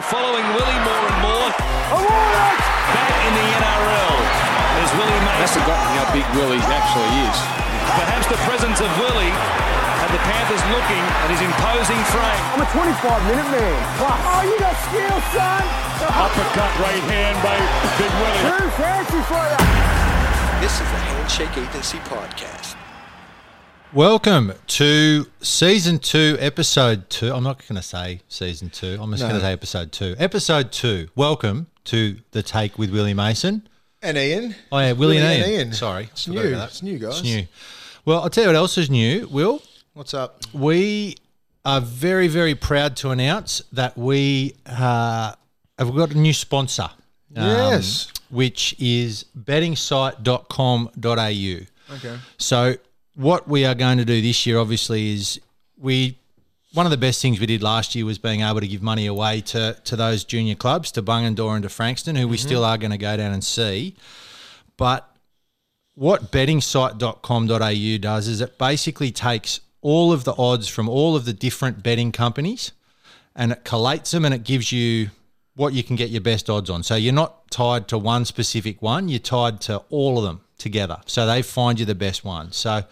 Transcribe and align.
We're 0.00 0.16
following 0.16 0.48
Willie 0.56 0.80
more 0.80 1.04
and 1.12 1.18
more. 1.20 1.48
Back 1.52 3.12
in 3.20 3.32
the 3.36 3.46
NRL. 3.52 4.16
There's 4.80 4.92
Willie 4.96 5.20
That's 5.28 5.52
Mason. 5.52 5.60
forgotten 5.60 5.92
how 5.92 6.08
big 6.16 6.24
Willie 6.40 6.64
actually 6.72 7.12
is. 7.28 7.36
Perhaps 8.00 8.24
the 8.32 8.40
presence 8.48 8.80
of 8.80 8.88
Willie 8.96 9.28
had 10.00 10.08
the 10.08 10.22
Panthers 10.24 10.64
looking 10.72 11.04
at 11.20 11.28
his 11.28 11.44
imposing 11.44 12.00
frame. 12.16 12.44
I'm 12.56 12.64
a 12.64 12.70
25 12.72 13.28
minute 13.28 13.48
man. 13.52 13.76
Plus. 14.00 14.16
Oh, 14.24 14.40
you 14.48 14.56
got 14.56 14.72
skill, 14.88 15.18
son. 15.36 15.68
Uppercut 16.16 16.72
right 16.80 17.04
hand 17.04 17.36
by 17.44 17.60
Big 18.00 18.08
Willie. 18.24 18.56
Too 18.56 18.68
fancy 18.80 19.20
for 19.28 19.44
you. 19.52 19.60
This 20.64 20.80
is 20.80 20.88
the 20.88 21.00
Handshake 21.12 21.52
Agency 21.60 22.00
Podcast. 22.08 22.72
Welcome 23.92 24.52
to 24.68 25.26
season 25.40 25.98
two, 25.98 26.36
episode 26.38 27.10
two. 27.10 27.34
I'm 27.34 27.42
not 27.42 27.58
going 27.66 27.74
to 27.74 27.82
say 27.82 28.20
season 28.28 28.70
two. 28.70 28.96
I'm 29.00 29.10
just 29.10 29.22
going 29.22 29.34
to 29.34 29.40
say 29.40 29.52
episode 29.52 29.90
two. 29.90 30.14
Episode 30.16 30.70
two. 30.70 31.08
Welcome 31.16 31.66
to 31.86 32.16
the 32.30 32.40
take 32.42 32.78
with 32.78 32.90
Willie 32.90 33.14
Mason. 33.14 33.68
And 34.00 34.16
Ian. 34.16 34.54
Oh 34.70 34.78
yeah, 34.78 34.92
Willie, 34.92 35.18
and 35.18 35.42
and 35.42 35.50
Ian. 35.52 35.72
Sorry, 35.72 36.04
It's 36.04 36.24
forgot 36.24 36.42
new. 36.44 36.48
about 36.50 36.58
that. 36.60 36.68
It's 36.68 36.82
new, 36.84 36.98
guys. 37.00 37.14
It's 37.18 37.22
new. 37.24 37.46
Well, 38.04 38.20
I'll 38.22 38.30
tell 38.30 38.44
you 38.44 38.48
what 38.48 38.56
else 38.56 38.78
is 38.78 38.88
new. 38.90 39.26
Will 39.28 39.60
What's 39.94 40.14
up? 40.14 40.40
we 40.54 41.16
are 41.64 41.80
very 41.80 42.28
very 42.28 42.54
proud 42.54 42.94
to 42.98 43.10
announce 43.10 43.60
that 43.72 43.98
we 43.98 44.54
uh, 44.66 45.34
have 45.78 45.94
got 45.96 46.12
a 46.12 46.18
new 46.18 46.32
sponsor. 46.32 46.90
um, 47.36 47.44
Yes. 47.46 48.12
which 48.30 48.74
is 48.78 49.24
bettingsite.com.au. 49.38 51.94
Okay. 51.96 52.18
So 52.38 52.76
what 53.14 53.48
we 53.48 53.64
are 53.64 53.74
going 53.74 53.98
to 53.98 54.04
do 54.04 54.20
this 54.20 54.46
year, 54.46 54.58
obviously, 54.58 55.14
is 55.14 55.40
we 55.78 56.16
one 56.72 56.86
of 56.86 56.90
the 56.90 56.96
best 56.96 57.20
things 57.20 57.40
we 57.40 57.46
did 57.46 57.62
last 57.62 57.94
year 57.96 58.04
was 58.04 58.18
being 58.18 58.42
able 58.42 58.60
to 58.60 58.68
give 58.68 58.82
money 58.82 59.06
away 59.06 59.40
to 59.40 59.76
to 59.84 59.96
those 59.96 60.24
junior 60.24 60.54
clubs, 60.54 60.92
to 60.92 61.02
Bungendore 61.02 61.54
and 61.54 61.62
to 61.62 61.68
Frankston, 61.68 62.16
who 62.16 62.28
we 62.28 62.36
mm-hmm. 62.36 62.46
still 62.46 62.64
are 62.64 62.78
going 62.78 62.92
to 62.92 62.98
go 62.98 63.16
down 63.16 63.32
and 63.32 63.42
see. 63.42 63.96
But 64.76 65.06
what 65.94 66.32
bettingsite.com.au 66.32 67.98
does 67.98 68.28
is 68.28 68.40
it 68.40 68.58
basically 68.58 69.10
takes 69.10 69.60
all 69.82 70.12
of 70.12 70.24
the 70.24 70.34
odds 70.38 70.68
from 70.68 70.88
all 70.88 71.16
of 71.16 71.24
the 71.24 71.32
different 71.32 71.82
betting 71.82 72.12
companies 72.12 72.72
and 73.34 73.52
it 73.52 73.64
collates 73.64 74.10
them 74.10 74.24
and 74.24 74.34
it 74.34 74.44
gives 74.44 74.72
you 74.72 75.10
what 75.56 75.72
you 75.72 75.82
can 75.82 75.96
get 75.96 76.10
your 76.10 76.20
best 76.20 76.48
odds 76.48 76.70
on. 76.70 76.82
So 76.82 76.94
you're 76.94 77.12
not 77.12 77.50
tied 77.50 77.88
to 77.88 77.98
one 77.98 78.24
specific 78.24 78.80
one, 78.80 79.08
you're 79.08 79.18
tied 79.18 79.60
to 79.62 79.78
all 79.90 80.18
of 80.18 80.24
them 80.24 80.40
together. 80.60 80.98
So 81.06 81.26
they 81.26 81.42
find 81.42 81.80
you 81.80 81.86
the 81.86 81.94
best 81.96 82.24
one. 82.24 82.52
So 82.52 82.84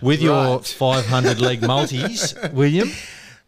with 0.00 0.22
your 0.22 0.60
500 0.62 1.40
leg 1.40 1.62
multis, 1.62 2.34
William, 2.52 2.90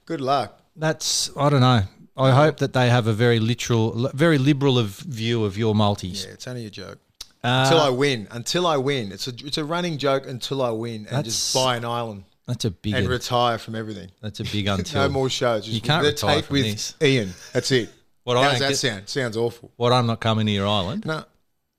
Good 0.07 0.21
luck. 0.21 0.61
that's 0.77 1.31
I 1.37 1.49
don't 1.51 1.61
know. 1.61 1.83
I 2.17 2.33
hope 2.33 2.57
that 2.59 2.73
they 2.73 2.91
have 2.91 3.07
a 3.07 3.13
very 3.13 3.39
literal, 3.39 4.11
very 4.13 4.39
liberal 4.39 4.77
of 4.79 4.89
view 4.89 5.45
of 5.45 5.57
your 5.57 5.75
multis. 5.75 6.25
Yeah, 6.27 6.33
it's 6.33 6.49
only 6.49 6.67
a 6.67 6.71
joke. 6.71 6.99
Uh, 7.45 7.63
until 7.65 7.81
I 7.81 7.89
win. 7.91 8.27
Until 8.33 8.67
I 8.67 8.77
win. 8.77 9.13
It's 9.13 9.29
a 9.29 9.33
it's 9.47 9.59
a 9.59 9.65
running 9.65 9.99
joke 9.99 10.27
until 10.27 10.61
I 10.61 10.71
win 10.71 11.07
and 11.11 11.25
just 11.25 11.55
buy 11.55 11.77
an 11.77 11.85
island 11.85 12.25
That's 12.47 12.65
a 12.65 12.73
big. 12.73 12.95
and 12.95 13.07
retire 13.09 13.59
from 13.59 13.77
everything. 13.77 14.11
that's 14.21 14.41
a 14.41 14.45
big 14.45 14.67
until. 14.75 15.03
No 15.03 15.09
more 15.09 15.31
shows. 15.31 15.65
Just 15.65 15.75
You 15.75 15.81
can't 15.81 16.05
retire 16.05 16.43
from 16.43 16.55
with 16.55 16.65
this. 16.65 16.95
Ian. 17.01 17.33
That's 17.53 17.71
it. 17.71 17.91
What 18.25 18.37
How 18.37 18.43
I 18.43 18.51
does 18.51 18.59
that 18.61 18.69
get- 18.71 18.77
sound? 18.79 19.09
Sounds 19.09 19.37
awful. 19.37 19.71
What 19.77 19.93
I'm 19.93 20.07
not 20.07 20.19
coming 20.21 20.47
to 20.47 20.53
your 20.53 20.67
island. 20.67 21.07
No, 21.07 21.25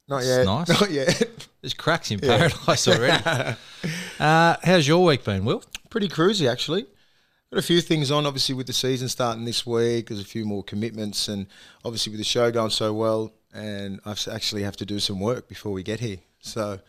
not 0.09 0.23
yet. 0.25 0.45
nice. 0.45 0.67
Not 0.81 0.91
yet. 0.91 1.47
There's 1.61 1.73
cracks 1.73 2.11
in 2.11 2.19
paradise 2.31 2.87
already. 2.87 3.23
uh, 4.19 4.55
how's 4.63 4.87
your 4.87 5.03
week 5.05 5.23
been, 5.23 5.45
Will? 5.45 5.63
Pretty 5.89 6.07
cruisy 6.09 6.49
actually. 6.49 6.85
Got 7.51 7.59
a 7.59 7.63
few 7.63 7.81
things 7.81 8.11
on, 8.11 8.25
obviously 8.25 8.53
with 8.55 8.67
the 8.67 8.73
season 8.73 9.09
starting 9.09 9.43
this 9.45 9.65
week. 9.65 10.09
There's 10.09 10.21
a 10.21 10.25
few 10.25 10.45
more 10.45 10.63
commitments, 10.63 11.27
and 11.27 11.47
obviously 11.83 12.11
with 12.11 12.19
the 12.19 12.23
show 12.25 12.51
going 12.51 12.69
so 12.69 12.93
well, 12.93 13.33
and 13.53 13.99
I 14.05 14.11
actually 14.31 14.63
have 14.63 14.77
to 14.77 14.85
do 14.85 14.99
some 14.99 15.19
work 15.19 15.47
before 15.47 15.71
we 15.71 15.81
get 15.81 15.99
here. 15.99 16.17
So 16.41 16.79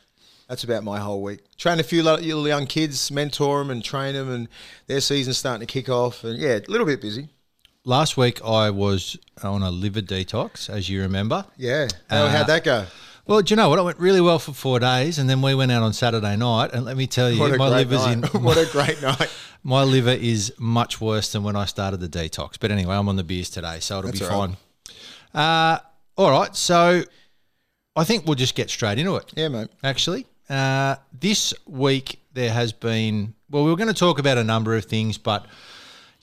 that's 0.48 0.62
about 0.62 0.84
my 0.84 0.98
whole 0.98 1.22
week. 1.22 1.40
Train 1.56 1.80
a 1.80 1.82
few 1.82 2.02
lo- 2.02 2.16
little 2.16 2.46
young 2.46 2.66
kids, 2.66 3.11
mentor 3.11 3.61
them, 3.61 3.70
and 3.70 3.83
train 3.83 4.12
them, 4.14 4.30
and 4.30 4.48
their 4.86 5.00
season's 5.00 5.39
starting 5.39 5.66
to 5.66 5.72
kick 5.72 5.89
off. 5.89 6.24
And 6.24 6.39
yeah, 6.39 6.58
a 6.58 6.70
little 6.70 6.86
bit 6.86 7.00
busy. 7.00 7.30
Last 7.86 8.18
week 8.18 8.45
I 8.45 8.68
was 8.68 9.16
on 9.42 9.62
a 9.62 9.70
liver 9.70 10.02
detox, 10.02 10.68
as 10.68 10.90
you 10.90 11.00
remember. 11.00 11.46
Yeah. 11.56 11.89
How, 12.11 12.24
Uh, 12.24 12.28
how'd 12.28 12.46
that 12.48 12.64
go? 12.64 12.84
Well, 13.30 13.42
do 13.42 13.52
you 13.52 13.57
know 13.57 13.68
what? 13.68 13.79
It 13.79 13.83
went 13.83 14.01
really 14.01 14.20
well 14.20 14.41
for 14.41 14.52
four 14.52 14.80
days, 14.80 15.20
and 15.20 15.30
then 15.30 15.41
we 15.41 15.55
went 15.55 15.70
out 15.70 15.85
on 15.85 15.92
Saturday 15.92 16.36
night, 16.36 16.73
and 16.73 16.85
let 16.85 16.96
me 16.96 17.07
tell 17.07 17.30
you, 17.30 17.39
my 17.57 17.68
liver's 17.68 18.05
night. 18.05 18.35
in. 18.35 18.42
what 18.42 18.57
a 18.57 18.68
great 18.73 19.01
night. 19.02 19.30
My 19.63 19.85
liver 19.85 20.11
is 20.11 20.52
much 20.58 21.01
worse 21.01 21.30
than 21.30 21.45
when 21.45 21.55
I 21.55 21.67
started 21.67 22.01
the 22.01 22.08
detox. 22.08 22.55
But 22.58 22.73
anyway, 22.73 22.96
I'm 22.96 23.08
on 23.08 23.14
the 23.14 23.23
beers 23.23 23.48
today, 23.48 23.79
so 23.79 24.01
it'll 24.01 24.11
That's 24.11 24.19
be 24.19 24.27
all 24.27 24.48
right. 24.48 24.57
fine. 25.33 25.40
Uh, 25.40 25.79
all 26.17 26.30
right, 26.33 26.57
so 26.57 27.05
I 27.95 28.02
think 28.02 28.27
we'll 28.27 28.35
just 28.35 28.57
get 28.57 28.69
straight 28.69 28.98
into 28.98 29.14
it. 29.14 29.33
Yeah, 29.36 29.46
mate. 29.46 29.69
actually. 29.85 30.27
Uh, 30.48 30.96
this 31.17 31.55
week 31.67 32.19
there 32.33 32.51
has 32.51 32.73
been, 32.73 33.35
well, 33.48 33.63
we 33.63 33.70
were 33.70 33.77
going 33.77 33.86
to 33.86 33.95
talk 33.95 34.19
about 34.19 34.39
a 34.39 34.45
number 34.45 34.74
of 34.74 34.86
things, 34.86 35.19
but 35.19 35.46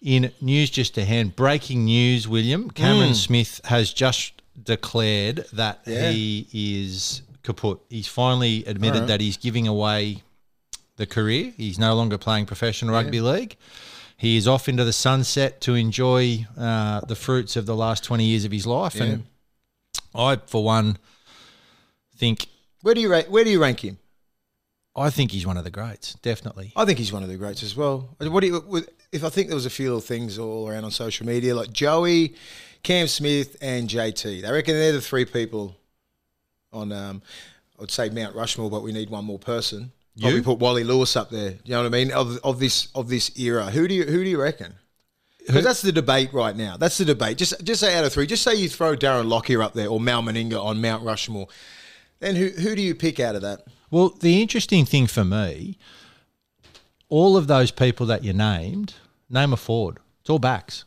in 0.01 0.33
news 0.41 0.69
just 0.69 0.95
to 0.95 1.05
hand, 1.05 1.37
breaking 1.37 1.85
news, 1.85 2.27
William, 2.27 2.69
Cameron 2.69 3.15
Smith 3.15 3.61
has 3.63 3.93
just 3.93 4.36
declared 4.61 5.45
that 5.53 5.81
Yeah. 5.85 6.11
he 6.11 6.47
is 6.53 7.21
kaput. 7.43 7.79
He's 7.89 8.07
finally 8.07 8.65
admitted 8.65 9.07
that 9.07 9.21
he's 9.21 9.37
giving 9.37 9.67
away 9.67 10.23
the 10.97 11.05
career. 11.05 11.53
He's 11.55 11.77
no 11.79 11.95
longer 11.95 12.17
playing 12.17 12.45
professional 12.47 12.93
rugby 12.93 13.21
league. 13.21 13.55
He 14.17 14.35
is 14.35 14.47
off 14.47 14.67
into 14.67 14.83
the 14.83 14.93
sunset 14.93 15.61
to 15.61 15.75
enjoy 15.75 16.47
uh, 16.57 17.01
the 17.01 17.15
fruits 17.15 17.55
of 17.55 17.67
the 17.67 17.75
last 17.75 18.03
20 18.03 18.23
years 18.25 18.45
of 18.45 18.51
his 18.51 18.65
life. 18.65 18.99
And 18.99 19.25
I, 20.15 20.37
for 20.47 20.63
one, 20.63 20.97
think 22.15 22.47
Where 22.81 22.95
do 22.95 23.01
you 23.01 23.09
rank, 23.11 23.27
where 23.27 23.43
do 23.43 23.51
you 23.51 23.61
rank 23.61 23.81
him? 23.83 23.99
I 24.95 25.11
think 25.11 25.31
he's 25.31 25.45
one 25.45 25.57
of 25.57 25.63
the 25.63 25.69
greats, 25.69 26.15
definitely. 26.23 26.73
I 26.75 26.83
think 26.85 26.97
he's 26.97 27.13
one 27.13 27.21
of 27.21 27.29
the 27.29 27.35
greats 27.37 27.61
as 27.61 27.75
well. 27.75 28.15
What 28.17 28.39
do 28.39 28.47
you, 28.47 28.85
if 29.11 29.23
I 29.23 29.29
think 29.29 29.47
there 29.47 29.55
was 29.55 29.67
a 29.67 29.69
few 29.69 29.85
little 29.89 30.01
things 30.01 30.39
all 30.39 30.67
around 30.67 30.85
on 30.85 30.89
social 30.91 31.27
media, 31.27 31.53
like 31.55 31.71
Joey, 31.71 32.33
Cam 32.83 33.07
Smith, 33.07 33.57
and 33.61 33.89
JT. 33.89 34.41
They 34.41 34.51
reckon 34.51 34.75
they're 34.75 34.93
the 34.93 35.01
three 35.01 35.25
people 35.25 35.75
on, 36.71 36.91
um, 36.91 37.21
I'd 37.81 37.91
say 37.91 38.09
Mount 38.09 38.35
Rushmore, 38.35 38.69
but 38.69 38.83
we 38.83 38.91
need 38.91 39.09
one 39.09 39.25
more 39.25 39.39
person. 39.39 39.91
Probably 40.19 40.37
You? 40.37 40.43
put 40.43 40.59
Wally 40.59 40.83
Lewis 40.83 41.15
up 41.15 41.29
there. 41.29 41.51
You 41.63 41.73
know 41.73 41.83
what 41.83 41.87
I 41.87 41.89
mean? 41.89 42.11
Of, 42.11 42.37
of 42.43 42.59
this 42.59 42.87
of 42.95 43.07
this 43.07 43.37
era, 43.39 43.65
who 43.65 43.87
do 43.87 43.93
you 43.93 44.03
who 44.03 44.23
do 44.23 44.29
you 44.29 44.41
reckon? 44.41 44.73
Because 45.45 45.63
that's 45.63 45.81
the 45.81 45.91
debate 45.93 46.33
right 46.33 46.55
now. 46.57 46.75
That's 46.75 46.97
the 46.97 47.05
debate. 47.05 47.37
Just 47.37 47.63
just 47.63 47.79
say 47.81 47.95
out 47.97 48.03
of 48.03 48.11
three. 48.11 48.25
Just 48.25 48.43
say 48.43 48.55
you 48.55 48.67
throw 48.67 48.95
Darren 48.95 49.27
Lockyer 49.29 49.61
up 49.61 49.73
there 49.73 49.87
or 49.87 49.99
Mal 49.99 50.23
Meninga 50.23 50.61
on 50.61 50.81
Mount 50.81 51.03
Rushmore. 51.03 51.47
Then 52.19 52.35
who 52.35 52.47
who 52.49 52.75
do 52.75 52.81
you 52.81 52.95
pick 52.95 53.19
out 53.19 53.35
of 53.35 53.43
that? 53.43 53.65
Well, 53.91 54.09
the 54.09 54.41
interesting 54.41 54.85
thing 54.85 55.05
for 55.07 55.23
me, 55.23 55.77
all 57.09 57.37
of 57.37 57.47
those 57.47 57.71
people 57.71 58.05
that 58.07 58.23
you 58.23 58.33
named, 58.33 58.95
name 59.29 59.53
a 59.53 59.57
forward. 59.57 59.99
It's 60.21 60.29
all 60.29 60.39
backs. 60.39 60.83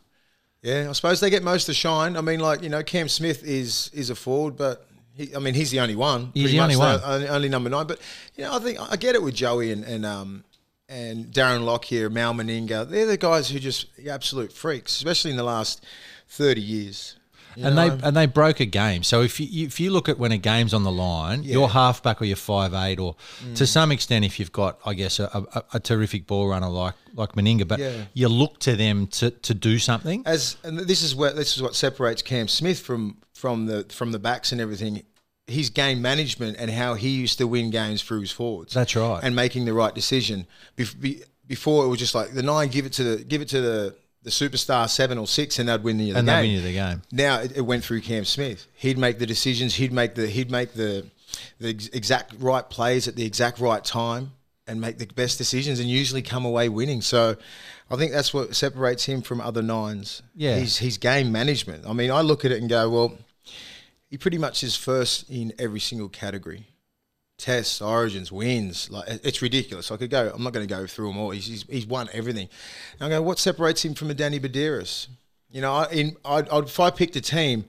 Yeah, 0.61 0.87
I 0.89 0.91
suppose 0.93 1.19
they 1.19 1.29
get 1.29 1.43
most 1.43 1.63
of 1.63 1.67
the 1.67 1.73
shine. 1.73 2.15
I 2.15 2.21
mean, 2.21 2.39
like 2.39 2.61
you 2.61 2.69
know, 2.69 2.83
Cam 2.83 3.09
Smith 3.09 3.43
is 3.43 3.89
is 3.93 4.09
a 4.09 4.15
forward, 4.15 4.57
but 4.57 4.85
he, 5.13 5.35
I 5.35 5.39
mean, 5.39 5.53
he's 5.53 5.71
the 5.71 5.79
only 5.79 5.95
one. 5.95 6.31
He's 6.33 6.51
the 6.51 6.59
only 6.59 6.75
one. 6.75 6.99
only, 7.03 7.27
only 7.27 7.49
number 7.49 7.69
nine. 7.69 7.87
But 7.87 7.99
you 8.35 8.43
know, 8.43 8.55
I 8.55 8.59
think 8.59 8.79
I 8.79 8.95
get 8.95 9.15
it 9.15 9.23
with 9.23 9.33
Joey 9.33 9.71
and 9.71 9.83
and 9.83 10.05
um 10.05 10.43
and 10.87 11.25
Darren 11.27 11.63
Lockyer, 11.65 12.09
Mal 12.11 12.33
Meninga. 12.33 12.87
They're 12.87 13.07
the 13.07 13.17
guys 13.17 13.49
who 13.49 13.59
just 13.59 13.87
absolute 14.07 14.51
freaks, 14.51 14.95
especially 14.95 15.31
in 15.31 15.37
the 15.37 15.43
last 15.43 15.83
thirty 16.27 16.61
years. 16.61 17.15
You 17.55 17.65
and 17.65 17.77
they 17.77 17.89
and 18.07 18.15
they 18.15 18.25
broke 18.25 18.59
a 18.59 18.65
game. 18.65 19.03
So 19.03 19.21
if 19.21 19.39
you 19.39 19.65
if 19.67 19.79
you 19.79 19.91
look 19.91 20.07
at 20.09 20.17
when 20.17 20.31
a 20.31 20.37
game's 20.37 20.73
on 20.73 20.83
the 20.83 20.91
line, 20.91 21.43
your 21.43 21.69
halfback 21.69 22.21
or 22.21 22.25
your 22.25 22.35
five 22.37 22.73
eight, 22.73 22.99
or 22.99 23.15
Mm. 23.43 23.55
to 23.55 23.67
some 23.67 23.91
extent, 23.91 24.23
if 24.25 24.39
you've 24.39 24.51
got, 24.51 24.79
I 24.85 24.93
guess, 24.93 25.19
a, 25.19 25.25
a, 25.53 25.63
a 25.73 25.79
terrific 25.79 26.27
ball 26.27 26.47
runner 26.47 26.69
like 26.69 26.95
like 27.15 27.33
Meninga, 27.33 27.67
but 27.67 27.79
Yeah. 27.79 28.03
you 28.13 28.27
look 28.29 28.59
to 28.59 28.75
them 28.75 29.07
to, 29.07 29.31
to 29.31 29.53
do 29.53 29.79
something. 29.79 30.23
as 30.25 30.57
and 30.63 30.79
this 30.79 31.01
is 31.03 31.15
what 31.15 31.35
this 31.35 31.55
is 31.55 31.61
what 31.61 31.75
separates 31.75 32.21
Cam 32.21 32.47
Smith 32.47 32.79
from 32.79 33.17
from 33.33 33.65
the 33.65 33.85
from 33.89 34.11
the 34.11 34.19
backs 34.19 34.51
and 34.51 34.61
everything. 34.61 35.03
His 35.47 35.69
game 35.69 36.01
management 36.01 36.55
and 36.59 36.71
how 36.71 36.93
he 36.93 37.09
used 37.09 37.37
to 37.39 37.47
win 37.47 37.71
games 37.71 38.01
through 38.01 38.21
his 38.21 38.31
forwards. 38.31 38.73
That's 38.73 38.95
right. 38.95 39.19
And 39.21 39.35
making 39.35 39.65
the 39.65 39.73
right 39.73 39.93
decision. 39.93 40.47
Bef- 40.77 40.97
be- 40.99 41.23
Before 41.47 41.83
it 41.83 41.89
was 41.89 41.99
just 41.99 42.15
like 42.15 42.31
the 42.33 42.43
nine, 42.43 42.69
give 42.69 42.85
it 42.85 42.93
to 42.93 43.03
the 43.03 43.23
give 43.25 43.41
it 43.41 43.49
to 43.49 43.59
the 43.59 43.95
the 44.23 44.29
superstar 44.29 44.89
seven 44.89 45.17
or 45.17 45.27
six, 45.27 45.57
and 45.59 45.67
they'd 45.69 45.83
win 45.83 45.97
the, 45.97 46.11
the 46.11 46.17
And 46.19 46.27
game. 46.27 46.35
they'd 46.35 46.41
win 46.41 46.51
you 46.51 46.61
the 46.61 46.73
game. 46.73 47.01
Now 47.11 47.39
it, 47.39 47.57
it 47.57 47.61
went 47.61 47.83
through 47.83 48.01
Cam 48.01 48.25
Smith. 48.25 48.67
He'd 48.75 48.97
make 48.97 49.19
the 49.19 49.25
decisions. 49.25 49.75
He'd 49.75 49.91
make 49.91 50.15
the 50.15 50.27
he'd 50.27 50.51
make 50.51 50.73
the 50.73 51.05
the 51.59 51.69
ex- 51.69 51.87
exact 51.87 52.33
right 52.39 52.69
plays 52.69 53.07
at 53.07 53.15
the 53.15 53.25
exact 53.25 53.59
right 53.59 53.83
time 53.83 54.31
and 54.67 54.79
make 54.79 54.97
the 54.99 55.05
best 55.07 55.37
decisions 55.37 55.79
and 55.79 55.89
usually 55.89 56.21
come 56.21 56.45
away 56.45 56.69
winning. 56.69 57.01
So 57.01 57.35
I 57.89 57.95
think 57.95 58.11
that's 58.11 58.33
what 58.33 58.55
separates 58.55 59.05
him 59.05 59.21
from 59.21 59.41
other 59.41 59.61
nines. 59.61 60.21
Yeah. 60.35 60.57
He's 60.59 60.77
his 60.77 60.97
game 60.97 61.31
management. 61.31 61.85
I 61.87 61.93
mean, 61.93 62.11
I 62.11 62.21
look 62.21 62.45
at 62.45 62.51
it 62.51 62.59
and 62.59 62.69
go, 62.69 62.89
well, 62.89 63.17
he 64.09 64.17
pretty 64.17 64.37
much 64.37 64.63
is 64.63 64.75
first 64.75 65.29
in 65.29 65.51
every 65.57 65.79
single 65.79 66.09
category. 66.09 66.67
Tests, 67.41 67.81
origins, 67.81 68.31
wins. 68.31 68.89
Like 68.91 69.07
it's 69.23 69.41
ridiculous. 69.41 69.91
I 69.91 69.97
could 69.97 70.11
go. 70.11 70.31
I'm 70.33 70.43
not 70.43 70.53
going 70.53 70.67
to 70.67 70.73
go 70.73 70.85
through 70.85 71.07
them 71.07 71.17
all. 71.17 71.31
He's, 71.31 71.47
he's, 71.47 71.63
he's 71.63 71.87
won 71.87 72.07
everything. 72.13 72.47
And 72.99 73.07
I 73.07 73.17
go, 73.17 73.21
what 73.21 73.39
separates 73.39 73.83
him 73.83 73.95
from 73.95 74.11
a 74.11 74.13
Danny 74.13 74.39
Buderus? 74.39 75.07
You 75.49 75.61
know, 75.61 75.73
I, 75.73 75.89
in 75.91 76.17
I'd, 76.23 76.47
I'd, 76.49 76.65
if 76.65 76.79
I 76.79 76.91
picked 76.91 77.15
a 77.15 77.21
team, 77.21 77.65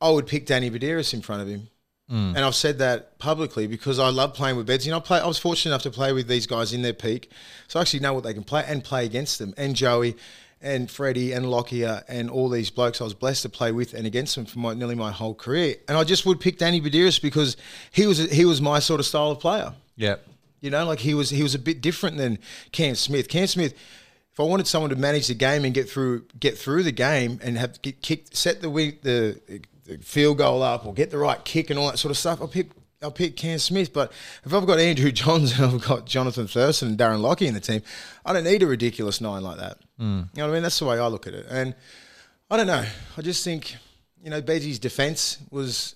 I 0.00 0.10
would 0.10 0.26
pick 0.26 0.46
Danny 0.46 0.70
Buderus 0.70 1.12
in 1.12 1.20
front 1.20 1.42
of 1.42 1.48
him. 1.48 1.68
Mm. 2.10 2.36
And 2.36 2.38
I've 2.38 2.54
said 2.54 2.78
that 2.78 3.18
publicly 3.18 3.66
because 3.66 3.98
I 3.98 4.08
love 4.10 4.34
playing 4.34 4.56
with 4.56 4.66
Beds. 4.66 4.86
You 4.86 4.92
know, 4.92 4.98
I, 4.98 5.00
play, 5.00 5.18
I 5.18 5.26
was 5.26 5.38
fortunate 5.38 5.72
enough 5.72 5.82
to 5.82 5.90
play 5.90 6.12
with 6.12 6.28
these 6.28 6.46
guys 6.46 6.72
in 6.72 6.82
their 6.82 6.92
peak, 6.92 7.30
so 7.68 7.78
I 7.78 7.82
actually 7.82 8.00
know 8.00 8.12
what 8.12 8.24
they 8.24 8.34
can 8.34 8.44
play 8.44 8.64
and 8.66 8.84
play 8.84 9.04
against 9.04 9.38
them. 9.38 9.54
And 9.56 9.74
Joey, 9.74 10.16
and 10.62 10.90
Freddie, 10.90 11.32
and 11.32 11.50
Lockyer, 11.50 12.04
and 12.08 12.30
all 12.30 12.48
these 12.48 12.70
blokes 12.70 13.00
I 13.00 13.04
was 13.04 13.14
blessed 13.14 13.42
to 13.42 13.48
play 13.48 13.72
with 13.72 13.94
and 13.94 14.06
against 14.06 14.36
them 14.36 14.46
for 14.46 14.58
my, 14.58 14.74
nearly 14.74 14.94
my 14.94 15.10
whole 15.10 15.34
career. 15.34 15.76
And 15.88 15.98
I 15.98 16.04
just 16.04 16.24
would 16.24 16.40
pick 16.40 16.58
Danny 16.58 16.80
Buderus 16.80 17.20
because 17.20 17.56
he 17.90 18.06
was 18.06 18.18
he 18.30 18.44
was 18.44 18.60
my 18.60 18.78
sort 18.78 19.00
of 19.00 19.06
style 19.06 19.30
of 19.30 19.40
player. 19.40 19.72
Yeah. 19.96 20.16
You 20.60 20.70
know, 20.70 20.86
like 20.86 21.00
he 21.00 21.14
was 21.14 21.30
he 21.30 21.42
was 21.42 21.54
a 21.54 21.58
bit 21.58 21.80
different 21.80 22.16
than 22.16 22.38
Cam 22.70 22.94
Smith. 22.94 23.28
Cam 23.28 23.46
Smith, 23.48 23.74
if 24.32 24.38
I 24.38 24.44
wanted 24.44 24.66
someone 24.66 24.90
to 24.90 24.96
manage 24.96 25.26
the 25.26 25.34
game 25.34 25.64
and 25.64 25.74
get 25.74 25.90
through 25.90 26.24
get 26.38 26.56
through 26.56 26.84
the 26.84 26.92
game 26.92 27.40
and 27.42 27.58
have 27.58 27.82
get 27.82 28.00
kicked, 28.00 28.36
set 28.36 28.60
the 28.60 28.68
the, 29.02 29.40
the 29.84 29.98
field 29.98 30.38
goal 30.38 30.62
up 30.62 30.86
or 30.86 30.94
get 30.94 31.10
the 31.10 31.18
right 31.18 31.44
kick 31.44 31.70
and 31.70 31.78
all 31.78 31.90
that 31.90 31.98
sort 31.98 32.10
of 32.10 32.16
stuff, 32.16 32.40
I'll 32.40 32.48
pick 32.48 32.68
I'll 33.02 33.10
pick 33.10 33.36
Cam 33.36 33.58
Smith. 33.58 33.92
But 33.92 34.12
if 34.44 34.52
I've 34.52 34.66
got 34.66 34.78
Andrew 34.78 35.12
Johns 35.12 35.58
and 35.58 35.64
I've 35.64 35.84
got 35.84 36.06
Jonathan 36.06 36.46
Thurston 36.46 36.88
and 36.88 36.98
Darren 36.98 37.20
Lockyer 37.20 37.48
in 37.48 37.54
the 37.54 37.60
team, 37.60 37.82
I 38.24 38.32
don't 38.32 38.44
need 38.44 38.62
a 38.62 38.66
ridiculous 38.66 39.20
nine 39.20 39.42
like 39.42 39.58
that. 39.58 39.78
Hmm. 39.98 40.22
You 40.34 40.38
know 40.38 40.44
what 40.44 40.50
I 40.50 40.52
mean? 40.54 40.62
That's 40.62 40.78
the 40.78 40.86
way 40.86 40.98
I 40.98 41.06
look 41.06 41.26
at 41.26 41.34
it. 41.34 41.46
And 41.48 41.74
I 42.50 42.56
don't 42.56 42.66
know. 42.66 42.84
I 43.16 43.22
just 43.22 43.44
think 43.44 43.76
you 44.22 44.30
know 44.30 44.40
Beggie's 44.40 44.78
defense 44.78 45.38
was 45.50 45.94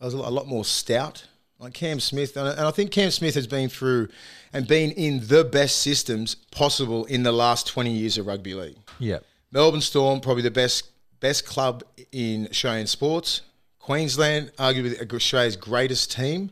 was 0.00 0.14
a 0.14 0.18
lot, 0.18 0.46
more 0.46 0.64
stout. 0.64 1.26
Like 1.58 1.72
Cam 1.72 2.00
Smith, 2.00 2.36
and 2.36 2.48
I, 2.48 2.70
think 2.70 2.90
Cam 2.90 3.10
Smith 3.10 3.34
has 3.34 3.46
been 3.46 3.70
through 3.70 4.08
and 4.52 4.68
been 4.68 4.90
in 4.90 5.26
the 5.26 5.42
best 5.42 5.76
systems 5.76 6.34
possible 6.34 7.06
in 7.06 7.22
the 7.22 7.32
last 7.32 7.66
twenty 7.66 7.92
years 7.92 8.18
of 8.18 8.26
rugby 8.26 8.52
league. 8.52 8.76
Yeah. 8.98 9.20
Melbourne 9.52 9.80
Storm, 9.80 10.20
probably 10.20 10.42
the 10.42 10.50
best 10.50 10.90
best 11.20 11.46
club 11.46 11.82
in 12.12 12.46
Australian 12.50 12.86
sports. 12.86 13.40
Queensland, 13.86 14.50
arguably 14.58 15.12
Australia's 15.14 15.56
greatest 15.56 16.10
team. 16.10 16.50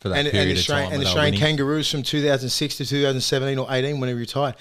For 0.00 0.08
that 0.08 0.18
And, 0.18 0.30
period 0.30 0.48
and, 0.48 0.50
of 0.50 0.58
Australian, 0.58 0.90
time. 0.90 0.92
and 0.94 1.02
that 1.02 1.04
they 1.04 1.14
were 1.14 1.20
Australian. 1.20 1.40
Kangaroos 1.40 1.90
from 1.90 2.02
2006 2.02 2.76
to 2.78 2.84
2017 2.84 3.56
or 3.56 3.66
18 3.70 4.00
when 4.00 4.08
he 4.08 4.14
retired. 4.16 4.56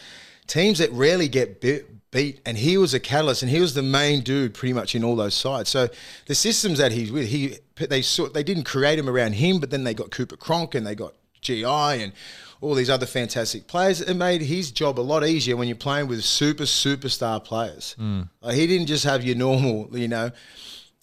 Teams 0.46 0.78
that 0.78 0.92
rarely 0.92 1.28
get 1.28 1.60
bit, 1.62 1.90
beat, 2.12 2.42
and 2.46 2.60
he 2.60 2.78
was 2.78 2.94
a 2.94 3.00
catalyst, 3.00 3.42
and 3.42 3.50
he 3.50 3.60
was 3.60 3.74
the 3.74 3.82
main 3.82 4.22
dude 4.22 4.54
pretty 4.54 4.72
much 4.72 4.94
in 4.94 5.04
all 5.04 5.16
those 5.16 5.34
sides. 5.34 5.68
So 5.72 5.90
the 6.28 6.36
systems 6.36 6.78
that 6.78 6.92
he's 6.92 7.12
with, 7.12 7.28
he 7.28 7.58
they 7.76 8.04
sort 8.04 8.36
they 8.36 8.44
didn't 8.44 8.66
create 8.66 9.00
him 9.00 9.10
around 9.10 9.34
him, 9.34 9.60
but 9.60 9.72
then 9.72 9.84
they 9.84 9.96
got 9.96 10.12
Cooper 10.12 10.38
Cronk 10.38 10.76
and 10.76 10.86
they 10.86 10.94
got 10.94 11.16
GI 11.42 11.66
and 11.66 12.14
all 12.62 12.76
these 12.76 12.92
other 12.92 13.08
fantastic 13.08 13.66
players. 13.66 14.00
It 14.00 14.14
made 14.14 14.42
his 14.44 14.70
job 14.70 15.00
a 15.00 15.02
lot 15.02 15.26
easier 15.26 15.58
when 15.58 15.68
you're 15.68 15.76
playing 15.76 16.08
with 16.08 16.24
super 16.24 16.66
superstar 16.66 17.44
players. 17.44 17.96
Mm. 18.00 18.30
Like, 18.42 18.56
he 18.56 18.68
didn't 18.68 18.88
just 18.88 19.06
have 19.06 19.24
your 19.24 19.36
normal, 19.36 19.90
you 19.98 20.08
know 20.08 20.30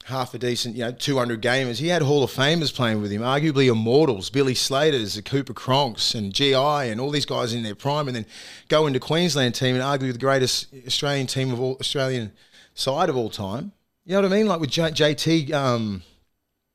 half 0.05 0.35
a 0.35 0.39
decent, 0.39 0.75
you 0.75 0.83
know, 0.83 0.93
200 0.93 1.41
gamers. 1.41 1.79
He 1.79 1.89
had 1.89 2.03
Hall 2.03 2.25
of 2.25 2.31
Famers 2.31 2.75
playing 2.75 3.01
with 3.01 3.11
him, 3.11 3.23
arguably 3.23 3.71
immortals, 3.71 4.31
Billy 4.31 4.55
Slaters, 4.55 5.15
the 5.15 5.23
Cooper 5.23 5.55
Cronks, 5.55 6.15
and 6.15 6.33
GI, 6.33 6.55
and 6.55 7.01
all 7.01 7.11
these 7.11 7.27
guys 7.27 7.55
in 7.55 7.63
their 7.63 7.75
prime, 7.75 8.09
and 8.09 8.17
then 8.17 8.27
go 8.69 8.87
into 8.87 8.99
Queensland 8.99 9.55
team 9.55 9.75
and 9.77 9.85
arguably 9.85 10.13
the 10.13 10.19
greatest 10.19 10.73
Australian 10.87 11.27
team 11.27 11.53
of 11.53 11.61
all, 11.61 11.77
Australian 11.81 12.33
side 12.75 13.09
of 13.09 13.17
all 13.17 13.31
time. 13.31 13.73
You 14.05 14.15
know 14.15 14.23
what 14.23 14.33
I 14.33 14.37
mean? 14.37 14.47
Like 14.47 14.61
with 14.61 14.71
J- 14.71 14.91
JT, 14.91 15.53
um, 15.53 16.03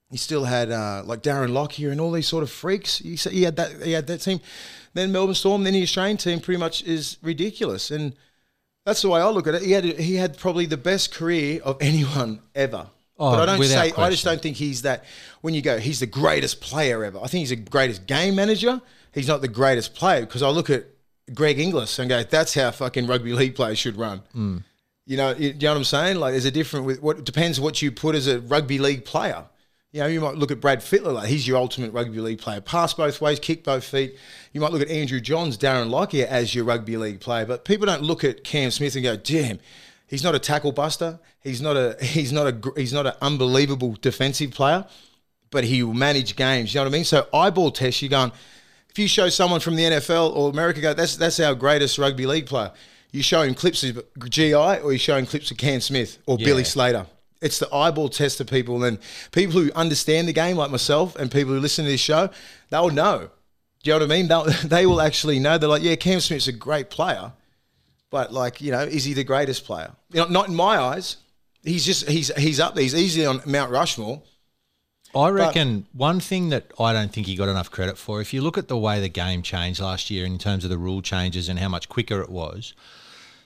he 0.09 0.17
still 0.17 0.45
had 0.45 0.71
uh, 0.71 1.03
like 1.05 1.21
Darren 1.21 1.51
Lockyer 1.51 1.91
and 1.91 1.99
all 1.99 2.11
these 2.11 2.27
sort 2.27 2.43
of 2.43 2.49
freaks. 2.49 2.99
He, 2.99 3.15
he 3.15 3.43
had 3.43 3.57
that. 3.57 3.81
He 3.83 3.91
had 3.91 4.07
that 4.07 4.19
team. 4.19 4.39
Then 4.93 5.11
Melbourne 5.11 5.35
Storm. 5.35 5.63
Then 5.65 5.73
the 5.73 5.83
Australian 5.83 6.17
team 6.17 6.39
pretty 6.39 6.59
much 6.59 6.83
is 6.83 7.17
ridiculous, 7.21 7.91
and 7.91 8.15
that's 8.85 9.01
the 9.01 9.09
way 9.09 9.19
I 9.19 9.29
look 9.29 9.47
at 9.47 9.55
it. 9.55 9.63
He 9.63 9.73
had 9.73 9.83
he 9.83 10.15
had 10.15 10.37
probably 10.37 10.65
the 10.65 10.77
best 10.77 11.13
career 11.13 11.59
of 11.63 11.77
anyone 11.81 12.41
ever. 12.55 12.87
Oh, 13.19 13.31
but 13.31 13.41
I 13.41 13.45
don't 13.45 13.63
say 13.63 13.93
I 13.97 14.09
just 14.09 14.23
don't 14.23 14.41
think 14.41 14.57
he's 14.57 14.83
that. 14.83 15.05
When 15.41 15.53
you 15.53 15.61
go, 15.61 15.79
he's 15.79 15.99
the 15.99 16.05
greatest 16.05 16.61
player 16.61 17.03
ever. 17.03 17.17
I 17.19 17.27
think 17.27 17.39
he's 17.39 17.49
the 17.49 17.55
greatest 17.55 18.05
game 18.05 18.35
manager. 18.35 18.81
He's 19.13 19.27
not 19.27 19.41
the 19.41 19.47
greatest 19.47 19.95
player 19.95 20.21
because 20.21 20.43
I 20.43 20.49
look 20.49 20.69
at 20.69 20.85
Greg 21.33 21.59
Inglis 21.59 21.97
and 21.99 22.09
go, 22.09 22.23
that's 22.23 22.53
how 22.53 22.71
fucking 22.71 23.07
rugby 23.07 23.33
league 23.33 23.55
players 23.55 23.79
should 23.79 23.97
run. 23.97 24.21
Hmm. 24.33 24.57
You 25.05 25.17
know, 25.17 25.31
you, 25.31 25.49
you 25.49 25.53
know 25.53 25.71
what 25.71 25.77
I'm 25.77 25.83
saying? 25.85 26.17
Like, 26.17 26.33
there's 26.33 26.45
a 26.45 26.51
different 26.51 26.85
with 26.85 27.01
what 27.01 27.23
depends 27.23 27.59
what 27.59 27.81
you 27.81 27.91
put 27.91 28.13
as 28.13 28.27
a 28.27 28.41
rugby 28.41 28.77
league 28.77 29.05
player. 29.05 29.45
You 29.93 30.01
know, 30.01 30.07
you 30.07 30.19
might 30.19 30.35
look 30.35 30.51
at 30.51 30.59
Brad 30.59 30.79
Fittler, 30.79 31.13
like 31.13 31.29
he's 31.29 31.47
your 31.47 31.57
ultimate 31.57 31.93
rugby 31.93 32.19
league 32.19 32.39
player. 32.39 32.59
Pass 32.59 32.93
both 32.93 33.21
ways, 33.21 33.39
kick 33.39 33.63
both 33.63 33.85
feet. 33.85 34.17
You 34.51 34.59
might 34.59 34.73
look 34.73 34.81
at 34.81 34.89
Andrew 34.89 35.21
Johns, 35.21 35.57
Darren 35.57 35.89
Lockyer 35.89 36.27
as 36.27 36.53
your 36.53 36.65
rugby 36.65 36.97
league 36.97 37.21
player, 37.21 37.45
but 37.45 37.63
people 37.63 37.85
don't 37.85 38.03
look 38.03 38.25
at 38.25 38.43
Cam 38.43 38.69
Smith 38.69 38.95
and 38.95 39.03
go, 39.03 39.15
"Damn, 39.15 39.59
he's 40.07 40.23
not 40.23 40.33
a 40.33 40.39
tackle 40.39 40.71
buster. 40.71 41.19
He's 41.41 41.61
not 41.61 41.77
a 41.77 41.97
he's 42.01 42.31
not 42.33 42.47
a 42.47 42.73
he's 42.75 42.93
not 42.93 43.05
an 43.05 43.13
unbelievable 43.21 43.95
defensive 44.01 44.51
player, 44.51 44.85
but 45.51 45.63
he 45.63 45.83
will 45.83 45.93
manage 45.93 46.35
games." 46.35 46.73
You 46.73 46.79
know 46.79 46.85
what 46.85 46.93
I 46.93 46.93
mean? 46.93 47.05
So 47.05 47.27
eyeball 47.33 47.71
test, 47.71 48.01
you're 48.01 48.09
going. 48.09 48.31
If 48.89 48.97
you 48.97 49.07
show 49.07 49.29
someone 49.29 49.59
from 49.59 49.75
the 49.75 49.83
NFL 49.83 50.35
or 50.35 50.49
America, 50.49 50.81
go, 50.81 50.93
that's 50.93 51.17
that's 51.17 51.39
our 51.39 51.53
greatest 51.53 51.99
rugby 51.99 52.25
league 52.25 52.47
player. 52.47 52.71
You 53.11 53.21
show 53.21 53.41
him 53.41 53.53
clips 53.53 53.83
of 53.83 54.03
GI 54.27 54.53
or 54.53 54.91
you 54.91 54.97
show 54.97 55.17
him 55.17 55.25
clips 55.25 55.51
of 55.51 55.57
Cam 55.57 55.81
Smith 55.81 56.17
or 56.25 56.37
Billy 56.37 56.63
Slater. 56.63 57.05
It's 57.41 57.59
the 57.59 57.73
eyeball 57.73 58.09
test 58.09 58.41
of 58.41 58.47
people, 58.47 58.83
and 58.83 58.97
people 59.31 59.53
who 59.61 59.71
understand 59.73 60.27
the 60.27 60.33
game, 60.33 60.57
like 60.57 60.71
myself, 60.71 61.15
and 61.15 61.31
people 61.31 61.53
who 61.53 61.59
listen 61.59 61.85
to 61.85 61.91
this 61.91 62.01
show, 62.01 62.29
they'll 62.69 62.89
know. 62.89 63.29
Do 63.83 63.91
you 63.91 63.93
know 63.93 64.05
what 64.05 64.11
I 64.11 64.15
mean? 64.15 64.27
They'll, 64.27 64.43
they 64.65 64.85
will 64.85 65.01
actually 65.01 65.39
know. 65.39 65.57
They're 65.57 65.69
like, 65.69 65.83
yeah, 65.83 65.95
Cam 65.95 66.19
Smith's 66.19 66.47
a 66.47 66.51
great 66.51 66.89
player, 66.89 67.31
but 68.09 68.33
like, 68.33 68.61
you 68.61 68.71
know, 68.71 68.81
is 68.81 69.03
he 69.03 69.13
the 69.13 69.23
greatest 69.23 69.65
player? 69.65 69.91
You 70.11 70.21
know, 70.21 70.27
not 70.27 70.47
in 70.47 70.55
my 70.55 70.77
eyes. 70.77 71.17
He's 71.63 71.85
just 71.85 72.07
he's 72.07 72.33
he's 72.35 72.59
up 72.59 72.75
there. 72.75 72.83
He's 72.83 72.95
easily 72.95 73.25
on 73.25 73.41
Mount 73.45 73.71
Rushmore. 73.71 74.21
I 75.15 75.29
reckon 75.29 75.87
one 75.93 76.19
thing 76.19 76.49
that 76.49 76.71
I 76.79 76.93
don't 76.93 77.11
think 77.11 77.27
he 77.27 77.35
got 77.35 77.49
enough 77.49 77.71
credit 77.71 77.97
for, 77.97 78.19
if 78.21 78.33
you 78.33 78.41
look 78.41 78.57
at 78.57 78.67
the 78.67 78.77
way 78.77 78.99
the 78.99 79.09
game 79.09 79.41
changed 79.41 79.79
last 79.79 80.11
year 80.11 80.25
in 80.25 80.37
terms 80.37 80.63
of 80.63 80.69
the 80.69 80.77
rule 80.77 81.01
changes 81.01 81.49
and 81.49 81.57
how 81.57 81.69
much 81.69 81.89
quicker 81.89 82.21
it 82.21 82.29
was, 82.29 82.73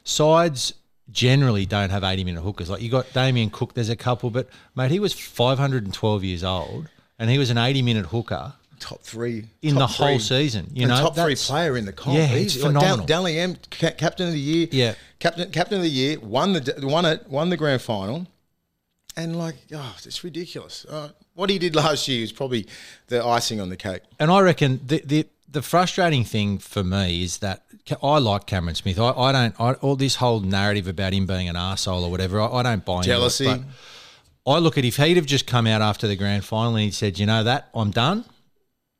sides 0.03 0.73
generally 1.11 1.65
don't 1.65 1.89
have 1.89 2.03
80 2.03 2.23
minute 2.23 2.41
hookers. 2.41 2.69
Like 2.69 2.81
you 2.81 2.89
got 2.89 3.13
Damien 3.13 3.49
Cook, 3.49 3.73
there's 3.73 3.89
a 3.89 3.95
couple, 3.95 4.29
but 4.29 4.49
mate, 4.75 4.91
he 4.91 4.99
was 4.99 5.13
512 5.13 6.23
years 6.23 6.43
old 6.43 6.89
and 7.19 7.29
he 7.29 7.37
was 7.37 7.49
an 7.49 7.57
80 7.57 7.81
minute 7.83 8.05
hooker 8.07 8.53
Top 8.81 9.03
three 9.03 9.45
in 9.61 9.75
top 9.75 9.79
the 9.89 9.95
whole 10.03 10.19
season. 10.19 10.71
You 10.73 10.87
know, 10.87 10.99
top 10.99 11.15
three 11.15 11.35
player 11.35 11.77
in 11.77 11.85
the 11.85 11.93
comp. 11.93 12.17
Yeah, 12.17 12.35
Easy. 12.35 12.59
Like 12.59 12.69
phenomenal. 12.69 12.97
Dal- 12.97 13.05
Dally 13.05 13.39
M, 13.39 13.55
ca- 13.69 13.91
captain 13.91 14.25
of 14.27 14.33
the 14.33 14.39
year. 14.39 14.67
Yeah. 14.71 14.95
captain 15.19 15.51
captain 15.51 15.77
of 15.77 15.83
the 15.83 15.89
year. 15.89 16.19
Won 16.19 16.53
the 16.53 16.73
won 16.81 17.05
it. 17.05 17.29
Won 17.29 17.49
the 17.49 17.57
grand 17.57 17.81
final. 17.81 18.27
And 19.15 19.37
like, 19.37 19.55
oh, 19.73 19.95
it's 20.03 20.23
ridiculous. 20.23 20.83
Uh, 20.85 21.09
what 21.35 21.49
he 21.51 21.59
did 21.59 21.75
last 21.75 22.07
year 22.07 22.23
is 22.23 22.31
probably 22.31 22.65
the 23.07 23.23
icing 23.23 23.61
on 23.61 23.69
the 23.69 23.77
cake. 23.77 24.01
And 24.19 24.31
I 24.31 24.39
reckon 24.41 24.79
the 24.85 25.01
the, 25.05 25.27
the 25.47 25.61
frustrating 25.61 26.23
thing 26.23 26.57
for 26.57 26.83
me 26.83 27.23
is 27.23 27.37
that 27.37 27.63
I 28.01 28.17
like 28.17 28.47
Cameron 28.47 28.73
Smith. 28.75 28.99
I, 28.99 29.11
I 29.11 29.31
don't. 29.31 29.55
I, 29.61 29.73
all 29.73 29.95
this 29.95 30.15
whole 30.15 30.39
narrative 30.39 30.87
about 30.87 31.13
him 31.13 31.27
being 31.27 31.47
an 31.47 31.55
arsehole 31.55 32.01
or 32.03 32.09
whatever, 32.09 32.41
I, 32.41 32.47
I 32.47 32.63
don't 32.63 32.83
buy 32.83 32.97
into 32.97 33.09
it. 33.11 33.13
Jealousy. 33.13 33.45
But 33.45 33.61
I 34.47 34.57
look 34.57 34.79
at 34.79 34.85
if 34.85 34.97
he'd 34.97 35.17
have 35.17 35.27
just 35.27 35.45
come 35.45 35.67
out 35.67 35.83
after 35.83 36.07
the 36.07 36.15
grand 36.15 36.43
final 36.45 36.75
and 36.75 36.85
he 36.85 36.91
said, 36.91 37.19
"You 37.19 37.27
know 37.27 37.43
that 37.43 37.69
I'm 37.75 37.91
done," 37.91 38.25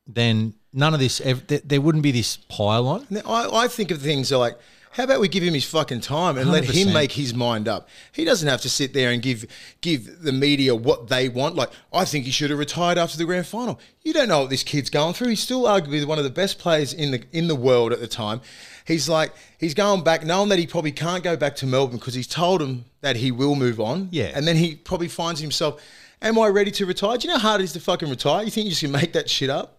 then 0.06 0.54
none 0.72 0.94
of 0.94 1.00
this. 1.00 1.20
ev- 1.20 1.46
There, 1.46 1.60
there 1.64 1.80
wouldn't 1.80 2.02
be 2.02 2.12
this 2.12 2.36
pile 2.36 2.86
on. 2.88 3.06
Now, 3.10 3.20
I, 3.26 3.64
I 3.64 3.68
think 3.68 3.90
of 3.90 4.00
things 4.00 4.30
like, 4.32 4.58
how 4.92 5.04
about 5.04 5.20
we 5.20 5.28
give 5.28 5.42
him 5.42 5.54
his 5.54 5.64
fucking 5.64 6.02
time 6.02 6.36
and 6.36 6.50
let 6.50 6.64
him 6.64 6.88
100%. 6.88 6.92
make 6.92 7.12
his 7.12 7.32
mind 7.32 7.66
up? 7.66 7.88
He 8.12 8.26
doesn't 8.26 8.46
have 8.46 8.60
to 8.60 8.68
sit 8.68 8.92
there 8.92 9.10
and 9.10 9.22
give 9.22 9.46
give 9.80 10.20
the 10.22 10.32
media 10.32 10.74
what 10.74 11.08
they 11.08 11.30
want. 11.30 11.54
Like, 11.54 11.70
I 11.94 12.04
think 12.04 12.26
he 12.26 12.30
should 12.30 12.50
have 12.50 12.58
retired 12.58 12.98
after 12.98 13.16
the 13.16 13.24
grand 13.24 13.46
final. 13.46 13.80
You 14.02 14.12
don't 14.12 14.28
know 14.28 14.40
what 14.40 14.50
this 14.50 14.62
kid's 14.62 14.90
going 14.90 15.14
through. 15.14 15.28
He's 15.28 15.40
still 15.40 15.62
arguably 15.62 16.04
one 16.04 16.18
of 16.18 16.24
the 16.24 16.30
best 16.30 16.58
players 16.58 16.92
in 16.92 17.10
the 17.10 17.24
in 17.32 17.48
the 17.48 17.54
world 17.54 17.92
at 17.94 18.00
the 18.00 18.06
time. 18.06 18.42
He's 18.86 19.08
like 19.08 19.32
he's 19.58 19.72
going 19.72 20.04
back, 20.04 20.26
knowing 20.26 20.50
that 20.50 20.58
he 20.58 20.66
probably 20.66 20.92
can't 20.92 21.24
go 21.24 21.36
back 21.38 21.56
to 21.56 21.66
Melbourne 21.66 21.96
because 21.98 22.12
he's 22.12 22.26
told 22.26 22.60
him 22.60 22.84
that 23.00 23.16
he 23.16 23.30
will 23.30 23.54
move 23.54 23.80
on. 23.80 24.08
Yeah. 24.10 24.32
and 24.34 24.46
then 24.46 24.56
he 24.56 24.74
probably 24.74 25.08
finds 25.08 25.40
himself. 25.40 25.80
Am 26.20 26.38
I 26.38 26.48
ready 26.48 26.70
to 26.72 26.84
retire? 26.86 27.16
Do 27.16 27.26
you 27.28 27.32
know 27.34 27.38
how 27.40 27.48
hard 27.48 27.60
it 27.62 27.64
is 27.64 27.72
to 27.72 27.80
fucking 27.80 28.10
retire? 28.10 28.44
You 28.44 28.50
think 28.50 28.64
you 28.66 28.70
just 28.70 28.82
can 28.82 28.92
make 28.92 29.14
that 29.14 29.30
shit 29.30 29.48
up? 29.48 29.78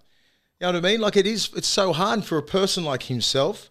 You 0.64 0.72
know 0.72 0.80
what 0.80 0.86
I 0.86 0.92
mean? 0.92 1.02
Like 1.02 1.18
it 1.18 1.28
is. 1.28 1.50
It's 1.58 1.68
so 1.68 1.92
hard 1.92 2.24
for 2.24 2.38
a 2.38 2.42
person 2.42 2.86
like 2.86 3.04
himself 3.04 3.70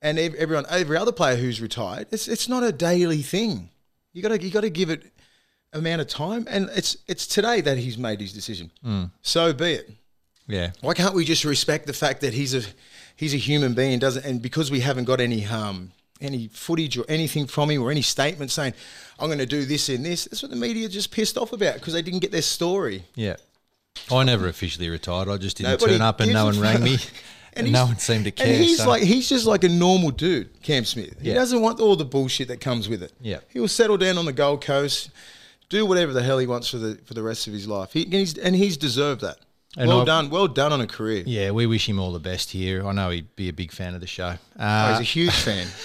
and 0.00 0.18
everyone, 0.18 0.64
every 0.70 0.96
other 0.96 1.12
player 1.12 1.36
who's 1.36 1.60
retired. 1.60 2.06
It's 2.12 2.28
it's 2.28 2.48
not 2.48 2.62
a 2.62 2.72
daily 2.72 3.20
thing. 3.20 3.68
You 4.14 4.22
got 4.22 4.28
to 4.30 4.42
you 4.42 4.50
got 4.50 4.62
to 4.62 4.70
give 4.70 4.88
it 4.88 5.12
amount 5.74 6.00
of 6.00 6.08
time, 6.08 6.46
and 6.48 6.70
it's 6.74 6.96
it's 7.08 7.26
today 7.26 7.60
that 7.60 7.76
he's 7.76 7.98
made 7.98 8.22
his 8.22 8.32
decision. 8.32 8.70
So 9.20 9.52
be 9.52 9.72
it. 9.72 9.90
Yeah, 10.46 10.70
Why 10.80 10.94
can't 10.94 11.14
we 11.14 11.26
just 11.26 11.44
respect 11.44 11.86
the 11.86 11.92
fact 11.92 12.22
that 12.22 12.32
he's 12.32 12.54
a 12.54 12.62
he's 13.14 13.34
a 13.34 13.38
human 13.38 13.74
being? 13.74 13.98
Doesn't 13.98 14.24
and 14.24 14.40
because 14.40 14.70
we 14.70 14.80
haven't 14.80 15.04
got 15.04 15.20
any 15.20 15.44
um 15.44 15.92
any 16.22 16.48
footage 16.48 16.96
or 16.96 17.04
anything 17.06 17.46
from 17.46 17.70
him 17.70 17.82
or 17.82 17.90
any 17.90 18.00
statement 18.00 18.50
saying 18.50 18.72
I'm 19.18 19.26
going 19.26 19.40
to 19.40 19.46
do 19.46 19.66
this 19.66 19.90
and 19.90 20.06
this. 20.06 20.24
That's 20.24 20.42
what 20.42 20.50
the 20.50 20.56
media 20.56 20.88
just 20.88 21.10
pissed 21.10 21.36
off 21.36 21.52
about 21.52 21.74
because 21.74 21.92
they 21.92 22.00
didn't 22.00 22.20
get 22.20 22.32
their 22.32 22.40
story. 22.40 23.04
yeah. 23.14 23.36
I 24.10 24.24
never 24.24 24.48
officially 24.48 24.88
retired. 24.88 25.28
I 25.28 25.36
just 25.36 25.56
didn't 25.56 25.72
Nobody 25.72 25.92
turn 25.94 26.02
up 26.02 26.20
and 26.20 26.32
no 26.32 26.46
one 26.46 26.60
rang 26.60 26.82
me. 26.82 26.98
And 27.56 27.68
he's- 27.68 27.72
no 27.78 27.86
one 27.86 27.98
seemed 28.00 28.24
to 28.24 28.32
care, 28.32 28.48
And 28.48 28.56
he's 28.64 28.78
so- 28.78 28.88
like 28.88 29.04
he's 29.04 29.28
just 29.28 29.46
like 29.46 29.62
a 29.62 29.68
normal 29.68 30.10
dude, 30.10 30.60
Cam 30.62 30.84
Smith. 30.84 31.14
He 31.22 31.28
Yeah. 31.28 31.34
doesn't 31.34 31.60
want 31.60 31.78
all 31.78 31.94
the 31.94 32.04
bullshit 32.04 32.48
that 32.48 32.60
comes 32.60 32.88
with 32.88 33.00
it. 33.00 33.12
Yeah. 33.22 33.38
he'll 33.52 33.68
settle 33.68 33.96
down 33.96 34.18
on 34.18 34.24
the 34.24 34.32
Gold 34.32 34.60
Coast, 34.60 35.10
do 35.68 35.86
whatever 35.86 36.12
the 36.12 36.24
hell 36.24 36.38
he 36.38 36.48
wants 36.48 36.68
for 36.68 36.78
the 36.78 36.98
for 37.04 37.14
the 37.14 37.22
rest 37.22 37.46
of 37.46 37.52
his 37.52 37.68
life. 37.68 37.92
He, 37.92 38.02
and 38.02 38.12
he's 38.14 38.36
and 38.36 38.56
he's 38.56 38.76
deserved 38.76 39.20
that. 39.20 39.38
And 39.76 39.88
well 39.88 40.00
I've- 40.00 40.06
done, 40.06 40.30
well 40.30 40.46
done 40.48 40.72
on 40.72 40.80
a 40.80 40.86
career. 40.86 41.24
Yeah, 41.26 41.50
we 41.50 41.66
wish 41.66 41.88
him 41.88 41.98
all 41.98 42.12
the 42.12 42.20
best 42.20 42.50
here. 42.52 42.86
I 42.86 42.92
know 42.92 43.10
he'd 43.10 43.34
be 43.34 43.48
a 43.48 43.52
big 43.52 43.72
fan 43.72 43.94
of 43.94 44.00
the 44.00 44.06
show. 44.06 44.34
Oh, 44.58 44.62
Uh, 44.64 44.90
he's 44.92 45.00
a 45.00 45.02
huge 45.02 45.32
fan. 45.34 45.66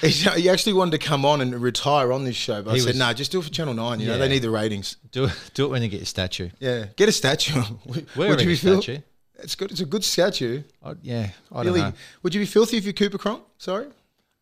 He 0.00 0.48
actually 0.48 0.74
wanted 0.74 0.92
to 0.92 0.98
come 0.98 1.24
on 1.24 1.40
and 1.40 1.52
retire 1.60 2.12
on 2.12 2.22
this 2.22 2.36
show, 2.36 2.62
but 2.62 2.70
I 2.70 2.74
He 2.74 2.80
said, 2.80 2.94
"No, 2.94 3.06
nah, 3.06 3.12
just 3.14 3.32
do 3.32 3.40
it 3.40 3.42
for 3.42 3.50
Channel 3.50 3.74
Nine. 3.74 3.98
You 3.98 4.06
know, 4.06 4.16
they 4.18 4.28
need 4.28 4.42
the 4.42 4.50
ratings. 4.50 4.96
do 5.10 5.24
it, 5.24 5.32
do 5.54 5.64
it 5.64 5.70
when 5.70 5.82
you 5.82 5.88
get 5.88 5.96
your 5.96 6.06
statue. 6.06 6.50
Yeah, 6.60 6.84
get 6.94 7.08
a 7.08 7.12
statue. 7.12 7.60
Where 8.14 8.28
would 8.28 8.40
you 8.40 8.46
be 8.46 8.54
statue? 8.54 8.98
It's 9.40 9.56
good. 9.56 9.72
It's 9.72 9.80
a 9.80 9.84
good 9.86 10.04
statue. 10.04 10.62
I, 10.84 10.94
yeah, 11.02 11.30
I 11.50 11.62
Really, 11.62 11.80
don't 11.80 11.90
know. 11.90 11.96
would 12.22 12.32
you 12.32 12.40
be 12.40 12.46
filthy 12.46 12.76
if 12.76 12.84
you 12.86 12.92
Cooper 12.92 13.18
Cronk? 13.18 13.42
Sorry. 13.58 13.86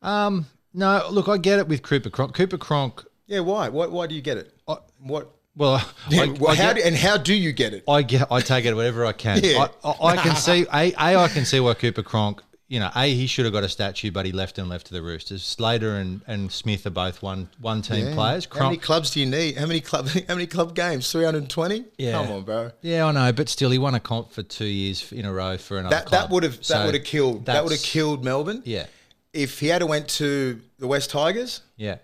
Um, 0.02 0.44
no, 0.74 1.06
look, 1.10 1.26
I 1.28 1.38
get 1.38 1.58
it 1.58 1.68
with 1.68 1.80
Cooper 1.82 2.10
Cronk. 2.10 2.34
Cooper 2.34 2.58
Cronk. 2.58 3.02
Yeah. 3.26 3.40
Why? 3.40 3.70
Why? 3.70 3.86
Why 3.86 4.06
do 4.06 4.14
you 4.14 4.20
get 4.20 4.36
it? 4.36 4.52
I- 4.68 4.76
What? 5.00 5.30
Well, 5.56 5.76
I, 6.10 6.34
Well, 6.38 6.50
I 6.52 6.54
how 6.54 6.72
get- 6.74 6.76
do, 6.76 6.82
and 6.88 6.94
how 6.96 7.16
do 7.16 7.34
you 7.34 7.52
get 7.52 7.72
it? 7.72 7.84
I 7.88 8.02
get, 8.02 8.30
I 8.30 8.40
take 8.40 8.64
it 8.66 8.74
whatever 8.74 9.06
I 9.06 9.12
can. 9.12 9.40
Yeah. 9.42 9.68
I, 9.84 9.88
I, 9.88 10.06
I 10.08 10.16
can 10.16 10.36
see 10.36 10.66
a, 10.72 10.92
a, 10.92 11.16
I 11.16 11.28
can 11.28 11.44
see 11.44 11.60
why 11.60 11.74
Cooper 11.74 12.02
Cronk. 12.02 12.42
You 12.68 12.80
know, 12.80 12.90
a 12.96 13.06
he 13.14 13.28
should 13.28 13.44
have 13.44 13.54
got 13.54 13.62
a 13.62 13.68
statue, 13.68 14.10
but 14.10 14.26
he 14.26 14.32
left 14.32 14.58
and 14.58 14.68
left 14.68 14.88
to 14.88 14.92
the 14.92 15.00
Roosters. 15.00 15.44
Slater 15.44 15.94
and, 15.98 16.20
and 16.26 16.50
Smith 16.50 16.84
are 16.84 16.90
both 16.90 17.22
one 17.22 17.48
one 17.60 17.80
team 17.80 18.12
players. 18.12 18.48
How 18.52 18.64
many 18.64 18.76
clubs 18.76 19.12
do 19.12 19.20
you 19.20 19.26
need? 19.26 19.56
How 19.56 19.66
many 19.66 19.80
club? 19.80 20.08
How 20.28 20.34
many 20.34 20.48
club 20.48 20.74
games? 20.74 21.10
Three 21.12 21.24
hundred 21.24 21.42
and 21.42 21.50
twenty. 21.50 21.84
Yeah. 21.96 22.12
Come 22.20 22.32
on, 22.32 22.42
bro. 22.42 22.72
yeah, 22.82 23.06
I 23.06 23.12
know, 23.12 23.32
but 23.32 23.48
still, 23.48 23.70
he 23.70 23.78
won 23.78 23.94
a 23.94 24.00
comp 24.00 24.32
for 24.32 24.42
two 24.42 24.64
years 24.66 25.12
in 25.12 25.24
a 25.26 25.32
row 25.32 25.56
for 25.58 25.78
another. 25.78 25.94
That 25.94 26.06
club. 26.06 26.22
that 26.22 26.34
would 26.34 26.42
have 26.42 26.60
that 26.66 26.84
would 26.86 26.94
have 26.96 27.04
killed. 27.04 27.46
That 27.46 27.62
would 27.62 27.72
have 27.72 27.82
killed 27.82 28.24
Melbourne. 28.24 28.62
Yeah, 28.64 28.86
If 29.32 29.60
he 29.60 29.68
had 29.68 29.84
went 29.84 30.08
to 30.08 30.60
the 30.80 30.88
West 30.88 31.10
Tigers, 31.10 31.60
yeah. 31.76 31.98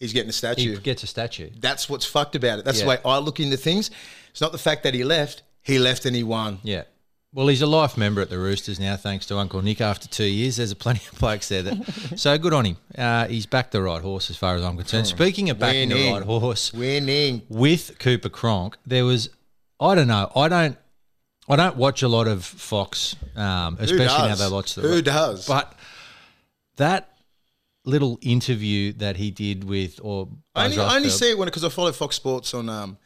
He's 0.00 0.12
getting 0.12 0.30
a 0.30 0.32
statue. 0.32 0.74
He 0.76 0.80
gets 0.80 1.02
a 1.02 1.06
statue. 1.06 1.50
That's 1.58 1.88
what's 1.88 2.06
fucked 2.06 2.34
about 2.36 2.58
it. 2.58 2.64
That's 2.64 2.78
Yeah. 2.78 2.84
the 2.84 2.88
way 2.90 2.98
I 3.04 3.18
look 3.18 3.40
into 3.40 3.56
things. 3.56 3.90
It's 4.30 4.40
not 4.40 4.52
the 4.52 4.58
fact 4.58 4.82
that 4.84 4.94
he 4.94 5.04
left. 5.04 5.42
He 5.62 5.78
left 5.78 6.04
and 6.06 6.14
he 6.16 6.22
won. 6.22 6.60
Yeah. 6.62 6.84
Well, 7.34 7.46
he's 7.48 7.60
a 7.60 7.66
life 7.66 7.98
member 7.98 8.22
at 8.22 8.30
the 8.30 8.38
Roosters 8.38 8.80
now, 8.80 8.96
thanks 8.96 9.26
to 9.26 9.36
Uncle 9.36 9.60
Nick. 9.60 9.82
After 9.82 10.08
two 10.08 10.24
years, 10.24 10.56
there's 10.56 10.70
a 10.70 10.76
plenty 10.76 11.02
of 11.12 11.18
blokes 11.18 11.48
there 11.50 11.62
that. 11.62 12.12
so 12.18 12.38
good 12.38 12.54
on 12.54 12.64
him. 12.64 12.76
Uh, 12.96 13.26
he's 13.26 13.44
backed 13.44 13.72
the 13.72 13.82
right 13.82 14.00
horse, 14.00 14.30
as 14.30 14.36
far 14.38 14.56
as 14.56 14.64
I'm 14.64 14.78
concerned. 14.78 15.06
Speaking 15.06 15.50
of 15.50 15.58
backing 15.58 15.90
the 15.90 16.10
right 16.10 16.22
horse, 16.22 16.72
Winning. 16.72 17.42
with 17.50 17.98
Cooper 17.98 18.30
Cronk, 18.30 18.78
there 18.86 19.04
was. 19.04 19.28
I 19.78 19.94
don't 19.94 20.08
know. 20.08 20.32
I 20.34 20.48
don't. 20.48 20.78
I 21.50 21.56
don't 21.56 21.76
watch 21.76 22.02
a 22.02 22.08
lot 22.08 22.28
of 22.28 22.44
Fox, 22.44 23.14
um, 23.36 23.76
especially 23.78 24.06
now 24.06 24.34
they 24.34 24.48
watch 24.48 24.74
the. 24.74 24.80
Who 24.82 25.02
does? 25.02 25.46
But 25.46 25.74
that 26.76 27.10
little 27.88 28.18
interview 28.20 28.92
that 28.94 29.16
he 29.16 29.30
did 29.30 29.64
with 29.64 29.98
or 30.02 30.28
I 30.54 30.66
only, 30.66 30.78
I 30.78 30.96
only 30.96 31.08
see 31.10 31.30
it 31.30 31.38
when 31.38 31.46
because 31.46 31.64
I 31.64 31.68
follow 31.70 31.92
Fox 31.92 32.16
Sports 32.16 32.52
on 32.54 32.68
um 32.68 32.98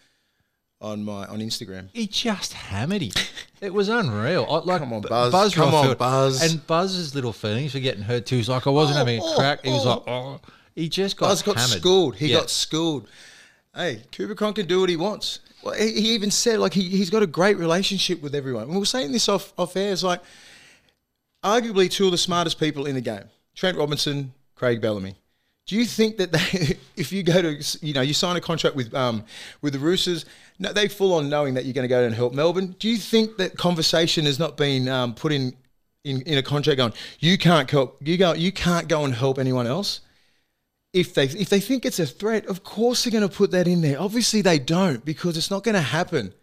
on 0.80 1.04
my 1.04 1.24
on 1.26 1.38
Instagram. 1.38 1.88
he 1.92 2.06
just 2.08 2.52
hammered 2.52 3.02
him. 3.02 3.12
It 3.60 3.72
was 3.72 3.88
unreal. 3.88 4.44
I, 4.50 4.54
like, 4.70 4.80
Come 4.80 4.92
on, 4.92 5.02
B- 5.02 5.08
Buzz. 5.08 5.54
Come 5.54 5.72
on, 5.72 5.96
Buzz. 5.96 6.42
And 6.42 6.66
Buzz's 6.66 7.14
little 7.14 7.32
feelings 7.32 7.74
were 7.74 7.80
getting 7.80 8.02
hurt 8.02 8.26
too. 8.26 8.36
He's 8.36 8.48
like, 8.48 8.66
I 8.66 8.70
wasn't 8.70 8.96
Oh, 8.96 8.98
having 8.98 9.20
a 9.20 9.24
oh, 9.24 9.36
crack. 9.36 9.64
He 9.64 9.70
was 9.70 9.86
oh. 9.86 9.90
like, 9.90 10.02
oh. 10.08 10.40
He 10.74 10.88
just 10.88 11.16
got 11.16 11.28
Buzz 11.28 11.42
got 11.42 11.56
hammered. 11.56 11.78
schooled. 11.78 12.16
He 12.16 12.28
Yeah. 12.32 12.38
got 12.40 12.50
schooled. 12.50 13.06
Hey, 13.74 14.02
Cronk 14.36 14.56
can 14.56 14.66
do 14.66 14.80
what 14.80 14.88
he 14.90 14.96
wants. 14.96 15.38
Well, 15.62 15.74
he, 15.74 15.92
he 15.92 16.14
even 16.14 16.32
said 16.32 16.58
like 16.58 16.74
he, 16.74 16.88
he's 16.88 17.08
got 17.10 17.22
a 17.22 17.26
great 17.28 17.56
relationship 17.58 18.20
with 18.20 18.34
everyone. 18.34 18.64
And 18.64 18.72
we 18.72 18.78
were 18.80 18.84
saying 18.84 19.12
this 19.12 19.28
off 19.28 19.52
off 19.56 19.76
air. 19.76 19.92
It's 19.92 20.02
like 20.02 20.20
arguably 21.44 21.90
two 21.90 22.06
of 22.06 22.10
the 22.10 22.18
smartest 22.18 22.58
people 22.58 22.86
in 22.86 22.94
the 22.96 23.00
game: 23.00 23.24
Trent 23.54 23.78
Robinson, 23.78 24.32
Craig 24.62 24.80
Bellamy. 24.80 25.16
Do 25.66 25.74
you 25.74 25.84
think 25.84 26.18
that 26.18 26.30
they, 26.30 26.78
if 26.96 27.10
you 27.10 27.24
go 27.24 27.42
to, 27.42 27.78
you 27.84 27.94
know, 27.94 28.00
you 28.00 28.14
sign 28.14 28.36
a 28.36 28.40
contract 28.40 28.76
with 28.76 28.94
um, 28.94 29.24
with 29.60 29.72
the 29.72 29.80
Roosters, 29.80 30.24
no, 30.60 30.72
they 30.72 30.86
full 30.86 31.12
on 31.14 31.28
knowing 31.28 31.54
that 31.54 31.64
you're 31.64 31.74
going 31.74 31.82
to 31.82 31.88
go 31.88 32.04
and 32.04 32.14
help 32.14 32.32
Melbourne? 32.32 32.76
Do 32.78 32.88
you 32.88 32.96
think 32.96 33.38
that 33.38 33.58
conversation 33.58 34.24
has 34.24 34.38
not 34.38 34.56
been 34.56 34.86
um, 34.88 35.16
put 35.16 35.32
in, 35.32 35.56
in 36.04 36.22
in 36.22 36.38
a 36.38 36.44
contract 36.44 36.76
going, 36.76 36.92
you 37.18 37.36
can't 37.38 37.68
help, 37.68 37.96
you 38.06 38.16
go, 38.16 38.34
you 38.34 38.52
can't 38.52 38.86
go 38.86 39.04
and 39.04 39.12
help 39.12 39.40
anyone 39.40 39.66
else? 39.66 40.00
If 40.92 41.12
they 41.12 41.24
if 41.24 41.48
they 41.48 41.58
think 41.58 41.84
it's 41.84 41.98
a 41.98 42.06
threat, 42.06 42.46
of 42.46 42.62
course 42.62 43.02
they're 43.02 43.10
going 43.10 43.28
to 43.28 43.36
put 43.36 43.50
that 43.50 43.66
in 43.66 43.80
there. 43.80 44.00
Obviously 44.00 44.42
they 44.42 44.60
don't 44.60 45.04
because 45.04 45.36
it's 45.36 45.50
not 45.50 45.64
going 45.64 45.74
to 45.74 45.80
happen. 45.80 46.34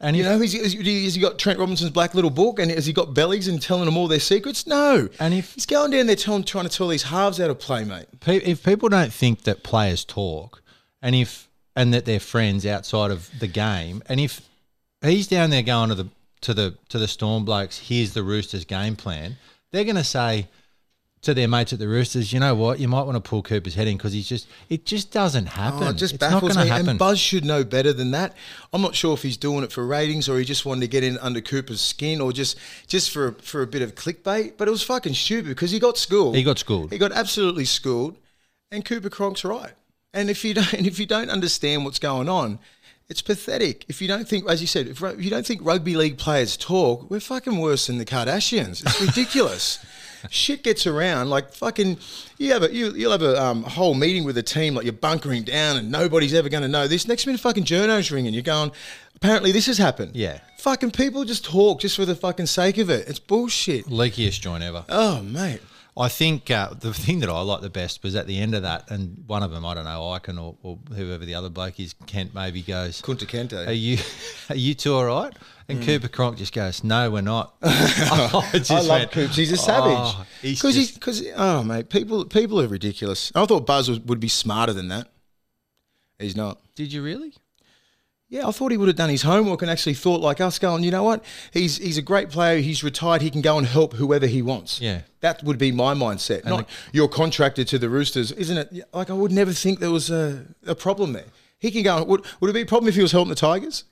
And 0.00 0.16
You 0.16 0.24
if- 0.24 0.28
know, 0.30 0.38
has 0.40 0.52
he, 0.52 1.04
has 1.04 1.14
he 1.14 1.20
got 1.20 1.38
Trent 1.38 1.58
Robinson's 1.58 1.90
black 1.90 2.14
little 2.14 2.30
book 2.30 2.58
and 2.58 2.70
has 2.70 2.84
he 2.86 2.92
got 2.92 3.14
bellies 3.14 3.48
and 3.48 3.60
telling 3.62 3.86
them 3.86 3.96
all 3.96 4.08
their 4.08 4.20
secrets? 4.20 4.66
No. 4.66 5.08
And 5.18 5.32
if- 5.32 5.54
he's 5.54 5.66
going 5.66 5.90
down 5.90 6.06
there 6.06 6.16
telling, 6.16 6.44
trying 6.44 6.68
to 6.68 6.70
tell 6.76 6.88
these 6.88 7.04
halves 7.04 7.38
how 7.38 7.46
to 7.46 7.54
play, 7.54 7.84
mate. 7.84 8.06
If 8.26 8.62
people 8.62 8.88
don't 8.90 9.12
think 9.12 9.42
that 9.44 9.62
players 9.62 10.04
talk, 10.04 10.62
and 11.02 11.14
if 11.14 11.48
and 11.74 11.92
that 11.92 12.04
they're 12.06 12.20
friends 12.20 12.64
outside 12.64 13.10
of 13.10 13.30
the 13.38 13.46
game, 13.46 14.02
and 14.06 14.18
if 14.20 14.40
he's 15.02 15.28
down 15.28 15.50
there 15.50 15.62
going 15.62 15.88
to 15.90 15.94
the 15.94 16.08
to 16.42 16.52
the 16.54 16.74
to 16.90 16.98
the 16.98 17.08
Storm 17.08 17.44
blokes, 17.44 17.78
here's 17.78 18.12
the 18.12 18.22
Roosters 18.22 18.64
game 18.64 18.96
plan, 18.96 19.36
they're 19.72 19.84
going 19.84 19.96
to 19.96 20.04
say 20.04 20.48
to 21.26 21.34
their 21.34 21.48
mates 21.48 21.72
at 21.72 21.78
the 21.78 21.86
Roosters, 21.86 22.32
you 22.32 22.40
know 22.40 22.54
what, 22.54 22.80
you 22.80 22.88
might 22.88 23.02
want 23.02 23.16
to 23.16 23.20
pull 23.20 23.42
Cooper's 23.42 23.74
head 23.74 23.86
in 23.86 23.96
because 23.96 24.12
he's 24.12 24.28
just 24.28 24.48
it 24.68 24.86
just 24.86 25.12
doesn't 25.12 25.46
happen. 25.46 25.82
Oh, 25.84 25.90
it 25.90 25.96
just 25.96 26.14
it's 26.14 26.20
not 26.22 26.32
baffles 26.32 26.54
going 26.54 26.64
me. 26.64 26.70
to 26.70 26.74
happen. 26.74 26.88
And 26.90 26.98
Buzz 26.98 27.18
should 27.18 27.44
know 27.44 27.64
better 27.64 27.92
than 27.92 28.12
that. 28.12 28.34
I'm 28.72 28.80
not 28.80 28.94
sure 28.94 29.14
if 29.14 29.22
he's 29.22 29.36
doing 29.36 29.62
it 29.62 29.72
for 29.72 29.86
ratings 29.86 30.28
or 30.28 30.38
he 30.38 30.44
just 30.44 30.64
wanted 30.64 30.80
to 30.80 30.88
get 30.88 31.04
in 31.04 31.18
under 31.18 31.40
Cooper's 31.40 31.80
skin 31.80 32.20
or 32.20 32.32
just 32.32 32.56
just 32.86 33.10
for 33.10 33.32
for 33.42 33.62
a 33.62 33.66
bit 33.66 33.82
of 33.82 33.94
clickbait. 33.94 34.54
But 34.56 34.68
it 34.68 34.70
was 34.70 34.82
fucking 34.82 35.14
stupid 35.14 35.48
because 35.48 35.70
he 35.70 35.78
got 35.78 35.98
schooled. 35.98 36.34
He 36.34 36.42
got 36.42 36.58
schooled. 36.58 36.92
He 36.92 36.98
got 36.98 37.12
absolutely 37.12 37.64
schooled. 37.64 38.16
And 38.70 38.84
Cooper 38.84 39.10
Cronk's 39.10 39.44
right. 39.44 39.72
And 40.14 40.30
if 40.30 40.44
you 40.44 40.54
don't 40.54 40.74
if 40.86 40.98
you 40.98 41.06
don't 41.06 41.30
understand 41.30 41.84
what's 41.84 41.98
going 41.98 42.28
on, 42.28 42.58
it's 43.08 43.22
pathetic. 43.22 43.84
If 43.88 44.02
you 44.02 44.08
don't 44.08 44.28
think, 44.28 44.48
as 44.50 44.60
you 44.60 44.66
said, 44.66 44.88
if 44.88 45.00
you 45.00 45.30
don't 45.30 45.46
think 45.46 45.60
rugby 45.64 45.94
league 45.94 46.18
players 46.18 46.56
talk, 46.56 47.08
we're 47.08 47.20
fucking 47.20 47.58
worse 47.58 47.86
than 47.86 47.98
the 47.98 48.04
Kardashians. 48.04 48.84
It's 48.84 49.00
ridiculous. 49.00 49.84
Shit 50.30 50.62
gets 50.62 50.86
around 50.86 51.30
like 51.30 51.52
fucking. 51.52 51.98
You 52.38 52.52
have 52.52 52.62
a 52.62 52.72
you 52.72 52.92
you'll 52.92 53.12
have 53.12 53.22
a 53.22 53.42
um, 53.42 53.62
whole 53.62 53.94
meeting 53.94 54.24
with 54.24 54.36
a 54.38 54.42
team 54.42 54.74
like 54.74 54.84
you're 54.84 54.92
bunkering 54.92 55.44
down 55.44 55.76
and 55.76 55.90
nobody's 55.90 56.34
ever 56.34 56.48
going 56.48 56.62
to 56.62 56.68
know 56.68 56.86
this. 56.88 57.06
Next 57.06 57.26
minute, 57.26 57.40
fucking 57.40 57.64
journos 57.64 58.10
ringing. 58.10 58.34
You're 58.34 58.42
going. 58.42 58.72
Apparently, 59.14 59.50
this 59.50 59.66
has 59.66 59.78
happened. 59.78 60.14
Yeah. 60.14 60.40
Fucking 60.58 60.90
people 60.90 61.24
just 61.24 61.44
talk 61.44 61.80
just 61.80 61.96
for 61.96 62.04
the 62.04 62.14
fucking 62.14 62.46
sake 62.46 62.78
of 62.78 62.90
it. 62.90 63.08
It's 63.08 63.18
bullshit. 63.18 63.86
Leakiest 63.86 64.40
joint 64.40 64.62
ever. 64.62 64.84
Oh 64.88 65.22
mate. 65.22 65.60
I 65.98 66.08
think 66.08 66.50
uh, 66.50 66.74
the 66.78 66.92
thing 66.92 67.20
that 67.20 67.30
I 67.30 67.40
liked 67.40 67.62
the 67.62 67.70
best 67.70 68.02
was 68.02 68.14
at 68.14 68.26
the 68.26 68.38
end 68.38 68.54
of 68.54 68.62
that, 68.64 68.90
and 68.90 69.24
one 69.26 69.42
of 69.42 69.50
them, 69.50 69.64
I 69.64 69.72
don't 69.72 69.86
know, 69.86 70.10
Icon 70.10 70.38
or, 70.38 70.54
or 70.62 70.78
whoever 70.94 71.24
the 71.24 71.34
other 71.34 71.48
bloke 71.48 71.80
is, 71.80 71.94
Kent 72.04 72.34
maybe 72.34 72.60
goes, 72.60 73.00
Kunta 73.00 73.24
Kente. 73.24 73.66
Are 73.66 73.72
you, 73.72 73.96
are 74.50 74.56
you 74.56 74.74
two 74.74 74.94
all 74.94 75.06
right? 75.06 75.32
And 75.68 75.78
Hmm. 75.78 75.84
Cooper 75.84 76.08
Cronk 76.08 76.38
just 76.38 76.52
goes, 76.52 76.84
No, 76.84 77.10
we're 77.10 77.22
not. 77.22 77.54
I, 77.62 78.48
just 78.54 78.70
I 78.70 78.80
love 78.80 78.88
went, 78.88 79.12
Coops. 79.12 79.36
He's 79.36 79.50
a 79.52 79.56
savage. 79.56 79.92
"Oh, 79.98 80.26
Because 80.42 80.74
he's 80.76 80.92
because 80.92 81.22
oh 81.36 81.64
mate, 81.64 81.88
people 81.90 82.24
people 82.24 82.60
are 82.60 82.68
ridiculous. 82.68 83.32
I 83.34 83.44
thought 83.46 83.66
Buzz 83.66 83.88
was, 83.88 83.98
would 84.00 84.20
be 84.20 84.28
smarter 84.28 84.72
than 84.72 84.88
that. 84.88 85.08
He's 86.18 86.36
not. 86.36 86.60
Did 86.76 86.92
you 86.92 87.02
really? 87.02 87.34
Yeah, 88.28 88.48
I 88.48 88.50
thought 88.50 88.72
he 88.72 88.76
would 88.76 88.88
have 88.88 88.96
done 88.96 89.08
his 89.10 89.22
homework 89.22 89.62
and 89.62 89.70
actually 89.70 89.94
thought 89.94 90.20
like 90.20 90.40
us, 90.40 90.58
going, 90.58 90.82
you 90.82 90.90
know 90.90 91.04
what? 91.04 91.24
He's 91.52 91.76
he's 91.78 91.96
a 91.98 92.02
great 92.02 92.28
player. 92.30 92.58
He's 92.60 92.82
retired. 92.82 93.22
He 93.22 93.30
can 93.30 93.40
go 93.40 93.56
and 93.58 93.66
help 93.66 93.94
whoever 93.94 94.26
he 94.26 94.42
wants. 94.42 94.80
Yeah. 94.80 95.02
that 95.20 95.42
would 95.44 95.58
be 95.58 95.70
my 95.72 95.94
mindset. 95.94 96.44
Not 96.44 96.68
you're 96.92 97.08
contracted 97.08 97.68
to 97.68 97.78
the 97.78 97.88
Roosters, 97.88 98.32
isn't 98.32 98.56
it? 98.56 98.84
Like 98.92 99.10
I 99.10 99.14
would 99.14 99.32
never 99.32 99.52
think 99.52 99.78
there 99.80 99.90
was 99.92 100.10
a, 100.10 100.46
a 100.66 100.74
problem 100.74 101.12
there. 101.12 101.26
He 101.58 101.70
can 101.70 101.82
go. 101.82 102.02
Would 102.04 102.24
would 102.40 102.50
it 102.50 102.54
be 102.54 102.62
a 102.62 102.66
problem 102.66 102.88
if 102.88 102.94
he 102.96 103.02
was 103.02 103.12
helping 103.12 103.30
the 103.30 103.34
Tigers? 103.36 103.84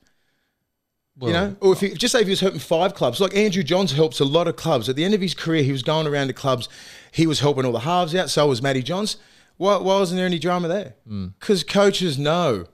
Well, 1.17 1.31
you 1.31 1.37
know, 1.37 1.57
or 1.61 1.73
if 1.73 1.81
he, 1.81 1.91
just 1.91 2.13
say 2.13 2.21
if 2.21 2.27
he 2.27 2.33
was 2.33 2.41
helping 2.41 2.59
five 2.59 2.95
clubs, 2.95 3.21
like 3.21 3.37
Andrew 3.37 3.63
Johns 3.63 3.93
helps 3.93 4.19
a 4.19 4.25
lot 4.25 4.49
of 4.49 4.57
clubs. 4.57 4.89
At 4.89 4.97
the 4.97 5.05
end 5.05 5.15
of 5.15 5.21
his 5.21 5.35
career, 5.35 5.63
he 5.63 5.71
was 5.71 5.83
going 5.83 6.07
around 6.09 6.27
to 6.27 6.33
clubs. 6.33 6.69
He 7.13 7.27
was 7.27 7.41
helping 7.41 7.65
all 7.65 7.73
the 7.73 7.81
halves 7.81 8.15
out. 8.15 8.31
So 8.31 8.49
was 8.49 8.61
Matty 8.61 8.83
Johns. 8.83 9.17
Why, 9.57 9.77
why 9.77 9.99
wasn't 9.99 10.19
there 10.19 10.27
any 10.27 10.41
drama 10.41 10.67
there? 10.67 10.95
Hmm. 11.07 11.29
Because 11.39 11.63
coaches 11.63 12.19
know 12.19 12.67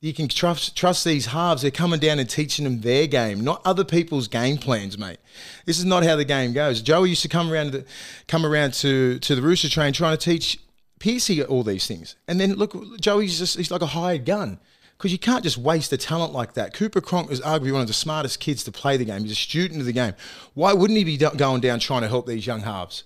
you 0.00 0.14
can 0.14 0.28
trust 0.28 0.76
trust 0.76 1.04
these 1.04 1.26
halves. 1.26 1.62
They're 1.62 1.70
coming 1.70 2.00
down 2.00 2.18
and 2.18 2.28
teaching 2.28 2.64
them 2.64 2.80
their 2.80 3.06
game, 3.06 3.42
not 3.42 3.60
other 3.64 3.84
people's 3.84 4.28
game 4.28 4.56
plans, 4.56 4.96
mate. 4.96 5.18
This 5.66 5.78
is 5.78 5.84
not 5.84 6.04
how 6.04 6.16
the 6.16 6.24
game 6.24 6.52
goes. 6.52 6.80
Joey 6.80 7.10
used 7.10 7.22
to 7.22 7.28
come 7.28 7.52
around 7.52 7.72
to 7.72 7.78
the, 7.78 7.86
come 8.26 8.46
around 8.46 8.74
to 8.74 9.18
to 9.18 9.34
the 9.34 9.42
Rooster 9.42 9.68
train 9.68 9.92
trying 9.92 10.16
to 10.16 10.24
teach 10.24 10.58
Piercy 11.00 11.42
all 11.42 11.62
these 11.62 11.86
things, 11.86 12.16
and 12.26 12.40
then 12.40 12.54
look, 12.54 12.74
Joey's 13.00 13.38
just 13.38 13.56
he's 13.56 13.70
like 13.70 13.82
a 13.82 13.86
hired 13.86 14.24
gun. 14.24 14.58
Because 15.00 15.12
you 15.12 15.18
can't 15.18 15.42
just 15.42 15.56
waste 15.56 15.90
a 15.94 15.96
talent 15.96 16.34
like 16.34 16.52
that. 16.54 16.74
Cooper 16.74 17.00
Cronk 17.00 17.30
is 17.30 17.40
arguably 17.40 17.72
one 17.72 17.80
of 17.80 17.86
the 17.86 17.94
smartest 17.94 18.38
kids 18.38 18.62
to 18.64 18.70
play 18.70 18.98
the 18.98 19.06
game. 19.06 19.22
He's 19.22 19.32
a 19.32 19.34
student 19.34 19.80
of 19.80 19.86
the 19.86 19.94
game. 19.94 20.12
Why 20.52 20.74
wouldn't 20.74 20.98
he 20.98 21.04
be 21.04 21.16
going 21.16 21.60
down 21.62 21.78
trying 21.80 22.02
to 22.02 22.08
help 22.08 22.26
these 22.26 22.46
young 22.46 22.60
halves? 22.60 23.04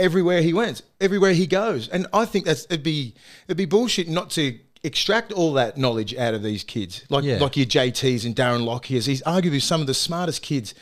Everywhere 0.00 0.42
he 0.42 0.52
went, 0.52 0.82
everywhere 1.00 1.32
he 1.34 1.46
goes, 1.46 1.88
and 1.88 2.08
I 2.12 2.24
think 2.24 2.44
that's 2.44 2.64
it'd 2.64 2.82
be 2.82 3.14
it'd 3.46 3.56
be 3.56 3.66
bullshit 3.66 4.08
not 4.08 4.30
to 4.30 4.58
extract 4.82 5.30
all 5.32 5.52
that 5.52 5.76
knowledge 5.76 6.12
out 6.16 6.34
of 6.34 6.42
these 6.42 6.64
kids, 6.64 7.04
like 7.08 7.22
Yeah. 7.24 7.38
like 7.38 7.56
your 7.56 7.66
JTs 7.66 8.24
and 8.26 8.34
Darren 8.34 8.64
Lockyers. 8.64 9.06
He's 9.06 9.22
arguably 9.22 9.62
some 9.62 9.80
of 9.80 9.86
the 9.86 9.94
smartest 9.94 10.42
kids 10.42 10.74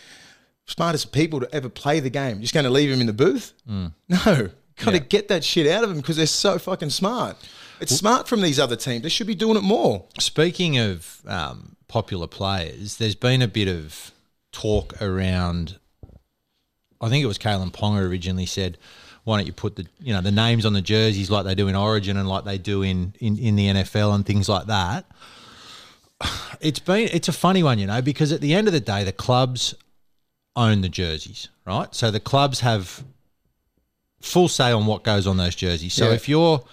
smartest 0.67 1.13
people 1.13 1.41
to 1.41 1.55
ever 1.55 1.69
play 1.69 2.01
the 2.01 2.11
game. 2.11 2.37
You're 2.37 2.43
just 2.43 2.55
going 2.55 2.65
to 2.65 2.71
leave 2.71 2.91
them 2.91 3.01
in 3.01 3.07
the 3.07 3.13
booth? 3.13 3.53
Mm. 3.71 3.93
No, 4.09 4.17
got 4.85 4.91
to 4.91 4.93
Yeah. 4.93 4.99
get 4.99 5.29
that 5.29 5.45
shit 5.45 5.67
out 5.67 5.83
of 5.85 5.89
them 5.91 5.99
because 6.01 6.17
they're 6.17 6.27
so 6.27 6.59
fucking 6.59 6.91
smart. 6.91 7.37
It's 7.81 7.95
smart 7.95 8.27
from 8.29 8.41
these 8.41 8.59
other 8.59 8.77
teams. 8.77 9.03
They 9.03 9.09
should 9.09 9.27
be 9.27 9.35
doing 9.35 9.57
it 9.57 9.63
more. 9.63 10.05
Speaking 10.19 10.79
of 10.79 11.21
um, 11.27 11.77
popular 11.89 12.27
players, 12.27 12.97
there's 12.97 13.15
been 13.15 13.43
a 13.43 13.49
bit 13.49 13.69
of 13.69 14.13
talk 14.53 15.01
around. 15.03 15.79
I 17.01 17.09
think 17.09 17.23
it 17.23 17.27
was 17.27 17.39
Kalyn 17.39 17.71
Ponga 17.73 18.01
originally 18.09 18.47
said, 18.47 18.79
"Why 19.25 19.37
don't 19.39 19.47
you 19.47 19.53
put 19.53 19.77
the 19.77 19.87
you 20.01 20.15
know 20.15 20.21
the 20.23 20.31
names 20.33 20.65
on 20.65 20.73
the 20.73 20.81
jerseys 20.81 21.31
like 21.31 21.45
they 21.45 21.55
do 21.55 21.69
in 21.69 21.77
Origin 21.77 22.17
and 22.17 22.29
like 22.29 22.45
they 22.45 22.59
do 22.59 22.83
in 22.83 23.15
in, 23.21 23.39
in 23.39 23.57
the 23.57 23.67
NFL 23.69 24.15
and 24.15 24.25
things 24.25 24.49
like 24.49 24.67
that." 24.67 25.05
It's 26.63 26.79
been 26.79 27.11
it's 27.13 27.29
a 27.29 27.33
funny 27.33 27.63
one, 27.63 27.79
you 27.79 27.87
know, 27.87 28.01
because 28.01 28.33
at 28.33 28.41
the 28.41 28.55
end 28.55 28.67
of 28.67 28.73
the 28.73 28.81
day, 28.81 29.05
the 29.05 29.13
clubs 29.13 29.75
own 30.57 30.81
the 30.81 30.89
jerseys, 30.89 31.49
right? 31.67 31.95
So 31.95 32.11
the 32.11 32.19
clubs 32.21 32.61
have 32.61 33.05
full 34.23 34.49
say 34.49 34.73
on 34.73 34.87
what 34.87 35.05
goes 35.05 35.27
on 35.27 35.37
those 35.37 35.55
jerseys. 35.55 35.93
So 35.93 36.09
Yeah. 36.09 36.15
if 36.15 36.29
you're 36.31 36.65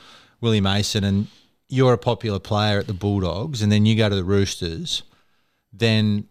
Willie 0.43 0.61
Mason 0.61 1.03
and 1.03 1.27
you're 1.69 1.93
a 1.93 1.97
popular 1.97 2.37
player 2.37 2.77
at 2.77 2.85
the 2.85 2.93
Bulldogs 2.93 3.63
and 3.63 3.71
then 3.71 3.85
you 3.87 3.95
go 3.95 4.09
to 4.09 4.15
the 4.15 4.23
Roosters, 4.23 5.01
then 5.71 6.27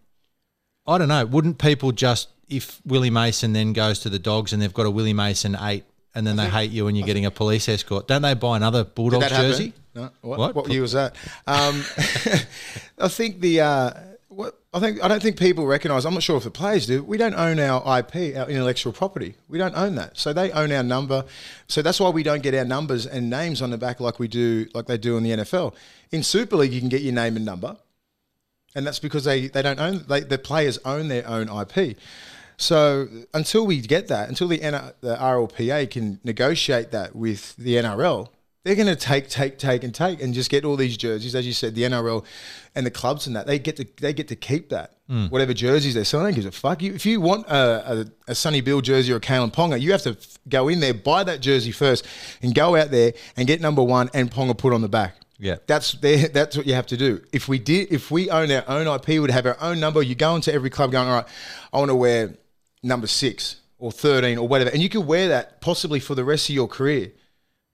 I 0.87 0.99
don't 0.99 1.09
know, 1.09 1.25
wouldn't 1.26 1.59
people 1.59 1.90
just 1.90 2.28
if 2.49 2.81
Willie 2.85 3.11
Mason 3.11 3.54
then 3.54 3.73
goes 3.73 3.99
to 4.00 4.11
the 4.11 4.19
Dogs 4.19 4.52
and 4.52 4.61
they've 4.61 4.73
got 4.73 4.87
a 4.87 4.90
Willie 4.90 5.14
Mason 5.14 5.57
eight 5.61 5.85
and 6.14 6.26
then 6.26 6.37
they 6.37 6.49
hate 6.49 6.71
you 6.71 6.87
and 6.87 6.97
you're 6.97 7.07
getting 7.07 7.25
a 7.25 7.31
police 7.31 7.69
escort, 7.69 8.07
don't 8.07 8.23
they 8.23 8.35
buy 8.35 8.57
another 8.57 8.85
Bulldogs 8.85 9.31
jersey? 9.31 9.73
No. 9.95 10.11
What, 10.21 10.38
What? 10.38 10.54
what? 10.54 10.71
year 10.71 10.83
was 10.83 10.92
that? 10.92 11.16
Um, 11.47 11.83
I 12.99 13.09
think 13.09 13.40
the. 13.40 13.61
Uh, 13.62 13.90
I 14.75 14.81
think 14.81 15.02
I 15.05 15.09
don't 15.09 15.23
think 15.23 15.38
people 15.38 15.67
recognise. 15.67 16.07
I'm 16.07 16.14
not 16.14 16.23
sure 16.23 16.38
if 16.38 16.45
the 16.45 16.50
players 16.50 16.87
do. 16.87 17.02
We 17.02 17.19
don't 17.19 17.35
own 17.35 17.59
our 17.61 17.99
IP, 17.99 18.37
our 18.37 18.49
intellectual 18.49 18.93
property. 18.93 19.35
We 19.49 19.59
don't 19.59 19.75
own 19.75 19.97
that. 19.97 20.17
So 20.17 20.33
they 20.33 20.50
own 20.50 20.73
our 20.73 20.83
number. 20.83 21.26
So 21.67 21.83
that's 21.83 22.00
why 22.00 22.09
we 22.09 22.23
don't 22.23 22.43
get 22.43 22.55
our 22.55 22.64
numbers 22.64 23.07
and 23.07 23.29
names 23.29 23.61
on 23.61 23.71
the 23.71 23.76
back 23.76 24.00
like 24.00 24.19
we 24.19 24.29
do, 24.29 24.67
like 24.73 24.87
they 24.87 24.97
do 24.97 25.19
in 25.19 25.25
the 25.25 25.31
NFL. 25.31 25.75
In 26.11 26.23
Super 26.23 26.57
League, 26.57 26.73
you 26.73 26.81
can 26.81 26.88
get 26.88 27.02
your 27.02 27.12
name 27.12 27.37
and 27.37 27.45
number, 27.45 27.76
and 28.75 28.87
that's 28.87 28.99
because 28.99 29.25
they, 29.25 29.49
they 29.49 29.61
don't 29.61 29.79
own. 29.79 30.05
They, 30.09 30.21
the 30.21 30.38
players 30.38 30.79
own 30.87 31.09
their 31.09 31.29
own 31.29 31.50
IP. 31.50 31.99
So 32.57 33.09
until 33.35 33.67
we 33.67 33.81
get 33.81 34.09
that, 34.09 34.29
until 34.29 34.49
the, 34.49 34.62
N- 34.62 34.93
the 35.00 35.17
RLPA 35.17 35.91
can 35.91 36.19
negotiate 36.25 36.93
that 36.93 37.14
with 37.14 37.57
the 37.57 37.75
NRL, 37.75 38.29
they're 38.64 38.76
going 38.76 38.87
to 38.87 38.97
take, 38.97 39.28
take, 39.28 39.59
take, 39.59 39.83
and 39.83 39.95
take, 39.95 40.23
and 40.23 40.33
just 40.33 40.50
get 40.50 40.64
all 40.64 40.76
these 40.76 40.97
jerseys, 40.97 41.35
as 41.35 41.47
you 41.47 41.52
said, 41.52 41.75
the 41.75 41.83
NRL 41.83 42.25
and 42.75 42.87
the 42.87 42.90
clubs 42.90 43.26
and 43.26 43.35
that 43.35 43.47
they 43.47 43.59
get 43.59 43.76
to 43.76 43.87
they 44.00 44.12
get 44.12 44.28
to 44.28 44.37
keep 44.37 44.69
that 44.69 44.95
mm. 45.12 45.31
whatever 45.31 45.52
jerseys 45.52 45.95
they're 45.95 46.04
selling. 46.04 46.35
Gives 46.35 46.47
a 46.47 46.52
fuck. 46.52 46.83
You, 46.83 46.95
if 46.95 47.04
you 47.04 47.21
want 47.21 47.47
a, 47.47 48.07
a, 48.28 48.31
a 48.33 48.35
Sonny 48.35 48.61
Bill 48.61 48.81
jersey 48.81 49.12
or 49.12 49.16
a 49.16 49.21
Kalyn 49.21 49.52
Ponga, 49.52 49.81
you 49.81 49.92
have 49.92 50.02
to 50.02 50.11
f- 50.11 50.38
go 50.49 50.69
in 50.69 50.81
there, 50.81 50.95
buy 50.95 51.25
that 51.25 51.40
jersey 51.40 51.73
first, 51.73 52.07
and 52.40 52.54
go 52.54 52.76
out 52.76 52.90
there 52.90 53.12
and 53.37 53.47
get 53.47 53.61
number 53.61 53.83
one 53.83 54.11
and 54.14 54.31
Ponga 54.31 54.57
put 54.57 54.73
on 54.73 54.81
the 54.81 54.88
back. 54.88 55.16
Yeah. 55.38 55.57
That's. 55.66 55.92
That's 55.92 56.57
what 56.57 56.66
you 56.66 56.75
have 56.75 56.87
to 56.87 56.97
do. 56.97 57.21
If 57.33 57.49
we 57.49 57.59
did, 57.59 57.92
if 57.92 58.11
we 58.11 58.31
own 58.31 58.50
our 58.52 58.64
own 58.69 58.87
IP, 58.87 59.21
we'd 59.21 59.31
have 59.31 59.47
our 59.47 59.61
own 59.61 59.81
number. 59.81 60.02
You 60.02 60.14
go 60.14 60.37
into 60.37 60.52
every 60.52 60.71
club 60.71 60.92
going, 60.92 61.09
all 61.09 61.16
right, 61.16 61.26
I 61.73 61.78
want 61.78 61.90
to 61.90 61.97
wear 61.97 62.35
number 62.83 63.09
six 63.09 63.57
or 63.78 63.90
thirteen 63.90 64.38
or 64.38 64.47
whatever, 64.47 64.71
and 64.71 64.81
you 64.81 64.88
could 64.88 65.04
wear 65.04 65.28
that 65.28 65.61
possibly 65.61 65.99
for 65.99 66.14
the 66.14 66.25
rest 66.25 66.49
of 66.49 66.54
your 66.54 66.69
career. 66.69 67.11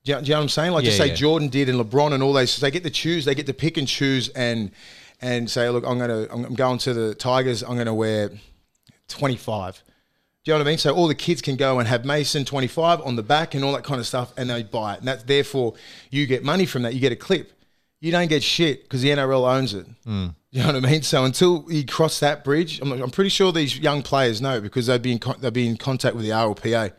Do 0.08 0.14
you, 0.14 0.20
do 0.20 0.24
you 0.24 0.30
know 0.30 0.38
what 0.38 0.42
I'm 0.44 0.48
saying? 0.48 0.72
Like 0.72 0.84
Yeah, 0.84 0.88
just 0.88 1.02
say 1.02 1.08
yeah. 1.08 1.14
Jordan 1.14 1.48
did 1.48 1.68
and 1.68 1.78
LeBron 1.78 2.14
and 2.14 2.22
all 2.22 2.32
those. 2.32 2.56
They 2.56 2.70
get 2.70 2.82
to 2.84 2.90
choose. 2.90 3.26
They 3.26 3.34
get 3.34 3.44
to 3.46 3.52
pick 3.52 3.76
and 3.76 3.86
choose 3.86 4.30
and 4.30 4.70
and 5.20 5.50
say, 5.50 5.68
look, 5.68 5.84
I'm 5.86 5.98
gonna 5.98 6.26
I'm 6.30 6.54
going 6.54 6.78
to 6.78 6.94
the 6.94 7.14
Tigers. 7.14 7.62
I'm 7.62 7.76
gonna 7.76 7.94
wear 7.94 8.30
25. 9.08 9.82
Do 10.44 10.50
you 10.50 10.54
know 10.54 10.60
what 10.60 10.66
I 10.66 10.70
mean? 10.70 10.78
So 10.78 10.94
all 10.94 11.08
the 11.08 11.14
kids 11.14 11.42
can 11.42 11.56
go 11.56 11.78
and 11.78 11.86
have 11.86 12.06
Mason 12.06 12.46
25 12.46 13.02
on 13.02 13.16
the 13.16 13.22
back 13.22 13.54
and 13.54 13.62
all 13.62 13.72
that 13.74 13.84
kind 13.84 14.00
of 14.00 14.06
stuff, 14.06 14.32
and 14.38 14.48
they 14.48 14.62
buy 14.62 14.94
it. 14.94 15.00
And 15.00 15.08
that's 15.08 15.24
therefore 15.24 15.74
you 16.10 16.26
get 16.26 16.42
money 16.42 16.64
from 16.64 16.82
that. 16.84 16.94
You 16.94 17.00
get 17.00 17.12
a 17.12 17.16
clip. 17.16 17.52
You 18.00 18.10
don't 18.10 18.28
get 18.28 18.42
shit 18.42 18.84
because 18.84 19.02
the 19.02 19.10
NRL 19.10 19.46
owns 19.46 19.74
it. 19.74 19.84
Hmm. 20.04 20.28
You 20.52 20.62
know 20.62 20.72
what 20.72 20.76
I 20.76 20.90
mean? 20.90 21.02
So 21.02 21.24
until 21.24 21.66
you 21.68 21.84
cross 21.84 22.20
that 22.20 22.44
bridge, 22.44 22.80
I'm, 22.80 22.92
I'm 22.92 23.10
pretty 23.10 23.28
sure 23.28 23.52
these 23.52 23.78
young 23.78 24.02
players 24.02 24.40
know 24.40 24.62
because 24.62 24.86
they've 24.86 25.02
been 25.02 25.18
con- 25.18 25.36
they've 25.40 25.52
been 25.52 25.72
in 25.72 25.76
contact 25.76 26.16
with 26.16 26.24
the 26.24 26.30
RLPA, 26.30 26.92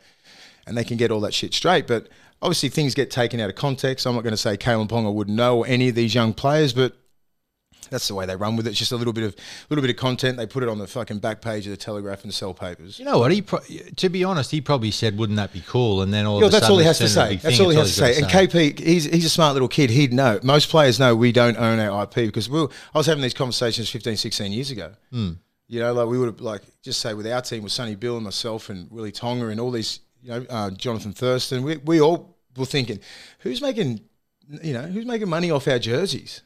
and 0.68 0.78
they 0.78 0.84
can 0.84 0.98
get 0.98 1.10
all 1.10 1.22
that 1.22 1.34
shit 1.34 1.56
straight. 1.56 1.88
But 1.88 2.10
obviously 2.42 2.70
things 2.70 2.94
get 2.94 3.12
taken 3.12 3.40
out 3.40 3.50
of 3.50 3.56
context. 3.56 4.06
I'm 4.06 4.16
not 4.16 4.24
going 4.24 4.32
to 4.34 4.38
say 4.38 4.58
Kalyn 4.58 4.88
Ponga 4.88 5.14
wouldn't 5.14 5.36
know 5.38 5.60
or 5.60 5.68
any 5.68 5.90
of 5.90 5.96
these 5.96 6.14
young 6.16 6.34
players, 6.34 6.74
but 6.74 6.96
that's 7.90 8.08
the 8.08 8.14
way 8.14 8.26
they 8.28 8.36
run 8.36 8.56
with 8.56 8.68
it. 8.68 8.72
It's 8.72 8.80
just 8.80 8.92
a 8.92 8.96
little 8.96 9.14
bit 9.14 9.24
of 9.24 9.36
little 9.70 9.82
bit 9.82 9.90
of 9.90 9.96
content. 9.98 10.38
They 10.38 10.46
put 10.46 10.62
it 10.62 10.70
on 10.70 10.78
the 10.78 10.86
fucking 10.86 11.20
back 11.20 11.42
page 11.42 11.66
of 11.66 11.72
the 11.72 11.78
Telegraph 11.78 12.24
and 12.24 12.32
sell 12.32 12.54
papers. 12.54 13.00
You 13.00 13.06
know 13.06 13.18
what? 13.18 13.32
He 13.32 13.42
pro- 13.42 13.62
to 13.96 14.10
be 14.10 14.24
honest, 14.24 14.52
he 14.52 14.62
probably 14.62 14.92
said, 14.92 15.18
"Wouldn't 15.18 15.38
that 15.38 15.52
be 15.52 15.62
cool?" 15.66 16.04
And 16.04 16.14
then 16.14 16.28
all 16.28 16.40
Yeah, 16.40 16.46
of 16.48 16.50
a 16.50 16.52
that's 16.52 16.66
sudden 16.66 16.74
all 16.74 16.80
he 16.80 16.86
has 16.86 16.98
to 17.00 17.08
turned 17.08 17.32
into 17.32 17.38
a 17.38 17.40
say. 17.40 17.48
That's 17.50 17.60
all 17.60 17.70
he 17.72 17.78
has 17.78 17.88
to 17.96 18.00
say. 18.00 18.18
And 18.22 18.28
KP, 18.28 18.80
he's 18.80 19.06
he's 19.06 19.26
a 19.26 19.30
smart 19.30 19.54
little 19.54 19.68
kid. 19.68 19.90
He'd 19.90 20.14
know. 20.14 20.40
Most 20.44 20.70
players 20.70 21.00
know 21.00 21.16
we 21.16 21.32
don't 21.32 21.58
own 21.58 21.80
our 21.80 22.04
IP 22.04 22.14
because 22.28 22.48
we 22.48 22.62
were, 22.62 22.70
I 22.94 22.98
was 23.00 23.08
having 23.08 23.24
these 23.24 23.34
conversations 23.34 23.90
15, 23.90 24.18
16 24.18 24.52
years 24.52 24.70
ago. 24.70 24.92
Hmm. 25.12 25.32
You 25.68 25.80
know, 25.80 25.94
like 25.94 26.08
we 26.08 26.20
would 26.20 26.28
have 26.28 26.42
like 26.42 26.62
just 26.84 27.00
say 27.00 27.16
with 27.16 27.26
our 27.26 27.42
team 27.42 27.64
with 27.64 27.72
Sonny 27.72 27.96
Bill 27.96 28.18
and 28.18 28.24
myself 28.26 28.70
and 28.70 28.90
Willie 28.92 29.12
Tonga 29.12 29.48
and 29.48 29.60
all 29.60 29.72
these, 29.72 30.00
you 30.24 30.30
know, 30.32 30.46
uh, 30.50 30.70
Jonathan 30.72 31.14
Thurston. 31.14 31.64
We 31.64 31.78
we 31.78 32.02
all 32.02 32.36
were 32.58 32.66
thinking, 32.66 33.00
who's 33.40 33.62
making, 33.62 34.02
you 34.64 34.74
know, 34.74 34.84
who's 34.84 35.06
making 35.06 35.30
money 35.30 35.52
off 35.52 35.68
our 35.68 35.80
jerseys? 35.80 36.42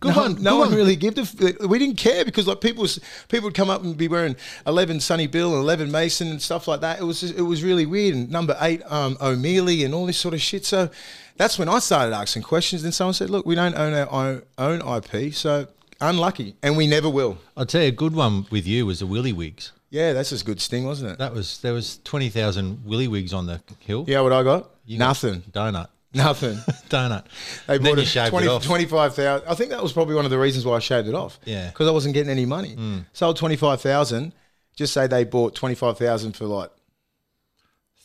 Good 0.00 0.16
no, 0.16 0.20
one, 0.22 0.42
No 0.42 0.50
good 0.54 0.58
one 0.58 0.68
one. 0.70 0.74
really 0.74 0.96
give 0.96 1.14
the. 1.14 1.66
We 1.68 1.78
didn't 1.78 1.96
care 1.96 2.24
because 2.24 2.48
like 2.48 2.60
people, 2.60 2.82
was- 2.82 2.98
people 3.28 3.46
would 3.46 3.54
come 3.54 3.70
up 3.70 3.84
and 3.84 3.96
be 3.96 4.08
wearing 4.08 4.34
eleven 4.66 4.98
Sonny 4.98 5.28
Bill 5.28 5.52
and 5.54 5.62
eleven 5.62 5.92
Mason 5.92 6.26
and 6.28 6.42
stuff 6.42 6.66
like 6.66 6.80
that. 6.80 6.98
It 6.98 7.04
was 7.04 7.20
just, 7.20 7.34
it 7.38 7.42
was 7.42 7.62
really 7.62 7.86
weird. 7.86 8.16
And 8.16 8.28
number 8.28 8.56
eight 8.60 8.82
um, 8.90 9.16
O'Meley 9.20 9.84
and 9.84 9.94
all 9.94 10.04
this 10.06 10.18
sort 10.18 10.34
of 10.34 10.40
shit. 10.40 10.64
So 10.64 10.90
that's 11.36 11.56
when 11.56 11.68
I 11.68 11.78
started 11.78 12.16
asking 12.16 12.42
questions. 12.42 12.82
Then 12.82 12.90
someone 12.90 13.14
said, 13.14 13.30
"Look, 13.30 13.46
we 13.46 13.54
don't 13.54 13.76
own 13.76 13.92
our 13.94 14.08
own, 14.10 14.42
own 14.58 14.96
IP, 14.96 15.32
so 15.32 15.68
unlucky, 16.00 16.56
and 16.64 16.76
we 16.76 16.88
never 16.88 17.08
will." 17.08 17.38
I'll 17.56 17.64
tell 17.64 17.82
you, 17.82 17.88
a 17.88 17.92
good 17.92 18.12
one 18.14 18.46
with 18.50 18.66
you 18.66 18.86
was 18.86 18.98
the 18.98 19.06
Willy 19.06 19.32
Wigs. 19.32 19.70
Yeah, 19.90 20.12
that's 20.12 20.32
a 20.32 20.44
good 20.44 20.60
sting, 20.60 20.84
wasn't 20.84 21.12
it? 21.12 21.18
That 21.18 21.32
was 21.32 21.58
there 21.60 21.72
was 21.72 21.98
twenty 22.04 22.28
thousand 22.28 22.84
Willy 22.84 23.08
Wigs 23.08 23.32
on 23.32 23.46
the 23.46 23.60
hill. 23.80 24.04
yeah, 24.08 24.20
what 24.20 24.32
I 24.32 24.42
got? 24.42 24.70
You 24.84 24.98
got 24.98 25.06
Nothing. 25.08 25.42
donut, 25.52 25.88
Nothing. 26.14 26.54
donut. 26.88 27.24
They 27.66 27.76
And 27.76 27.84
then 27.84 27.92
bought 27.92 27.96
you 27.98 28.02
it 28.02 28.06
shaved 28.08 28.30
20, 28.30 28.46
it 28.46 28.50
off. 28.50 28.64
25,000. 28.64 29.48
I 29.48 29.54
think 29.54 29.70
that 29.70 29.82
was 29.82 29.92
probably 29.92 30.14
one 30.14 30.24
of 30.24 30.30
the 30.30 30.38
reasons 30.38 30.64
why 30.64 30.76
I 30.76 30.78
shaved 30.78 31.08
it 31.08 31.14
off. 31.14 31.38
Yeah. 31.44 31.68
Because 31.68 31.88
I 31.88 31.90
wasn't 31.90 32.14
getting 32.14 32.30
any 32.30 32.46
money. 32.46 32.74
Hmm. 32.74 32.98
Sold 33.12 33.36
25,000. 33.36 34.32
Just 34.76 34.92
say 34.92 35.06
they 35.08 35.24
bought 35.24 35.54
25,000 35.54 36.32
for 36.36 36.44
like 36.46 36.70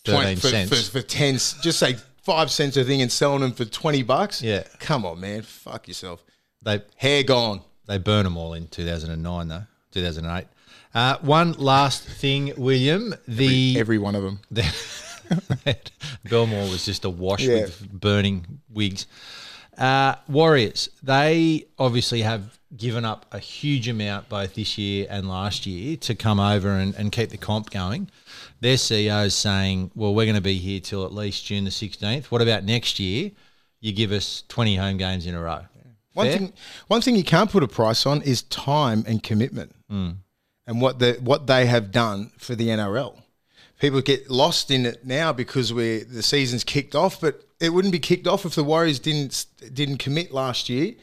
13 0.06 0.38
for, 0.38 0.48
cents. 0.48 0.88
For, 0.89 1.00
for 1.00 1.06
10, 1.06 1.34
just 1.36 1.78
say 1.80 1.96
five 2.24 2.50
cents 2.52 2.78
a 2.78 2.84
thing 2.84 3.02
and 3.02 3.12
selling 3.12 3.41
them 3.41 3.52
for 3.54 3.65
20 3.65 4.04
bucks. 4.04 4.41
Yeah. 4.41 4.63
Come 4.80 5.06
on, 5.06 5.20
man. 5.20 5.41
Fuck 5.44 5.88
yourself. 5.88 6.24
they 6.62 6.82
Hair 6.96 7.24
gone. 7.24 7.62
they 7.88 7.98
burn 7.98 8.24
them 8.24 8.38
all 8.38 8.54
in 8.54 8.67
two 8.67 8.86
thousand 8.86 9.12
and 9.12 9.22
nine 9.24 9.48
though, 9.48 9.63
two 9.91 10.02
thousand 10.04 10.26
and 10.26 10.39
eight. 10.39 10.48
Uh, 10.94 11.18
one 11.22 11.54
last 11.54 12.04
thing, 12.04 12.54
William. 12.58 13.16
The 13.28 13.78
Every 13.80 13.98
one 13.98 14.16
of 14.16 14.24
them. 14.24 14.40
Belmore 16.30 16.70
was 16.70 16.86
just 16.86 17.06
awash 17.06 17.42
Yeah. 17.44 17.62
with 17.62 17.90
burning 17.92 18.60
wigs. 18.70 19.06
Uh, 19.78 20.16
Warriors, 20.28 20.90
they 21.02 21.66
obviously 21.80 22.22
have 22.22 22.60
given 22.76 23.06
up 23.06 23.26
a 23.32 23.40
huge 23.40 23.88
amount 23.88 24.28
both 24.30 24.56
this 24.56 24.78
year 24.78 25.08
and 25.10 25.28
last 25.30 25.66
year 25.66 25.96
to 25.98 26.14
come 26.16 26.40
over 26.40 26.70
and, 26.70 26.94
and 26.96 27.12
keep 27.12 27.30
the 27.30 27.38
comp 27.38 27.70
going. 27.70 28.10
Their 28.60 28.76
CEO 28.76 29.26
is 29.26 29.34
saying, 29.36 29.92
well, 29.96 30.14
we're 30.14 30.26
going 30.26 30.36
to 30.36 30.42
be 30.42 30.58
here 30.58 30.80
till 30.80 31.06
at 31.06 31.14
least 31.14 31.46
June 31.46 31.64
the 31.64 31.70
16th. 31.72 32.26
What 32.26 32.42
about 32.42 32.64
next 32.64 33.00
year? 33.00 33.32
You 33.80 33.92
give 33.94 34.12
us 34.12 34.44
20 34.50 34.76
home 34.76 34.98
games 34.98 35.26
in 35.26 35.36
a 35.36 35.42
row. 35.42 35.62
One 36.14 36.28
thing, 36.28 36.54
one 36.88 37.02
thing 37.02 37.16
you 37.16 37.24
can't 37.24 37.50
put 37.50 37.64
a 37.64 37.68
price 37.68 38.06
on 38.06 38.22
is 38.22 38.44
time 38.44 39.06
and 39.08 39.24
commitment, 39.24 39.72
Mm. 39.90 40.18
And 40.72 40.80
what 40.80 41.00
the 41.00 41.18
what 41.22 41.48
they 41.48 41.66
have 41.66 41.92
done 41.92 42.32
for 42.38 42.56
the 42.56 42.70
NRL. 42.70 43.22
People 43.78 44.00
get 44.00 44.32
lost 44.32 44.72
in 44.72 44.86
it 44.86 45.06
now 45.06 45.34
because 45.34 45.74
we 45.74 46.04
the 46.04 46.24
season's 46.24 46.64
kicked 46.64 46.96
off, 46.96 47.20
but 47.20 47.44
it 47.60 47.74
wouldn't 47.74 47.92
be 47.92 48.00
kicked 48.00 48.26
off 48.26 48.46
if 48.46 48.56
the 48.56 48.64
Warriors 48.64 48.98
didn't 48.98 49.48
didn't 49.74 49.98
commit 49.98 50.32
last 50.32 50.70
year, 50.70 50.94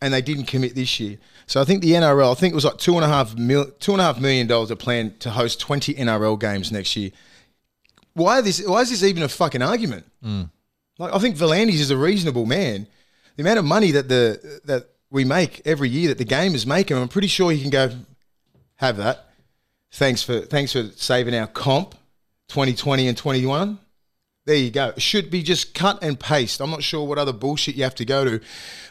and 0.00 0.14
they 0.14 0.22
didn't 0.22 0.46
commit 0.46 0.74
this 0.74 0.98
year. 0.98 1.18
So 1.46 1.60
I 1.60 1.64
think 1.64 1.82
the 1.82 1.92
NRL, 1.92 2.32
I 2.32 2.34
think 2.34 2.52
it 2.52 2.54
was 2.54 2.64
like 2.64 2.78
two 2.78 2.94
and 2.94 3.04
a 3.04 3.08
half 3.08 3.36
mil, 3.36 3.66
two 3.78 3.92
and 3.92 4.00
a 4.00 4.04
half 4.04 4.18
million 4.18 4.46
dollars 4.46 4.70
a 4.70 4.76
plan 4.76 5.14
to 5.18 5.28
host 5.28 5.60
twenty 5.60 5.92
NRL 5.92 6.40
games 6.40 6.72
next 6.72 6.96
year. 6.96 7.10
Why 8.14 8.40
this? 8.40 8.66
Why 8.66 8.80
is 8.80 8.88
this 8.88 9.02
even 9.02 9.22
a 9.22 9.28
fucking 9.28 9.60
argument? 9.60 10.10
Mm. 10.24 10.48
Like 10.98 11.12
I 11.12 11.18
think 11.18 11.36
V'landys 11.36 11.74
is 11.74 11.90
a 11.90 11.96
reasonable 11.98 12.46
man. 12.46 12.86
The 13.36 13.42
amount 13.42 13.58
of 13.58 13.66
money 13.66 13.90
that 13.90 14.08
the 14.08 14.62
that 14.64 14.88
we 15.10 15.26
make 15.26 15.60
every 15.66 15.90
year 15.90 16.08
that 16.08 16.16
the 16.16 16.24
game 16.24 16.54
is 16.54 16.66
making, 16.66 16.96
I'm 16.96 17.08
pretty 17.08 17.28
sure 17.28 17.50
he 17.50 17.60
can 17.60 17.68
go 17.68 17.90
have 18.80 18.96
that. 18.96 19.26
Thanks 19.92 20.22
for 20.22 20.40
thanks 20.40 20.72
for 20.72 20.84
saving 20.96 21.34
our 21.34 21.46
comp 21.46 21.94
2020 22.48 23.08
and 23.08 23.16
21. 23.16 23.78
There 24.46 24.56
you 24.56 24.70
go. 24.70 24.88
It 24.88 25.02
should 25.02 25.30
be 25.30 25.42
just 25.42 25.74
cut 25.74 26.02
and 26.02 26.18
paste. 26.18 26.60
I'm 26.60 26.70
not 26.70 26.82
sure 26.82 27.06
what 27.06 27.18
other 27.18 27.32
bullshit 27.32 27.74
you 27.74 27.84
have 27.84 27.94
to 27.96 28.06
go 28.06 28.24
to, 28.24 28.40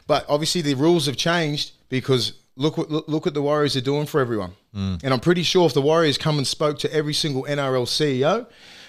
but 0.06 0.26
obviously 0.30 0.62
the 0.62 0.76
rules 0.76 1.08
have 1.08 1.18
changed 1.18 1.72
because 1.90 2.34
look 2.56 2.78
what 2.78 2.92
look, 2.92 3.26
what 3.26 3.34
the 3.34 3.42
Warriors 3.42 3.76
are 3.76 3.82
doing 3.82 4.06
for 4.06 4.22
everyone. 4.22 4.54
Mm. 4.76 5.04
And 5.04 5.12
I'm 5.12 5.20
pretty 5.20 5.44
sure 5.44 5.66
if 5.66 5.74
the 5.74 5.82
Warriors 5.82 6.20
come 6.20 6.38
and 6.38 6.46
spoke 6.46 6.78
to 6.80 6.94
every 6.94 7.16
single 7.16 7.44
NRL 7.46 7.88
CEO 7.88 8.46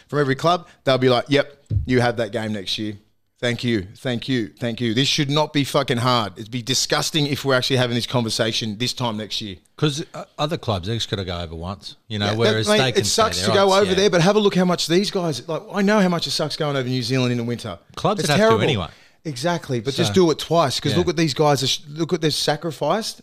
from 0.09 0.19
every 0.19 0.35
club, 0.37 0.69
they'll 0.85 0.99
be 0.99 1.09
like, 1.09 1.25
"Yep, 1.29 1.65
you 1.87 2.03
have 2.03 2.19
that 2.19 2.31
game 2.31 2.53
next 2.53 2.79
year." 2.79 2.99
Thank 3.41 3.65
you, 3.65 3.87
thank 3.97 4.29
you, 4.29 4.49
thank 4.49 4.83
you. 4.83 4.93
This 4.93 5.09
should 5.09 5.31
not 5.31 5.55
be 5.55 5.65
fucking 5.65 5.97
hard. 5.97 6.35
It'd 6.37 6.51
be 6.51 6.61
disgusting 6.61 7.27
if 7.27 7.43
we're 7.43 7.55
actually 7.55 7.77
having 7.77 7.95
this 7.95 8.07
conversation 8.07 8.77
this 8.77 8.93
time 8.93 9.17
next 9.17 9.41
year. 9.41 9.57
Because 9.75 10.05
uh, 10.13 10.27
other 10.39 10.59
clubs, 10.59 10.89
they 10.89 10.95
just 10.95 11.09
got 11.09 11.17
to 11.17 11.25
go 11.25 11.41
over 11.41 11.55
once, 11.55 11.97
you 12.07 12.19
know. 12.19 12.27
Yeah, 12.27 12.35
whereas 12.37 12.67
that- 12.67 12.73
mate, 12.73 12.85
they 12.85 12.93
can 12.93 13.01
it 13.01 13.07
sucks 13.07 13.41
to 13.41 13.51
go 13.51 13.73
over 13.73 13.87
yeah. 13.87 13.95
there, 13.95 14.11
but 14.11 14.21
have 14.21 14.37
a 14.37 14.41
look 14.41 14.55
how 14.55 14.67
much 14.67 14.89
these 14.89 15.11
guys 15.11 15.49
like. 15.49 15.63
I 15.73 15.81
know 15.81 16.01
how 16.01 16.11
much 16.11 16.27
it 16.27 16.33
sucks 16.33 16.55
going 16.57 16.77
over 16.77 16.87
New 16.87 17.03
Zealand 17.03 17.33
in 17.33 17.39
the 17.39 17.45
winter. 17.45 17.79
Clubs 17.97 18.21
it's 18.21 18.29
have 18.29 18.37
to 18.37 18.43
terrible. 18.43 18.61
anyway. 18.61 18.89
Exactly, 19.25 19.81
but 19.81 19.95
So- 19.95 20.03
just 20.03 20.13
do 20.13 20.31
it 20.31 20.39
twice 20.39 20.77
because 20.77 20.93
Yeah. 20.93 20.99
look 20.99 21.07
what 21.07 21.17
these 21.17 21.33
guys 21.33 21.63
are. 21.63 21.83
Look 21.89 22.13
what 22.13 22.21
they've 22.21 22.35
sacrificed 22.35 23.23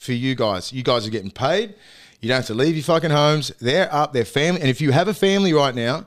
for 0.00 0.12
you 0.12 0.34
guys. 0.34 0.72
You 0.72 0.82
guys 0.82 1.06
are 1.06 1.10
getting 1.10 1.30
paid. 1.30 1.76
You 2.20 2.28
don't 2.28 2.38
have 2.38 2.46
to 2.46 2.54
leave 2.54 2.74
your 2.74 2.82
fucking 2.84 3.10
homes. 3.10 3.52
They're 3.60 3.92
up. 3.94 4.12
Their 4.12 4.24
family, 4.24 4.60
and 4.60 4.68
if 4.70 4.80
you 4.80 4.90
have 4.90 5.06
a 5.06 5.14
family 5.14 5.52
right 5.52 5.74
now, 5.74 6.06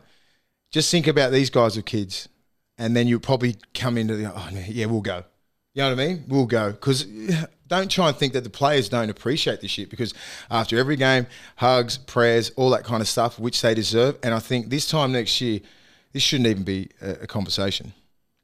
just 0.72 0.91
think 0.91 1.08
about 1.08 1.32
these 1.32 1.50
guys 1.50 1.78
with 1.78 1.86
kids, 1.86 2.28
and 2.78 2.96
then 2.96 3.08
you'll 3.08 3.20
probably 3.20 3.56
come 3.74 3.98
into 3.98 4.16
the 4.16 4.32
oh 4.34 4.50
yeah, 4.68 4.86
we'll 4.86 5.02
go. 5.02 5.24
You 5.74 5.84
know 5.84 5.90
what 5.90 6.00
I 6.00 6.08
mean? 6.08 6.24
We'll 6.28 6.46
go 6.46 6.72
because 6.72 7.06
don't 7.68 7.90
try 7.90 8.08
and 8.10 8.18
think 8.18 8.34
that 8.34 8.44
the 8.44 8.50
players 8.50 8.90
don't 8.90 9.10
appreciate 9.10 9.62
this 9.62 9.72
shit 9.72 9.90
because 9.90 10.14
after 10.50 10.78
every 10.78 10.96
game, 10.96 11.28
hugs, 11.58 11.98
prayers, 11.98 12.52
all 12.56 12.70
that 12.72 12.84
kind 12.84 13.02
of 13.02 13.08
stuff, 13.08 13.40
which 13.40 13.62
they 13.62 13.74
deserve. 13.74 14.18
And 14.24 14.34
I 14.34 14.40
think 14.40 14.70
this 14.70 14.88
time 14.88 15.12
next 15.12 15.40
year, 15.42 15.60
this 16.14 16.24
shouldn't 16.24 16.48
even 16.48 16.64
be 16.64 16.90
a, 17.02 17.12
a 17.12 17.28
conversation. 17.28 17.94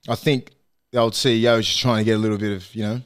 I 0.09 0.15
think 0.15 0.51
the 0.91 0.99
old 0.99 1.13
CEO 1.13 1.59
is 1.59 1.67
just 1.67 1.79
trying 1.79 1.99
to 1.99 2.03
get 2.03 2.15
a 2.15 2.19
little 2.19 2.37
bit 2.37 2.51
of 2.51 2.73
you 2.75 2.83
know, 2.83 3.01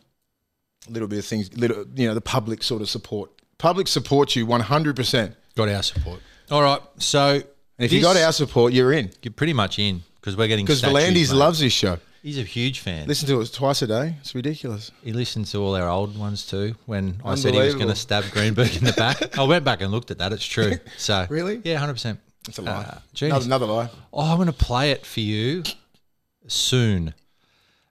a 0.88 0.92
little 0.92 1.08
bit 1.08 1.20
of 1.20 1.26
things, 1.26 1.56
little 1.58 1.86
you 1.96 2.08
know, 2.08 2.14
the 2.14 2.22
public 2.22 2.64
sort 2.64 2.82
of 2.82 2.90
support. 2.90 3.32
Public 3.58 3.88
supports 3.88 4.36
you 4.36 4.46
one 4.46 4.62
hundred 4.62 4.96
percent. 4.96 5.36
Got 5.56 5.70
our 5.70 5.84
support. 5.84 6.20
All 6.52 6.62
right, 6.62 6.82
so 6.98 7.36
And 7.36 7.44
if 7.78 7.94
you 7.94 8.02
got 8.02 8.18
our 8.18 8.32
support, 8.32 8.74
you're 8.74 8.92
in. 8.92 9.12
you're 9.22 9.34
pretty 9.34 9.54
much 9.54 9.80
in 9.80 10.04
because 10.26 10.36
we're 10.36 10.48
getting 10.48 10.66
Because 10.66 10.82
mate. 10.82 11.30
loves 11.32 11.60
this 11.60 11.72
show. 11.72 12.00
He's 12.24 12.40
a 12.40 12.42
huge 12.42 12.80
fan. 12.80 13.08
Listen 13.08 13.28
to 13.28 13.40
it 13.40 13.54
twice 13.54 13.84
a 13.84 13.88
day. 13.88 14.16
It's 14.20 14.34
ridiculous. 14.34 14.92
He 15.04 15.14
listened 15.14 15.46
to 15.48 15.60
all 15.60 15.76
our 15.76 15.88
old 15.88 16.18
ones 16.18 16.44
too. 16.48 16.74
When 16.88 17.22
I 17.24 17.36
said 17.36 17.54
he 17.54 17.60
was 17.60 17.76
going 17.76 17.90
to 17.90 17.96
stab 17.96 18.24
Greenberg 18.32 18.76
in 18.76 18.84
the 18.84 18.94
back, 18.94 19.38
I 19.38 19.44
went 19.44 19.64
back 19.64 19.82
and 19.82 19.92
looked 19.92 20.10
at 20.10 20.18
that. 20.18 20.34
It's 20.34 20.44
true. 20.44 20.74
So 20.98 21.28
Really? 21.30 21.62
yeah, 21.64 21.78
hundred 21.78 21.94
percent. 21.94 22.20
It's 22.48 22.58
a 22.58 22.64
lie. 22.64 22.72
Uh, 22.72 22.98
another, 23.22 23.46
another 23.46 23.66
lie. 23.68 23.90
Oh, 24.12 24.22
I'm 24.32 24.38
going 24.38 24.48
to 24.48 24.54
play 24.54 24.90
it 24.90 25.06
for 25.06 25.20
you 25.20 25.62
soon. 26.48 27.14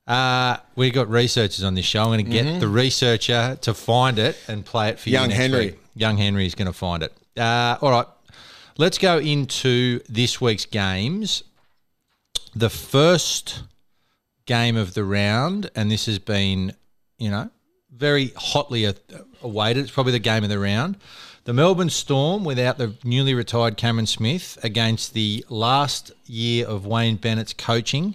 Uh, 0.06 0.56
we 0.74 0.90
got 0.90 1.08
researchers 1.08 1.62
on 1.64 1.74
this 1.74 1.84
show. 1.86 2.00
I'm 2.02 2.08
going 2.08 2.24
to 2.24 2.30
get 2.30 2.58
the 2.60 2.68
researcher 2.68 3.56
to 3.62 3.72
find 3.74 4.18
it 4.18 4.36
and 4.48 4.64
play 4.64 4.88
it 4.88 4.98
for 4.98 5.10
Mm-hmm. 5.10 5.12
Young 5.14 5.22
you. 5.22 5.28
next 5.28 5.38
Henry. 5.40 5.66
week. 5.66 5.78
Young 5.94 6.16
Henry 6.16 6.46
is 6.46 6.54
going 6.56 6.66
to 6.66 6.72
find 6.72 7.02
it. 7.04 7.12
Uh, 7.38 7.78
all 7.80 7.90
right, 7.90 8.06
let's 8.78 8.98
go 8.98 9.18
into 9.18 10.00
this 10.08 10.40
week's 10.40 10.66
games. 10.66 11.44
The 12.56 12.70
first 12.70 13.62
game 14.46 14.76
of 14.76 14.94
the 14.94 15.04
round, 15.04 15.70
and 15.74 15.90
this 15.90 16.06
has 16.06 16.18
been, 16.18 16.74
you 17.18 17.30
know, 17.30 17.50
very 17.90 18.32
hotly 18.36 18.92
awaited. 19.42 19.84
It's 19.84 19.92
probably 19.92 20.12
the 20.12 20.18
game 20.18 20.44
of 20.44 20.50
the 20.50 20.58
round. 20.58 20.96
The 21.44 21.52
Melbourne 21.52 21.90
Storm, 21.90 22.44
without 22.44 22.78
the 22.78 22.94
newly 23.04 23.34
retired 23.34 23.76
Cameron 23.76 24.06
Smith, 24.06 24.58
against 24.62 25.14
the 25.14 25.44
last 25.48 26.10
year 26.26 26.66
of 26.66 26.86
Wayne 26.86 27.16
Bennett's 27.16 27.52
coaching. 27.52 28.14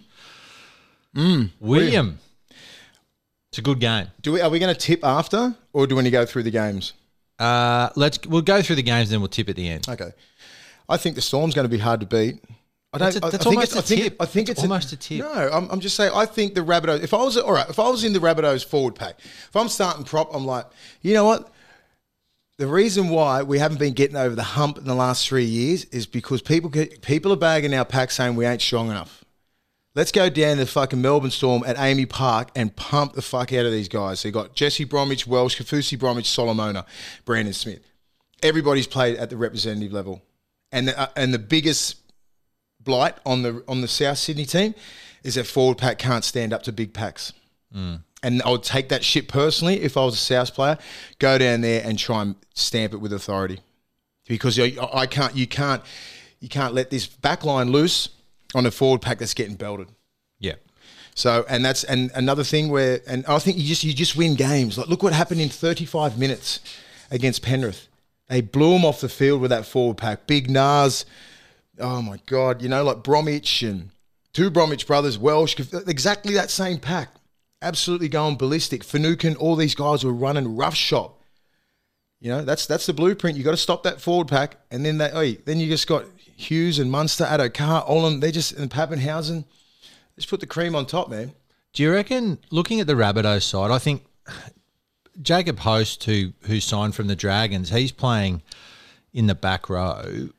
Mm, 1.15 1.51
William. 1.59 2.19
It's 3.49 3.57
a 3.57 3.61
good 3.61 3.79
game. 3.79 4.07
Do 4.21 4.33
we, 4.33 4.41
are 4.41 4.49
we 4.49 4.59
going 4.59 4.73
to 4.73 4.79
tip 4.79 5.03
after, 5.03 5.55
or 5.73 5.85
do 5.85 5.95
we 5.95 5.97
want 5.97 6.07
to 6.07 6.11
go 6.11 6.25
through 6.25 6.43
the 6.43 6.51
games? 6.51 6.93
Uh, 7.37 7.89
let's 7.95 8.19
we'll 8.27 8.41
go 8.41 8.61
through 8.61 8.75
the 8.75 8.83
games, 8.83 9.09
and 9.09 9.15
then 9.15 9.21
we'll 9.21 9.27
tip 9.27 9.49
at 9.49 9.55
the 9.55 9.67
end. 9.67 9.87
Okay. 9.87 10.11
I 10.87 10.97
think 10.97 11.15
the 11.15 11.21
Storm's 11.21 11.53
going 11.53 11.65
to 11.65 11.69
be 11.69 11.77
hard 11.77 11.99
to 11.99 12.05
beat. 12.05 12.43
I 12.91 12.97
don't. 12.97 13.13
That's 13.13 13.17
a- 13.17 13.25
I- 13.25 13.27
I 13.27 13.31
that's 13.31 13.43
think 13.43 13.55
almost 13.55 13.71
it's- 13.71 13.75
I 13.75 13.79
a 13.79 13.87
think 13.87 14.01
tip. 14.03 14.13
it- 14.13 14.17
I 14.21 14.25
think 14.25 14.49
It's 14.49 14.59
it's 14.59 14.63
almost 14.63 14.91
a 14.93 14.95
tip. 14.97 15.19
No, 15.19 15.49
I'm, 15.53 15.69
I'm 15.69 15.79
just 15.79 15.95
saying. 15.95 16.11
I 16.15 16.25
think 16.25 16.55
the 16.55 16.61
Rabbitohs. 16.61 17.03
If 17.03 17.13
I 17.13 17.17
was 17.23 17.37
all 17.37 17.51
right, 17.53 17.69
if 17.69 17.77
I 17.79 17.87
was 17.89 18.03
in 18.03 18.13
the 18.13 18.19
Rabbitohs 18.19 18.65
forward 18.65 18.95
pack, 18.95 19.19
if 19.19 19.55
I'm 19.55 19.69
starting 19.69 20.03
prop, 20.05 20.33
I'm 20.33 20.45
like, 20.45 20.65
you 21.01 21.13
know 21.13 21.25
what? 21.25 21.51
The 22.57 22.67
reason 22.67 23.09
why 23.09 23.41
we 23.43 23.57
haven't 23.59 23.77
been 23.79 23.93
getting 23.93 24.17
over 24.17 24.35
the 24.35 24.43
hump 24.43 24.77
in 24.77 24.83
the 24.85 24.95
last 24.95 25.27
three 25.27 25.45
years 25.45 25.85
is 25.85 26.05
because 26.05 26.41
people 26.41 26.69
get, 26.69 27.01
people 27.01 27.31
are 27.31 27.37
bagging 27.37 27.73
our 27.73 27.85
pack 27.85 28.11
saying 28.11 28.35
we 28.35 28.45
ain't 28.45 28.61
strong 28.61 28.89
enough. 28.89 29.23
Let's 29.95 30.11
go 30.11 30.29
down 30.29 30.57
to 30.57 30.63
the 30.63 30.69
fucking 30.69 31.01
Melbourne 31.01 31.31
Storm 31.31 31.63
at 31.65 31.77
AAMI 31.77 32.09
Park 32.09 32.49
and 32.55 32.75
pump 32.75 33.13
the 33.13 33.21
fuck 33.21 33.53
out 33.53 33.65
of 33.65 33.71
these 33.71 33.87
guys. 33.87 34.19
So 34.19 34.27
you 34.27 34.33
got 34.33 34.55
Jesse 34.55 34.83
Bromwich, 34.83 35.25
Welch, 35.25 35.57
Kaufusi 35.57 35.97
Bromwich, 35.97 36.29
Solomona, 36.29 36.85
Brandon 37.23 37.53
Smith. 37.53 37.79
Everybody's 38.43 38.87
played 38.87 39.15
at 39.17 39.29
the 39.29 39.37
representative 39.37 39.93
level, 39.93 40.21
and 40.71 40.89
the, 40.89 40.99
uh, 40.99 41.07
and 41.15 41.33
the 41.33 41.39
biggest 41.39 41.95
blight 42.81 43.15
on 43.25 43.41
the 43.41 43.63
on 43.67 43.81
the 43.81 43.87
South 43.87 44.17
Sydney 44.17 44.45
team 44.45 44.73
is 45.23 45.35
that 45.35 45.45
forward 45.45 45.77
pack 45.77 45.97
can't 45.99 46.23
stand 46.23 46.53
up 46.53 46.63
to 46.63 46.71
big 46.71 46.93
packs. 46.93 47.33
Mm. 47.75 48.01
And 48.23 48.41
I 48.43 48.49
would 48.49 48.63
take 48.63 48.89
that 48.89 49.03
shit 49.03 49.27
personally 49.27 49.81
if 49.81 49.95
I 49.97 50.03
was 50.03 50.13
a 50.15 50.17
South 50.17 50.53
player. 50.53 50.77
Go 51.19 51.37
down 51.37 51.61
there 51.61 51.81
and 51.85 51.97
try 51.97 52.21
and 52.21 52.35
stamp 52.53 52.93
it 52.93 52.97
with 52.97 53.13
authority, 53.13 53.59
because 54.27 54.57
you- 54.57 54.79
I 54.93 55.05
can't. 55.05 55.35
You 55.35 55.47
can't. 55.47 55.81
You 56.39 56.49
can't 56.49 56.73
let 56.73 56.89
this 56.89 57.05
back 57.05 57.43
line 57.43 57.71
loose 57.71 58.09
on 58.55 58.65
a 58.65 58.71
forward 58.71 59.01
pack 59.01 59.19
that's 59.19 59.33
getting 59.33 59.55
belted. 59.55 59.87
Yeah. 60.39 60.55
So, 61.15 61.45
and 61.49 61.65
that's 61.65 61.83
and 61.83 62.11
another 62.15 62.45
thing 62.45 62.69
where, 62.69 63.01
and 63.05 63.25
I 63.25 63.39
think 63.39 63.57
you 63.57 63.67
just 63.67 63.83
you 63.83 63.93
just 63.93 64.15
win 64.15 64.35
games. 64.35 64.77
Like, 64.77 64.87
look 64.87 65.03
what 65.03 65.11
happened 65.13 65.41
in 65.41 65.49
35 65.49 66.17
minutes 66.17 66.61
against 67.11 67.41
Penrith. 67.41 67.87
They 68.29 68.41
blew 68.41 68.73
them 68.73 68.85
off 68.85 69.01
the 69.01 69.09
field 69.09 69.41
with 69.41 69.49
that 69.49 69.65
forward 69.65 69.97
pack. 69.97 70.27
Big 70.27 70.49
Nas, 70.49 71.05
oh 71.79 72.01
my 72.01 72.19
god, 72.25 72.61
you 72.61 72.69
know, 72.69 72.83
like 72.83 73.03
Bromwich 73.03 73.63
and 73.63 73.91
two 74.33 74.49
Bromwich 74.49 74.87
brothers, 74.87 75.17
Welch, 75.17 75.59
exactly 75.87 76.33
that 76.33 76.49
same 76.49 76.79
pack. 76.79 77.09
Absolutely 77.61 78.07
going 78.07 78.37
ballistic. 78.37 78.83
Finucane, 78.83 79.35
all 79.35 79.55
these 79.55 79.75
guys 79.75 80.03
were 80.03 80.13
running 80.13 80.55
rough 80.55 80.75
shot. 80.75 81.13
You 82.21 82.31
know, 82.31 82.41
that's 82.43 82.65
that's 82.65 82.85
the 82.85 82.93
blueprint. 82.93 83.37
You 83.37 83.43
got 83.43 83.51
to 83.51 83.57
stop 83.57 83.83
that 83.83 84.01
forward 84.01 84.27
pack, 84.27 84.57
and 84.71 84.85
then 84.85 84.97
they, 84.97 85.11
Oh, 85.11 85.41
then 85.45 85.59
you 85.59 85.67
just 85.67 85.87
got 85.87 86.05
Hughes 86.17 86.79
and 86.79 86.91
Munster, 86.91 87.25
Addo 87.25 87.53
Carr, 87.53 87.85
Olam. 87.85 88.21
They 88.21 88.31
just 88.31 88.53
and 88.53 88.69
Papenhuyzen. 88.69 89.45
Just 90.15 90.29
put 90.29 90.41
the 90.41 90.47
cream 90.47 90.75
on 90.75 90.85
top, 90.85 91.09
man. 91.09 91.33
Do 91.71 91.83
you 91.83 91.93
reckon, 91.93 92.39
looking 92.51 92.81
at 92.81 92.87
the 92.87 92.93
Rabbitohs 92.93 93.43
side, 93.43 93.71
I 93.71 93.79
think 93.79 94.03
Jacob 95.21 95.59
Host, 95.59 96.03
who 96.03 96.33
who 96.41 96.59
signed 96.59 96.95
from 96.95 97.07
the 97.07 97.15
Dragons, 97.15 97.69
he's 97.69 97.91
playing 97.91 98.41
in 99.13 99.27
the 99.27 99.35
back 99.35 99.69
row. 99.69 100.29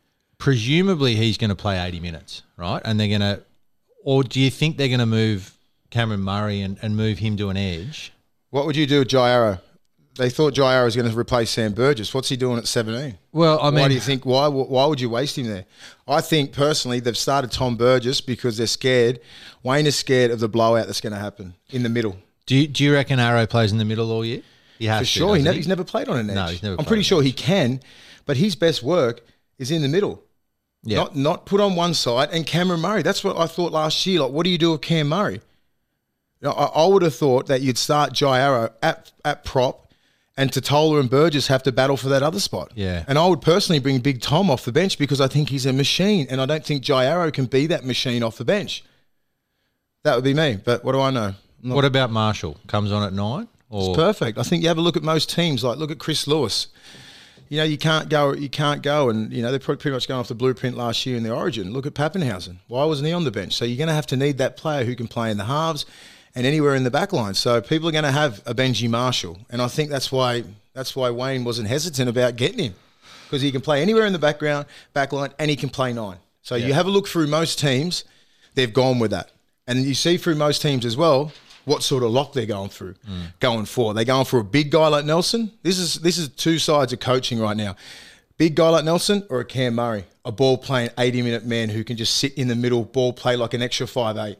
Presumably, 0.40 1.14
he's 1.16 1.38
going 1.38 1.50
to 1.50 1.54
play 1.54 1.78
eighty 1.78 2.00
minutes, 2.00 2.42
right? 2.56 2.80
And 2.84 2.98
they're 2.98 3.08
going 3.08 3.20
to, 3.20 3.42
or 4.02 4.24
do 4.24 4.40
you 4.40 4.50
think 4.50 4.78
they're 4.78 4.88
going 4.88 5.00
to 5.00 5.06
move 5.06 5.56
Cameron 5.90 6.20
Murray 6.20 6.62
and, 6.62 6.78
and 6.82 6.96
move 6.96 7.18
him 7.18 7.36
to 7.36 7.50
an 7.50 7.56
edge? 7.56 8.12
What 8.48 8.66
would 8.66 8.74
you 8.74 8.86
do 8.86 9.00
with 9.00 9.08
Jai 9.08 9.30
Arrow? 9.30 9.58
They 10.16 10.30
thought 10.30 10.54
Jai 10.54 10.74
Arrow 10.74 10.86
was 10.86 10.96
going 10.96 11.08
to 11.10 11.16
replace 11.16 11.50
Sam 11.50 11.72
Burgess. 11.72 12.12
What's 12.12 12.30
he 12.30 12.36
doing 12.36 12.58
at 12.58 12.66
17? 12.66 13.16
Well, 13.32 13.60
I 13.60 13.70
mean, 13.70 13.80
why 13.80 13.88
do 13.88 13.94
you 13.94 14.00
think? 14.00 14.26
Why? 14.26 14.48
Why 14.48 14.86
would 14.86 15.00
you 15.00 15.08
waste 15.10 15.38
him 15.38 15.46
there? 15.46 15.66
I 16.08 16.20
think 16.20 16.52
personally 16.52 17.00
they've 17.00 17.16
started 17.16 17.52
Tom 17.52 17.76
Burgess 17.76 18.20
because 18.20 18.56
they're 18.56 18.66
scared. 18.66 19.20
Wayne 19.62 19.86
is 19.86 19.96
scared 19.96 20.30
of 20.30 20.40
the 20.40 20.48
blowout 20.48 20.86
that's 20.86 21.00
going 21.00 21.12
to 21.12 21.18
happen 21.18 21.54
in 21.70 21.82
the 21.82 21.88
middle. 21.88 22.16
do 22.46 22.56
you, 22.56 22.66
do 22.66 22.82
you 22.82 22.94
reckon 22.94 23.20
Arrow 23.20 23.46
plays 23.46 23.72
in 23.72 23.78
the 23.78 23.84
middle 23.84 24.10
all 24.10 24.24
year? 24.24 24.42
He 24.78 24.86
has 24.86 25.00
For 25.00 25.04
to, 25.04 25.10
sure, 25.10 25.36
he 25.36 25.42
never, 25.42 25.56
he's 25.56 25.68
never 25.68 25.84
played 25.84 26.08
on 26.08 26.16
an 26.18 26.30
edge. 26.30 26.34
No, 26.34 26.46
he's 26.46 26.62
never 26.62 26.76
I'm 26.78 26.86
pretty 26.86 27.02
sure 27.02 27.22
he 27.22 27.32
can, 27.32 27.80
but 28.24 28.38
his 28.38 28.56
best 28.56 28.82
work 28.82 29.20
is 29.58 29.70
in 29.70 29.82
the 29.82 29.88
middle. 29.88 30.22
Yeah. 30.82 30.98
Not 30.98 31.16
not 31.16 31.46
put 31.46 31.60
on 31.60 31.76
one 31.76 31.94
side. 31.94 32.30
And 32.32 32.46
Cameron 32.46 32.80
Murray, 32.80 33.02
that's 33.02 33.22
what 33.22 33.36
I 33.36 33.46
thought 33.46 33.72
last 33.72 34.06
year. 34.06 34.20
Like, 34.20 34.32
what 34.32 34.44
do 34.44 34.50
you 34.50 34.58
do 34.58 34.72
with 34.72 34.80
Cam 34.80 35.08
Murray? 35.08 35.40
You 36.40 36.48
know, 36.48 36.52
I, 36.52 36.84
I 36.84 36.86
would 36.86 37.02
have 37.02 37.14
thought 37.14 37.46
that 37.48 37.60
you'd 37.60 37.76
start 37.76 38.12
Jai 38.14 38.40
Arrow 38.40 38.70
at, 38.82 39.12
at 39.24 39.44
prop 39.44 39.92
and 40.40 40.50
Tatola 40.50 41.00
and 41.00 41.10
Burgess 41.10 41.48
have 41.48 41.62
to 41.64 41.72
battle 41.72 41.98
for 41.98 42.08
that 42.08 42.22
other 42.22 42.40
spot. 42.40 42.72
Yeah. 42.74 43.04
And 43.06 43.18
I 43.18 43.26
would 43.26 43.42
personally 43.42 43.78
bring 43.78 43.98
Big 43.98 44.22
Tom 44.22 44.48
off 44.48 44.64
the 44.64 44.72
bench 44.72 44.98
because 44.98 45.20
I 45.20 45.28
think 45.28 45.50
he's 45.50 45.66
a 45.66 45.72
machine. 45.72 46.26
And 46.30 46.40
I 46.40 46.46
don't 46.46 46.64
think 46.64 46.82
Jai 46.82 47.04
Arrow 47.04 47.30
can 47.30 47.44
be 47.44 47.66
that 47.66 47.84
machine 47.84 48.22
off 48.22 48.38
the 48.38 48.46
bench. 48.46 48.82
That 50.02 50.14
would 50.14 50.24
be 50.24 50.32
me. 50.32 50.58
But 50.64 50.82
what 50.82 50.92
do 50.92 51.00
I 51.00 51.10
know? 51.10 51.34
What 51.62 51.84
about 51.84 52.10
Marshall? 52.10 52.56
Comes 52.68 52.90
on 52.90 53.02
at 53.02 53.12
nine? 53.12 53.48
Or 53.68 53.90
It's 53.90 53.96
perfect. 53.96 54.38
I 54.38 54.42
think 54.42 54.62
you 54.62 54.68
have 54.68 54.78
a 54.78 54.80
look 54.80 54.96
at 54.96 55.02
most 55.02 55.30
teams. 55.30 55.62
Like 55.62 55.76
look 55.76 55.90
at 55.90 55.98
Chris 55.98 56.26
Lewis. 56.26 56.68
You 57.50 57.56
know, 57.56 57.64
you 57.64 57.78
can't 57.78 58.08
go. 58.08 58.32
You 58.32 58.48
can't 58.48 58.80
go, 58.80 59.10
and 59.10 59.32
you 59.32 59.42
know 59.42 59.50
they're 59.50 59.58
pretty 59.58 59.90
much 59.90 60.06
going 60.06 60.20
off 60.20 60.28
the 60.28 60.36
blueprint 60.36 60.76
last 60.76 61.04
year 61.04 61.16
in 61.16 61.24
the 61.24 61.34
Origin. 61.34 61.72
Look 61.72 61.84
at 61.84 61.94
Papenhuyzen. 61.94 62.58
Why 62.68 62.84
wasn't 62.84 63.08
he 63.08 63.12
on 63.12 63.24
the 63.24 63.32
bench? 63.32 63.54
So 63.54 63.64
you're 63.64 63.76
going 63.76 63.88
to 63.88 63.94
have 63.94 64.06
to 64.06 64.16
need 64.16 64.38
that 64.38 64.56
player 64.56 64.84
who 64.84 64.94
can 64.94 65.08
play 65.08 65.32
in 65.32 65.36
the 65.36 65.44
halves 65.44 65.84
and 66.36 66.46
anywhere 66.46 66.76
in 66.76 66.84
the 66.84 66.92
back 66.92 67.12
line. 67.12 67.34
So 67.34 67.60
people 67.60 67.88
are 67.88 67.92
going 67.92 68.04
to 68.04 68.12
have 68.12 68.40
a 68.46 68.54
Benji 68.54 68.88
Marshall, 68.88 69.36
and 69.50 69.60
I 69.60 69.66
think 69.66 69.90
that's 69.90 70.12
why 70.12 70.44
that's 70.74 70.94
why 70.94 71.10
Wayne 71.10 71.42
wasn't 71.42 71.66
hesitant 71.66 72.08
about 72.08 72.36
getting 72.36 72.60
him 72.60 72.74
because 73.26 73.42
he 73.42 73.50
can 73.50 73.60
play 73.60 73.82
anywhere 73.82 74.06
in 74.06 74.12
the 74.12 74.18
background, 74.20 74.66
back 74.92 75.12
line, 75.12 75.30
and 75.40 75.50
he 75.50 75.56
can 75.56 75.70
play 75.70 75.92
nine. 75.92 76.18
So 76.42 76.54
you 76.54 76.72
have 76.72 76.86
a 76.86 76.90
look 76.90 77.08
through 77.08 77.26
most 77.26 77.58
teams, 77.58 78.04
they've 78.54 78.72
gone 78.72 79.00
with 79.00 79.10
that, 79.10 79.30
and 79.66 79.82
you 79.84 79.94
see 79.94 80.16
through 80.16 80.36
most 80.36 80.62
teams 80.62 80.86
as 80.86 80.96
well. 80.96 81.32
What 81.64 81.82
sort 81.82 82.02
of 82.02 82.10
lock 82.10 82.32
they're 82.32 82.46
going 82.46 82.70
through, 82.70 82.94
going 83.38 83.64
for. 83.64 83.90
Are 83.90 83.94
they 83.94 84.04
going 84.04 84.24
for 84.24 84.40
a 84.40 84.44
big 84.44 84.70
guy 84.70 84.88
like 84.88 85.04
Nelson? 85.04 85.52
This 85.62 85.78
is 85.78 85.96
this 85.96 86.18
is 86.18 86.28
two 86.28 86.58
sides 86.58 86.92
of 86.92 87.00
coaching 87.00 87.38
right 87.38 87.56
now. 87.56 87.76
Big 88.38 88.54
guy 88.54 88.68
like 88.70 88.84
Nelson 88.84 89.26
or 89.28 89.40
a 89.40 89.44
Cam 89.44 89.74
Murray, 89.74 90.04
a 90.24 90.32
ball 90.32 90.56
playing 90.56 90.90
80 90.96 91.22
minute 91.22 91.44
man 91.44 91.68
who 91.68 91.84
can 91.84 91.96
just 91.96 92.16
sit 92.16 92.34
in 92.34 92.48
the 92.48 92.56
middle, 92.56 92.84
ball 92.84 93.12
play 93.12 93.36
like 93.36 93.54
an 93.54 93.62
extra 93.62 93.86
five 93.86 94.16
eight. 94.16 94.38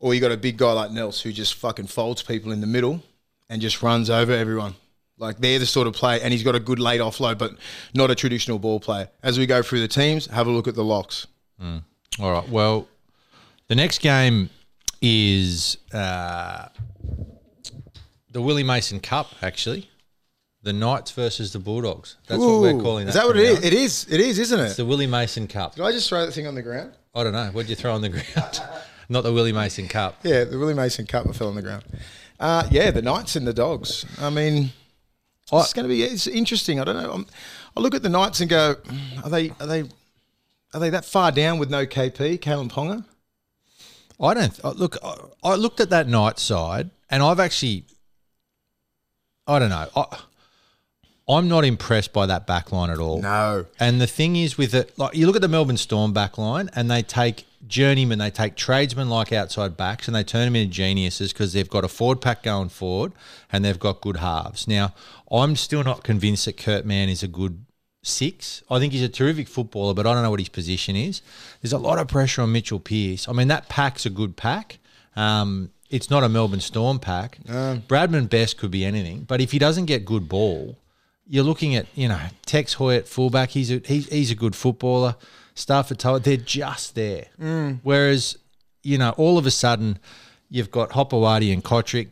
Or 0.00 0.12
you 0.14 0.20
got 0.20 0.32
a 0.32 0.36
big 0.36 0.56
guy 0.56 0.72
like 0.72 0.90
Nels 0.90 1.20
who 1.20 1.32
just 1.32 1.54
fucking 1.54 1.86
folds 1.86 2.22
people 2.22 2.52
in 2.52 2.60
the 2.60 2.66
middle 2.66 3.02
and 3.48 3.62
just 3.62 3.82
runs 3.82 4.10
over 4.10 4.32
everyone. 4.32 4.74
Like 5.18 5.38
they're 5.38 5.58
the 5.58 5.66
sort 5.66 5.86
of 5.86 5.94
play, 5.94 6.20
and 6.20 6.32
he's 6.32 6.42
got 6.42 6.56
a 6.56 6.60
good 6.60 6.80
late 6.80 7.00
offload, 7.00 7.38
but 7.38 7.52
not 7.94 8.10
a 8.10 8.14
traditional 8.14 8.58
ball 8.58 8.80
player. 8.80 9.08
As 9.22 9.38
we 9.38 9.46
go 9.46 9.62
through 9.62 9.80
the 9.80 9.88
teams, 9.88 10.26
have 10.26 10.46
a 10.46 10.50
look 10.50 10.66
at 10.66 10.74
the 10.74 10.82
locks. 10.84 11.26
Mm. 11.62 11.84
All 12.18 12.32
right. 12.32 12.48
Well, 12.48 12.88
the 13.68 13.76
next 13.76 13.98
game 14.00 14.50
is 15.02 15.76
uh, 15.92 16.68
the 18.30 18.40
Willie 18.40 18.62
Mason 18.62 19.00
Cup. 19.00 19.26
Actually, 19.42 19.90
the 20.62 20.72
Knights 20.72 21.10
versus 21.10 21.52
the 21.52 21.58
Bulldogs. 21.58 22.16
That's 22.28 22.40
what 22.40 22.60
we're 22.60 22.80
calling 22.80 23.06
that. 23.06 23.10
Is 23.10 23.14
that 23.16 23.26
what 23.26 23.36
it 23.36 23.44
is? 23.44 23.60
now. 23.60 23.66
It 23.66 23.74
is. 23.74 24.06
It 24.08 24.20
is, 24.20 24.38
isn't 24.38 24.60
it? 24.60 24.64
It's 24.64 24.76
the 24.76 24.86
Willie 24.86 25.06
Mason 25.08 25.46
Cup. 25.48 25.74
Did 25.74 25.84
I 25.84 25.90
just 25.92 26.08
throw 26.08 26.24
that 26.24 26.32
thing 26.32 26.46
on 26.46 26.54
the 26.54 26.62
ground? 26.62 26.92
I 27.14 27.24
don't 27.24 27.32
know. 27.32 27.48
What'd 27.48 27.68
you 27.68 27.76
throw 27.76 27.92
on 27.92 28.00
the 28.00 28.08
ground? 28.08 28.60
Not 29.08 29.24
the 29.24 29.32
Willie 29.32 29.52
Mason 29.52 29.88
Cup. 29.88 30.20
Yeah, 30.22 30.44
the 30.44 30.58
Willie 30.58 30.74
Mason 30.74 31.04
Cup 31.04 31.26
I 31.28 31.32
fell 31.32 31.48
on 31.48 31.56
the 31.56 31.62
ground. 31.62 31.84
Uh, 32.40 32.66
yeah, 32.70 32.90
the 32.90 33.02
Knights 33.02 33.36
and 33.36 33.46
the 33.46 33.52
Dogs. 33.52 34.06
I 34.20 34.30
mean, 34.30 34.70
it's 35.52 35.72
going 35.74 35.84
to 35.84 35.88
be 35.88 36.02
it's 36.04 36.26
interesting. 36.26 36.80
I 36.80 36.84
don't 36.84 36.96
know. 36.96 37.12
I'm, 37.12 37.26
I 37.76 37.80
look 37.80 37.94
at 37.94 38.02
the 38.02 38.08
Knights 38.08 38.40
and 38.40 38.48
go, 38.48 38.76
are 39.22 39.30
they 39.30 39.50
are 39.60 39.66
they 39.66 39.84
are 40.72 40.80
they 40.80 40.90
that 40.90 41.04
far 41.04 41.30
down 41.32 41.58
with 41.58 41.70
no 41.70 41.84
KP, 41.84 42.38
Kalyn 42.38 42.70
Ponga? 42.70 43.04
I 44.22 44.34
don't 44.34 44.78
look. 44.78 44.96
I, 45.42 45.54
looked 45.56 45.80
at 45.80 45.90
that 45.90 46.08
night 46.08 46.38
side, 46.38 46.90
and 47.10 47.22
I've 47.22 47.40
actually, 47.40 47.84
I 49.46 49.58
don't 49.58 49.70
know. 49.70 49.88
I, 49.96 50.18
I'm 51.28 51.48
not 51.48 51.64
impressed 51.64 52.12
by 52.12 52.26
that 52.26 52.46
back 52.46 52.70
line 52.72 52.90
at 52.90 52.98
all. 52.98 53.20
No. 53.20 53.66
And 53.80 54.00
the 54.00 54.06
thing 54.06 54.36
is, 54.36 54.56
with 54.56 54.74
it, 54.74 54.96
like 54.96 55.16
you 55.16 55.26
look 55.26 55.36
at 55.36 55.42
the 55.42 55.48
Melbourne 55.48 55.76
Storm 55.76 56.12
back 56.12 56.38
line, 56.38 56.70
and 56.74 56.90
they 56.90 57.02
take 57.02 57.46
journeymen, 57.66 58.18
they 58.18 58.30
take 58.30 58.54
tradesmen 58.54 59.08
like 59.08 59.32
outside 59.32 59.76
backs, 59.76 60.06
and 60.06 60.14
they 60.14 60.24
turn 60.24 60.44
them 60.44 60.56
into 60.56 60.72
geniuses 60.72 61.32
because 61.32 61.52
they've 61.52 61.70
got 61.70 61.84
a 61.84 61.88
forward 61.88 62.20
pack 62.20 62.44
going 62.44 62.68
forward, 62.68 63.12
and 63.50 63.64
they've 63.64 63.78
got 63.78 64.00
good 64.00 64.18
halves. 64.18 64.68
Now, 64.68 64.94
I'm 65.30 65.56
still 65.56 65.82
not 65.82 66.04
convinced 66.04 66.44
that 66.44 66.56
Kurt 66.56 66.84
Mann 66.84 67.08
is 67.08 67.24
a 67.24 67.28
good 67.28 67.64
six. 68.02 68.62
I 68.70 68.78
think 68.78 68.92
he's 68.92 69.02
a 69.02 69.08
terrific 69.08 69.48
footballer, 69.48 69.94
but 69.94 70.06
I 70.06 70.12
don't 70.12 70.22
know 70.22 70.30
what 70.30 70.40
his 70.40 70.48
position 70.48 70.96
is. 70.96 71.22
There's 71.60 71.72
a 71.72 71.78
lot 71.78 71.98
of 71.98 72.08
pressure 72.08 72.42
on 72.42 72.52
Mitchell 72.52 72.80
Pearce. 72.80 73.28
I 73.28 73.32
mean, 73.32 73.48
that 73.48 73.68
pack's 73.68 74.04
a 74.06 74.10
good 74.10 74.36
pack. 74.36 74.78
Um, 75.16 75.70
it's 75.90 76.10
not 76.10 76.22
a 76.24 76.28
Melbourne 76.28 76.60
Storm 76.60 76.98
pack. 76.98 77.38
Bradman 77.86 78.28
Best 78.28 78.56
could 78.58 78.70
be 78.70 78.84
anything, 78.84 79.20
but 79.22 79.40
if 79.40 79.52
he 79.52 79.58
doesn't 79.58 79.84
get 79.86 80.04
good 80.04 80.28
ball, 80.28 80.78
you're 81.26 81.44
looking 81.44 81.76
at 81.76 81.86
you 81.94 82.08
know 82.08 82.18
Tex 82.46 82.74
Hoy 82.74 83.00
fullback. 83.02 83.50
He's 83.50 83.70
a 83.70 83.80
he's, 83.84 84.08
he's 84.08 84.30
a 84.30 84.34
good 84.34 84.56
footballer. 84.56 85.16
Starford 85.54 85.98
To'a, 85.98 86.18
they're 86.18 86.36
just 86.38 86.94
there. 86.94 87.26
Whereas 87.82 88.38
you 88.82 88.96
know 88.98 89.10
all 89.18 89.36
of 89.38 89.46
a 89.46 89.50
sudden 89.50 89.98
you've 90.48 90.70
got 90.70 90.90
Hopoate 90.90 91.52
and 91.52 91.62
Cotric. 91.62 92.08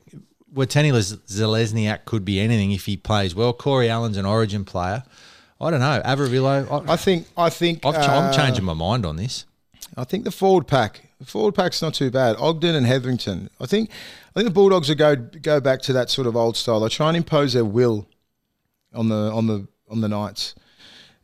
Watani 0.55 0.91
Zalesniak 0.93 2.05
could 2.05 2.25
be 2.25 2.41
anything 2.41 2.73
if 2.73 2.85
he 2.87 2.97
plays 2.97 3.35
well. 3.35 3.53
Corey 3.53 3.89
Allen's 3.89 4.17
an 4.17 4.27
Origin 4.27 4.65
player. 4.65 5.05
I 5.61 5.71
don't 5.71 5.81
know 5.81 6.01
Averillo. 6.05 6.89
I, 6.89 6.93
I 6.93 6.97
think 6.97 7.27
I 7.37 7.51
think 7.51 7.85
I've, 7.85 7.97
I'm 7.97 8.31
uh, 8.31 8.33
changing 8.33 8.65
my 8.65 8.75
mind 8.75 9.05
on 9.05 9.17
this. 9.17 9.45
I 9.97 10.05
think 10.05 10.25
the 10.25 10.31
forward 10.31 10.67
pack, 10.67 11.11
the 11.19 11.27
forward 11.27 11.55
pack's 11.55 11.83
not 11.83 11.95
too 11.95 12.11
bad. 12.11 12.37
Ogden 12.39 12.75
and 12.75 12.87
Hetherington. 12.87 13.51
I 13.61 13.67
think 13.67 13.91
I 14.35 14.41
think 14.41 14.45
the 14.49 14.55
Bulldogs 14.55 14.89
will 14.89 14.97
go 14.97 15.17
go 15.17 15.61
back 15.61 15.83
to 15.83 15.93
that 15.93 16.11
sort 16.11 16.27
of 16.27 16.37
old 16.37 16.57
style. 16.57 16.81
They 16.81 16.89
try 16.89 17.09
and 17.09 17.17
impose 17.17 17.53
their 17.53 17.65
will 17.65 18.07
on 18.95 19.09
the 19.09 19.31
on 19.33 19.47
the 19.47 19.67
on 19.89 20.01
the 20.01 20.09
Knights, 20.09 20.55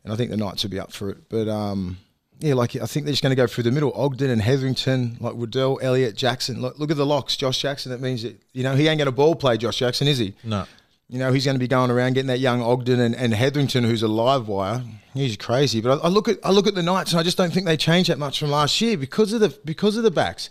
and 0.03 0.13
I 0.13 0.15
think 0.15 0.29
the 0.29 0.37
Knights 0.37 0.63
will 0.63 0.69
be 0.69 0.79
up 0.79 0.91
for 0.91 1.09
it. 1.09 1.29
But 1.29 1.47
um, 1.47 1.97
yeah, 2.39 2.53
like 2.53 2.75
I 2.75 2.85
think 2.85 3.05
they're 3.05 3.13
just 3.13 3.23
going 3.23 3.31
to 3.31 3.35
go 3.35 3.47
through 3.47 3.63
the 3.63 3.71
middle. 3.71 3.91
Ogden 3.95 4.29
and 4.29 4.41
Hetherington, 4.41 5.17
like 5.19 5.33
Waddell, 5.33 5.79
Elliott, 5.81 6.15
Jackson. 6.15 6.61
Look, 6.61 6.77
look 6.77 6.91
at 6.91 6.97
the 6.97 7.05
locks. 7.05 7.35
Josh 7.35 7.59
Jackson. 7.59 7.91
That 7.91 8.01
means 8.01 8.23
that 8.23 8.39
you 8.53 8.63
know 8.63 8.75
he 8.75 8.87
ain't 8.87 8.99
going 8.99 9.07
to 9.07 9.11
ball 9.11 9.35
play. 9.35 9.57
Josh 9.57 9.79
Jackson 9.79 10.07
is 10.07 10.17
he? 10.17 10.35
No. 10.43 10.65
You 11.09 11.19
know, 11.19 11.31
he's 11.31 11.45
going 11.45 11.55
to 11.55 11.59
be 11.59 11.69
going 11.69 11.89
around 11.89 12.13
getting 12.13 12.27
that 12.27 12.39
young 12.39 12.61
Ogden 12.61 12.99
and, 12.99 13.15
and 13.15 13.33
Hetherington, 13.33 13.85
who's 13.85 14.03
a 14.03 14.09
live 14.09 14.49
wire. 14.49 14.83
He's 15.13 15.37
crazy. 15.37 15.79
But 15.79 15.99
I, 16.01 16.05
I 16.05 16.09
look 16.09 16.27
at 16.27 16.37
I 16.43 16.51
look 16.51 16.67
at 16.67 16.75
the 16.75 16.83
Knights, 16.83 17.11
and 17.11 17.19
I 17.19 17.23
just 17.23 17.37
don't 17.37 17.53
think 17.53 17.65
they 17.65 17.77
changed 17.77 18.09
that 18.09 18.19
much 18.19 18.39
from 18.39 18.51
last 18.51 18.81
year 18.81 18.97
because 18.97 19.31
of 19.31 19.39
the 19.39 19.57
because 19.63 19.95
of 19.95 20.03
the 20.03 20.11
backs. 20.11 20.49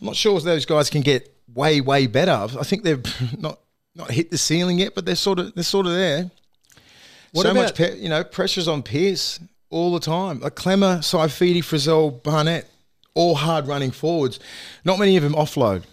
I'm 0.00 0.06
not 0.06 0.16
sure 0.16 0.36
if 0.38 0.42
those 0.42 0.64
guys 0.64 0.88
can 0.88 1.02
get 1.02 1.34
way 1.52 1.80
way 1.82 2.06
better. 2.06 2.32
I 2.32 2.62
think 2.64 2.82
they've 2.82 3.04
not 3.38 3.60
not 3.94 4.10
hit 4.10 4.30
the 4.30 4.38
ceiling 4.38 4.78
yet, 4.78 4.94
but 4.94 5.04
they're 5.04 5.14
sort 5.16 5.38
of 5.38 5.54
they're 5.54 5.64
sort 5.64 5.86
of 5.86 5.92
there. 5.92 6.30
What 7.32 7.42
so 7.42 7.50
about- 7.50 7.62
much, 7.62 7.74
pe- 7.74 7.98
you 7.98 8.08
know, 8.08 8.24
pressures 8.24 8.68
on 8.68 8.82
Pearce 8.82 9.38
all 9.68 9.92
the 9.92 10.00
time. 10.00 10.40
Like 10.40 10.56
Klemmer, 10.56 10.98
Saifiti, 10.98 11.58
Frizell, 11.58 12.22
Barnett, 12.22 12.68
all 13.14 13.34
hard 13.34 13.68
running 13.68 13.90
forwards. 13.90 14.40
Not 14.84 14.98
many 14.98 15.16
of 15.16 15.22
them 15.22 15.34
offload. 15.34 15.84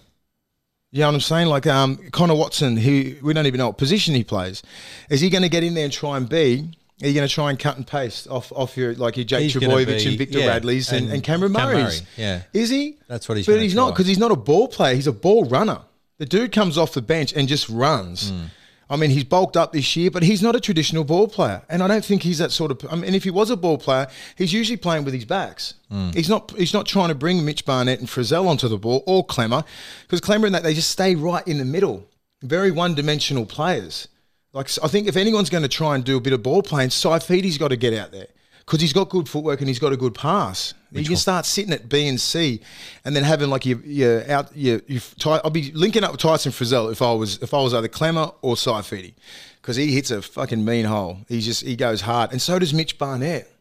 You 0.91 1.02
know 1.02 1.08
what 1.08 1.15
I'm 1.15 1.21
saying? 1.21 1.47
Like 1.47 1.67
um, 1.67 1.97
Connor 2.12 2.36
Watson, 2.36 2.78
who 2.78 3.15
we 3.21 3.34
don't 3.34 3.45
even 3.45 3.58
know 3.58 3.67
what 3.67 3.78
position 3.78 4.15
he 4.15 4.23
plays. 4.23 4.63
Is 5.10 5.19
he 5.19 5.30
going 5.30 5.43
to 5.43 5.50
get 5.50 5.63
in 5.63 5.73
there 5.73 5.84
and 5.84 5.93
try 5.93 6.17
and 6.17 6.28
be? 6.28 6.69
Are 7.02 7.08
you 7.08 7.13
going 7.13 7.28
to 7.28 7.34
try 7.34 7.52
and 7.52 7.60
cut 7.60 7.78
and 7.78 7.86
paste 7.86 8.28
off 8.28 8.52
off 8.54 8.76
your 8.76 8.95
like 8.95 9.17
your 9.17 9.26
Jake 9.26 9.52
Trbojevic 9.52 10.08
and 10.08 10.17
Victor 10.17 10.39
yeah, 10.39 10.60
Radleys 10.60 10.91
and, 10.91 11.06
and 11.06 11.15
and 11.15 11.23
Cameron 11.23 11.52
Murray's? 11.52 12.02
Murray, 12.02 12.08
yeah. 12.17 12.41
Is 12.54 12.69
he? 12.69 12.97
That's 13.08 13.30
what 13.30 13.38
he's 13.38 13.45
But 13.45 13.62
he's 13.62 13.76
not 13.76 13.91
because 13.91 14.08
he's 14.08 14.17
not 14.17 14.32
a 14.32 14.36
ball 14.36 14.67
player. 14.67 14.95
He's 14.95 15.08
a 15.08 15.12
ball 15.12 15.45
runner. 15.45 15.82
The 16.17 16.26
dude 16.26 16.52
comes 16.52 16.78
off 16.78 16.93
the 16.93 17.02
bench 17.02 17.34
and 17.34 17.47
just 17.47 17.69
runs. 17.69 18.32
Hmm. 18.32 18.45
I 18.89 18.95
mean, 18.95 19.10
he's 19.10 19.26
bulked 19.26 19.58
up 19.58 19.73
this 19.73 19.95
year, 19.95 20.10
but 20.10 20.23
he's 20.23 20.41
not 20.41 20.56
a 20.56 20.60
traditional 20.60 21.04
ball 21.04 21.28
player. 21.28 21.62
And 21.69 21.84
I 21.84 21.88
don't 21.88 22.06
think 22.06 22.23
he's 22.23 22.38
that 22.38 22.52
sort 22.52 22.71
of. 22.71 22.86
I 22.89 22.95
mean, 22.95 23.13
if 23.13 23.23
he 23.23 23.30
was 23.30 23.50
a 23.50 23.58
ball 23.58 23.78
player, 23.78 24.08
he's 24.38 24.54
usually 24.54 24.78
playing 24.78 25.04
with 25.04 25.13
his 25.13 25.26
backs. 25.26 25.73
Hmm. 25.89 26.12
He's 26.12 26.30
not. 26.30 26.52
He's 26.58 26.73
not 26.73 26.86
trying 26.86 27.10
to 27.10 27.15
bring 27.15 27.43
Mitch 27.43 27.65
Barnett 27.65 28.00
and 28.00 28.08
Frizell 28.08 28.47
onto 28.47 28.67
the 28.67 28.78
ball 28.78 29.04
or 29.06 29.26
Klemmer, 29.26 29.65
because 30.04 30.21
Klemmer 30.21 30.45
and 30.45 30.56
that 30.56 30.63
they 30.63 30.73
just 30.73 30.89
stay 30.89 31.15
right 31.15 31.45
in 31.47 31.58
the 31.58 31.65
middle. 31.65 32.08
Very 32.43 32.71
one-dimensional 32.71 33.45
players. 33.45 34.08
Like 34.54 34.69
I 34.84 34.88
think 34.88 35.08
if 35.08 35.17
anyone's 35.17 35.50
going 35.50 35.63
to 35.63 35.69
try 35.69 35.95
and 35.95 36.04
do 36.04 36.17
a 36.17 36.21
bit 36.21 36.34
of 36.34 36.43
ball 36.43 36.62
playing, 36.62 36.89
Saifiti's 36.89 37.58
got 37.58 37.69
to 37.69 37.78
get 37.78 37.93
out 37.93 38.12
there 38.12 38.28
because 38.60 38.82
he's 38.82 38.93
got 38.93 39.10
good 39.10 39.28
footwork 39.28 39.60
and 39.60 39.67
he's 39.67 39.80
got 39.80 39.93
a 39.93 39.97
good 39.97 40.13
pass. 40.13 40.73
You 40.91 41.04
can 41.04 41.15
start 41.17 41.45
sitting 41.45 41.73
at 41.73 41.89
B 41.89 42.08
and 42.08 42.19
C, 42.19 42.62
and 43.04 43.15
then 43.15 43.23
having 43.23 43.50
like 43.50 43.65
your 43.65 43.80
your 43.80 44.32
out 44.32 44.56
your, 44.56 44.82
your 44.88 45.02
I'll 45.26 45.50
be 45.50 45.71
linking 45.73 46.04
up 46.04 46.12
with 46.12 46.21
Tyson 46.21 46.52
Frizell 46.52 46.91
if 46.91 47.02
I 47.02 47.12
was 47.13 47.41
if 47.41 47.54
I 47.54 47.62
was 47.62 47.73
either 47.73 47.88
Klemmer 47.88 48.34
or 48.41 48.56
Saifiti 48.56 49.13
because 49.62 49.76
he 49.76 49.91
hits 49.91 50.12
a 50.12 50.21
fucking 50.21 50.63
mean 50.63 50.86
hole. 50.86 51.19
He 51.28 51.41
just 51.41 51.63
he 51.63 51.76
goes 51.76 52.02
hard, 52.02 52.32
and 52.32 52.41
so 52.41 52.58
does 52.58 52.73
Mitch 52.73 52.97
Barnett. 52.97 53.52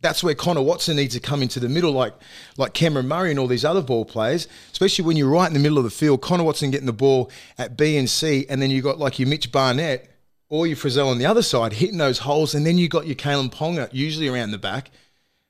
That's 0.00 0.24
where 0.24 0.34
Connor 0.34 0.62
Watson 0.62 0.96
needs 0.96 1.14
to 1.14 1.20
come 1.20 1.42
into 1.42 1.60
the 1.60 1.68
middle, 1.68 1.92
like 1.92 2.14
like 2.56 2.72
Cameron 2.74 3.06
Murray 3.06 3.30
and 3.30 3.38
all 3.38 3.46
these 3.46 3.64
other 3.64 3.82
ball 3.82 4.04
players. 4.04 4.48
Especially 4.72 5.04
when 5.04 5.16
you're 5.16 5.30
right 5.30 5.46
in 5.46 5.54
the 5.54 5.60
middle 5.60 5.78
of 5.78 5.84
the 5.84 5.90
field, 5.90 6.20
Connor 6.20 6.42
Watson 6.42 6.72
getting 6.72 6.86
the 6.86 6.92
ball 6.92 7.30
at 7.58 7.76
B 7.76 7.96
and 7.96 8.10
C, 8.10 8.44
and 8.48 8.60
then 8.60 8.70
you 8.70 8.82
got 8.82 8.98
like 8.98 9.20
your 9.20 9.28
Mitch 9.28 9.52
Barnett 9.52 10.08
or 10.48 10.66
your 10.66 10.76
Frizell 10.76 11.06
on 11.06 11.18
the 11.18 11.24
other 11.24 11.40
side 11.40 11.72
hitting 11.72 11.96
those 11.96 12.18
holes, 12.18 12.54
and 12.54 12.66
then 12.66 12.76
you 12.76 12.88
got 12.88 13.06
your 13.06 13.14
Kalyn 13.14 13.50
Ponga 13.50 13.88
usually 13.92 14.28
around 14.28 14.50
the 14.50 14.58
back, 14.58 14.90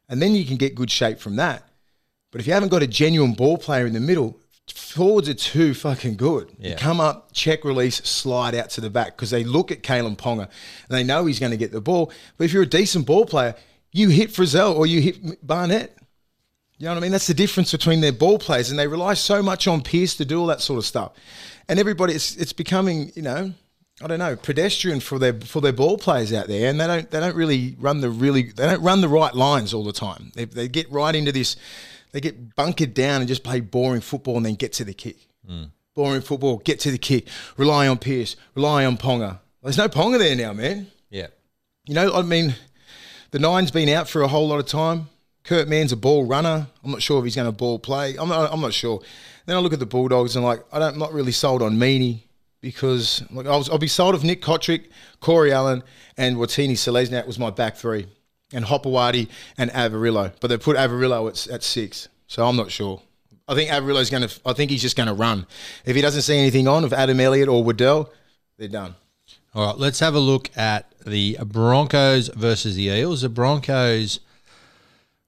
and 0.08 0.20
then 0.20 0.34
you 0.34 0.44
can 0.44 0.56
get 0.56 0.74
good 0.74 0.90
shape 0.90 1.18
from 1.18 1.36
that. 1.36 1.68
But 2.30 2.40
if 2.40 2.46
you 2.46 2.52
haven't 2.52 2.70
got 2.70 2.82
a 2.82 2.86
genuine 2.86 3.34
ball 3.34 3.58
player 3.58 3.86
in 3.86 3.92
the 3.92 4.00
middle, 4.00 4.40
forwards 4.72 5.28
are 5.28 5.34
too 5.34 5.74
fucking 5.74 6.16
good. 6.16 6.52
Yeah. 6.58 6.76
come 6.76 7.00
up, 7.00 7.30
check 7.32 7.64
release, 7.64 7.96
slide 7.96 8.54
out 8.54 8.70
to 8.70 8.80
the 8.80 8.90
back 8.90 9.16
because 9.16 9.30
they 9.30 9.44
look 9.44 9.70
at 9.70 9.82
Kalyn 9.82 10.16
Ponga 10.16 10.42
and 10.42 10.98
they 10.98 11.04
know 11.04 11.26
he's 11.26 11.38
going 11.38 11.52
to 11.52 11.58
get 11.58 11.72
the 11.72 11.80
ball. 11.80 12.12
But 12.36 12.44
if 12.44 12.52
you're 12.52 12.62
a 12.62 12.66
decent 12.66 13.06
ball 13.06 13.26
player, 13.26 13.54
you 13.92 14.08
hit 14.08 14.30
Frizell 14.30 14.74
or 14.74 14.86
you 14.86 15.00
hit 15.00 15.46
Barnett. 15.46 15.96
You 16.78 16.86
know 16.86 16.92
what 16.92 16.98
I 16.98 17.00
mean? 17.00 17.12
That's 17.12 17.26
the 17.26 17.34
difference 17.34 17.70
between 17.70 18.00
their 18.00 18.12
ball 18.12 18.38
players, 18.38 18.70
and 18.70 18.78
they 18.78 18.88
rely 18.88 19.14
so 19.14 19.40
much 19.40 19.68
on 19.68 19.82
Pearce 19.82 20.16
to 20.16 20.24
do 20.24 20.40
all 20.40 20.46
that 20.46 20.60
sort 20.60 20.78
of 20.78 20.84
stuff. 20.84 21.12
And 21.68 21.78
everybody, 21.78 22.14
it's 22.14 22.36
it's 22.36 22.52
becoming, 22.52 23.12
you 23.14 23.22
know, 23.22 23.52
I 24.00 24.07
don't 24.07 24.18
know, 24.18 24.37
pedestrian 24.37 25.00
for 25.00 25.18
their 25.18 25.35
for 25.35 25.61
their 25.61 25.72
ball 25.72 25.98
players 25.98 26.33
out 26.33 26.48
there, 26.48 26.70
and 26.70 26.81
they 26.81 26.87
don't 26.87 27.11
they 27.11 27.20
don't 27.20 27.37
really 27.37 27.76
run 27.78 28.00
the 28.00 28.11
really 28.11 28.44
they 28.44 28.66
don't 28.66 28.83
run 28.83 29.00
the 29.00 29.09
right 29.09 29.35
lines 29.35 29.74
all 29.74 29.85
the 29.85 29.92
time. 29.92 30.33
They, 30.35 30.44
they 30.46 30.68
get 30.68 30.90
right 30.90 31.14
into 31.14 31.31
this, 31.31 31.57
they 32.12 32.20
get 32.20 32.57
bunkered 32.57 32.94
down 32.94 33.20
and 33.20 33.28
just 33.28 33.44
play 33.44 33.61
boring 33.61 34.00
football 34.00 34.37
and 34.38 34.46
then 34.46 34.55
get 34.55 34.72
to 34.74 34.85
the 34.85 34.94
kick. 34.94 35.28
Mm. 35.48 35.70
Boring 35.94 36.22
football, 36.22 36.59
get 36.59 36.81
to 36.81 36.90
the 36.90 36.98
kick. 36.98 37.28
Rely 37.59 37.87
on 37.87 37.98
Pearce, 37.98 38.35
rely 38.55 38.85
on 38.87 38.96
Ponga. 38.96 39.40
There's 39.62 39.78
no 39.78 39.88
Ponga 39.88 40.18
there 40.18 40.35
now, 40.35 40.52
man. 40.52 40.90
Yeah. 41.11 41.26
You 41.85 41.94
know, 41.94 42.14
I 42.14 42.22
mean, 42.22 42.55
the 43.31 43.38
nine's 43.38 43.70
been 43.70 43.88
out 43.90 44.09
for 44.09 44.22
a 44.22 44.28
whole 44.28 44.48
lot 44.48 44.59
of 44.59 44.66
time. 44.66 45.09
Kurt 45.44 45.68
Mann's 45.68 45.92
a 45.92 45.96
ball 45.96 46.24
runner. 46.24 46.66
I'm 46.85 46.90
not 46.92 47.02
sure 47.02 47.18
if 47.18 47.24
he's 47.24 47.37
going 47.37 47.46
to 47.46 47.52
ball 47.52 47.78
play. 47.78 48.16
I'm 48.16 48.28
not, 48.28 48.52
I'm 48.52 48.61
not 48.61 48.72
sure. 48.72 49.02
Then 49.46 49.57
I 49.57 49.59
look 49.59 49.72
at 49.72 49.81
the 49.81 49.87
Bulldogs 49.87 50.37
and 50.37 50.44
like 50.44 50.64
I 50.72 50.78
don't, 50.78 50.94
I'm 50.94 50.98
not 50.98 51.12
really 51.12 51.33
sold 51.33 51.62
on 51.62 51.78
Meany 51.78 52.26
because 52.62 53.22
like 53.31 53.46
I 53.46 53.55
was, 53.55 53.68
I'll 53.68 53.77
be 53.77 53.88
sold 53.88 54.14
if 54.14 54.25
Nick 54.25 54.40
Cotric, 54.40 54.85
Corey 55.20 55.53
Allen, 55.53 55.83
and 56.16 56.38
Watene-Zelezniak 56.38 57.27
was 57.27 57.38
my 57.38 57.51
back 57.51 57.77
three, 57.77 58.07
and 58.55 58.64
Hopoate 58.64 59.29
and 59.59 59.70
Averillo. 59.72 60.33
But 60.40 60.48
they 60.48 60.57
put 60.57 60.79
Averillo 60.79 61.29
at, 61.29 61.53
at 61.53 61.62
six, 61.62 62.09
so 62.27 62.48
I'm 62.48 62.57
not 62.57 62.70
sure. 62.70 63.03
I 63.46 63.55
think 63.55 63.68
Averillo's 63.68 64.09
going 64.09 64.27
to. 64.27 64.40
I 64.46 64.55
think 64.55 64.70
he's 64.70 64.81
just 64.81 64.96
going 64.96 65.09
to 65.09 65.12
run. 65.12 65.46
If 65.85 65.94
he 65.94 66.01
doesn't 66.01 66.22
see 66.22 66.38
anything 66.38 66.66
on 66.66 66.85
of 66.85 66.94
Adam 66.94 67.20
Elliott 67.20 67.48
or 67.48 67.62
Waddell, 67.62 68.11
they're 68.57 68.68
done. 68.68 68.94
All 69.55 69.66
right, 69.66 69.79
let's 69.79 70.01
have 70.01 70.14
a 70.14 70.20
look 70.20 70.48
at 70.57 70.90
the 71.05 71.37
Broncos 71.44 72.29
versus 72.29 72.77
the 72.77 72.85
Eels. 72.85 73.20
The 73.20 73.29
Broncos, 73.29 74.20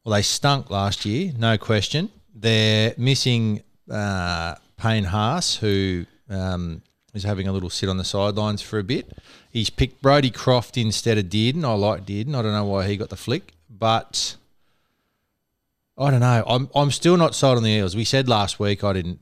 well, 0.03 0.15
they 0.15 0.23
stunk 0.23 0.71
last 0.71 1.05
year, 1.05 1.33
no 1.37 1.59
question. 1.59 2.11
They're 2.35 2.95
missing 2.97 3.63
uh, 3.91 4.55
Payne 4.79 5.05
Haas, 5.05 5.57
who 5.57 6.07
um, 6.31 6.81
is 7.15 7.23
having 7.23 7.49
a 7.49 7.53
little 7.53 7.71
sit 7.71 7.89
on 7.89 7.97
the 7.97 8.05
sidelines 8.05 8.61
for 8.61 8.79
a 8.79 8.85
bit. 8.85 9.17
He's 9.51 9.71
picked 9.71 10.03
Brodie 10.03 10.31
Croft 10.31 10.77
instead 10.77 11.17
of 11.17 11.27
Dearden. 11.27 11.65
I 11.65 11.75
like 11.75 12.05
Dearden. 12.05 12.35
I 12.35 12.43
don't 12.43 12.53
know 12.53 12.65
why 12.65 12.87
he 12.87 12.97
got 12.97 13.09
the 13.11 13.17
flick, 13.17 13.53
but 13.71 14.37
I 15.97 16.11
don't 16.11 16.21
know. 16.21 16.45
I'm 16.47 16.69
I'm 16.75 16.91
still 16.91 17.17
not 17.17 17.35
sold 17.35 17.57
on 17.57 17.63
the 17.63 17.71
Eels. 17.71 17.95
We 17.95 18.05
said 18.05 18.29
last 18.29 18.59
week 18.59 18.83
I 18.83 18.93
didn't. 18.93 19.21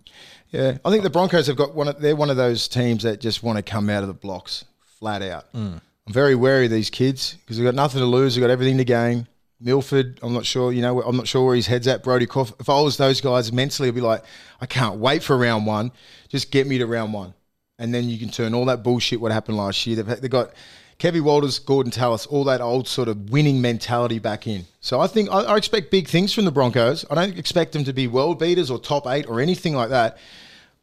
Yeah, 0.50 0.78
I 0.84 0.90
think 0.90 1.02
the 1.02 1.10
Broncos 1.10 1.46
have 1.46 1.56
got 1.56 1.74
one. 1.74 1.88
Of, 1.88 2.00
they're 2.00 2.16
one 2.16 2.30
of 2.30 2.36
those 2.36 2.68
teams 2.68 3.02
that 3.04 3.20
just 3.20 3.42
want 3.42 3.56
to 3.56 3.62
come 3.62 3.88
out 3.88 4.02
of 4.02 4.08
the 4.08 4.14
blocks 4.14 4.64
flat 4.98 5.22
out. 5.22 5.46
Hmm. 5.52 5.76
I'm 6.06 6.12
very 6.12 6.34
wary 6.34 6.66
of 6.66 6.70
these 6.70 6.90
kids 6.90 7.34
because 7.40 7.56
they've 7.56 7.64
got 7.64 7.74
nothing 7.74 8.00
to 8.00 8.06
lose. 8.06 8.34
They've 8.34 8.42
got 8.42 8.50
everything 8.50 8.78
to 8.78 8.84
gain. 8.84 9.26
Milford, 9.60 10.18
I'm 10.22 10.34
not 10.34 10.44
sure. 10.44 10.72
You 10.72 10.82
know, 10.82 11.00
I'm 11.02 11.16
not 11.16 11.28
sure 11.28 11.46
where 11.46 11.54
his 11.54 11.68
head's 11.68 11.86
at. 11.86 12.02
Brodie 12.02 12.26
Croft. 12.26 12.54
If 12.60 12.68
I 12.68 12.80
was 12.80 12.96
those 12.96 13.20
guys 13.20 13.52
mentally, 13.52 13.88
I'd 13.88 13.94
be 13.94 14.00
like, 14.00 14.24
I 14.60 14.66
can't 14.66 14.98
wait 14.98 15.22
for 15.22 15.36
round 15.36 15.66
one. 15.66 15.92
Just 16.28 16.50
get 16.50 16.66
me 16.66 16.78
to 16.78 16.86
round 16.86 17.12
one, 17.12 17.34
and 17.82 17.92
then 17.92 18.08
you 18.08 18.16
can 18.18 18.28
turn 18.28 18.54
all 18.54 18.64
that 18.66 18.82
bullshit 18.84 19.20
what 19.20 19.32
happened 19.32 19.56
last 19.56 19.86
year. 19.86 19.96
They've, 19.96 20.20
they've 20.20 20.30
got 20.30 20.52
Kevin 20.98 21.24
Walters, 21.24 21.58
Gordon 21.58 21.90
Tallis, 21.90 22.26
all 22.26 22.44
that 22.44 22.60
old 22.60 22.86
sort 22.86 23.08
of 23.08 23.30
winning 23.30 23.60
mentality 23.60 24.20
back 24.20 24.46
in. 24.46 24.64
So 24.80 25.00
I 25.00 25.08
think 25.08 25.28
I, 25.30 25.40
I 25.40 25.56
expect 25.56 25.90
big 25.90 26.06
things 26.06 26.32
from 26.32 26.44
the 26.44 26.52
Broncos. 26.52 27.04
I 27.10 27.16
don't 27.16 27.36
expect 27.36 27.72
them 27.72 27.82
to 27.84 27.92
be 27.92 28.06
world 28.06 28.38
beaters 28.38 28.70
or 28.70 28.78
top 28.78 29.06
eight 29.08 29.26
or 29.28 29.40
anything 29.40 29.74
like 29.74 29.90
that, 29.90 30.18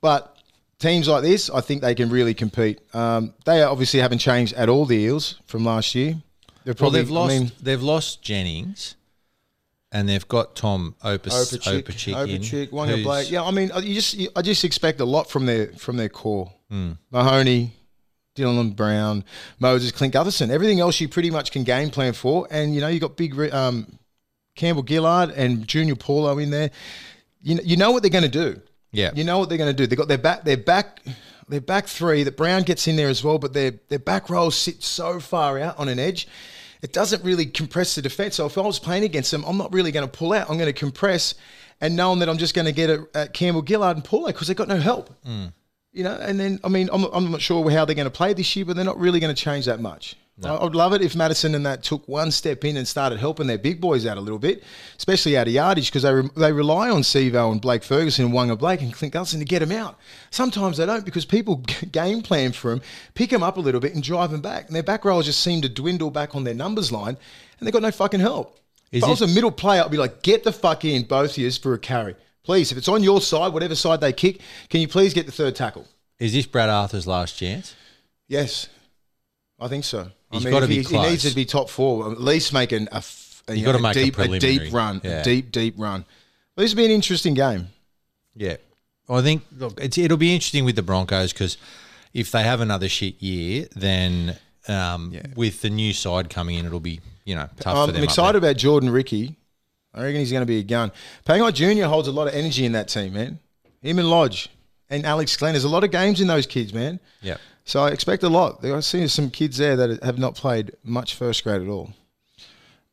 but 0.01 0.35
teams 0.77 1.07
like 1.07 1.23
this, 1.23 1.49
I 1.49 1.61
think 1.61 1.81
they 1.81 1.95
can 1.95 2.09
really 2.09 2.33
compete. 2.33 2.81
Um, 2.93 3.33
they 3.45 3.61
obviously 3.63 4.01
haven't 4.01 4.19
changed 4.19 4.53
at 4.55 4.67
all. 4.67 4.85
The 4.85 4.97
Eels 4.97 5.39
from 5.45 5.63
last 5.63 5.95
year. 5.95 6.15
They're 6.65 6.73
Well, 6.73 6.75
probably. 6.75 6.99
they've 6.99 7.09
lost. 7.09 7.31
I 7.33 7.39
mean, 7.39 7.51
they've 7.61 7.81
lost 7.83 8.21
Jennings, 8.21 8.95
and 9.93 10.09
they've 10.09 10.27
got 10.27 10.55
Tom 10.55 10.95
Opus 11.01 11.33
Opacic, 11.53 11.83
Opacic, 11.83 12.27
in, 12.27 12.41
Opacic, 12.41 12.69
Waqa 12.71 13.03
Blake. 13.03 13.31
Yeah, 13.31 13.43
I 13.43 13.51
mean, 13.51 13.71
you 13.83 13.95
just 13.95 14.15
you- 14.15 14.29
I 14.35 14.41
just 14.41 14.65
expect 14.65 14.99
a 14.99 15.05
lot 15.05 15.29
from 15.29 15.45
their 15.45 15.67
from 15.77 15.95
their 15.95 16.09
core. 16.09 16.51
Hmm. 16.69 16.93
Mahoney, 17.11 17.73
Dylan 18.35 18.75
Brown, 18.75 19.23
Moses, 19.59 19.91
Clint 19.91 20.13
Gutherson. 20.13 20.49
Everything 20.49 20.79
else 20.79 20.99
you 21.01 21.09
pretty 21.09 21.31
much 21.31 21.51
can 21.51 21.63
game 21.63 21.89
plan 21.89 22.13
for, 22.13 22.47
and 22.51 22.73
you 22.73 22.81
know 22.81 22.87
you've 22.87 23.01
got 23.01 23.17
big 23.17 23.37
um, 23.53 23.99
Campbell 24.55 24.85
Gillard 24.87 25.31
and 25.31 25.67
Junior 25.67 25.95
Paulo 25.95 26.37
in 26.37 26.49
there. 26.49 26.71
You 27.41 27.55
know, 27.55 27.61
you 27.63 27.77
know 27.77 27.91
what 27.91 28.03
they're 28.03 28.11
going 28.11 28.29
to 28.29 28.29
do. 28.29 28.61
Yeah. 28.91 29.11
you 29.13 29.23
know 29.23 29.37
what 29.37 29.49
they're 29.49 29.57
going 29.57 29.69
to 29.69 29.77
do. 29.77 29.85
They've 29.85 29.97
got 29.97 30.07
their 30.07 30.17
back, 30.17 30.43
their 30.45 30.57
back, 30.57 31.01
their 31.47 31.61
back 31.61 31.85
three. 31.85 32.23
That 32.23 32.35
Brown 32.35 32.63
gets 32.63 32.87
in 32.87 32.95
there 32.95 33.09
as 33.09 33.23
well, 33.23 33.37
but 33.39 33.53
their 33.53 33.71
their 33.89 33.99
back 33.99 34.29
rows 34.29 34.55
sit 34.55 34.83
so 34.83 35.19
far 35.19 35.59
out 35.59 35.77
on 35.77 35.87
an 35.89 35.99
edge. 35.99 36.27
It 36.81 36.93
doesn't 36.93 37.23
really 37.23 37.45
compress 37.45 37.95
the 37.95 38.01
defense. 38.01 38.35
So 38.35 38.45
if 38.45 38.57
I 38.57 38.61
was 38.61 38.79
playing 38.79 39.03
against 39.03 39.31
them, 39.31 39.43
I'm 39.45 39.57
not 39.57 39.73
really 39.73 39.91
going 39.91 40.09
to 40.09 40.17
pull 40.17 40.31
out. 40.33 40.49
I'm 40.49 40.57
going 40.57 40.73
to 40.73 40.79
compress, 40.79 41.35
and 41.81 41.95
knowing 41.95 42.19
that 42.19 42.29
I'm 42.29 42.37
just 42.37 42.53
going 42.55 42.65
to 42.65 42.71
get 42.71 42.89
at, 42.89 42.99
at 43.13 43.33
Campbell 43.33 43.63
Gillard 43.67 43.97
and 43.97 44.03
Paulo 44.03 44.27
because 44.27 44.47
they've 44.47 44.57
got 44.57 44.69
no 44.69 44.77
help. 44.77 45.09
You 45.91 46.03
know, 46.03 46.15
and 46.15 46.39
then 46.39 46.59
I 46.63 46.69
mean, 46.69 46.89
I'm, 46.93 47.05
I'm 47.05 47.31
not 47.31 47.41
sure 47.41 47.67
how 47.71 47.85
they're 47.85 47.95
going 47.95 48.05
to 48.05 48.11
play 48.11 48.33
this 48.33 48.55
year, 48.55 48.65
but 48.65 48.75
they're 48.75 48.85
not 48.85 48.99
really 48.99 49.19
going 49.19 49.33
to 49.33 49.41
change 49.41 49.65
that 49.65 49.79
much. 49.79 50.15
I, 50.43 50.55
I'd 50.57 50.75
love 50.75 50.93
it 50.93 51.01
if 51.01 51.15
Matterson 51.15 51.55
and 51.55 51.65
that 51.65 51.83
took 51.83 52.07
one 52.07 52.31
step 52.31 52.63
in 52.63 52.77
and 52.77 52.87
started 52.87 53.19
helping 53.19 53.47
their 53.47 53.57
big 53.57 53.81
boys 53.81 54.05
out 54.05 54.17
a 54.17 54.21
little 54.21 54.39
bit, 54.39 54.63
especially 54.97 55.37
out 55.37 55.47
of 55.47 55.53
yardage 55.53 55.87
because 55.87 56.03
they 56.03 56.13
re- 56.13 56.29
they 56.35 56.51
rely 56.51 56.89
on 56.89 57.01
Sivo 57.01 57.51
and 57.51 57.61
Blake 57.61 57.83
Ferguson 57.83 58.25
and 58.25 58.33
Waqa 58.33 58.57
Blake 58.57 58.81
and 58.81 58.93
Clint 58.93 59.13
Gulson 59.13 59.39
to 59.39 59.45
get 59.45 59.59
them 59.59 59.71
out. 59.71 59.97
Sometimes 60.31 60.77
they 60.77 60.85
don't 60.85 61.05
because 61.05 61.25
people 61.25 61.57
game 61.91 62.21
plan 62.21 62.51
for 62.51 62.71
them, 62.71 62.81
pick 63.15 63.29
them 63.29 63.43
up 63.43 63.57
a 63.57 63.61
little 63.61 63.81
bit 63.81 63.93
and 63.93 64.03
drive 64.03 64.31
them 64.31 64.41
back, 64.41 64.67
and 64.67 64.75
their 64.75 64.83
back 64.83 65.05
rows 65.05 65.25
just 65.25 65.41
seem 65.41 65.61
to 65.61 65.69
dwindle 65.69 66.11
back 66.11 66.35
on 66.35 66.43
their 66.43 66.53
numbers 66.53 66.91
line, 66.91 67.17
and 67.59 67.67
they've 67.67 67.73
got 67.73 67.81
no 67.81 67.91
fucking 67.91 68.19
help. 68.19 68.59
Is 68.91 69.03
if 69.03 69.07
I 69.07 69.11
was 69.11 69.21
a 69.21 69.27
middle 69.27 69.51
player, 69.51 69.83
I'd 69.83 69.91
be 69.91 69.97
like, 69.97 70.23
get 70.23 70.43
the 70.43 70.51
fuck 70.51 70.83
in, 70.83 71.03
both 71.03 71.31
of 71.31 71.37
yous, 71.37 71.57
for 71.57 71.73
a 71.73 71.79
carry. 71.79 72.15
Please, 72.43 72.71
if 72.71 72.77
it's 72.77 72.87
on 72.87 73.03
your 73.03 73.21
side, 73.21 73.53
whatever 73.53 73.75
side 73.75 74.01
they 74.01 74.13
kick, 74.13 74.41
can 74.69 74.81
you 74.81 74.87
please 74.87 75.13
get 75.13 75.25
the 75.25 75.31
third 75.31 75.55
tackle? 75.55 75.85
Is 76.19 76.33
this 76.33 76.45
Brad 76.45 76.69
Arthur's 76.69 77.07
last 77.07 77.37
chance? 77.37 77.75
Yes, 78.27 78.67
I 79.59 79.67
think 79.67 79.83
so. 79.83 80.09
He's 80.31 80.41
I 80.41 80.45
mean, 80.45 80.53
gotta 80.53 80.67
be 80.67 80.81
he, 80.81 80.83
he 80.83 81.01
needs 81.09 81.27
to 81.27 81.35
be 81.35 81.45
top 81.45 81.69
four, 81.69 82.11
at 82.11 82.21
least 82.21 82.53
making 82.53 82.87
a, 82.91 83.03
a, 83.47 83.55
you 83.55 83.65
know, 83.65 83.79
make 83.79 83.95
a 83.95 84.03
deep, 84.03 84.13
a, 84.13 84.15
preliminary. 84.15 84.59
deep 84.59 84.73
run, 84.73 85.01
Yeah. 85.03 85.21
a 85.21 85.23
deep, 85.23 85.51
deep 85.51 85.75
run. 85.77 86.05
Well, 86.55 86.63
this 86.63 86.71
will 86.71 86.77
be 86.77 86.85
an 86.85 86.91
interesting 86.91 87.33
game. 87.33 87.69
Yeah. 88.35 88.57
I 89.09 89.21
think 89.21 89.43
look, 89.57 89.79
it's, 89.81 89.97
it'll 89.97 90.17
be 90.17 90.33
interesting 90.33 90.65
with 90.65 90.75
the 90.75 90.83
Broncos 90.83 91.33
because 91.33 91.57
if 92.13 92.31
they 92.31 92.43
have 92.43 92.61
another 92.61 92.87
shit 92.87 93.21
year, 93.21 93.67
then 93.75 94.37
um, 94.67 95.15
with 95.35 95.61
the 95.61 95.69
new 95.69 95.93
side 95.93 96.29
coming 96.29 96.55
in, 96.57 96.65
it'll 96.65 96.79
be 96.79 96.99
you 97.25 97.35
know 97.35 97.49
tough 97.59 97.87
for 97.87 97.91
them. 97.91 97.97
I'm 97.97 98.03
excited 98.03 98.37
about 98.37 98.57
Jordan 98.57 98.91
Riki. 98.91 99.35
I 99.93 100.03
reckon 100.03 100.19
he's 100.19 100.31
going 100.31 100.41
to 100.41 100.47
be 100.47 100.59
a 100.59 100.63
gun. 100.63 100.91
Pangai 101.25 101.53
Junior 101.53 101.85
holds 101.85 102.07
a 102.07 102.11
lot 102.11 102.27
of 102.27 102.33
energy 102.33 102.65
in 102.65 102.73
that 102.73 102.87
team, 102.87 103.13
man. 103.13 103.39
Him 103.81 103.99
and 103.99 104.09
Lodge 104.09 104.49
and 104.89 105.05
Alex 105.05 105.35
Glenn. 105.35 105.53
There's 105.53 105.63
a 105.63 105.69
lot 105.69 105.83
of 105.83 105.91
games 105.91 106.21
in 106.21 106.27
those 106.27 106.45
kids, 106.45 106.73
man. 106.73 106.99
Yeah. 107.21 107.37
So 107.65 107.83
I 107.83 107.89
expect 107.89 108.23
a 108.23 108.29
lot. 108.29 108.63
I 108.65 108.79
see 108.79 109.07
some 109.07 109.29
kids 109.29 109.57
there 109.57 109.75
that 109.75 110.03
have 110.03 110.17
not 110.17 110.35
played 110.35 110.75
much 110.83 111.15
first 111.15 111.43
grade 111.43 111.61
at 111.61 111.67
all. 111.67 111.93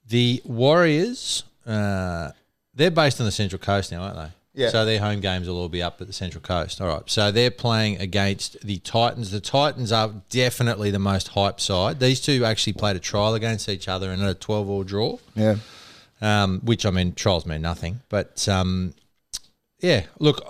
The 0.08 0.40
Warriors, 0.44 1.44
uh, 1.66 2.30
they're 2.74 2.90
based 2.90 3.20
on 3.20 3.26
the 3.26 3.32
Central 3.32 3.58
Coast 3.58 3.90
now, 3.90 4.02
aren't 4.02 4.16
they? 4.16 4.28
Yeah. 4.56 4.70
So 4.70 4.84
their 4.86 5.00
home 5.00 5.20
games 5.20 5.48
will 5.48 5.58
all 5.58 5.68
be 5.68 5.82
up 5.82 6.00
at 6.00 6.06
the 6.06 6.12
Central 6.14 6.40
Coast. 6.40 6.80
All 6.80 6.88
right. 6.88 7.02
So 7.06 7.30
they're 7.30 7.50
playing 7.50 8.00
against 8.00 8.58
the 8.64 8.78
Titans. 8.78 9.30
The 9.30 9.40
Titans 9.40 9.92
are 9.92 10.12
definitely 10.30 10.90
the 10.90 10.98
most 10.98 11.28
hype 11.28 11.60
side. 11.60 12.00
These 12.00 12.22
two 12.22 12.44
actually 12.44 12.72
played 12.72 12.96
a 12.96 13.00
trial 13.00 13.34
against 13.34 13.68
each 13.68 13.86
other 13.86 14.10
in 14.12 14.22
a 14.22 14.32
12 14.32 14.68
all 14.68 14.82
draw. 14.82 15.18
Yeah. 15.34 15.56
Um, 16.20 16.60
which 16.60 16.86
I 16.86 16.90
mean, 16.90 17.14
trials 17.14 17.46
mean 17.46 17.62
nothing. 17.62 18.00
But 18.08 18.48
um, 18.48 18.94
yeah, 19.80 20.04
look, 20.18 20.42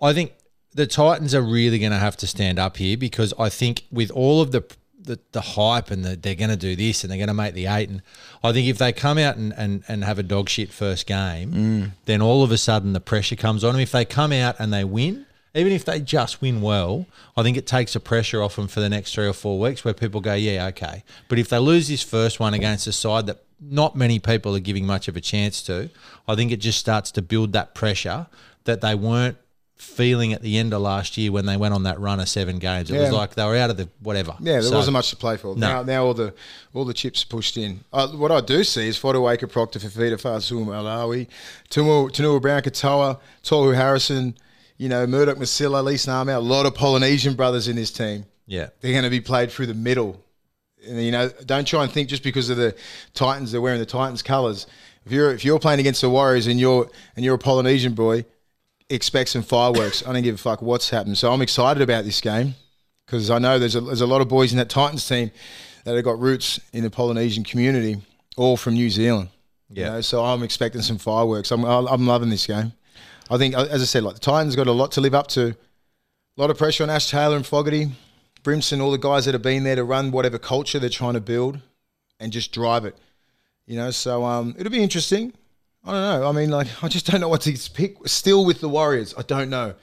I 0.00 0.12
think 0.12 0.32
the 0.74 0.86
Titans 0.86 1.34
are 1.34 1.42
really 1.42 1.78
going 1.78 1.92
to 1.92 1.98
have 1.98 2.16
to 2.18 2.26
stand 2.26 2.58
up 2.58 2.76
here 2.76 2.96
because 2.96 3.32
I 3.38 3.48
think 3.48 3.84
with 3.90 4.10
all 4.10 4.40
of 4.40 4.52
the 4.52 4.64
the, 4.98 5.20
the 5.32 5.40
hype 5.42 5.90
and 5.90 6.02
the, 6.02 6.16
they're 6.16 6.34
going 6.34 6.48
to 6.48 6.56
do 6.56 6.74
this 6.74 7.04
and 7.04 7.10
they're 7.10 7.18
going 7.18 7.28
to 7.28 7.34
make 7.34 7.52
the 7.52 7.66
eight, 7.66 7.90
and 7.90 8.00
I 8.42 8.52
think 8.52 8.68
if 8.68 8.78
they 8.78 8.90
come 8.90 9.18
out 9.18 9.36
and, 9.36 9.52
and, 9.54 9.84
and 9.86 10.02
have 10.02 10.18
a 10.18 10.22
dog 10.22 10.48
shit 10.48 10.72
first 10.72 11.06
game, 11.06 11.92
then 12.06 12.22
all 12.22 12.42
of 12.42 12.50
a 12.50 12.56
sudden 12.56 12.94
the 12.94 13.00
pressure 13.00 13.36
comes 13.36 13.64
on 13.64 13.74
them. 13.74 13.82
If 13.82 13.92
they 13.92 14.06
come 14.06 14.32
out 14.32 14.56
and 14.58 14.72
they 14.72 14.84
win. 14.84 15.26
Even 15.56 15.72
if 15.72 15.84
they 15.84 16.00
just 16.00 16.42
win 16.42 16.60
well, 16.60 17.06
I 17.36 17.44
think 17.44 17.56
it 17.56 17.64
takes 17.64 17.92
the 17.92 18.00
pressure 18.00 18.42
off 18.42 18.56
them 18.56 18.66
for 18.66 18.80
the 18.80 18.88
next 18.88 19.14
three 19.14 19.28
or 19.28 19.32
four 19.32 19.60
weeks 19.60 19.84
where 19.84 19.94
people 19.94 20.20
go, 20.20 20.34
yeah, 20.34 20.66
okay. 20.66 21.04
But 21.28 21.38
if 21.38 21.48
they 21.48 21.58
lose 21.58 21.86
this 21.86 22.02
first 22.02 22.40
one 22.40 22.54
against 22.54 22.88
a 22.88 22.92
side 22.92 23.26
that 23.26 23.44
not 23.70 23.96
many 23.96 24.18
people 24.18 24.54
are 24.54 24.60
giving 24.60 24.86
much 24.86 25.08
of 25.08 25.16
a 25.16 25.20
chance 25.20 25.62
to, 25.62 25.90
I 26.28 26.34
think 26.34 26.52
it 26.52 26.58
just 26.58 26.78
starts 26.78 27.10
to 27.12 27.22
build 27.22 27.52
that 27.52 27.74
pressure 27.74 28.26
that 28.64 28.80
they 28.80 28.94
weren't 28.94 29.36
feeling 29.76 30.32
at 30.32 30.40
the 30.40 30.56
end 30.56 30.72
of 30.72 30.80
last 30.80 31.16
year 31.18 31.30
when 31.32 31.46
they 31.46 31.56
went 31.56 31.74
on 31.74 31.82
that 31.82 31.98
run 32.00 32.20
of 32.20 32.28
seven 32.28 32.58
games. 32.58 32.90
It 32.90 32.98
was 32.98 33.10
like 33.10 33.34
they 33.34 33.44
were 33.44 33.56
out 33.56 33.70
of 33.70 33.76
the 33.76 33.88
whatever. 34.00 34.34
Yeah, 34.40 34.54
there 34.54 34.62
So- 34.62 34.76
wasn't 34.76 34.92
much 34.94 35.10
to 35.10 35.16
play 35.16 35.36
for. 35.36 35.54
No. 35.56 35.66
Now, 35.68 35.82
now 35.82 36.04
all 36.06 36.14
the 36.14 36.32
all 36.72 36.84
the 36.84 36.94
chips 36.94 37.24
pushed 37.24 37.56
in. 37.56 37.80
Uh, 37.92 38.08
what 38.08 38.30
I 38.30 38.40
do 38.40 38.64
see 38.64 38.88
is 38.88 38.96
Fodawaker, 38.98 39.50
Proctor, 39.50 39.80
Fafita, 39.80 40.14
Farsum, 40.20 40.66
Alawi, 40.66 41.26
Tunua 41.70 42.10
Tunua 42.10 42.40
Brown, 42.40 42.62
Katoa, 42.62 43.18
Tolu 43.42 43.72
Harrison, 43.72 44.36
you 44.78 44.88
know, 44.88 45.06
Murdoch-Masila, 45.06 45.82
Lee 45.84 45.94
Snarmout, 45.94 46.36
a 46.36 46.40
lot 46.40 46.66
of 46.66 46.74
Polynesian 46.74 47.34
brothers 47.34 47.68
in 47.68 47.76
this 47.76 47.90
team. 47.90 48.24
Yeah. 48.46 48.68
They're 48.80 48.92
going 48.92 49.04
to 49.04 49.10
be 49.10 49.20
played 49.20 49.50
through 49.50 49.66
the 49.66 49.74
middle. 49.74 50.20
And, 50.86 51.02
you 51.02 51.10
know, 51.10 51.28
don't 51.46 51.66
try 51.66 51.82
and 51.84 51.92
think 51.92 52.08
just 52.08 52.22
because 52.22 52.50
of 52.50 52.56
the 52.56 52.74
Titans, 53.14 53.52
they're 53.52 53.60
wearing 53.60 53.80
the 53.80 53.86
Titans 53.86 54.22
colours. 54.22 54.66
If 55.06 55.12
you're 55.12 55.32
if 55.32 55.44
you're 55.44 55.58
playing 55.58 55.80
against 55.80 56.00
the 56.00 56.08
Warriors 56.10 56.46
and 56.46 56.58
you're 56.58 56.88
and 57.16 57.24
you're 57.24 57.34
a 57.34 57.38
Polynesian 57.38 57.94
boy, 57.94 58.24
expect 58.88 59.30
some 59.30 59.42
fireworks. 59.42 60.06
I 60.06 60.12
don't 60.12 60.22
give 60.22 60.34
a 60.36 60.38
fuck 60.38 60.62
what's 60.62 60.90
happened. 60.90 61.18
So 61.18 61.32
I'm 61.32 61.42
excited 61.42 61.82
about 61.82 62.04
this 62.04 62.20
game 62.20 62.54
because 63.06 63.30
I 63.30 63.38
know 63.38 63.58
there's 63.58 63.76
a, 63.76 63.80
there's 63.82 64.00
a 64.00 64.06
lot 64.06 64.20
of 64.20 64.28
boys 64.28 64.52
in 64.52 64.58
that 64.58 64.70
Titans 64.70 65.06
team 65.06 65.30
that 65.84 65.94
have 65.94 66.04
got 66.04 66.18
roots 66.18 66.58
in 66.72 66.82
the 66.84 66.90
Polynesian 66.90 67.44
community, 67.44 67.98
all 68.36 68.56
from 68.56 68.74
New 68.74 68.88
Zealand. 68.88 69.28
You 69.68 69.82
Yeah. 69.82 69.90
know, 69.90 70.00
so 70.00 70.24
I'm 70.24 70.42
expecting 70.42 70.82
some 70.82 70.98
fireworks. 70.98 71.50
I'm 71.50 71.64
I'm 71.64 72.06
loving 72.06 72.30
this 72.30 72.46
game. 72.46 72.72
I 73.30 73.38
think, 73.38 73.56
uh, 73.56 73.66
as 73.70 73.82
I 73.82 73.86
said, 73.86 74.02
like 74.04 74.14
the 74.14 74.20
Titans 74.20 74.56
got 74.56 74.66
a 74.66 74.72
lot 74.72 74.92
to 74.92 75.00
live 75.00 75.14
up 75.14 75.26
to. 75.28 75.48
A 76.36 76.40
lot 76.40 76.50
of 76.50 76.58
pressure 76.58 76.82
on 76.82 76.90
Ash 76.90 77.10
Taylor 77.10 77.36
and 77.36 77.46
Fogarty, 77.46 77.92
Brimson, 78.44 78.80
all 78.80 78.92
the 78.92 78.98
guys 78.98 79.24
that 79.24 79.34
have 79.34 79.42
been 79.42 79.64
there 79.64 79.74
to 79.74 79.82
run 79.84 80.12
whatever 80.12 80.38
culture 80.38 80.78
they're 80.78 80.88
trying 80.88 81.14
to 81.14 81.20
build 81.20 81.58
and 82.20 82.32
just 82.32 82.52
drive 82.52 82.84
it. 82.84 82.96
You 83.66 83.76
know, 83.76 83.90
so 83.90 84.24
um, 84.24 84.54
it'll 84.58 84.70
be 84.70 84.82
interesting. 84.82 85.32
I 85.84 85.92
don't 85.92 86.20
know. 86.20 86.28
I 86.28 86.32
mean, 86.32 86.50
like, 86.50 86.68
I 86.84 86.88
just 86.88 87.06
don't 87.06 87.20
know 87.20 87.28
what 87.28 87.40
to 87.42 87.70
pick. 87.72 87.96
Still 88.06 88.44
with 88.44 88.60
the 88.60 88.68
Warriors, 88.68 89.14
I 89.18 89.22
don't 89.22 89.50
know. 89.50 89.74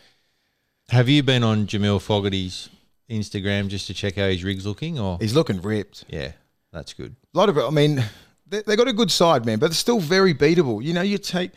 Have 0.89 1.09
you 1.09 1.23
been 1.23 1.43
on 1.43 1.67
Jamal 1.67 1.99
Fogarty's 1.99 2.69
Instagram 3.09 3.67
just 3.67 3.87
to 3.87 3.93
check 3.93 4.15
how 4.15 4.27
his 4.27 4.43
rig's 4.43 4.65
looking? 4.65 4.99
Or 4.99 5.17
He's 5.19 5.35
looking 5.35 5.61
ripped. 5.61 6.05
yeah, 6.07 6.31
that's 6.71 6.93
good. 6.93 7.15
A 7.33 7.37
lot 7.37 7.49
of 7.49 7.57
it. 7.57 7.63
I 7.65 7.69
mean, 7.69 8.03
they, 8.47 8.61
they 8.61 8.75
got 8.75 8.87
a 8.87 8.93
good 8.93 9.11
side, 9.11 9.45
man, 9.45 9.59
but 9.59 9.67
they're 9.67 9.75
still 9.75 9.99
very 9.99 10.33
beatable. 10.33 10.83
You 10.83 10.93
know, 10.93 11.01
you 11.01 11.17
take 11.17 11.51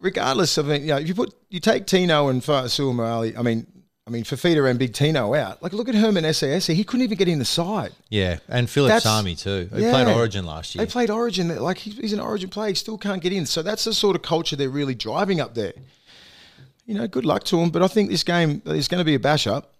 regardless 0.00 0.58
of 0.58 0.70
it, 0.70 0.82
you 0.82 0.88
know, 0.88 0.98
if 0.98 1.08
you 1.08 1.14
put 1.14 1.34
you 1.50 1.60
take 1.60 1.86
Tino 1.86 2.28
and 2.28 2.42
Fasul 2.42 2.94
Morali, 2.94 3.36
I 3.38 3.42
mean, 3.42 3.66
I 4.08 4.10
mean 4.10 4.24
Fafita 4.24 4.68
and 4.70 4.78
Big 4.78 4.94
Tino 4.94 5.34
out. 5.34 5.62
Like, 5.62 5.74
look 5.74 5.86
at 5.86 5.94
Herman 5.94 6.24
SAS. 6.32 6.66
He 6.66 6.82
couldn't 6.82 7.04
even 7.04 7.18
get 7.18 7.28
in 7.28 7.38
the 7.38 7.44
side. 7.44 7.92
Yeah, 8.08 8.38
and 8.48 8.68
Phillip 8.68 9.02
Sami 9.02 9.36
too. 9.36 9.68
He 9.74 9.82
Yeah. 9.82 9.90
played 9.92 10.08
Origin 10.08 10.46
last 10.46 10.74
year. 10.74 10.84
They 10.84 10.90
played 10.90 11.10
Origin. 11.10 11.54
Like 11.60 11.76
he's, 11.76 12.14
an 12.14 12.20
Origin 12.20 12.48
player, 12.48 12.70
he 12.70 12.74
still 12.74 12.96
can't 12.96 13.20
get 13.22 13.34
in. 13.34 13.44
So 13.44 13.60
that's 13.62 13.84
the 13.84 13.92
sort 13.92 14.16
of 14.16 14.22
culture 14.22 14.56
they're 14.56 14.70
really 14.70 14.94
driving 14.94 15.40
up 15.40 15.54
there. 15.54 15.74
You 16.86 16.94
know, 16.94 17.06
good 17.06 17.26
luck 17.26 17.44
to 17.44 17.60
him. 17.60 17.68
But 17.68 17.82
I 17.82 17.88
think 17.88 18.08
this 18.10 18.22
game 18.24 18.62
is 18.64 18.88
going 18.88 18.98
to 19.00 19.04
be 19.04 19.14
a 19.14 19.20
bash 19.20 19.46
up. 19.46 19.74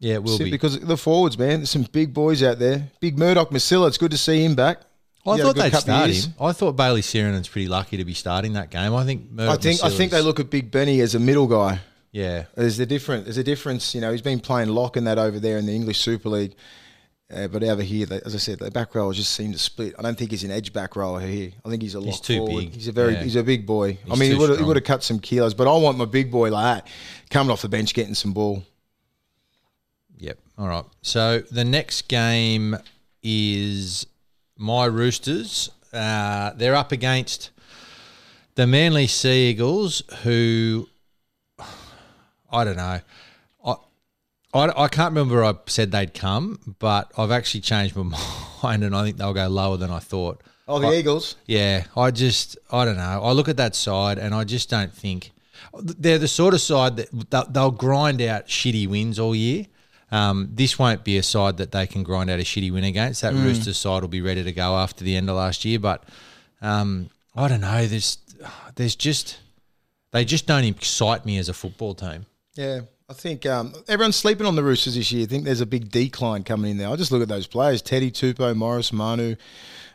yeah, 0.00 0.14
it 0.14 0.24
will 0.24 0.38
be. 0.38 0.50
because 0.50 0.78
the 0.80 0.96
forwards, 0.96 1.38
man, 1.38 1.60
there's 1.60 1.70
some 1.70 1.82
big 1.92 2.12
boys 2.12 2.42
out 2.42 2.58
there. 2.58 2.90
Big 3.00 3.16
Murdoch-Masila. 3.16 3.86
It's 3.86 3.98
good 3.98 4.10
to 4.10 4.18
see 4.18 4.44
him 4.44 4.56
back. 4.56 4.80
I 5.26 5.32
had 5.32 5.40
a 5.40 5.42
thought 5.44 5.56
they'd 5.56 5.74
start 5.76 6.10
him. 6.10 6.34
I 6.40 6.52
thought 6.52 6.72
Bayley 6.72 7.02
Sironen's 7.02 7.48
pretty 7.48 7.68
lucky 7.68 7.96
to 7.98 8.04
be 8.04 8.14
starting 8.14 8.54
that 8.54 8.70
game. 8.70 8.94
I 8.94 9.04
think. 9.04 9.28
I 9.30 9.34
Murdoch 9.34 9.62
think 9.62 9.84
I 9.84 9.90
think 9.90 10.10
they 10.10 10.20
look 10.22 10.40
at 10.40 10.50
Big 10.50 10.70
Benny 10.70 11.00
as 11.00 11.14
a 11.14 11.18
middle 11.20 11.46
guy. 11.46 11.80
Yeah, 12.10 12.44
There's 12.54 12.78
a 12.80 12.86
different. 12.86 13.24
There's 13.24 13.36
a 13.38 13.44
difference. 13.44 13.94
You 13.94 14.00
know, 14.00 14.10
he's 14.12 14.22
been 14.22 14.40
playing 14.40 14.70
lock 14.70 14.96
in 14.96 15.04
that 15.04 15.18
over 15.18 15.38
there 15.38 15.58
in 15.58 15.66
the 15.66 15.74
English 15.74 15.98
Super 16.00 16.28
League. 16.30 16.54
Uh, 17.30 17.46
but 17.46 17.62
over 17.62 17.82
here, 17.82 18.06
as 18.24 18.34
I 18.34 18.38
said, 18.38 18.58
the 18.58 18.70
back 18.70 18.94
row 18.94 19.12
just 19.12 19.32
seem 19.34 19.52
to 19.52 19.58
split. 19.58 19.94
I 19.98 20.02
don't 20.02 20.16
think 20.16 20.30
he's 20.30 20.44
an 20.44 20.50
edge 20.50 20.72
back 20.72 20.96
rower 20.96 21.20
here. 21.20 21.50
I 21.62 21.68
think 21.68 21.82
he's 21.82 21.94
a 21.94 22.00
lock 22.00 22.06
He's 22.14 22.20
too 22.20 22.38
forward. 22.38 22.60
big. 22.60 22.72
He's 22.74 22.88
a 22.88 22.92
very 22.92 23.12
Yeah. 23.12 23.22
he's 23.22 23.36
a 23.36 23.42
big 23.42 23.66
boy. 23.66 23.98
I 24.10 24.16
mean, 24.16 24.32
he 24.32 24.38
would 24.38 24.58
he 24.58 24.64
would 24.64 24.76
have 24.76 24.84
cut 24.86 25.02
some 25.04 25.18
kilos, 25.18 25.52
but 25.52 25.68
I 25.68 25.76
want 25.76 25.98
my 25.98 26.06
big 26.06 26.30
boy 26.30 26.50
like 26.50 26.82
that 26.84 26.90
coming 27.28 27.50
off 27.50 27.60
the 27.60 27.68
bench 27.68 27.92
getting 27.92 28.14
some 28.14 28.32
ball. 28.32 28.62
Yep. 30.16 30.38
All 30.56 30.68
right. 30.68 30.84
So 31.02 31.40
the 31.50 31.64
next 31.64 32.08
game 32.08 32.76
is 33.22 34.06
my 34.56 34.86
Roosters. 34.86 35.70
Uh, 35.92 36.52
they're 36.56 36.74
up 36.74 36.92
against 36.92 37.50
the 38.54 38.66
Manly 38.66 39.06
Sea 39.06 39.50
Eagles, 39.50 40.02
who 40.22 40.88
I 42.50 42.64
don't 42.64 42.76
know. 42.76 43.00
I, 43.64 43.74
I, 44.54 44.84
I 44.84 44.88
can't 44.88 45.10
remember 45.12 45.44
I 45.44 45.54
said 45.66 45.90
they'd 45.92 46.14
come, 46.14 46.76
but 46.78 47.12
I've 47.16 47.30
actually 47.30 47.60
changed 47.60 47.96
my 47.96 48.18
mind, 48.62 48.84
and 48.84 48.94
I 48.94 49.04
think 49.04 49.16
they'll 49.16 49.34
go 49.34 49.48
lower 49.48 49.76
than 49.76 49.90
I 49.90 49.98
thought. 49.98 50.42
Oh, 50.66 50.78
the 50.78 50.88
I- 50.88 50.94
Eagles. 50.96 51.36
Yeah, 51.46 51.84
I 51.96 52.10
just 52.10 52.58
I 52.70 52.84
don't 52.84 52.96
know. 52.96 53.22
I 53.22 53.32
look 53.32 53.48
at 53.48 53.56
that 53.56 53.74
side 53.74 54.18
and 54.18 54.34
I 54.34 54.44
just 54.44 54.68
don't 54.68 54.92
think 54.92 55.32
they're 55.82 56.18
the 56.18 56.28
sort 56.28 56.54
of 56.54 56.60
side 56.60 56.96
that 56.96 57.52
they'll, 57.52 57.70
grind 57.70 58.20
out 58.22 58.46
shitty 58.46 58.86
wins 58.86 59.18
all 59.18 59.34
year. 59.34 59.66
Um, 60.10 60.50
this 60.52 60.78
won't 60.78 61.04
be 61.04 61.18
a 61.18 61.22
side 61.22 61.56
that 61.58 61.72
they 61.72 61.86
can 61.86 62.02
grind 62.02 62.30
out 62.30 62.38
a 62.38 62.42
shitty 62.42 62.72
win 62.72 62.84
against. 62.84 63.22
That 63.22 63.34
Roosters 63.34 63.76
side 63.76 64.02
will 64.02 64.08
be 64.08 64.20
ready 64.22 64.42
to 64.44 64.52
go 64.52 64.76
after 64.76 65.04
the 65.04 65.16
end 65.16 65.28
of 65.28 65.36
last 65.36 65.64
year, 65.64 65.78
but 65.78 66.04
um, 66.62 67.10
I 67.36 67.48
don't 67.48 67.60
know. 67.60 67.86
There's 67.86 68.18
there's 68.76 68.96
just 68.96 69.38
they 70.12 70.24
just 70.24 70.46
don't 70.46 70.64
excite 70.64 71.26
me 71.26 71.38
as 71.38 71.48
a 71.48 71.54
football 71.54 71.94
team. 71.94 72.26
Yeah, 72.58 72.80
I 73.08 73.12
think 73.12 73.46
um, 73.46 73.72
everyone's 73.86 74.16
sleeping 74.16 74.44
on 74.44 74.56
the 74.56 74.64
Roosters 74.64 74.96
this 74.96 75.12
year. 75.12 75.22
I 75.22 75.26
think 75.26 75.44
there's 75.44 75.60
a 75.60 75.66
big 75.66 75.92
decline 75.92 76.42
coming 76.42 76.72
in 76.72 76.76
there. 76.76 76.88
I 76.88 76.96
just 76.96 77.12
look 77.12 77.22
at 77.22 77.28
those 77.28 77.46
players: 77.46 77.82
Teddy, 77.82 78.10
Tupou, 78.10 78.56
Morris, 78.56 78.92
Manu, 78.92 79.36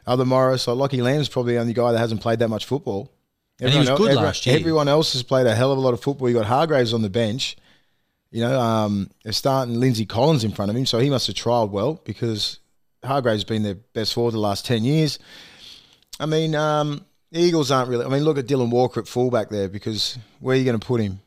other 0.08 0.24
Morris. 0.24 0.66
Like 0.66 0.78
Lockie 0.78 1.02
Lam's 1.02 1.28
probably 1.28 1.56
the 1.56 1.60
only 1.60 1.74
guy 1.74 1.92
that 1.92 1.98
hasn't 1.98 2.22
played 2.22 2.40
that 2.40 2.48
much 2.48 2.64
football. 2.66 3.12
And 3.60 3.70
he 3.70 3.80
was 3.80 3.90
good 3.90 4.12
everyone, 4.12 4.24
last 4.24 4.46
year. 4.46 4.56
Everyone 4.56 4.88
else 4.88 5.12
has 5.12 5.24
played 5.24 5.46
a 5.46 5.54
hell 5.54 5.74
of 5.74 5.78
a 5.78 5.82
lot 5.82 5.94
of 5.94 6.02
football. 6.02 6.30
You 6.30 6.36
got 6.36 6.46
Hargreaves 6.46 6.94
on 6.94 7.02
the 7.02 7.10
bench. 7.10 7.58
You 8.32 8.40
know, 8.40 8.58
um, 8.58 9.12
they're 9.26 9.34
starting 9.34 9.78
Lindsay 9.82 10.06
Collins 10.06 10.46
in 10.46 10.54
front 10.54 10.72
of 10.72 10.78
him, 10.78 10.86
so 10.86 11.00
he 11.00 11.10
must 11.10 11.28
have 11.28 11.36
trialled 11.36 11.72
well 11.72 12.02
because 12.06 12.60
Hargreaves 13.04 13.42
has 13.42 13.44
been 13.44 13.64
their 13.64 13.76
best 13.76 14.14
forward 14.14 14.36
the 14.36 14.40
last 14.40 14.66
ten 14.66 14.86
years. 14.86 15.20
I 16.18 16.28
mean, 16.28 16.56
um, 16.56 17.06
the 17.30 17.42
Eagles 17.42 17.72
aren't 17.72 17.90
really. 17.90 18.06
I 18.06 18.08
mean, 18.08 18.24
look 18.24 18.38
at 18.38 18.48
Dylan 18.48 18.72
Walker 18.72 19.02
at 19.02 19.08
fullback 19.10 19.50
there 19.50 19.68
because 19.68 20.18
where 20.40 20.56
are 20.56 20.58
you 20.58 20.64
going 20.64 20.80
to 20.80 20.88
put 20.88 21.02
him? 21.02 21.20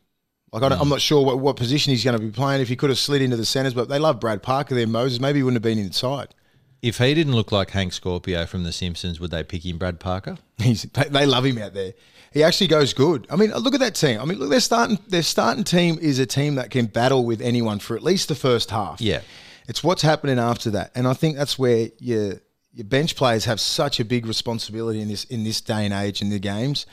Like, 0.56 0.62
I 0.62 0.68
don't, 0.70 0.78
I'm 0.78 0.86
hmm. 0.86 0.92
not 0.92 1.02
sure 1.02 1.22
what, 1.22 1.38
what 1.38 1.56
position 1.56 1.90
he's 1.90 2.02
going 2.02 2.18
to 2.18 2.24
be 2.24 2.30
playing. 2.30 2.62
If 2.62 2.68
he 2.68 2.76
could 2.76 2.88
have 2.88 2.98
slid 2.98 3.20
into 3.20 3.36
the 3.36 3.44
centres, 3.44 3.74
but 3.74 3.90
they 3.90 3.98
love 3.98 4.20
Brad 4.20 4.42
Parker 4.42 4.74
there, 4.74 4.86
Moses. 4.86 5.20
Maybe 5.20 5.40
he 5.40 5.42
wouldn't 5.42 5.56
have 5.56 5.62
been 5.62 5.78
inside. 5.78 6.34
If 6.80 6.96
he 6.96 7.12
didn't 7.12 7.34
look 7.34 7.52
like 7.52 7.72
Hank 7.72 7.92
Scorpio 7.92 8.46
from 8.46 8.64
The 8.64 8.72
Simpsons, 8.72 9.20
would 9.20 9.30
they 9.32 9.44
pick 9.44 9.66
him, 9.66 9.76
Brad 9.76 10.00
Parker? 10.00 10.38
He's, 10.56 10.84
they, 10.84 11.10
they 11.10 11.26
love 11.26 11.44
him 11.44 11.58
out 11.58 11.74
there. 11.74 11.92
He 12.32 12.42
actually 12.42 12.68
goes 12.68 12.94
good. 12.94 13.26
I 13.28 13.36
mean, 13.36 13.50
look 13.52 13.74
at 13.74 13.80
that 13.80 13.96
team. 13.96 14.18
I 14.18 14.24
mean, 14.24 14.38
look, 14.38 14.48
their 14.48 14.60
starting 14.60 14.98
their 15.08 15.22
starting 15.22 15.64
team 15.64 15.98
is 16.00 16.18
a 16.18 16.26
team 16.26 16.54
that 16.54 16.70
can 16.70 16.86
battle 16.86 17.26
with 17.26 17.42
anyone 17.42 17.78
for 17.78 17.94
at 17.94 18.02
least 18.02 18.28
the 18.28 18.34
first 18.34 18.70
half. 18.70 18.98
Yeah. 18.98 19.20
it's 19.68 19.84
what's 19.84 20.00
happening 20.00 20.38
after 20.38 20.70
that, 20.70 20.90
and 20.94 21.06
I 21.06 21.12
think 21.12 21.36
that's 21.36 21.58
where 21.58 21.90
your 21.98 22.40
your 22.76 22.84
bench 22.84 23.16
players 23.16 23.46
have 23.46 23.58
such 23.58 24.00
a 24.00 24.04
big 24.04 24.26
responsibility 24.26 25.00
in 25.00 25.08
this 25.08 25.24
in 25.24 25.44
this 25.44 25.62
day 25.62 25.86
and 25.86 25.94
age 25.94 26.20
in 26.20 26.28
the 26.28 26.38
games. 26.38 26.84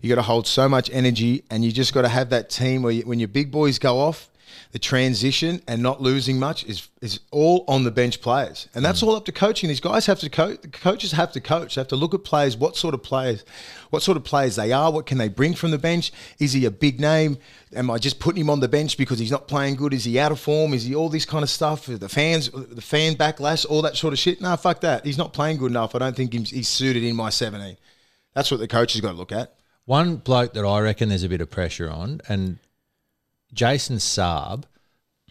You 0.00 0.08
got 0.08 0.14
to 0.14 0.22
hold 0.22 0.46
so 0.46 0.68
much 0.68 0.88
energy, 0.92 1.42
and 1.50 1.64
you 1.64 1.72
just 1.72 1.92
got 1.92 2.02
to 2.02 2.08
have 2.08 2.30
that 2.30 2.48
team 2.48 2.82
where 2.82 2.92
you, 2.92 3.02
when 3.02 3.18
your 3.18 3.28
big 3.28 3.50
boys 3.50 3.80
go 3.80 3.98
off, 3.98 4.30
the 4.72 4.78
transition 4.78 5.60
and 5.68 5.82
not 5.82 6.00
losing 6.00 6.38
much 6.38 6.64
is 6.64 6.88
is 7.00 7.20
all 7.30 7.64
on 7.68 7.84
the 7.84 7.90
bench 7.90 8.20
players, 8.20 8.68
and 8.74 8.84
that's 8.84 9.00
mm. 9.00 9.08
all 9.08 9.16
up 9.16 9.24
to 9.24 9.32
coaching. 9.32 9.68
These 9.68 9.80
guys 9.80 10.06
have 10.06 10.20
to 10.20 10.30
coach. 10.30 10.60
The 10.62 10.68
coaches 10.68 11.12
have 11.12 11.32
to 11.32 11.40
coach. 11.40 11.74
They 11.74 11.80
have 11.80 11.88
to 11.88 11.96
look 11.96 12.14
at 12.14 12.24
players. 12.24 12.56
What 12.56 12.76
sort 12.76 12.94
of 12.94 13.02
players? 13.02 13.44
What 13.90 14.02
sort 14.02 14.16
of 14.16 14.24
players 14.24 14.56
they 14.56 14.72
are? 14.72 14.90
What 14.90 15.06
can 15.06 15.18
they 15.18 15.28
bring 15.28 15.54
from 15.54 15.70
the 15.70 15.78
bench? 15.78 16.12
Is 16.38 16.52
he 16.52 16.64
a 16.64 16.70
big 16.70 17.00
name? 17.00 17.38
Am 17.74 17.90
I 17.90 17.98
just 17.98 18.18
putting 18.18 18.40
him 18.40 18.50
on 18.50 18.60
the 18.60 18.68
bench 18.68 18.96
because 18.96 19.18
he's 19.18 19.30
not 19.30 19.48
playing 19.48 19.76
good? 19.76 19.92
Is 19.92 20.04
he 20.04 20.18
out 20.18 20.32
of 20.32 20.40
form? 20.40 20.74
Is 20.74 20.84
he 20.84 20.94
all 20.94 21.08
this 21.08 21.24
kind 21.24 21.42
of 21.42 21.50
stuff? 21.50 21.86
The 21.86 22.08
fans, 22.08 22.50
the 22.50 22.80
fan 22.80 23.14
backlash, 23.14 23.66
all 23.68 23.82
that 23.82 23.96
sort 23.96 24.12
of 24.12 24.18
shit. 24.18 24.40
No, 24.40 24.56
fuck 24.56 24.80
that. 24.80 25.04
He's 25.04 25.18
not 25.18 25.32
playing 25.32 25.58
good 25.58 25.70
enough. 25.70 25.94
I 25.94 25.98
don't 25.98 26.16
think 26.16 26.32
he's, 26.32 26.50
he's 26.50 26.68
suited 26.68 27.02
in 27.02 27.16
my 27.16 27.30
17. 27.30 27.76
That's 28.34 28.50
what 28.50 28.60
the 28.60 28.68
coach 28.68 28.92
has 28.92 29.00
got 29.00 29.12
to 29.12 29.16
look 29.16 29.32
at. 29.32 29.54
One 29.84 30.16
bloke 30.16 30.54
that 30.54 30.64
I 30.64 30.80
reckon 30.80 31.08
there's 31.08 31.24
a 31.24 31.28
bit 31.28 31.40
of 31.40 31.50
pressure 31.50 31.90
on, 31.90 32.20
and 32.28 32.58
Jason 33.52 33.96
Saab, 33.96 34.64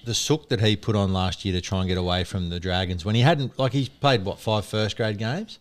the 0.06 0.14
sook 0.14 0.50
that 0.50 0.62
he 0.62 0.76
put 0.76 0.96
on 0.96 1.14
last 1.14 1.46
year 1.46 1.54
to 1.54 1.62
try 1.62 1.80
and 1.80 1.88
get 1.88 1.98
away 1.98 2.24
from 2.24 2.50
the 2.50 2.60
Dragons 2.60 3.06
when 3.06 3.16
he 3.16 3.22
hadn't, 3.22 3.58
like, 3.60 3.74
he's 3.74 3.90
played, 3.90 4.26
what, 4.26 4.40
five 4.40 4.66
first 4.66 4.98
grade 4.98 5.18
games? 5.18 5.60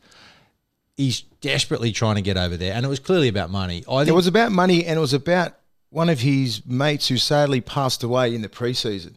He's 0.97 1.23
desperately 1.41 1.93
trying 1.93 2.17
to 2.17 2.23
get 2.23 2.37
over 2.37 2.57
there, 2.57 2.75
and 2.75 2.85
it 2.85 2.89
was 2.89 2.99
clearly 2.99 3.29
about 3.29 3.51
money. 3.51 3.85
I 3.91 4.03
It 4.03 4.15
was 4.15 4.27
about 4.27 4.53
money 4.53 4.85
and 4.85 4.99
it 4.99 5.01
was 5.01 5.15
about 5.15 5.57
one 5.91 6.09
of 6.09 6.21
his 6.21 6.65
mates 6.67 7.09
who 7.09 7.17
sadly 7.17 7.61
passed 7.61 8.03
away 8.03 8.35
in 8.35 8.43
the 8.43 8.49
preseason. 8.49 9.15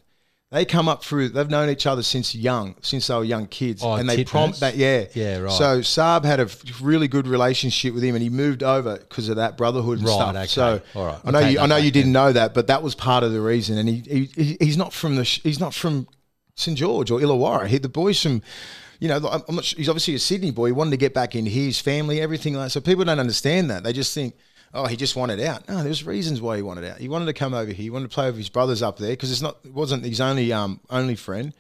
They 0.54 0.66
come 0.66 0.88
up 0.88 1.04
through. 1.04 1.30
They've 1.30 1.50
known 1.50 1.70
each 1.70 1.88
other 1.88 2.04
since 2.04 2.36
young, 2.36 2.76
since 2.82 3.08
they 3.08 3.16
were 3.16 3.24
young 3.24 3.48
kids, 3.48 3.82
Oh, 3.84 3.94
and 3.96 4.08
they 4.08 4.24
prompt 4.24 4.60
that. 4.60 4.78
Yeah, 4.78 5.06
Yeah, 5.16 5.40
right. 5.40 5.52
So 5.52 5.80
Saab 5.80 6.24
had 6.26 6.40
a 6.40 6.48
really 6.80 7.08
good 7.08 7.28
relationship 7.28 7.94
with 7.96 8.04
him, 8.04 8.14
and 8.16 8.22
he 8.22 8.30
moved 8.30 8.62
over 8.62 8.98
because 8.98 9.30
of 9.30 9.38
that 9.38 9.58
brotherhood 9.58 9.98
and 9.98 10.08
Right, 10.08 10.14
stuff. 10.14 10.36
okay. 10.36 10.46
So 10.46 10.82
All 10.96 11.06
right. 11.08 11.20
I 11.26 11.32
know 11.32 11.40
take 11.42 11.54
you. 11.54 11.60
I 11.60 11.66
know 11.66 11.78
you 11.78 11.90
didn't 11.92 12.14
then. 12.14 12.26
know 12.28 12.32
that, 12.34 12.54
but 12.54 12.68
that 12.68 12.84
was 12.84 12.94
part 12.94 13.24
of 13.24 13.32
the 13.34 13.42
reason. 13.42 13.78
And 13.80 13.90
he, 13.90 14.04
he 14.08 14.44
he- 14.44 14.58
he's 14.62 14.78
not 14.78 14.94
from 14.94 15.16
the. 15.16 15.24
He's 15.24 15.60
not 15.60 15.74
from 15.74 16.08
St 16.56 16.78
George 16.78 17.10
or 17.10 17.20
Illawarra. 17.20 17.66
He, 17.68 17.80
the 17.80 17.90
boys 17.90 18.22
from. 18.22 18.44
You 19.00 19.10
know, 19.10 19.18
I'm 19.28 19.42
I'm 19.50 19.56
not. 19.56 19.66
sure- 19.66 19.78
He's 19.78 19.90
obviously 19.90 20.14
a 20.16 20.20
Sydney 20.20 20.52
boy. 20.52 20.68
He 20.68 20.72
wanted 20.72 20.92
to 20.92 20.98
get 20.98 21.14
back 21.16 21.36
into 21.36 21.50
his 21.50 21.80
family, 21.80 22.22
everything 22.22 22.54
like 22.54 22.68
that. 22.68 22.70
So 22.70 22.80
people 22.80 23.04
don't 23.04 23.20
understand 23.20 23.70
that. 23.72 23.84
They 23.84 23.92
just 23.92 24.14
think, 24.14 24.36
oh, 24.74 24.86
he 24.88 24.96
just 24.96 25.16
wanted 25.16 25.40
out. 25.40 25.68
No, 25.68 25.84
there's 25.84 26.06
reasons 26.06 26.42
why 26.42 26.56
he 26.56 26.62
wanted 26.62 26.86
out. 26.86 26.98
He 26.98 27.08
wanted 27.08 27.26
to 27.26 27.34
come 27.34 27.54
over 27.54 27.68
here. 27.68 27.84
He 27.84 27.90
wanted 27.90 28.10
to 28.10 28.14
play 28.14 28.28
with 28.28 28.38
his 28.38 28.50
brothers 28.50 28.82
up 28.82 28.98
there 28.98 29.12
because 29.12 29.32
it's 29.32 29.42
not. 29.42 29.58
It 29.64 29.74
wasn't 29.74 30.06
his 30.06 30.22
only 30.22 30.52
um 30.52 30.80
only 30.90 31.16
friend. 31.16 31.54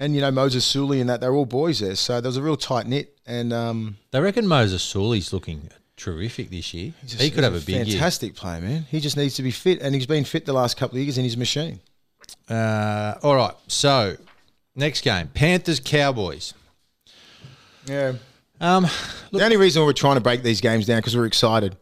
And 0.00 0.14
you 0.14 0.20
know 0.20 0.30
Moses 0.30 0.64
Suli 0.64 1.00
and 1.00 1.08
that 1.08 1.20
they're 1.20 1.34
all 1.34 1.46
boys 1.46 1.80
there. 1.80 1.94
So 1.94 2.20
there 2.20 2.28
was 2.28 2.36
a 2.36 2.42
real 2.42 2.56
tight 2.56 2.86
knit. 2.86 3.16
And 3.26 3.52
um, 3.52 3.96
they 4.10 4.20
reckon 4.20 4.46
Moses 4.46 4.82
Suli's 4.82 5.32
looking 5.32 5.70
terrific 5.96 6.50
this 6.50 6.74
year. 6.74 6.92
he 7.06 7.30
could 7.30 7.44
have 7.44 7.54
a 7.54 7.60
big 7.60 7.68
year. 7.68 7.84
fantastic 7.86 8.34
player, 8.34 8.60
man. 8.60 8.86
He 8.90 9.00
just 9.00 9.16
needs 9.16 9.34
to 9.36 9.42
be 9.42 9.50
fit, 9.50 9.80
and 9.80 9.94
he's 9.94 10.06
been 10.06 10.24
fit 10.24 10.46
the 10.46 10.52
last 10.52 10.76
couple 10.76 10.98
of 10.98 11.04
years 11.04 11.16
in 11.16 11.24
his 11.24 11.36
machine. 11.36 11.80
Uh, 12.48 13.14
all 13.22 13.36
right, 13.36 13.54
so 13.68 14.16
next 14.74 15.02
game 15.02 15.28
Panthers 15.28 15.80
Cowboys. 15.80 16.54
Yeah. 17.86 18.14
Um, 18.60 18.86
the 19.30 19.44
only 19.44 19.56
reason 19.56 19.84
we're 19.84 19.92
trying 19.92 20.16
to 20.16 20.20
break 20.20 20.42
these 20.42 20.60
games 20.60 20.86
down 20.86 20.98
because 20.98 21.16
we're 21.16 21.26
excited. 21.26 21.76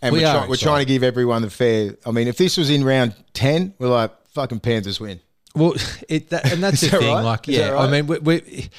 And 0.00 0.12
We 0.12 0.20
we 0.20 0.24
are 0.24 0.28
are 0.36 0.38
try, 0.40 0.48
we're 0.48 0.56
trying 0.56 0.80
to 0.80 0.84
give 0.86 1.02
everyone 1.02 1.42
the 1.42 1.50
fair. 1.50 1.96
I 2.06 2.10
mean, 2.10 2.26
if 2.28 2.36
this 2.36 2.56
was 2.56 2.70
in 2.70 2.82
round 2.84 3.14
10, 3.34 3.74
we're 3.78 3.88
like, 3.88 4.10
fucking 4.28 4.60
Panthers 4.60 4.98
win. 4.98 5.20
Well, 5.54 5.74
it 6.08 6.30
that, 6.30 6.50
and 6.52 6.62
that's 6.62 6.80
the 6.82 6.88
that 6.88 7.00
thing. 7.00 7.14
right? 7.14 7.22
Like, 7.22 7.48
Is 7.48 7.58
yeah, 7.58 7.76
I 7.76 7.88
mean, 7.90 8.06
we, 8.06 8.18
we 8.18 8.70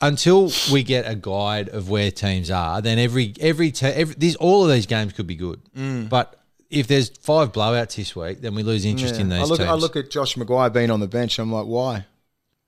until 0.00 0.50
we 0.70 0.82
get 0.82 1.10
a 1.10 1.14
guide 1.14 1.68
of 1.70 1.88
where 1.88 2.10
teams 2.10 2.50
are, 2.50 2.82
then 2.82 2.98
every 2.98 3.32
every, 3.40 3.70
te- 3.70 3.86
every 3.86 4.14
these 4.16 4.36
all 4.36 4.64
of 4.64 4.70
these 4.70 4.86
games 4.86 5.12
could 5.14 5.26
be 5.26 5.36
good. 5.36 5.60
Mm. 5.76 6.08
But 6.08 6.38
if 6.70 6.86
there's 6.86 7.08
five 7.08 7.52
blowouts 7.52 7.96
this 7.96 8.14
week, 8.14 8.40
then 8.40 8.54
we 8.54 8.62
lose 8.62 8.84
interest 8.84 9.18
in 9.18 9.30
Yeah. 9.30 9.38
these 9.38 9.46
I 9.46 9.48
look, 9.50 9.58
teams. 9.58 9.70
I 9.70 9.74
look 9.74 9.96
at 9.96 10.10
Josh 10.10 10.34
McGuire 10.34 10.72
being 10.72 10.90
on 10.90 11.00
the 11.00 11.08
bench. 11.08 11.38
I'm 11.38 11.52
like, 11.52 11.66
why? 11.66 12.04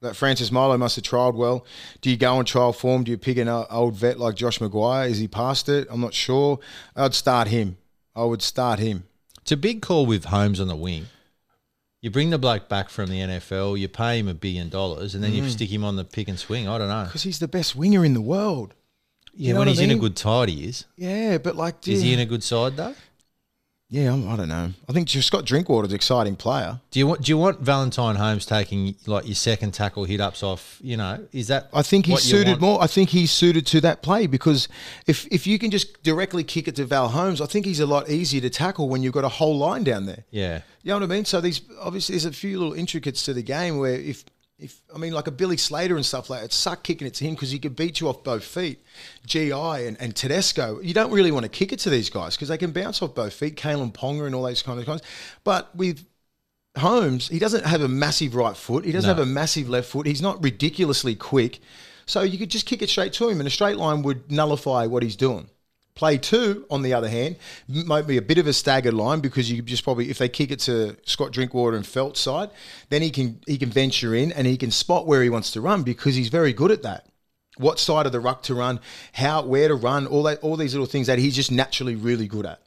That 0.01 0.15
Francis 0.15 0.53
Molo 0.53 0.77
must 0.79 0.95
have 0.97 1.05
trialled 1.05 1.35
well. 1.35 1.67
Do 2.03 2.11
you 2.11 2.17
go 2.17 2.39
and 2.39 2.47
trial 2.47 2.73
form? 2.73 3.03
Do 3.03 3.11
you 3.11 3.19
pick 3.19 3.37
an 3.37 3.49
old 3.49 3.97
vet 3.97 4.19
like 4.21 4.37
Josh 4.37 4.61
McGuire? 4.61 5.09
Is 5.11 5.19
he 5.19 5.27
past 5.27 5.69
it? 5.69 5.89
I'm 5.91 6.01
not 6.01 6.15
sure. 6.15 6.61
I'd 6.95 7.15
start 7.15 7.49
him. 7.49 7.79
I 8.15 8.25
would 8.25 8.43
start 8.43 8.79
him. 8.79 9.05
it's 9.41 9.51
a 9.53 9.57
big 9.57 9.81
call 9.83 10.05
with 10.07 10.27
Holmes 10.27 10.61
on 10.61 10.69
the 10.69 10.77
wing. 10.77 11.07
You 12.01 12.11
bring 12.11 12.31
the 12.31 12.39
bloke 12.39 12.69
back 12.69 12.91
from 12.91 13.09
the 13.11 13.19
NFL, 13.21 13.79
you 13.79 13.89
pay 13.89 14.19
him 14.21 14.29
a 14.29 14.35
billion 14.35 14.69
dollars, 14.69 15.15
and 15.17 15.25
then 15.25 15.33
Mm. 15.33 15.37
you 15.37 15.49
stick 15.51 15.71
him 15.71 15.83
on 15.85 15.97
the 15.97 16.05
pick 16.05 16.29
and 16.29 16.39
swing. 16.39 16.69
I 16.69 16.79
don't 16.79 16.89
know. 16.89 17.05
Because 17.05 17.23
he's 17.25 17.39
the 17.41 17.49
best 17.49 17.75
winger 17.75 18.05
in 18.05 18.15
the 18.15 18.21
world. 18.21 18.75
Yeah, 19.35 19.53
know 19.55 19.61
when 19.61 19.69
what 19.69 19.69
I 19.69 19.71
he's 19.73 19.81
in 19.81 19.91
a 19.91 19.97
good 19.99 20.15
tide, 20.17 20.49
he 20.49 20.65
is. 20.65 20.85
Yeah, 20.97 21.39
but 21.39 21.57
like, 21.57 21.87
Is 21.89 22.03
he 22.03 22.13
in 22.13 22.21
a 22.21 22.27
good 22.27 22.43
side 22.45 22.77
though? 22.77 22.95
Yeah, 23.91 24.12
I'm, 24.12 24.28
I 24.28 24.36
don't 24.36 24.49
know. 24.49 24.70
I 24.86 24.93
think 24.93 25.09
Scott 25.09 25.47
Drinkwater's 25.47 25.93
an 25.93 25.97
exciting 25.97 26.36
player. 26.36 26.78
Do 26.91 26.99
you 26.99 27.07
want 27.07 27.22
do 27.22 27.32
you 27.32 27.39
want 27.39 27.61
Valentine 27.61 28.16
Holmes 28.16 28.45
taking 28.45 28.95
like 29.07 29.24
your 29.24 29.34
second 29.34 29.72
tackle 29.72 30.05
hit 30.05 30.20
ups 30.20 30.43
off? 30.43 30.78
You 30.82 30.99
know, 30.99 31.26
is 31.32 31.49
that 31.49 31.70
I 31.72 31.80
think 31.80 32.05
he's 32.05 32.22
suited 32.22 32.61
more. 32.61 32.82
I 32.82 32.86
think 32.86 33.09
he's 33.09 33.30
suited 33.30 33.66
to 33.68 33.80
that 33.80 34.03
play 34.03 34.26
because 34.26 34.68
if 35.07 35.26
if 35.28 35.47
you 35.47 35.59
can 35.59 35.70
just 35.70 36.03
directly 36.03 36.45
kick 36.45 36.68
it 36.68 36.76
to 36.76 36.84
Val 36.84 37.09
Holmes, 37.09 37.41
I 37.41 37.47
think 37.47 37.64
he's 37.64 37.80
a 37.80 37.86
lot 37.86 38.11
easier 38.11 38.43
to 38.43 38.51
tackle 38.51 38.91
when 38.91 39.03
you've 39.03 39.14
got 39.14 39.24
a 39.24 39.30
whole 39.30 39.57
line 39.57 39.84
down 39.84 40.05
there. 40.05 40.24
Yeah, 40.30 40.61
You 40.82 40.91
know 40.91 40.97
what 40.97 41.05
I 41.05 41.14
mean? 41.14 41.24
So 41.24 41.41
these 41.41 41.62
obviously 41.80 42.12
there's 42.14 42.26
a 42.26 42.32
few 42.32 42.59
little 42.59 42.74
intricates 42.74 43.22
to 43.24 43.32
the 43.32 43.43
game 43.43 43.78
where 43.78 43.95
if 43.95 44.22
if 44.59 44.81
I 44.95 44.99
mean 44.99 45.13
like 45.13 45.27
a 45.29 45.31
Billy 45.31 45.57
Slater 45.57 45.97
and 45.97 46.05
stuff 46.05 46.29
like 46.31 46.43
that, 46.43 46.53
suck 46.53 46.83
kicking 46.83 47.07
it 47.07 47.15
to 47.15 47.25
him 47.25 47.35
because 47.35 47.51
he 47.51 47.59
could 47.59 47.77
beat 47.77 48.01
you 48.01 48.09
off 48.09 48.25
both 48.25 48.45
feet. 48.45 48.85
Gi 49.27 49.53
and, 49.53 49.97
and 50.01 50.17
Tedesco, 50.17 50.81
you 50.81 50.93
don't 50.93 51.13
really 51.13 51.31
want 51.31 51.45
to 51.45 51.49
kick 51.49 51.73
it 51.73 51.79
to 51.81 51.91
these 51.91 52.11
guys 52.11 52.35
because 52.37 52.49
they 52.49 52.59
can 52.59 52.73
bounce 52.73 53.01
off 53.01 53.15
both 53.15 53.33
feet. 53.35 53.57
Kalyn 53.57 53.93
Ponga 53.93 54.27
and 54.27 54.35
all 54.35 54.43
those 54.43 54.63
kind 54.63 54.81
of 54.81 54.87
guys. 54.87 55.01
But 55.45 55.75
with 55.77 56.05
Holmes, 56.77 57.29
he 57.29 57.39
doesn't 57.39 57.65
have 57.67 57.83
a 57.83 57.89
massive 57.89 58.35
right 58.35 58.57
foot. 58.57 58.85
He 58.85 58.93
doesn't 58.93 59.09
No. 59.09 59.15
have 59.15 59.23
a 59.23 59.31
massive 59.31 59.69
left 59.69 59.89
foot. 59.89 60.07
He's 60.07 60.23
not 60.23 60.43
ridiculously 60.43 61.15
quick. 61.15 61.61
So 62.07 62.23
you 62.23 62.39
could 62.39 62.51
just 62.51 62.67
kick 62.67 62.83
it 62.83 62.89
straight 62.89 63.13
to 63.15 63.29
him, 63.29 63.39
and 63.41 63.47
a 63.47 63.51
straight 63.51 63.77
line 63.77 64.03
would 64.03 64.31
nullify 64.33 64.87
what 64.87 65.03
he's 65.03 65.17
doing. 65.17 65.51
Play 65.99 66.17
two, 66.17 66.65
on 66.71 66.83
the 66.83 66.95
other 66.95 67.09
hand, 67.09 67.35
might 67.67 68.07
be 68.07 68.19
a 68.19 68.23
bit 68.23 68.39
of 68.39 68.47
a 68.47 68.53
staggered 68.53 68.95
line 68.95 69.19
because 69.19 69.51
you 69.51 69.61
just 69.63 69.83
probably, 69.83 70.09
if 70.11 70.19
they 70.19 70.29
kick 70.29 70.53
it 70.53 70.61
to 70.61 70.97
Scott 71.05 71.33
Drinkwater 71.33 71.77
and 71.77 71.85
Feldt 71.85 72.17
side, 72.17 72.51
then 72.89 73.03
he 73.03 73.11
can 73.11 73.41
he 73.49 73.59
can 73.59 73.69
venture 73.69 74.15
in 74.15 74.31
and 74.31 74.47
he 74.47 74.57
can 74.57 74.71
spot 74.71 75.09
where 75.09 75.25
he 75.25 75.29
wants 75.29 75.51
to 75.51 75.61
run 75.61 75.83
because 75.83 76.15
he's 76.15 76.29
very 76.29 76.53
good 76.53 76.71
at 76.71 76.85
that. 76.85 77.07
What 77.57 77.81
side 77.81 78.07
of 78.07 78.13
the 78.13 78.21
ruck 78.21 78.45
to 78.45 78.55
run, 78.55 78.79
how 79.13 79.43
where 79.43 79.67
to 79.67 79.75
run, 79.75 80.07
all 80.07 80.23
that 80.23 80.39
all 80.39 80.57
these 80.57 80.73
little 80.73 80.87
things 80.87 81.09
that 81.09 81.19
he's 81.19 81.35
just 81.35 81.51
naturally 81.51 81.97
really 81.97 82.29
good 82.29 82.47
at. 82.47 82.63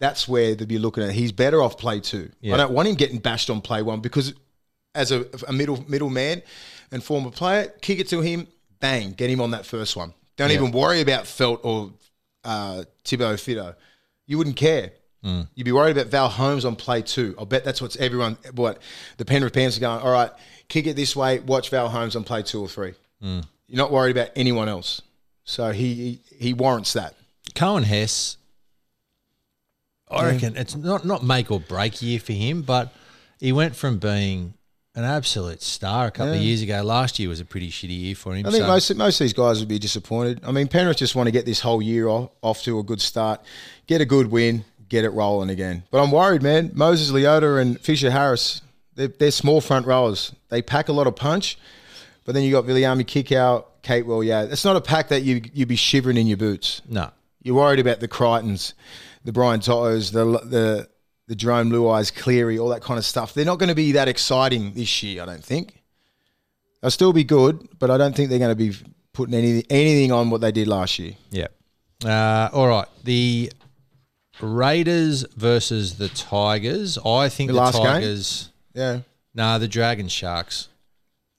That's 0.00 0.26
where 0.26 0.56
they'd 0.56 0.66
be 0.66 0.78
looking 0.80 1.04
at. 1.04 1.12
He's 1.12 1.30
better 1.30 1.62
off 1.62 1.78
play 1.78 2.00
two. 2.00 2.32
Yeah. 2.40 2.54
I 2.54 2.56
don't 2.56 2.72
want 2.72 2.88
him 2.88 2.96
getting 2.96 3.18
bashed 3.20 3.48
on 3.48 3.60
play 3.60 3.82
one 3.82 4.00
because 4.00 4.34
as 4.96 5.12
a, 5.12 5.24
a 5.46 5.52
middle 5.52 5.84
middle 5.86 6.10
man 6.10 6.42
and 6.90 7.00
former 7.04 7.30
player, 7.30 7.72
kick 7.80 8.00
it 8.00 8.08
to 8.08 8.22
him, 8.22 8.48
bang, 8.80 9.12
get 9.12 9.30
him 9.30 9.40
on 9.40 9.52
that 9.52 9.66
first 9.66 9.94
one. 9.94 10.14
Don't 10.36 10.50
Yeah. 10.50 10.56
even 10.56 10.72
worry 10.72 11.00
about 11.00 11.26
Feldt 11.26 11.60
or 11.62 11.92
uh, 12.44 12.84
Tabuai-Fidow. 13.04 13.74
You 14.26 14.38
wouldn't 14.38 14.56
care. 14.56 14.92
You'd 15.54 15.64
be 15.64 15.70
worried 15.72 15.96
about 15.96 16.10
Val 16.10 16.28
Holmes 16.28 16.64
on 16.64 16.74
play 16.74 17.00
two. 17.00 17.36
I 17.40 17.44
bet 17.44 17.64
that's 17.64 17.80
what's 17.80 17.96
everyone. 17.96 18.38
What 18.54 18.82
the 19.18 19.24
Penrith 19.24 19.52
Panthers 19.52 19.76
are 19.78 19.80
going. 19.80 20.00
All 20.00 20.10
right, 20.10 20.32
kick 20.68 20.88
it 20.88 20.96
this 20.96 21.14
way. 21.14 21.38
Watch 21.38 21.70
Val 21.70 21.88
Holmes 21.88 22.16
on 22.16 22.24
play 22.24 22.42
two 22.42 22.60
or 22.60 22.68
three. 22.68 22.94
You're 23.20 23.42
not 23.70 23.92
worried 23.92 24.16
about 24.16 24.30
anyone 24.34 24.68
else. 24.68 25.00
So 25.44 25.70
he 25.70 25.94
he, 25.94 26.20
he 26.38 26.54
warrants 26.54 26.92
that. 26.94 27.14
Coen 27.54 27.84
Hess. 27.84 28.36
I 30.10 30.26
reckon 30.26 30.56
it's 30.56 30.74
not 30.74 31.04
not 31.04 31.22
make 31.22 31.50
or 31.52 31.60
break 31.60 32.02
year 32.02 32.18
for 32.18 32.32
him, 32.32 32.62
but 32.62 32.92
he 33.38 33.52
went 33.52 33.76
from 33.76 33.98
being 33.98 34.54
an 34.94 35.04
absolute 35.04 35.62
star 35.62 36.06
a 36.06 36.10
couple 36.10 36.34
of 36.34 36.40
years 36.40 36.60
ago. 36.62 36.82
Last 36.82 37.18
year 37.18 37.28
was 37.28 37.40
a 37.40 37.44
pretty 37.44 37.70
shitty 37.70 37.98
year 37.98 38.14
for 38.14 38.34
him. 38.34 38.46
I 38.46 38.50
think 38.50 38.62
so- 38.62 38.68
most 38.68 38.94
most 38.96 39.20
of 39.20 39.24
these 39.24 39.32
guys 39.32 39.58
would 39.60 39.68
be 39.68 39.78
disappointed. 39.78 40.40
I 40.44 40.52
mean, 40.52 40.68
Penrith 40.68 40.98
just 40.98 41.14
want 41.14 41.26
to 41.28 41.30
get 41.30 41.46
this 41.46 41.60
whole 41.60 41.80
year 41.80 42.08
off, 42.08 42.30
off 42.42 42.62
to 42.64 42.78
a 42.78 42.82
good 42.82 43.00
start, 43.00 43.40
get 43.86 44.00
a 44.00 44.04
good 44.04 44.30
win, 44.30 44.64
get 44.88 45.04
it 45.04 45.10
rolling 45.10 45.50
again. 45.50 45.84
But 45.90 46.02
I'm 46.02 46.10
worried, 46.10 46.42
man. 46.42 46.72
Moses 46.74 47.10
Leota 47.10 47.60
and 47.60 47.80
Fisher 47.80 48.10
Harris, 48.10 48.60
they're, 48.94 49.08
they're 49.08 49.30
small 49.30 49.60
front 49.62 49.86
rowers. 49.86 50.32
They 50.50 50.60
pack 50.60 50.88
a 50.88 50.92
lot 50.92 51.06
of 51.06 51.16
punch, 51.16 51.56
but 52.24 52.34
then 52.34 52.42
you 52.44 52.52
got 52.52 52.64
Viliame 52.66 53.02
Kikau, 53.04 53.64
Kate 53.82 54.04
Well, 54.04 54.22
yeah. 54.22 54.42
It's 54.42 54.64
not 54.64 54.76
a 54.76 54.80
pack 54.82 55.08
that 55.08 55.22
you 55.22 55.40
you'd 55.54 55.68
be 55.68 55.76
shivering 55.76 56.16
in 56.18 56.26
your 56.26 56.36
boots. 56.38 56.82
no. 56.88 57.10
You're 57.44 57.56
worried 57.56 57.80
about 57.80 57.98
the 57.98 58.06
Crichtons, 58.06 58.72
the 59.24 59.32
Brian 59.32 59.58
To'os, 59.58 60.12
the 60.12 60.24
the 60.44 60.88
the 61.32 61.36
Jarome 61.46 61.70
Luais, 61.72 62.14
Cleary, 62.14 62.58
all 62.58 62.68
that 62.68 62.82
kind 62.82 62.98
of 62.98 63.06
stuff. 63.06 63.32
They're 63.32 63.46
not 63.46 63.58
going 63.58 63.70
to 63.70 63.74
be 63.74 63.92
that 63.92 64.06
exciting 64.06 64.74
this 64.74 65.02
year, 65.02 65.22
I 65.22 65.24
don't 65.24 65.42
think. 65.42 65.82
They'll 66.82 66.90
still 66.90 67.14
be 67.14 67.24
good, 67.24 67.66
but 67.78 67.90
I 67.90 67.96
don't 67.96 68.14
think 68.14 68.28
they're 68.28 68.38
going 68.38 68.50
to 68.50 68.54
be 68.54 68.76
putting 69.14 69.34
any, 69.34 69.64
anything 69.70 70.12
on 70.12 70.28
what 70.28 70.42
they 70.42 70.52
did 70.52 70.68
last 70.68 70.98
year. 70.98 71.14
Yeah. 71.30 71.46
Uh, 72.04 72.50
all 72.52 72.68
right. 72.68 72.86
The 73.04 73.50
Raiders 74.42 75.24
versus 75.34 75.96
the 75.96 76.10
Tigers. 76.10 76.98
I 76.98 77.30
think 77.30 77.48
The 77.48 77.54
the, 77.54 77.60
last 77.60 77.76
game? 77.76 77.86
Tigers. 77.86 78.50
Yeah. 78.74 79.00
Nah, 79.34 79.56
the 79.56 79.68
Dragon 79.68 80.08
Sharks. 80.08 80.68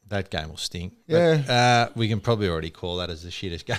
That 0.09 0.29
game 0.29 0.49
will 0.49 0.57
stink. 0.57 0.93
Yeah. 1.07 1.37
But, 1.37 1.49
uh, 1.51 1.89
we 1.95 2.07
can 2.07 2.19
probably 2.19 2.47
already 2.47 2.69
call 2.69 2.97
that 2.97 3.09
as 3.09 3.23
the 3.23 3.29
shittest 3.29 3.65
game 3.65 3.77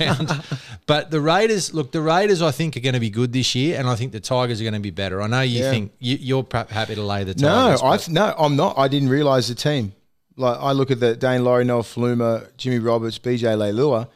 around. 0.08 0.42
but 0.86 1.10
the 1.12 1.20
Raiders, 1.20 1.72
look, 1.72 1.92
the 1.92 2.00
Raiders, 2.00 2.42
I 2.42 2.50
think, 2.50 2.76
are 2.76 2.80
going 2.80 2.94
to 2.94 3.00
be 3.00 3.10
good 3.10 3.32
this 3.32 3.54
year, 3.54 3.78
and 3.78 3.86
I 3.88 3.94
think 3.94 4.10
the 4.12 4.18
Tigers 4.20 4.60
are 4.60 4.64
going 4.64 4.74
to 4.74 4.80
be 4.80 4.90
better. 4.90 5.22
I 5.22 5.28
know 5.28 5.42
you 5.42 5.60
Yeah. 5.62 5.70
think 5.70 5.92
you, 6.00 6.16
you're 6.20 6.42
perhaps 6.42 6.72
happy 6.72 6.94
to 6.96 7.02
lay 7.02 7.22
the 7.24 7.34
Tigers. 7.34 7.82
No. 7.82 7.88
I 7.88 7.98
no, 8.08 8.34
I'm 8.36 8.56
not. 8.56 8.76
I 8.78 8.88
didn't 8.88 9.10
realise 9.10 9.46
the 9.48 9.54
team. 9.54 9.92
Like 10.36 10.58
I 10.58 10.72
look 10.72 10.90
at 10.90 10.98
the 10.98 11.14
Daine 11.16 11.44
Laurie, 11.44 11.64
Nofoaluma, 11.64 12.48
Jimmy 12.56 12.78
Roberts, 12.80 13.18
BJ 13.18 13.56
Leilua, 13.56 14.08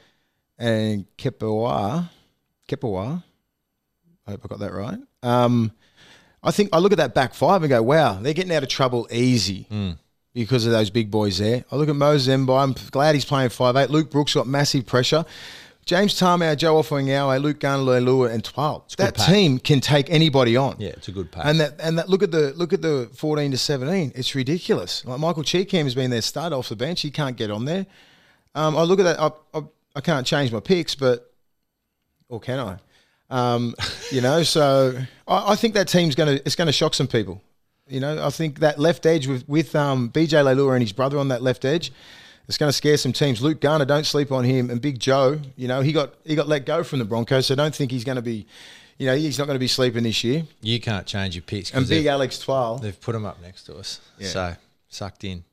and 0.58 1.06
Kepawa. 1.16 2.08
Kepawa. 2.68 3.22
I 4.26 4.30
hope 4.32 4.40
I 4.44 4.48
got 4.48 4.58
that 4.58 4.72
right. 4.72 4.98
Um, 5.22 5.72
I 6.42 6.50
think 6.50 6.70
I 6.72 6.78
look 6.78 6.92
at 6.92 6.98
that 6.98 7.14
back 7.14 7.34
five 7.34 7.62
and 7.62 7.70
go, 7.70 7.82
wow, 7.82 8.14
they're 8.14 8.32
getting 8.34 8.52
out 8.54 8.62
of 8.62 8.68
trouble 8.68 9.06
easy 9.10 9.66
because 10.34 10.66
of 10.66 10.72
those 10.72 10.90
big 10.90 11.10
boys 11.10 11.38
there. 11.38 11.64
I 11.70 11.76
look 11.76 11.88
at 11.88 11.96
Moses 11.96 12.34
Mbye. 12.34 12.62
I'm 12.62 12.74
glad 12.90 13.14
he's 13.14 13.24
playing 13.24 13.50
five 13.50 13.76
eight. 13.76 13.90
Luke 13.90 14.10
Brooks 14.10 14.34
got 14.34 14.46
massive 14.46 14.86
pressure. 14.86 15.24
James 15.86 16.14
Tamou, 16.14 16.56
Joe 16.56 16.76
Ofahengaue, 16.76 17.40
Luke 17.42 17.58
Gunn, 17.58 17.80
Leilua, 17.80 18.30
and 18.30 18.44
Twal. 18.44 18.84
good 18.90 18.98
That 18.98 19.16
pack. 19.16 19.26
team 19.28 19.58
can 19.58 19.80
take 19.80 20.08
anybody 20.10 20.56
on. 20.56 20.76
yeah, 20.78 20.90
it's 20.90 21.08
a 21.08 21.12
good 21.12 21.32
pack. 21.32 21.46
And 21.46 21.58
that 21.58 21.80
and 21.80 21.98
that 21.98 22.08
look 22.08 22.22
at 22.22 22.30
the 22.30 22.52
look 22.54 22.72
at 22.72 22.82
the 22.82 23.08
fourteen 23.14 23.50
to 23.50 23.58
seventeen. 23.58 24.12
It's 24.14 24.34
ridiculous. 24.34 25.04
Like 25.04 25.18
Michael 25.18 25.42
Chee-Kam 25.42 25.86
has 25.86 25.94
been 25.94 26.10
their 26.10 26.22
start 26.22 26.52
off 26.52 26.68
the 26.68 26.76
bench. 26.76 27.00
He 27.00 27.10
can't 27.10 27.36
get 27.36 27.50
on 27.50 27.64
there. 27.64 27.86
Um, 28.54 28.76
I 28.76 28.82
look 28.82 29.00
at 29.00 29.04
that. 29.04 29.20
I, 29.20 29.30
I, 29.58 29.62
I 29.96 30.00
can't 30.00 30.26
change 30.26 30.52
my 30.52 30.60
picks, 30.60 30.94
but 30.94 31.32
or 32.28 32.38
can 32.40 32.58
I? 32.60 32.76
Um, 33.30 33.74
you 34.12 34.20
know, 34.20 34.42
so 34.42 34.96
I, 35.26 35.52
I 35.52 35.56
think 35.56 35.74
that 35.74 35.88
team's 35.88 36.14
gonna 36.14 36.38
it's 36.44 36.56
gonna 36.56 36.72
shock 36.72 36.94
some 36.94 37.08
people. 37.08 37.42
You 37.90 38.00
know, 38.00 38.24
I 38.24 38.30
think 38.30 38.60
that 38.60 38.78
left 38.78 39.06
edge 39.06 39.26
with 39.26 39.48
with 39.48 39.74
um, 39.74 40.10
BJ 40.10 40.44
Leilua 40.44 40.72
and 40.74 40.82
his 40.82 40.92
brother 40.92 41.18
on 41.18 41.28
that 41.28 41.42
left 41.42 41.64
edge. 41.64 41.92
It's 42.48 42.58
going 42.58 42.68
to 42.68 42.76
scare 42.76 42.96
some 42.96 43.12
teams. 43.12 43.40
Luke 43.40 43.60
Garner, 43.60 43.84
don't 43.84 44.04
sleep 44.04 44.32
on 44.32 44.42
him, 44.42 44.70
and 44.70 44.80
Big 44.80 44.98
Joe. 44.98 45.40
You 45.56 45.68
know, 45.68 45.82
he 45.82 45.92
got 45.92 46.14
he 46.24 46.34
got 46.34 46.48
let 46.48 46.66
go 46.66 46.82
from 46.82 46.98
the 46.98 47.04
Broncos, 47.04 47.46
so 47.46 47.54
don't 47.54 47.74
think 47.74 47.92
he's 47.92 48.02
going 48.02 48.16
to 48.16 48.22
be, 48.22 48.44
you 48.98 49.06
know, 49.06 49.14
he's 49.14 49.38
not 49.38 49.46
going 49.46 49.54
to 49.54 49.60
be 49.60 49.68
sleeping 49.68 50.02
this 50.02 50.24
year. 50.24 50.42
you 50.60 50.80
can't 50.80 51.06
change 51.06 51.36
your 51.36 51.42
picks 51.42 51.72
And 51.72 51.88
Big 51.88 52.06
Alex 52.06 52.38
Twal, 52.38 52.78
they've 52.78 53.00
put 53.00 53.12
them 53.12 53.24
up 53.24 53.40
next 53.40 53.64
to 53.64 53.76
us. 53.76 54.00
Yeah. 54.18 54.28
So, 54.28 54.56
sucked 54.88 55.22
in. 55.22 55.44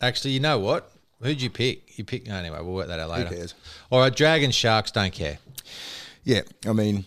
Actually, 0.00 0.30
you 0.30 0.40
know 0.40 0.58
what? 0.58 0.90
Who'd 1.20 1.42
you 1.42 1.50
pick? 1.50 1.98
You 1.98 2.04
pick 2.04 2.28
anyway. 2.28 2.58
We'll 2.60 2.74
work 2.74 2.88
that 2.88 3.00
out 3.00 3.10
later. 3.10 3.28
Who 3.28 3.34
cares? 3.36 3.54
All 3.90 3.98
right, 3.98 4.14
Dragon 4.14 4.52
Sharks 4.52 4.92
don't 4.92 5.12
care. 5.12 5.38
Yeah, 6.22 6.42
I 6.64 6.72
mean, 6.72 7.04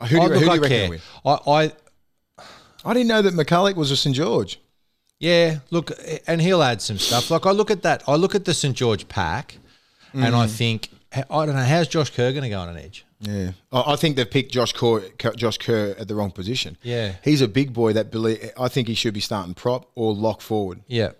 who 0.00 0.08
do 0.08 0.14
you, 0.16 0.22
I, 0.22 0.28
who 0.28 0.34
do 0.34 0.44
you 0.44 0.50
I 0.50 0.56
reckon 0.56 0.90
care. 0.90 0.98
I, 1.24 1.38
I 1.46 1.72
I 2.84 2.94
didn't 2.94 3.08
know 3.08 3.22
that 3.22 3.34
McCulloch 3.34 3.76
was 3.76 3.90
a 3.90 3.96
St 3.96 4.14
George. 4.16 4.60
Yeah, 5.18 5.58
look, 5.70 5.90
and 6.26 6.40
he'll 6.40 6.62
add 6.62 6.80
some 6.80 6.98
stuff. 6.98 7.30
Like 7.30 7.44
I 7.44 7.50
look 7.50 7.70
at 7.70 7.82
that, 7.82 8.02
I 8.08 8.16
look 8.16 8.34
at 8.34 8.46
the 8.46 8.54
St 8.54 8.74
George 8.74 9.06
pack, 9.08 9.58
and 10.14 10.34
Mm. 10.34 10.38
I 10.38 10.46
think 10.46 10.88
I 11.12 11.44
don't 11.46 11.54
know 11.54 11.62
how's 11.64 11.88
Josh 11.88 12.10
Kerr 12.10 12.30
going 12.32 12.42
to 12.44 12.48
go 12.48 12.58
on 12.60 12.68
an 12.70 12.78
edge. 12.78 13.04
Yeah, 13.20 13.50
I 13.70 13.96
think 13.96 14.16
they've 14.16 14.30
picked 14.30 14.50
Josh 14.50 14.72
Kerr, 14.72 15.02
Josh 15.36 15.58
Kerr 15.58 15.94
at 15.98 16.08
the 16.08 16.14
wrong 16.14 16.30
position. 16.30 16.78
Yeah. 16.82 17.16
he's 17.22 17.42
a 17.42 17.48
big 17.48 17.74
boy. 17.74 17.92
That 17.92 18.10
believe, 18.10 18.50
I 18.58 18.68
think 18.68 18.88
he 18.88 18.94
should 18.94 19.12
be 19.12 19.20
starting 19.20 19.52
prop 19.52 19.90
or 19.94 20.14
lock 20.14 20.40
forward. 20.40 20.80
Yeah, 20.86 21.10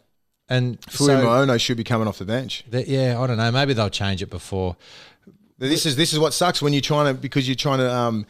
and 0.48 0.78
Fui 0.88 1.08
so, 1.08 1.58
should 1.58 1.76
be 1.76 1.84
coming 1.84 2.08
off 2.08 2.16
the 2.18 2.24
bench. 2.24 2.64
that- 2.70 2.88
yeah, 2.88 3.20
I 3.20 3.26
don't 3.26 3.36
know. 3.36 3.50
Maybe 3.52 3.74
they'll 3.74 3.90
change 3.90 4.22
it 4.22 4.30
before. 4.30 4.76
This 5.58 5.84
is 5.84 5.94
this 5.96 6.14
is 6.14 6.18
what 6.18 6.32
sucks 6.32 6.62
when 6.62 6.72
you're 6.72 6.80
trying 6.80 7.14
to 7.14 7.20
because 7.20 7.46
you're 7.46 7.54
trying 7.54 7.80
to 7.80 7.94
um 7.94 8.26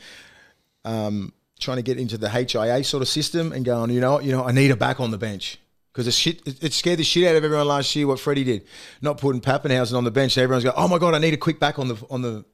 um 0.84 1.32
trying 1.60 1.76
to 1.76 1.82
get 1.82 1.98
into 1.98 2.18
the 2.18 2.28
HIA 2.28 2.82
sort 2.84 3.02
of 3.02 3.08
system 3.08 3.52
and 3.52 3.64
going, 3.64 3.90
you 3.90 4.00
know, 4.00 4.12
what, 4.14 4.24
you 4.24 4.32
know, 4.32 4.44
I 4.44 4.52
need 4.52 4.70
a 4.70 4.76
back 4.76 4.98
on 5.00 5.10
the 5.10 5.18
bench. 5.18 5.58
Because 5.92 6.06
it, 6.06 6.14
shit, 6.14 6.40
it 6.62 6.72
scared 6.72 6.98
the 7.00 7.04
shit 7.04 7.26
out 7.28 7.34
of 7.36 7.44
everyone 7.44 7.66
last 7.66 7.94
year. 7.96 8.06
What 8.06 8.20
Freddie 8.20 8.44
did, 8.44 8.64
not 9.02 9.18
putting 9.18 9.40
Papenhuyzen 9.40 9.96
on 9.96 10.04
the 10.04 10.10
bench. 10.12 10.38
Everyone's 10.38 10.62
going, 10.62 10.76
"Oh 10.78 10.86
my 10.86 10.98
god, 10.98 11.14
I 11.14 11.18
need 11.18 11.34
a 11.34 11.36
quick 11.36 11.58
back 11.58 11.80
on 11.80 11.88
the 11.88 11.96
on 12.08 12.22
the," 12.22 12.44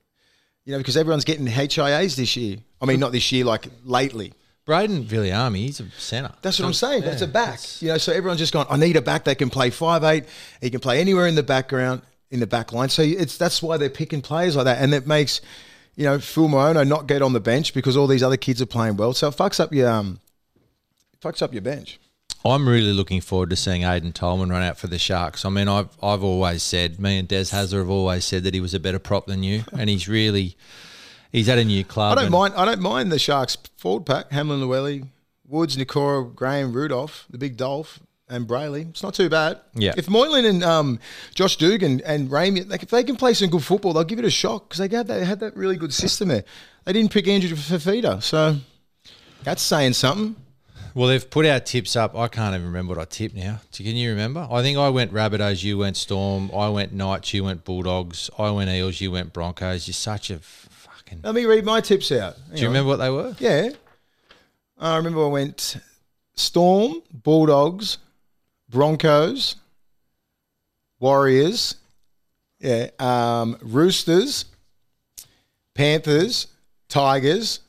you 0.65 0.73
know, 0.73 0.79
because 0.79 0.97
everyone's 0.97 1.25
getting 1.27 1.47
HIAs 1.47 2.17
this 2.17 2.35
year. 2.37 2.57
I 2.81 2.87
mean, 2.87 2.99
not 2.99 3.13
this 3.13 3.31
year, 3.33 3.45
like 3.45 3.67
lately. 3.85 4.33
Braden 4.65 5.05
Villiamy, 5.05 5.59
he's 5.59 5.81
a 5.81 5.89
centre. 5.99 6.33
That's 6.43 6.59
what 6.59 6.67
I'm 6.67 6.73
saying. 6.73 7.03
But 7.03 7.13
it's 7.13 7.23
a 7.23 7.27
back. 7.29 7.47
that's- 7.51 7.83
You 7.83 7.89
know, 7.91 7.99
so 7.99 8.13
everyone's 8.13 8.41
just 8.41 8.53
gone. 8.55 8.67
I 8.71 8.77
need 8.79 8.97
a 8.97 9.03
back 9.03 9.25
that 9.25 9.37
can 9.39 9.51
play 9.51 9.69
five 9.71 10.03
eight. 10.03 10.25
He 10.63 10.71
can 10.71 10.81
play 10.81 10.99
anywhere 10.99 11.27
in 11.29 11.35
the 11.35 11.43
background, 11.43 12.01
in 12.31 12.41
the 12.41 12.47
back 12.49 12.73
line. 12.73 12.89
So 12.89 13.03
it's 13.03 13.37
that's 13.37 13.63
why 13.63 13.77
they're 13.77 13.91
picking 13.91 14.23
players 14.23 14.57
like 14.57 14.65
that, 14.65 14.79
and 14.83 14.95
it 14.95 15.07
makes 15.07 15.43
you 15.97 16.05
know 16.05 16.19
Phil 16.19 16.49
Moono 16.49 16.87
not 16.87 17.07
get 17.07 17.23
on 17.23 17.33
the 17.33 17.41
bench 17.41 17.75
because 17.75 17.97
all 17.97 18.07
these 18.07 18.23
other 18.23 18.37
kids 18.37 18.63
are 18.63 18.67
playing 18.67 18.97
well. 18.97 19.13
So 19.13 19.29
it 19.29 19.35
fucks 19.35 19.59
up 19.59 19.73
your 19.73 19.89
um, 19.89 20.21
fucks 21.21 21.43
up 21.43 21.53
your 21.53 21.63
bench. 21.63 21.99
I'm 22.45 22.69
really 22.69 22.93
looking 22.93 23.21
forward 23.21 23.51
to 23.51 23.57
seeing 23.57 23.83
Aiden 23.83 24.15
Tolman 24.15 24.51
run 24.51 24.63
out 24.63 24.79
for 24.79 24.87
the 24.87 24.99
Sharks. 24.99 25.45
I 25.45 25.49
mean, 25.49 25.67
I've 25.67 25.89
I've 26.03 26.23
always 26.23 26.63
said, 26.63 27.01
me 27.01 27.19
and 27.19 27.27
Des 27.27 27.45
Hasler 27.45 27.79
have 27.79 27.91
always 27.91 28.25
said 28.25 28.45
that 28.45 28.55
he 28.55 28.61
was 28.61 28.75
a 28.75 28.81
better 28.81 28.99
prop 28.99 29.27
than 29.27 29.43
you, 29.43 29.65
and 29.73 29.91
he's 29.91 30.09
really. 30.09 30.57
He's 31.33 31.49
at 31.51 31.59
a 31.59 31.65
new 31.65 31.85
club. 31.85 32.17
I 32.17 32.23
don't 32.23 32.31
mind. 32.31 32.55
I 32.55 32.65
don't 32.65 32.81
mind 32.81 33.13
the 33.13 33.19
Sharks 33.19 33.59
forward 33.77 34.07
pack: 34.07 34.31
Hamlin, 34.31 34.61
Llewellyn, 34.61 35.11
Woods, 35.47 35.77
Nikora, 35.77 36.35
Graham, 36.35 36.73
Rudolf, 36.73 37.27
the 37.29 37.37
big 37.37 37.57
Dolph, 37.57 38.01
and 38.29 38.47
Brailey. 38.47 38.89
It's 38.89 39.03
not 39.03 39.15
too 39.15 39.29
bad. 39.29 39.61
Yeah. 39.75 39.95
If 39.97 40.09
Moylan 40.09 40.45
and 40.45 40.65
um, 40.65 40.99
Josh 41.35 41.57
Dugan 41.57 42.01
and 42.05 42.29
Ramey, 42.29 42.69
like 42.69 42.83
if 42.83 42.91
they 42.91 43.05
can 43.05 43.17
play 43.17 43.35
some 43.35 43.51
good 43.51 43.65
football, 43.65 43.93
they'll 43.93 44.05
give 44.05 44.19
it 44.19 44.25
a 44.25 44.31
shot 44.31 44.69
because 44.69 44.79
they 44.79 44.97
had 44.97 45.07
that, 45.07 45.19
they 45.19 45.25
had 45.25 45.41
that 45.41 45.57
really 45.57 45.77
good 45.77 45.95
system 45.95 46.29
there. 46.29 46.45
They 46.85 46.93
didn't 46.93 47.13
pick 47.13 47.29
Andrew 47.29 47.57
Fafita, 47.57 48.23
so 48.23 48.57
that's 49.43 49.63
saying 49.63 49.95
something. 49.95 50.37
Well, 50.95 51.09
they've 51.09 51.29
put 51.29 51.45
our 51.45 51.61
tips 51.61 51.95
up. 51.95 52.17
I 52.17 52.27
can't 52.27 52.55
even 52.55 52.67
remember 52.67 52.95
what 52.95 53.03
I 53.03 53.05
tipped 53.05 53.35
now. 53.35 53.61
Can 53.71 53.97
you 53.97 54.11
remember? 54.11 54.49
I 54.51 54.63
think 54.63 54.79
I 54.79 54.89
went 54.89 55.13
Rabbitohs, 55.13 55.63
you 55.63 55.77
went 55.77 55.97
Storm. 55.99 56.51
I 56.57 56.71
went 56.71 56.95
Knights, 56.95 57.35
you 57.35 57.45
went 57.45 57.65
Bulldogs. 57.65 58.31
I 58.39 58.51
went 58.51 58.71
Eels, 58.71 58.99
you 59.01 59.11
went 59.11 59.35
Broncos. 59.35 59.87
You're 59.87 59.93
such 59.93 60.31
a 60.31 60.39
fucking. 60.39 61.21
Let 61.23 61.35
me 61.35 61.45
read 61.45 61.67
my 61.67 61.83
tips 61.83 62.11
out. 62.13 62.37
Do 62.55 62.63
you 62.63 62.69
remember 62.69 62.89
what 62.89 62.97
they 62.97 63.11
were? 63.11 63.37
Yeah. 63.39 63.71
I 64.79 64.97
remember 64.97 65.25
I 65.25 65.29
went 65.29 65.77
Storm, 66.35 67.03
Bulldogs, 67.13 67.99
Broncos, 68.69 69.57
Warriors, 70.99 71.77
yeah, 72.61 72.89
um, 72.99 73.57
Roosters, 73.61 74.45
Panthers, 75.75 76.47
Tigers, 76.89 77.61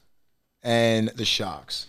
and 0.64 1.10
the 1.10 1.26
Sharks. 1.26 1.88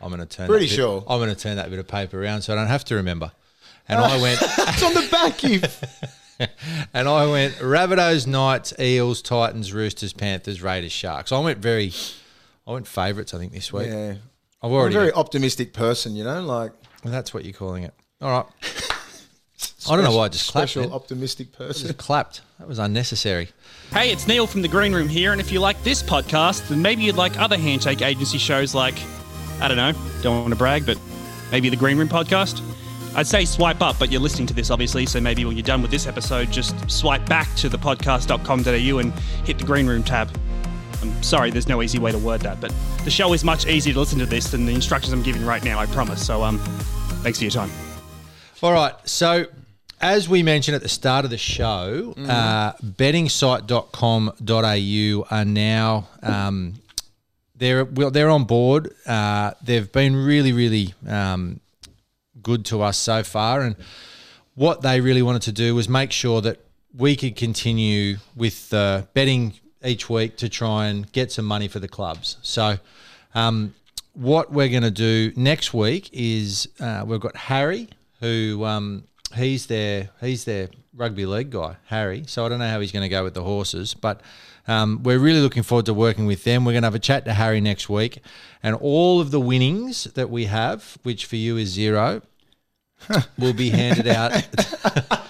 I'm 0.00 0.08
going 0.08 0.20
to 0.20 0.26
turn. 0.26 0.46
Pretty 0.48 0.66
that 0.66 0.70
bit- 0.70 0.76
sure. 0.76 1.04
I'm 1.08 1.18
going 1.18 1.34
to 1.34 1.40
turn 1.40 1.56
that 1.56 1.70
bit 1.70 1.78
of 1.78 1.88
paper 1.88 2.22
around 2.22 2.42
so 2.42 2.52
I 2.52 2.56
don't 2.56 2.68
have 2.68 2.84
to 2.86 2.94
remember. 2.96 3.32
And 3.88 3.98
I 4.00 4.16
went. 4.22 4.40
It's 4.42 4.82
on 4.82 4.94
the 4.94 5.08
back, 5.10 5.42
you. 5.42 5.60
And 6.94 7.08
I 7.08 7.26
went 7.26 7.54
Rabbitohs, 7.54 8.28
Knights, 8.28 8.72
Eels, 8.78 9.22
Titans, 9.22 9.72
Roosters, 9.72 10.12
Panthers, 10.12 10.62
Raiders, 10.62 10.92
Sharks. 10.92 11.32
I 11.32 11.40
went 11.40 11.58
very, 11.58 11.92
I 12.64 12.70
went 12.70 12.86
favourites. 12.86 13.34
I 13.34 13.38
think 13.38 13.52
this 13.52 13.72
week. 13.72 13.88
yeah. 13.88 14.14
I've 14.62 14.70
I'm 14.70 14.72
a 14.72 14.74
already. 14.76 14.94
very 14.94 15.12
optimistic 15.12 15.72
person, 15.72 16.16
you 16.16 16.24
know, 16.24 16.42
like 16.42 16.72
well, 17.04 17.12
that's 17.12 17.32
what 17.32 17.44
you're 17.44 17.52
calling 17.54 17.84
it. 17.84 17.94
All 18.20 18.30
right. 18.30 18.46
I 19.90 19.94
don't 19.96 20.04
know 20.04 20.16
why 20.16 20.24
I 20.24 20.28
just 20.28 20.50
clapped. 20.50 20.70
special 20.70 20.88
man. 20.88 20.92
optimistic 20.92 21.52
person. 21.52 21.86
Just 21.86 21.98
clapped. 21.98 22.42
That 22.58 22.68
was 22.68 22.78
unnecessary. 22.78 23.48
Hey, 23.92 24.10
it's 24.10 24.26
Neil 24.28 24.46
from 24.46 24.62
the 24.62 24.68
Green 24.68 24.92
Room 24.92 25.08
here, 25.08 25.32
and 25.32 25.40
if 25.40 25.50
you 25.50 25.60
like 25.60 25.82
this 25.82 26.02
podcast, 26.02 26.68
then 26.68 26.82
maybe 26.82 27.02
you'd 27.02 27.16
like 27.16 27.38
other 27.38 27.56
handshake 27.56 28.02
agency 28.02 28.38
shows 28.38 28.74
like, 28.74 28.94
I 29.60 29.68
don't 29.68 29.76
know, 29.76 29.92
don't 30.22 30.40
want 30.40 30.50
to 30.50 30.56
brag, 30.56 30.84
but 30.84 30.98
maybe 31.50 31.70
the 31.70 31.76
Green 31.76 31.96
Room 31.96 32.08
podcast. 32.08 32.60
I'd 33.16 33.26
say 33.26 33.44
swipe 33.46 33.80
up, 33.80 33.98
but 33.98 34.12
you're 34.12 34.20
listening 34.20 34.46
to 34.48 34.54
this 34.54 34.70
obviously, 34.70 35.06
so 35.06 35.20
maybe 35.20 35.44
when 35.44 35.56
you're 35.56 35.62
done 35.64 35.80
with 35.80 35.90
this 35.90 36.06
episode, 36.06 36.50
just 36.52 36.88
swipe 36.90 37.26
back 37.26 37.52
to 37.56 37.68
the 37.68 37.78
podcast.com.au 37.78 38.98
and 38.98 39.12
hit 39.44 39.58
the 39.58 39.64
Green 39.64 39.86
Room 39.86 40.02
tab. 40.02 40.28
I'm 41.02 41.22
sorry, 41.22 41.50
there's 41.50 41.68
no 41.68 41.82
easy 41.82 41.98
way 41.98 42.12
to 42.12 42.18
word 42.18 42.40
that, 42.42 42.60
but 42.60 42.72
the 43.04 43.10
show 43.10 43.32
is 43.32 43.44
much 43.44 43.66
easier 43.66 43.94
to 43.94 44.00
listen 44.00 44.18
to 44.18 44.26
this 44.26 44.50
than 44.50 44.66
the 44.66 44.74
instructions 44.74 45.12
I'm 45.12 45.22
giving 45.22 45.44
right 45.44 45.62
now, 45.62 45.78
I 45.78 45.86
promise. 45.86 46.26
So, 46.26 46.42
um, 46.42 46.58
thanks 47.22 47.38
for 47.38 47.44
your 47.44 47.50
time. 47.50 47.70
All 48.62 48.72
right. 48.72 48.94
So, 49.04 49.46
as 50.00 50.28
we 50.28 50.42
mentioned 50.42 50.74
at 50.74 50.82
the 50.82 50.88
start 50.88 51.24
of 51.24 51.30
the 51.30 51.38
show, 51.38 52.14
uh, 52.16 52.72
bettingsite.com.au 52.74 55.26
are 55.30 55.44
now 55.44 56.08
um, 56.22 56.74
they're 57.58 57.84
well, 57.84 58.10
they're 58.10 58.30
on 58.30 58.44
board. 58.44 58.94
Uh, 59.06 59.52
they've 59.62 59.90
been 59.90 60.16
really, 60.16 60.52
really 60.52 60.94
um, 61.06 61.60
good 62.42 62.64
to 62.66 62.82
us 62.82 62.96
so 62.96 63.22
far, 63.22 63.60
and 63.60 63.76
what 64.54 64.82
they 64.82 65.00
really 65.00 65.22
wanted 65.22 65.42
to 65.42 65.52
do 65.52 65.74
was 65.74 65.88
make 65.88 66.12
sure 66.12 66.40
that 66.40 66.60
we 66.96 67.16
could 67.16 67.36
continue 67.36 68.16
with 68.36 68.72
uh, 68.72 69.02
betting 69.12 69.54
each 69.84 70.10
week 70.10 70.36
to 70.38 70.48
try 70.48 70.86
and 70.86 71.10
get 71.12 71.32
some 71.32 71.44
money 71.44 71.68
for 71.68 71.78
the 71.78 71.88
clubs. 71.88 72.36
So. 72.42 72.78
Um, 73.34 73.74
what 74.18 74.52
we're 74.52 74.68
going 74.68 74.82
to 74.82 74.90
do 74.90 75.32
next 75.36 75.72
week 75.72 76.10
is 76.12 76.68
uh, 76.80 77.04
we've 77.06 77.20
got 77.20 77.36
Harry, 77.36 77.88
who 78.20 78.64
um, 78.64 79.04
he's 79.34 79.66
their 79.66 80.10
he's 80.20 80.44
their 80.44 80.68
rugby 80.96 81.24
league 81.24 81.50
guy, 81.50 81.76
Harry. 81.86 82.24
So 82.26 82.44
I 82.44 82.48
don't 82.48 82.58
know 82.58 82.68
how 82.68 82.80
he's 82.80 82.92
going 82.92 83.04
to 83.04 83.08
go 83.08 83.22
with 83.22 83.34
the 83.34 83.44
horses, 83.44 83.94
but 83.94 84.20
um, 84.66 85.02
we're 85.04 85.20
really 85.20 85.40
looking 85.40 85.62
forward 85.62 85.86
to 85.86 85.94
working 85.94 86.26
with 86.26 86.42
them. 86.44 86.64
We're 86.64 86.72
going 86.72 86.82
to 86.82 86.86
have 86.86 86.94
a 86.96 87.00
chat 87.00 87.24
to 87.26 87.32
Harry 87.32 87.60
next 87.60 87.88
week, 87.88 88.20
and 88.62 88.74
all 88.74 89.20
of 89.20 89.30
the 89.30 89.40
winnings 89.40 90.04
that 90.04 90.30
we 90.30 90.46
have, 90.46 90.98
which 91.04 91.24
for 91.26 91.36
you 91.36 91.56
is 91.56 91.68
zero, 91.68 92.22
will 93.38 93.54
be 93.54 93.70
handed 93.70 94.08
out. 94.08 94.32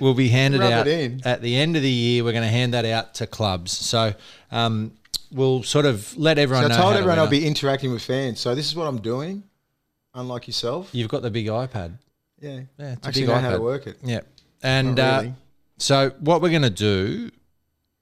will 0.00 0.14
be 0.14 0.28
handed 0.28 0.60
Rub 0.60 0.72
out 0.72 0.86
at 0.86 1.42
the 1.42 1.56
end 1.56 1.76
of 1.76 1.82
the 1.82 1.90
year. 1.90 2.24
We're 2.24 2.32
going 2.32 2.44
to 2.44 2.48
hand 2.48 2.74
that 2.74 2.84
out 2.84 3.14
to 3.14 3.26
clubs. 3.26 3.72
So. 3.72 4.14
Um, 4.50 4.92
We'll 5.32 5.62
sort 5.62 5.86
of 5.86 6.16
let 6.16 6.38
everyone 6.38 6.64
So 6.64 6.72
I 6.72 6.76
told 6.76 6.86
how 6.86 6.92
to 6.94 6.98
everyone 6.98 7.20
I'll 7.20 7.28
be 7.28 7.46
interacting 7.46 7.92
with 7.92 8.02
fans. 8.02 8.40
So 8.40 8.52
this 8.56 8.66
is 8.66 8.74
what 8.74 8.88
I'm 8.88 9.00
doing, 9.00 9.44
unlike 10.12 10.48
yourself. 10.48 10.88
You've 10.92 11.08
got 11.08 11.22
the 11.22 11.30
big 11.30 11.46
iPad. 11.46 11.98
Yeah. 12.40 12.62
Yeah, 12.76 12.94
it's 12.94 13.06
a 13.06 13.08
Actually 13.08 13.22
big 13.22 13.28
know 13.28 13.34
iPad. 13.36 13.40
how 13.42 13.50
to 13.52 13.60
work 13.60 13.86
it. 13.86 13.98
Yeah. 14.02 14.22
And 14.60 14.96
Not 14.96 15.24
uh, 15.26 15.28
so 15.78 16.10
what 16.18 16.42
we're 16.42 16.50
going 16.50 16.62
to 16.62 16.70
do 16.70 17.30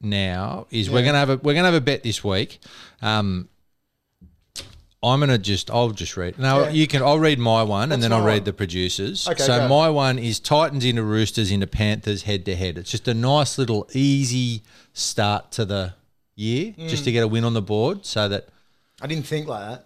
now 0.01 0.66
is 0.70 0.88
we're 0.88 1.03
going 1.03 1.12
to 1.12 1.18
have 1.18 1.28
a 1.28 1.36
we're 1.36 1.53
going 1.53 1.64
to 1.64 1.70
have 1.70 1.74
a 1.74 1.82
bet 1.82 2.03
this 2.03 2.24
week. 2.24 2.61
Um, 3.03 3.51
I'm 5.03 5.20
going 5.20 5.30
to 5.30 5.38
just 5.38 5.70
I'll 5.70 5.90
just 5.90 6.16
read. 6.16 6.38
No, 6.38 6.64
Yeah. 6.64 6.70
you 6.70 6.86
can 6.88 7.03
I'll 7.03 7.18
read 7.20 7.38
my 7.38 7.62
one 7.62 7.92
and 7.92 8.03
then 8.03 8.12
I'll 8.12 8.24
read 8.24 8.38
one? 8.40 8.44
the 8.44 8.53
producers. 8.53 9.28
Okay, 9.28 9.42
so 9.42 9.59
go. 9.61 9.68
my 9.68 9.88
one 9.90 10.18
is 10.18 10.40
Titans 10.40 10.84
into 10.84 11.03
Roosters 11.05 11.51
into 11.53 11.66
Panthers 11.68 12.22
head 12.24 12.44
to 12.46 12.57
head. 12.57 12.76
It's 12.78 12.90
just 12.90 13.07
a 13.07 13.14
nice 13.14 13.59
little 13.59 13.88
easy 13.92 14.62
start 14.92 15.53
to 15.53 15.64
the 15.64 15.94
year 16.34 16.74
just 16.78 17.03
Mm. 17.03 17.05
to 17.05 17.12
get 17.12 17.22
a 17.22 17.28
win 17.28 17.44
on 17.44 17.55
the 17.55 17.62
board 17.62 18.05
so 18.07 18.28
that 18.28 18.49
I 19.01 19.07
didn't 19.07 19.26
think 19.26 19.46
like 19.46 19.80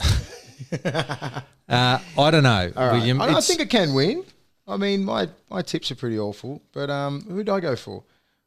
that. 0.00 1.44
uh, 1.68 1.98
I 2.18 2.30
don't 2.30 2.42
know, 2.42 2.72
right. 2.74 2.92
William. 2.92 3.20
I, 3.20 3.36
I 3.36 3.40
think 3.40 3.60
it 3.60 3.70
can 3.70 3.94
win. 3.94 4.24
I 4.66 4.76
mean, 4.76 5.04
my, 5.04 5.28
my 5.48 5.62
tips 5.62 5.90
are 5.90 5.96
pretty 5.96 6.18
awful, 6.18 6.62
but 6.72 6.90
um, 6.90 7.22
who 7.28 7.36
did 7.38 7.48
I 7.48 7.60
go 7.60 7.76
for? 7.76 7.98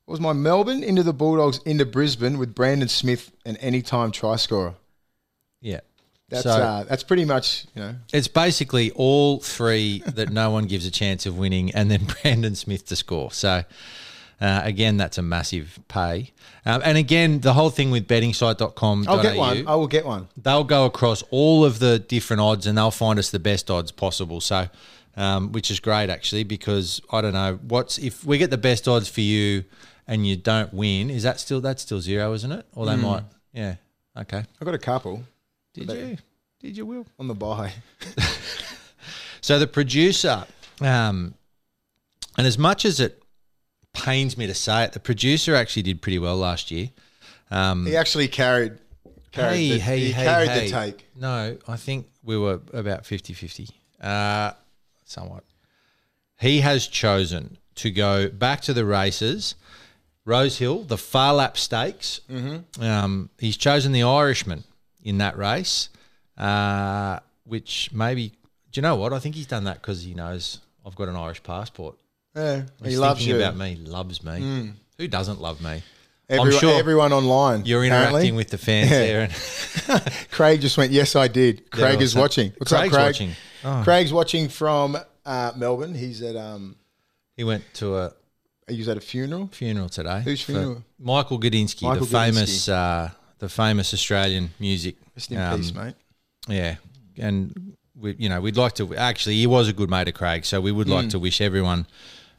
It 0.07 0.11
was 0.11 0.19
my 0.19 0.33
Melbourne 0.33 0.83
into 0.83 1.03
the 1.03 1.13
Bulldogs 1.13 1.59
into 1.65 1.85
Brisbane 1.85 2.37
with 2.37 2.53
Brandon 2.55 2.87
Smith 2.89 3.31
an 3.45 3.55
anytime 3.57 4.11
try 4.11 4.35
scorer. 4.35 4.75
Yeah. 5.63 5.79
That's 6.29 6.43
So- 6.43 6.51
uh, 6.51 6.83
that's 6.85 7.03
pretty 7.03 7.25
much 7.25 7.65
you 7.75 7.81
know. 7.81 7.95
It's 8.13 8.27
basically 8.27 8.91
all 8.91 9.39
three 9.39 10.01
that 10.05 10.29
no 10.31 10.49
one 10.51 10.65
gives 10.65 10.85
a 10.85 10.91
chance 10.91 11.25
of 11.25 11.37
winning, 11.37 11.71
and 11.73 11.89
then 11.91 12.05
Brandon 12.21 12.55
Smith 12.55 12.85
to 12.87 12.95
score. 12.95 13.31
So, 13.31 13.63
uh, 14.41 14.61
again, 14.63 14.97
that's 14.97 15.17
a 15.17 15.21
massive 15.21 15.79
pay. 15.87 16.31
Um, 16.65 16.81
and 16.85 16.97
again, 16.97 17.41
the 17.41 17.53
whole 17.53 17.69
thing 17.69 17.91
with 17.91 18.07
bettingsite.com.au, 18.07 19.11
I'll 19.11 19.21
get 19.21 19.35
one. 19.37 19.67
I 19.67 19.75
will 19.75 19.87
get 19.87 20.05
one. 20.05 20.27
they'll 20.41 20.63
go 20.63 20.85
across 20.85 21.23
all 21.29 21.65
of 21.65 21.79
the 21.79 21.99
different 21.99 22.41
odds 22.41 22.65
and 22.67 22.77
they'll 22.77 22.89
find 22.91 23.19
us 23.19 23.29
the 23.31 23.39
best 23.39 23.69
odds 23.69 23.91
possible. 23.91 24.39
So, 24.41 24.67
um, 25.15 25.51
which 25.51 25.69
is 25.69 25.79
great 25.79 26.09
actually, 26.09 26.43
because 26.45 27.01
I 27.11 27.21
don't 27.21 27.33
know 27.33 27.59
what's 27.67 27.97
if 27.99 28.25
we 28.25 28.37
get 28.37 28.49
the 28.49 28.57
best 28.57 28.87
odds 28.87 29.07
for 29.09 29.21
you 29.21 29.65
and 30.07 30.25
you 30.25 30.35
don't 30.35 30.73
win, 30.73 31.09
is 31.09 31.23
that 31.23 31.39
still 31.39 31.61
that's 31.61 31.83
still 31.83 32.01
zero, 32.01 32.33
isn't 32.33 32.51
it? 32.51 32.65
Or 32.73 32.85
they 32.85 32.95
might, 32.95 33.23
yeah, 33.53 33.75
okay. 34.17 34.39
I've 34.59 34.65
got 34.65 34.73
a 34.73 34.79
couple 34.79 35.23
Did 35.73 35.87
But- 35.87 35.97
you? 35.97 36.17
Did 36.59 36.77
you, 36.77 36.85
Will? 36.85 37.05
on 37.19 37.27
the 37.27 37.35
buy. 37.35 37.73
So 39.41 39.59
the 39.59 39.67
producer, 39.67 40.45
um, 40.79 41.33
and 42.37 42.47
as 42.47 42.57
much 42.57 42.85
as 42.85 43.01
it 43.01 43.21
pains 43.91 44.37
me 44.37 44.47
to 44.47 44.53
say 44.53 44.85
it, 44.85 44.93
the 44.93 45.01
producer 45.01 45.53
actually 45.53 45.81
did 45.83 46.01
pretty 46.01 46.17
well 46.17 46.37
last 46.37 46.71
year. 46.71 46.91
Um, 47.51 47.85
He 47.85 47.97
actually 47.97 48.29
carried. 48.29 48.77
carried 49.33 49.57
hey, 49.57 49.69
the, 49.73 49.79
hey, 49.79 49.99
he 49.99 50.11
hey, 50.13 50.23
carried 50.23 50.49
hey. 50.49 50.65
the 50.65 50.71
take. 50.71 51.07
No, 51.17 51.57
I 51.67 51.75
think 51.75 52.07
we 52.23 52.37
were 52.37 52.61
about 52.71 53.03
50-50, 53.03 53.69
uh, 53.99 54.53
somewhat. 55.03 55.43
He 56.39 56.61
has 56.61 56.87
chosen 56.87 57.57
to 57.75 57.91
go 57.91 58.29
back 58.29 58.61
to 58.61 58.73
the 58.73 58.85
races. 58.85 59.55
Rose 60.23 60.57
Hill, 60.59 60.83
the 60.83 60.97
Phar 60.97 61.33
Lap 61.33 61.57
Stakes. 61.57 62.21
Mm-hmm. 62.31 62.81
Um, 62.81 63.29
he's 63.37 63.57
chosen 63.57 63.91
the 63.91 64.03
Irishman 64.03 64.63
in 65.03 65.19
that 65.19 65.37
race, 65.37 65.89
uh, 66.37 67.19
which 67.45 67.91
maybe. 67.93 68.29
Do 68.71 68.79
you 68.79 68.81
know 68.81 68.95
what? 68.95 69.13
I 69.13 69.19
think 69.19 69.35
he's 69.35 69.45
done 69.45 69.65
that 69.65 69.81
because 69.81 70.01
he 70.03 70.13
knows 70.15 70.59
I've 70.85 70.95
got 70.95 71.07
an 71.07 71.15
Irish 71.15 71.43
passport. 71.43 71.95
Yeah, 72.35 72.63
He's 72.81 72.93
he 72.93 72.97
loves 72.97 73.25
you. 73.25 73.35
about 73.35 73.55
me. 73.55 73.75
Loves 73.75 74.23
me. 74.23 74.71
Who 74.97 75.07
doesn't 75.07 75.39
love 75.39 75.61
me? 75.61 75.83
Everyone, 76.29 76.53
I'm 76.53 76.59
sure 76.59 76.79
everyone 76.79 77.13
online. 77.13 77.65
you're 77.65 77.83
apparently. 77.83 78.07
interacting 78.29 78.35
with 78.35 78.49
the 78.49 78.57
fans 78.57 78.89
Yeah. 78.89 78.97
there. 78.99 79.21
And 79.89 80.11
Craig 80.31 80.61
just 80.61 80.77
went, 80.77 80.91
yes, 80.91 81.15
I 81.15 81.27
did. 81.27 81.69
Craig 81.69 82.01
is 82.01 82.11
awesome. 82.13 82.21
watching. 82.21 82.53
What's 82.57 82.71
Craig's 82.71 82.87
up, 82.87 82.93
Craig? 82.93 83.05
watching. 83.05 83.31
Oh. 83.65 83.81
Craig's 83.83 84.13
watching 84.13 84.49
from 84.49 84.97
uh, 85.25 85.51
Melbourne. 85.55 85.93
He's 85.93 86.21
at 86.23 86.35
um, 86.35 86.75
he 87.37 87.43
went 87.43 87.63
to 87.75 87.95
a 87.97 88.13
he 88.67 88.77
was 88.79 88.87
at 88.87 88.97
a 88.97 89.01
funeral. 89.01 89.49
funeral 89.51 89.89
today. 89.89 90.21
Whose 90.23 90.41
funeral? 90.41 90.83
Michael 90.97 91.39
Gudinski, 91.39 91.83
Michael 91.83 92.05
the 92.05 92.11
famous, 92.11 92.67
uh, 92.69 93.11
the 93.43 93.49
famous 93.49 93.93
Australian 93.93 94.51
music. 94.57 94.95
Rest 95.17 95.29
in 95.29 95.37
um, 95.37 95.59
peace, 95.59 95.73
mate. 95.73 95.95
Yeah, 96.47 96.75
and 97.17 97.75
we, 97.93 98.15
you 98.17 98.29
know, 98.29 98.39
we'd 98.39 98.55
like 98.55 98.73
to. 98.75 98.95
Actually, 98.95 99.35
he 99.35 99.47
was 99.47 99.67
a 99.67 99.73
good 99.73 99.89
mate 99.89 100.07
of 100.07 100.13
Craig, 100.13 100.45
so 100.45 100.61
we 100.61 100.71
would 100.71 100.87
like 100.87 101.09
to 101.09 101.19
wish 101.19 101.41
everyone 101.41 101.85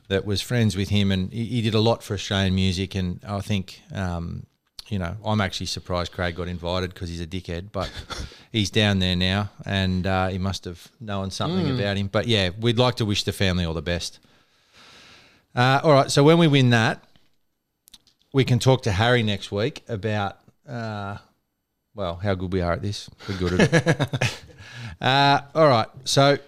that 0.08 0.24
was 0.24 0.40
friends 0.40 0.76
with 0.76 0.88
him, 0.88 1.12
and 1.12 1.30
he, 1.30 1.44
he 1.44 1.62
did 1.62 1.74
a 1.74 1.80
lot 1.80 2.02
for 2.02 2.14
Australian 2.14 2.54
music. 2.54 2.94
And 2.94 3.20
I 3.28 3.40
think, 3.42 3.82
um, 3.92 4.46
you 4.88 4.98
know, 4.98 5.14
I'm 5.22 5.42
actually 5.42 5.66
surprised 5.66 6.10
Craig 6.10 6.36
got 6.36 6.48
invited 6.48 6.94
because 6.94 7.10
he's 7.10 7.20
a 7.20 7.26
dickhead, 7.26 7.70
but 7.70 7.90
he's 8.52 8.70
down 8.70 8.98
there 8.98 9.14
now, 9.14 9.50
and 9.66 10.06
uh, 10.06 10.28
he 10.28 10.38
must 10.38 10.64
have 10.64 10.88
known 11.00 11.30
something 11.30 11.70
about 11.70 11.98
him. 11.98 12.08
But 12.08 12.28
yeah, 12.28 12.48
we'd 12.58 12.78
like 12.78 12.94
to 12.96 13.04
wish 13.04 13.24
the 13.24 13.32
family 13.32 13.66
all 13.66 13.74
the 13.74 13.82
best. 13.82 14.20
Uh, 15.54 15.80
all 15.84 15.92
right, 15.92 16.10
so 16.10 16.24
when 16.24 16.38
we 16.38 16.48
win 16.48 16.70
that, 16.70 17.04
we 18.32 18.44
can 18.44 18.58
talk 18.58 18.82
to 18.82 18.92
Harry 18.92 19.22
next 19.22 19.52
week 19.52 19.84
about, 19.86 20.38
uh, 20.68 21.18
well, 21.94 22.16
how 22.16 22.34
good 22.34 22.52
we 22.52 22.60
are 22.60 22.72
at 22.72 22.82
this. 22.82 23.08
We're 23.28 23.38
good 23.38 23.60
at 23.60 23.72
it. 23.72 24.42
uh, 25.00 25.40
all 25.54 25.68
right, 25.68 25.88
so 26.04 26.38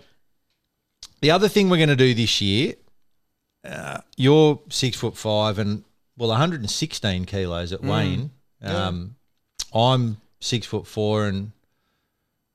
the 1.20 1.30
other 1.30 1.48
thing 1.48 1.68
we're 1.68 1.76
going 1.76 1.88
to 1.88 1.96
do 1.96 2.14
this 2.14 2.40
year, 2.40 2.74
uh, 3.64 3.98
you're 4.16 4.60
six 4.70 4.96
foot 4.96 5.16
five 5.16 5.58
and 5.58 5.84
well, 6.16 6.30
116 6.30 7.24
kilos 7.26 7.72
at 7.72 7.82
Wayne. 7.82 8.30
Um, 8.62 9.16
I'm 9.74 10.16
six 10.40 10.66
foot 10.66 10.86
four 10.86 11.26
and 11.26 11.52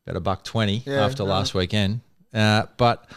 about 0.05 0.17
a 0.17 0.19
buck 0.19 0.43
twenty 0.43 0.81
Yeah, 0.85 1.05
after 1.05 1.23
no. 1.23 1.29
last 1.29 1.53
weekend. 1.53 2.01
Uh, 2.33 2.65
but 2.77 3.09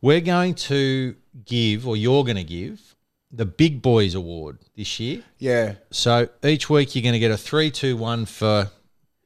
we're 0.00 0.20
going 0.20 0.54
to 0.54 1.14
give, 1.44 1.86
or 1.86 1.96
you're 1.96 2.24
going 2.24 2.36
to 2.36 2.44
give, 2.44 2.89
the 3.32 3.46
Big 3.46 3.80
Boys 3.82 4.14
Award 4.14 4.58
this 4.76 4.98
year. 4.98 5.22
Yeah. 5.38 5.74
So 5.90 6.28
each 6.42 6.68
week 6.68 6.94
you're 6.94 7.02
going 7.02 7.12
to 7.12 7.18
get 7.18 7.30
a 7.30 7.36
three, 7.36 7.70
two, 7.70 7.96
one 7.96 8.26
for 8.26 8.70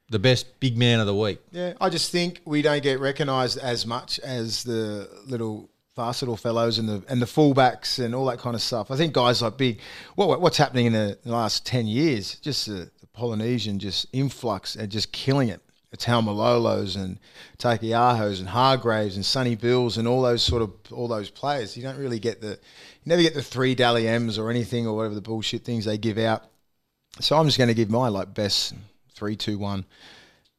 the 0.09 0.19
best 0.19 0.59
big 0.59 0.77
man 0.77 0.99
of 0.99 1.07
the 1.07 1.15
week. 1.15 1.39
Yeah, 1.51 1.73
I 1.81 1.89
just 1.89 2.11
think 2.11 2.41
we 2.45 2.61
don't 2.61 2.83
get 2.83 2.99
recognised 2.99 3.57
as 3.57 3.85
much 3.85 4.19
as 4.19 4.63
the 4.63 5.09
little 5.27 5.69
fast 5.95 6.21
little 6.21 6.37
fellows 6.37 6.77
and 6.77 6.89
the 6.89 7.03
and 7.07 7.21
the 7.21 7.25
fullbacks 7.25 8.03
and 8.03 8.13
all 8.13 8.25
that 8.25 8.37
kind 8.37 8.53
of 8.53 8.61
stuff. 8.61 8.91
I 8.91 8.97
think 8.97 9.13
guys 9.13 9.41
like 9.41 9.57
big, 9.57 9.79
what 10.15 10.39
what's 10.41 10.57
happening 10.57 10.85
in 10.87 10.93
the, 10.93 11.17
the 11.23 11.31
last 11.31 11.65
ten 11.65 11.87
years? 11.87 12.35
Just 12.35 12.67
the, 12.67 12.91
the 12.99 13.07
Polynesian 13.13 13.79
just 13.79 14.05
influx 14.13 14.75
and 14.75 14.91
just 14.91 15.11
killing 15.11 15.49
it. 15.49 15.61
The 15.95 16.05
Taumalolos 16.05 16.95
and 16.95 17.19
Taukeiahos 17.57 18.39
and 18.39 18.49
Hargreaves 18.49 19.15
and 19.15 19.25
Sonny 19.25 19.55
Bills 19.55 19.97
and 19.97 20.07
all 20.07 20.21
those 20.21 20.43
sort 20.43 20.61
of 20.61 20.73
all 20.91 21.07
those 21.07 21.29
players. 21.29 21.77
You 21.77 21.83
don't 21.83 21.97
really 21.97 22.19
get 22.19 22.41
the, 22.41 22.49
you 22.49 23.05
never 23.05 23.21
get 23.21 23.33
the 23.33 23.41
three 23.41 23.75
Dally 23.75 24.07
M's 24.07 24.37
or 24.37 24.49
anything 24.49 24.87
or 24.87 24.95
whatever 24.95 25.15
the 25.15 25.21
bullshit 25.21 25.63
things 25.63 25.85
they 25.85 25.97
give 25.97 26.17
out. 26.17 26.43
So 27.21 27.37
I'm 27.37 27.45
just 27.45 27.57
going 27.57 27.69
to 27.69 27.73
give 27.73 27.89
my 27.89 28.09
like 28.09 28.33
best 28.33 28.73
three, 29.13 29.37
two, 29.37 29.57
one. 29.57 29.85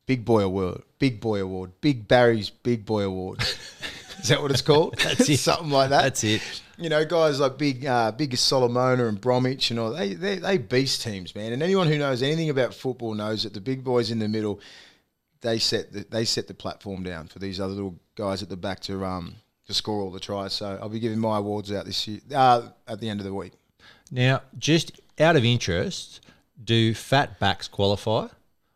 Big 0.06 0.24
Boy 0.24 0.42
Award, 0.42 0.82
Big 1.00 1.20
Boy 1.20 1.42
Award, 1.42 1.72
Big 1.80 2.06
Barry's 2.06 2.48
Big 2.48 2.86
Boy 2.86 3.02
Award. 3.02 3.42
Is 4.20 4.28
that 4.28 4.40
what 4.40 4.50
it's 4.50 4.62
called? 4.62 4.96
That's 5.02 5.28
it. 5.28 5.36
Something 5.40 5.70
like 5.70 5.90
that. 5.90 6.02
That's 6.02 6.24
it. 6.24 6.42
You 6.78 6.88
know, 6.88 7.04
guys 7.04 7.40
like 7.40 7.58
Big 7.58 7.84
uh, 7.84 8.12
Big 8.12 8.36
Solomona 8.36 9.06
and 9.06 9.20
Bromwich 9.20 9.70
and 9.70 9.80
all 9.80 9.92
they, 9.92 10.14
they 10.14 10.36
they 10.38 10.58
beast 10.58 11.02
teams, 11.02 11.34
man. 11.34 11.52
And 11.52 11.62
anyone 11.62 11.88
who 11.88 11.98
knows 11.98 12.22
anything 12.22 12.50
about 12.50 12.72
football 12.72 13.14
knows 13.14 13.42
that 13.42 13.54
the 13.54 13.60
big 13.60 13.82
boys 13.82 14.10
in 14.10 14.18
the 14.18 14.28
middle, 14.28 14.60
they 15.46 15.58
set 15.58 15.92
the, 15.92 16.04
they 16.10 16.24
set 16.24 16.48
the 16.48 16.54
platform 16.54 17.02
down 17.04 17.28
for 17.28 17.38
these 17.38 17.60
other 17.60 17.72
little 17.74 17.94
guys 18.16 18.42
at 18.42 18.48
the 18.48 18.56
back 18.56 18.80
to 18.80 19.04
um 19.04 19.36
to 19.66 19.72
score 19.74 20.00
all 20.02 20.10
the 20.10 20.20
tries. 20.20 20.52
So 20.52 20.78
I'll 20.80 20.88
be 20.88 21.00
giving 21.00 21.18
my 21.18 21.38
awards 21.38 21.72
out 21.72 21.84
this 21.86 22.06
year 22.06 22.20
uh, 22.34 22.68
at 22.86 23.00
the 23.00 23.08
end 23.08 23.20
of 23.20 23.26
the 23.26 23.34
week. 23.34 23.52
Now, 24.10 24.42
just 24.58 25.00
out 25.18 25.34
of 25.36 25.44
interest, 25.44 26.20
do 26.62 26.94
fat 26.94 27.38
backs 27.40 27.66
qualify? 27.68 28.28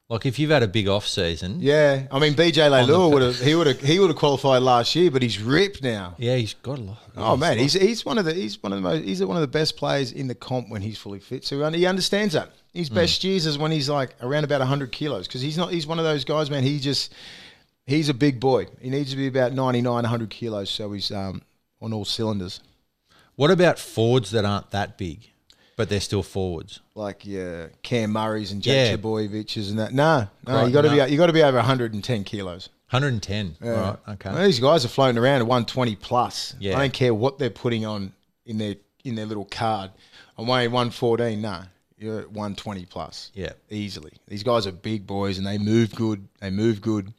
Like 0.08 0.26
if 0.26 0.40
you've 0.40 0.50
had 0.50 0.64
a 0.64 0.68
big 0.68 0.88
off 0.88 1.06
season, 1.06 1.58
Yeah, 1.60 2.06
I 2.10 2.18
mean 2.18 2.34
BJ 2.34 2.68
Leilua 2.68 3.12
would 3.12 3.22
have 3.22 3.40
he 3.40 3.54
would 3.54 3.68
have 3.68 3.80
he 3.80 3.98
would 4.00 4.10
have 4.10 4.16
qualified 4.18 4.62
last 4.62 4.96
year, 4.96 5.10
but 5.10 5.22
he's 5.22 5.40
ripped 5.40 5.82
now. 5.82 6.14
yeah, 6.18 6.36
he's 6.36 6.54
got 6.54 6.78
a 6.78 6.82
lot. 6.82 6.98
Oh 7.16 7.36
man, 7.36 7.58
he's 7.58 7.74
he's 7.74 8.04
one 8.04 8.18
of 8.18 8.24
the 8.24 8.34
he's 8.34 8.60
one 8.62 8.72
of 8.72 8.78
the 8.82 8.88
most 8.88 9.04
he's 9.04 9.24
one 9.24 9.36
of 9.36 9.40
the 9.42 9.54
best 9.58 9.76
players 9.76 10.10
in 10.12 10.26
the 10.26 10.34
comp 10.34 10.68
when 10.68 10.82
he's 10.82 10.98
fully 10.98 11.20
fit. 11.20 11.44
So 11.44 11.68
he 11.70 11.86
understands 11.86 12.34
that. 12.34 12.50
His 12.72 12.88
Hmm. 12.88 12.94
best 12.94 13.24
years 13.24 13.46
is 13.46 13.58
when 13.58 13.70
he's 13.72 13.88
like 13.88 14.14
around 14.22 14.44
about 14.44 14.60
hundred 14.62 14.92
kilos 14.92 15.26
because 15.26 15.40
he's 15.40 15.56
not 15.56 15.72
he's 15.72 15.86
one 15.86 15.98
of 15.98 16.04
those 16.04 16.24
guys, 16.24 16.50
man. 16.50 16.62
He 16.62 16.78
just 16.78 17.12
he's 17.86 18.08
a 18.08 18.14
big 18.14 18.38
boy. 18.40 18.66
He 18.80 18.90
needs 18.90 19.10
to 19.10 19.16
be 19.16 19.26
about 19.26 19.52
99, 19.52 19.92
100 19.92 20.30
kilos, 20.30 20.70
so 20.70 20.92
he's 20.92 21.10
um, 21.10 21.42
on 21.82 21.92
all 21.92 22.04
cylinders. 22.04 22.60
What 23.36 23.50
about 23.50 23.78
forwards 23.78 24.30
that 24.32 24.44
aren't 24.44 24.70
that 24.70 24.96
big, 24.98 25.30
but 25.76 25.88
they're 25.88 26.00
still 26.00 26.22
forwards? 26.22 26.78
Like 26.94 27.26
yeah, 27.26 27.66
Cam 27.82 28.12
Murray's 28.12 28.52
and 28.52 28.64
Yeah. 28.64 28.92
Jake 28.92 29.00
Trbojevic's 29.02 29.70
and 29.70 29.78
that. 29.80 29.92
No, 29.92 30.28
no, 30.46 30.54
Right, 30.54 30.66
you 30.66 30.72
got 30.72 30.82
to 30.82 30.94
no. 30.94 31.06
be 31.06 31.10
you 31.12 31.18
got 31.18 31.26
to 31.26 31.32
be 31.32 31.42
over 31.42 31.60
hundred 31.62 31.94
and 31.94 32.04
ten 32.04 32.22
kilos. 32.24 32.68
110. 32.90 33.56
All 33.62 33.70
right, 33.70 33.96
okay. 34.10 34.30
Well, 34.32 34.44
these 34.44 34.58
guys 34.58 34.84
are 34.84 34.88
floating 34.88 35.16
around 35.16 35.36
at 35.40 35.46
120 35.46 35.94
plus. 35.96 36.54
Yeah. 36.58 36.76
I 36.76 36.80
don't 36.80 36.92
care 36.92 37.14
what 37.14 37.38
they're 37.38 37.48
putting 37.48 37.86
on 37.86 38.12
in 38.46 38.58
their 38.58 38.74
in 39.04 39.14
their 39.14 39.26
little 39.26 39.44
card. 39.44 39.90
I'm 40.36 40.46
weighing 40.48 40.72
114. 40.72 41.40
Nah, 41.40 41.62
you're 42.00 42.20
at 42.20 42.28
120 42.28 42.86
plus. 42.86 43.30
Yeah. 43.34 43.52
easily. 43.68 44.12
These 44.26 44.42
guys 44.42 44.66
are 44.66 44.72
big 44.72 45.06
boys 45.06 45.38
and 45.38 45.46
they 45.46 45.58
move 45.58 45.94
good. 45.94 46.26
They 46.40 46.50
move 46.50 46.80
good. 46.80 47.12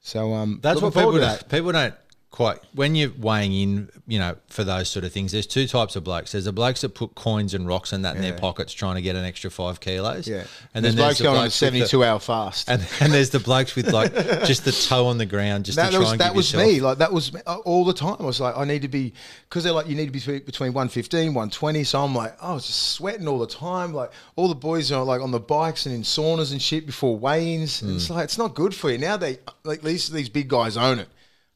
So 0.00 0.34
um, 0.34 0.58
That's 0.62 0.80
what 0.82 0.94
people 0.94 1.18
don't, 1.18 1.48
people 1.48 1.72
don't 1.72 1.94
quite 2.30 2.58
when 2.74 2.94
you're 2.94 3.10
weighing 3.18 3.52
in, 3.52 3.88
you 4.06 4.18
know, 4.18 4.36
for 4.46 4.62
those 4.62 4.88
sort 4.88 5.04
of 5.04 5.12
things. 5.12 5.32
There's 5.32 5.48
two 5.48 5.66
types 5.66 5.96
of 5.96 6.04
blokes. 6.04 6.30
There's 6.32 6.44
the 6.44 6.52
blokes 6.52 6.82
that 6.82 6.90
put 6.90 7.16
coins 7.16 7.54
and 7.54 7.66
rocks 7.66 7.92
and 7.92 8.04
that 8.04 8.14
in 8.14 8.22
their 8.22 8.38
pockets 8.38 8.72
trying 8.72 8.94
to 8.94 9.02
get 9.02 9.16
an 9.16 9.24
extra 9.24 9.50
five 9.50 9.80
kilos. 9.80 10.28
Yeah, 10.28 10.44
and 10.72 10.84
then 10.84 10.94
there's 10.94 10.94
then 10.94 11.04
blokes 11.06 11.18
the 11.18 11.24
going 11.24 11.36
on 11.36 11.40
a 11.40 11.44
blokes 11.46 11.58
the- 11.60 11.66
72 11.66 12.04
hour 12.04 12.20
fast. 12.20 12.68
and, 12.70 12.86
and 13.00 13.12
there's 13.12 13.30
the 13.30 13.40
blokes 13.40 13.74
with 13.74 13.92
like 13.92 14.14
just 14.46 14.64
the 14.64 14.70
toe 14.70 15.06
on 15.06 15.18
the 15.18 15.26
ground 15.26 15.64
just 15.64 15.76
that 15.76 15.86
to 15.86 15.90
try 15.92 15.98
was 16.00 16.10
and 16.12 16.20
that 16.20 16.34
was 16.34 16.52
yourself- 16.52 16.72
me. 16.72 16.80
Like 16.80 16.98
that 16.98 17.12
was 17.12 17.34
uh, 17.46 17.56
all 17.64 17.84
the 17.84 17.92
time. 17.94 18.16
I 18.20 18.24
was 18.24 18.40
like, 18.40 18.56
I 18.56 18.64
need 18.64 18.82
to 18.82 18.88
be 18.88 19.12
because 19.48 19.64
they're 19.64 19.72
like, 19.72 19.88
you 19.88 19.96
need 19.96 20.06
to 20.06 20.12
be 20.12 20.20
between- 20.20 20.44
between 20.44 20.72
115, 20.72 21.34
120. 21.34 21.82
So 21.84 22.04
I'm 22.04 22.14
like, 22.14 22.40
I 22.40 22.52
was 22.54 22.64
just 22.66 22.92
sweating 22.92 23.26
all 23.26 23.40
the 23.40 23.46
time. 23.48 23.92
Like 23.92 24.12
all 24.36 24.48
the 24.48 24.54
boys 24.54 24.92
are 24.92 25.02
like 25.04 25.20
on 25.20 25.32
the 25.32 25.40
bikes 25.40 25.86
and 25.86 25.94
in 25.94 26.02
saunas 26.02 26.52
and 26.52 26.62
shit 26.62 26.86
before 26.86 27.16
weigh-ins. 27.18 27.82
And 27.82 27.90
Hmm. 27.90 27.96
It's 27.96 28.08
like 28.08 28.24
it's 28.24 28.38
not 28.38 28.54
good 28.54 28.72
for 28.74 28.88
you. 28.90 28.98
Now 28.98 29.16
they 29.16 29.38
like 29.64 29.82
these 29.82 30.08
these 30.10 30.28
big 30.28 30.46
guys 30.48 30.76
own 30.76 31.00
it. 31.00 31.08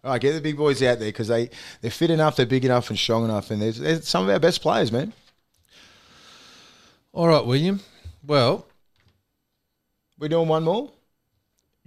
All 0.04 0.10
right, 0.10 0.20
get 0.20 0.32
the 0.32 0.40
big 0.40 0.58
boys 0.58 0.82
out 0.82 0.98
there 0.98 1.08
because 1.08 1.28
they 1.28 1.48
they're 1.80 1.90
fit 1.90 2.10
enough, 2.10 2.36
they're 2.36 2.44
big 2.44 2.64
enough 2.64 2.90
and 2.90 2.98
strong 2.98 3.24
enough, 3.24 3.50
and 3.50 3.62
they're, 3.62 3.72
they're 3.72 4.02
some 4.02 4.24
of 4.24 4.30
our 4.30 4.38
best 4.38 4.60
players, 4.60 4.92
man. 4.92 5.14
All 7.12 7.28
right, 7.28 7.44
William. 7.44 7.80
Well, 8.26 8.66
We're 10.18 10.28
doing 10.28 10.48
one 10.48 10.64
more. 10.64 10.90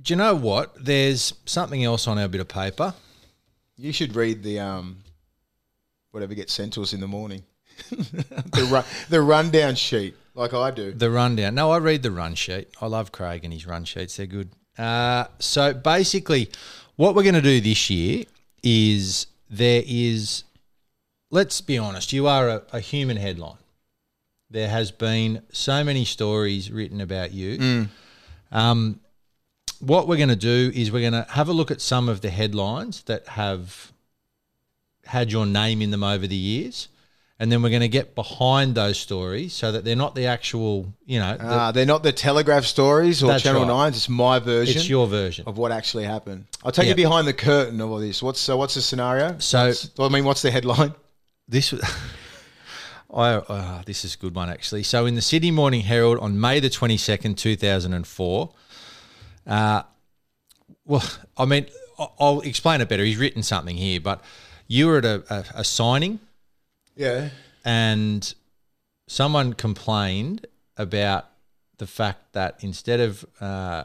do 0.01 0.13
you 0.13 0.17
know 0.17 0.35
what? 0.35 0.73
There's 0.83 1.33
something 1.45 1.83
else 1.83 2.07
on 2.07 2.17
our 2.17 2.27
bit 2.27 2.41
of 2.41 2.47
paper. 2.47 2.93
You 3.75 3.91
should 3.91 4.15
read 4.15 4.41
the 4.41 4.59
um, 4.59 4.97
whatever 6.11 6.33
gets 6.33 6.53
sent 6.53 6.73
to 6.73 6.81
us 6.81 6.93
in 6.93 6.99
the 7.01 7.07
morning. 7.07 7.43
the 7.91 8.67
run, 8.71 8.83
the 9.09 9.21
rundown 9.21 9.75
sheet, 9.75 10.15
like 10.33 10.53
I 10.53 10.71
do. 10.71 10.91
The 10.91 11.11
rundown. 11.11 11.53
No, 11.53 11.69
I 11.71 11.77
read 11.77 12.01
the 12.01 12.11
run 12.11 12.33
sheet. 12.33 12.69
I 12.81 12.87
love 12.87 13.11
Craig 13.11 13.43
and 13.43 13.53
his 13.53 13.67
run 13.67 13.85
sheets. 13.85 14.17
They're 14.17 14.25
good. 14.25 14.49
Uh, 14.77 15.25
so 15.37 15.73
basically, 15.73 16.49
what 16.97 17.15
we're 17.15 17.23
going 17.23 17.35
to 17.35 17.41
do 17.41 17.61
this 17.61 17.89
year 17.89 18.25
is 18.61 19.27
there 19.49 19.83
is, 19.85 20.43
let's 21.31 21.61
be 21.61 21.77
honest, 21.77 22.11
you 22.11 22.27
are 22.27 22.49
a, 22.49 22.61
a 22.73 22.79
human 22.79 23.17
headline. 23.17 23.57
There 24.49 24.69
has 24.69 24.91
been 24.91 25.41
so 25.51 25.83
many 25.83 26.05
stories 26.05 26.71
written 26.71 26.99
about 27.01 27.31
you. 27.33 27.87
Um, 28.51 28.99
what 29.79 30.07
we're 30.07 30.17
going 30.17 30.29
to 30.29 30.35
do 30.35 30.71
is 30.73 30.91
we're 30.91 31.09
going 31.09 31.25
to 31.25 31.31
have 31.31 31.49
a 31.49 31.53
look 31.53 31.69
at 31.69 31.81
some 31.81 32.09
of 32.09 32.21
the 32.21 32.29
headlines 32.29 33.03
that 33.03 33.27
have 33.27 33.91
had 35.05 35.31
your 35.31 35.45
name 35.45 35.81
in 35.81 35.91
them 35.91 36.03
over 36.03 36.27
the 36.27 36.35
years. 36.35 36.87
And 37.39 37.51
then 37.51 37.61
we're 37.61 37.69
going 37.69 37.81
to 37.81 37.87
get 37.87 38.15
behind 38.15 38.73
those 38.73 38.97
stories 38.97 39.53
so 39.53 39.71
that 39.71 39.83
they're 39.85 39.95
not 39.95 40.15
the 40.15 40.25
actual, 40.25 40.91
you 41.05 41.19
know, 41.19 41.37
the- 41.37 41.45
Ah, 41.45 41.71
they're 41.71 41.85
not 41.85 42.01
the 42.01 42.11
Telegraph 42.11 42.63
stories 42.65 43.21
or 43.21 43.27
That's 43.27 43.43
Channel 43.43 43.61
right. 43.61 43.67
Nines. 43.67 43.95
It's 43.97 44.09
my 44.09 44.39
version 44.39 44.75
it's 44.77 44.89
your 44.89 45.05
version. 45.05 45.43
of 45.47 45.55
what 45.59 45.71
actually 45.71 46.05
happened. 46.05 46.45
I'll 46.63 46.71
take 46.71 46.87
Yep. 46.87 46.97
you 46.97 47.03
behind 47.05 47.27
the 47.27 47.33
curtain 47.33 47.79
of 47.79 47.91
all 47.91 47.99
this. 47.99 48.23
What's 48.23 48.39
so? 48.39 48.57
What's 48.57 48.73
the 48.73 48.81
scenario? 48.81 49.35
So- 49.37 49.67
What's- 49.67 49.89
I 49.99 50.07
mean, 50.09 50.25
what's 50.25 50.41
the 50.41 50.49
headline? 50.49 50.95
This 51.47 51.71
was. 51.71 51.81
I, 53.13 53.33
uh, 53.35 53.81
this 53.85 54.03
is 54.03 54.15
a 54.15 54.17
good 54.17 54.35
one 54.35 54.49
actually. 54.49 54.83
So 54.83 55.05
in 55.05 55.15
the 55.15 55.21
Sydney 55.21 55.51
Morning 55.51 55.81
Herald 55.81 56.19
on 56.19 56.39
May 56.41 56.59
the 56.59 56.69
twenty 56.69 56.97
second, 56.97 57.37
two 57.37 57.55
thousand 57.55 57.93
and 57.93 58.05
four. 58.05 58.51
Uh, 59.45 59.83
well, 60.85 61.03
I 61.37 61.45
mean, 61.45 61.67
I'll 62.19 62.41
explain 62.41 62.81
it 62.81 62.89
better. 62.89 63.05
He's 63.05 63.17
written 63.17 63.43
something 63.43 63.77
here, 63.77 63.99
but 64.01 64.21
you 64.67 64.87
were 64.87 64.97
at 64.97 65.05
a, 65.05 65.23
a, 65.29 65.45
a 65.59 65.63
signing 65.63 66.19
Yeah. 66.97 67.29
and 67.63 68.33
someone 69.07 69.53
complained 69.53 70.47
about 70.75 71.27
the 71.77 71.87
fact 71.87 72.33
that 72.33 72.57
instead 72.61 72.99
of 72.99 73.25
uh, 73.39 73.83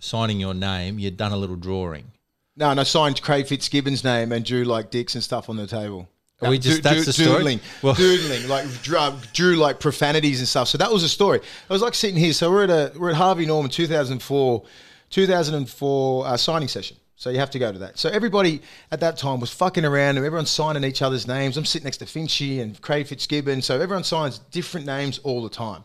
signing 0.00 0.40
your 0.40 0.54
name, 0.54 0.98
you'd 0.98 1.16
done 1.16 1.32
a 1.32 1.36
little 1.36 1.56
drawing. 1.56 2.12
No, 2.56 2.70
and 2.70 2.80
I 2.80 2.82
signed 2.82 3.22
Craig 3.22 3.46
Fitzgibbon's 3.46 4.02
name 4.02 4.32
and 4.32 4.44
drew 4.44 4.64
like 4.64 4.90
dicks 4.90 5.14
and 5.14 5.22
stuff 5.22 5.48
on 5.48 5.56
the 5.56 5.66
table. 5.66 6.08
We 6.40 6.58
just- 6.58 6.82
that's 6.84 7.06
the 7.06 7.12
story? 7.12 7.28
Doodling, 7.28 7.60
Well- 7.82 7.94
doodling, 7.94 8.48
like 8.48 8.66
drew, 8.82 8.98
drew 9.32 9.56
like 9.56 9.80
profanities 9.80 10.38
and 10.40 10.46
stuff. 10.48 10.68
So 10.68 10.78
that 10.78 10.90
was 10.92 11.02
a 11.02 11.08
story. 11.08 11.40
I 11.68 11.72
was 11.72 11.82
like 11.82 11.94
sitting 11.94 12.16
here. 12.16 12.32
So 12.32 12.50
we're 12.50 12.64
at 12.64 12.70
a 12.70 12.92
we're 12.98 13.10
at 13.10 13.16
Harvey 13.16 13.46
Norman 13.46 13.70
2004, 13.70 14.64
2004 15.10 16.26
uh, 16.26 16.36
signing 16.36 16.68
session. 16.68 16.96
So 17.18 17.30
you 17.30 17.40
have 17.40 17.50
to 17.50 17.58
go 17.58 17.72
to 17.72 17.78
that. 17.80 17.98
So 17.98 18.08
everybody 18.10 18.62
at 18.92 19.00
that 19.00 19.18
time 19.18 19.40
was 19.40 19.50
fucking 19.50 19.84
around 19.84 20.18
and 20.18 20.24
everyone's 20.24 20.50
signing 20.50 20.84
each 20.84 21.02
other's 21.02 21.26
names. 21.26 21.56
I'm 21.56 21.64
sitting 21.64 21.84
next 21.84 21.96
to 21.96 22.04
Finchy 22.04 22.60
and 22.60 22.80
Craig 22.80 23.08
Fitzgibbon. 23.08 23.60
So 23.60 23.74
everyone 23.80 24.04
signs 24.04 24.38
different 24.38 24.86
names 24.86 25.18
all 25.24 25.42
the 25.42 25.48
time. 25.48 25.82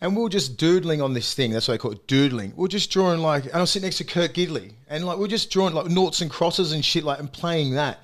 And 0.00 0.14
we 0.14 0.22
we're 0.22 0.28
just 0.28 0.56
doodling 0.56 1.02
on 1.02 1.12
this 1.12 1.34
thing. 1.34 1.50
That's 1.50 1.66
what 1.66 1.74
I 1.74 1.78
call 1.78 1.90
it, 1.90 2.06
doodling. 2.06 2.50
We 2.50 2.62
we're 2.62 2.68
just 2.68 2.92
drawing 2.92 3.18
like, 3.18 3.46
and 3.46 3.56
I'm 3.56 3.66
sitting 3.66 3.84
next 3.84 3.98
to 3.98 4.04
Kurt 4.04 4.32
Gidley. 4.32 4.74
And 4.88 5.04
like, 5.04 5.16
we 5.16 5.22
we're 5.22 5.28
just 5.28 5.50
drawing 5.50 5.74
like 5.74 5.86
noughts 5.86 6.20
and 6.20 6.30
crosses 6.30 6.70
and 6.70 6.84
shit 6.84 7.02
like, 7.02 7.18
and 7.18 7.32
playing 7.32 7.72
that. 7.72 7.98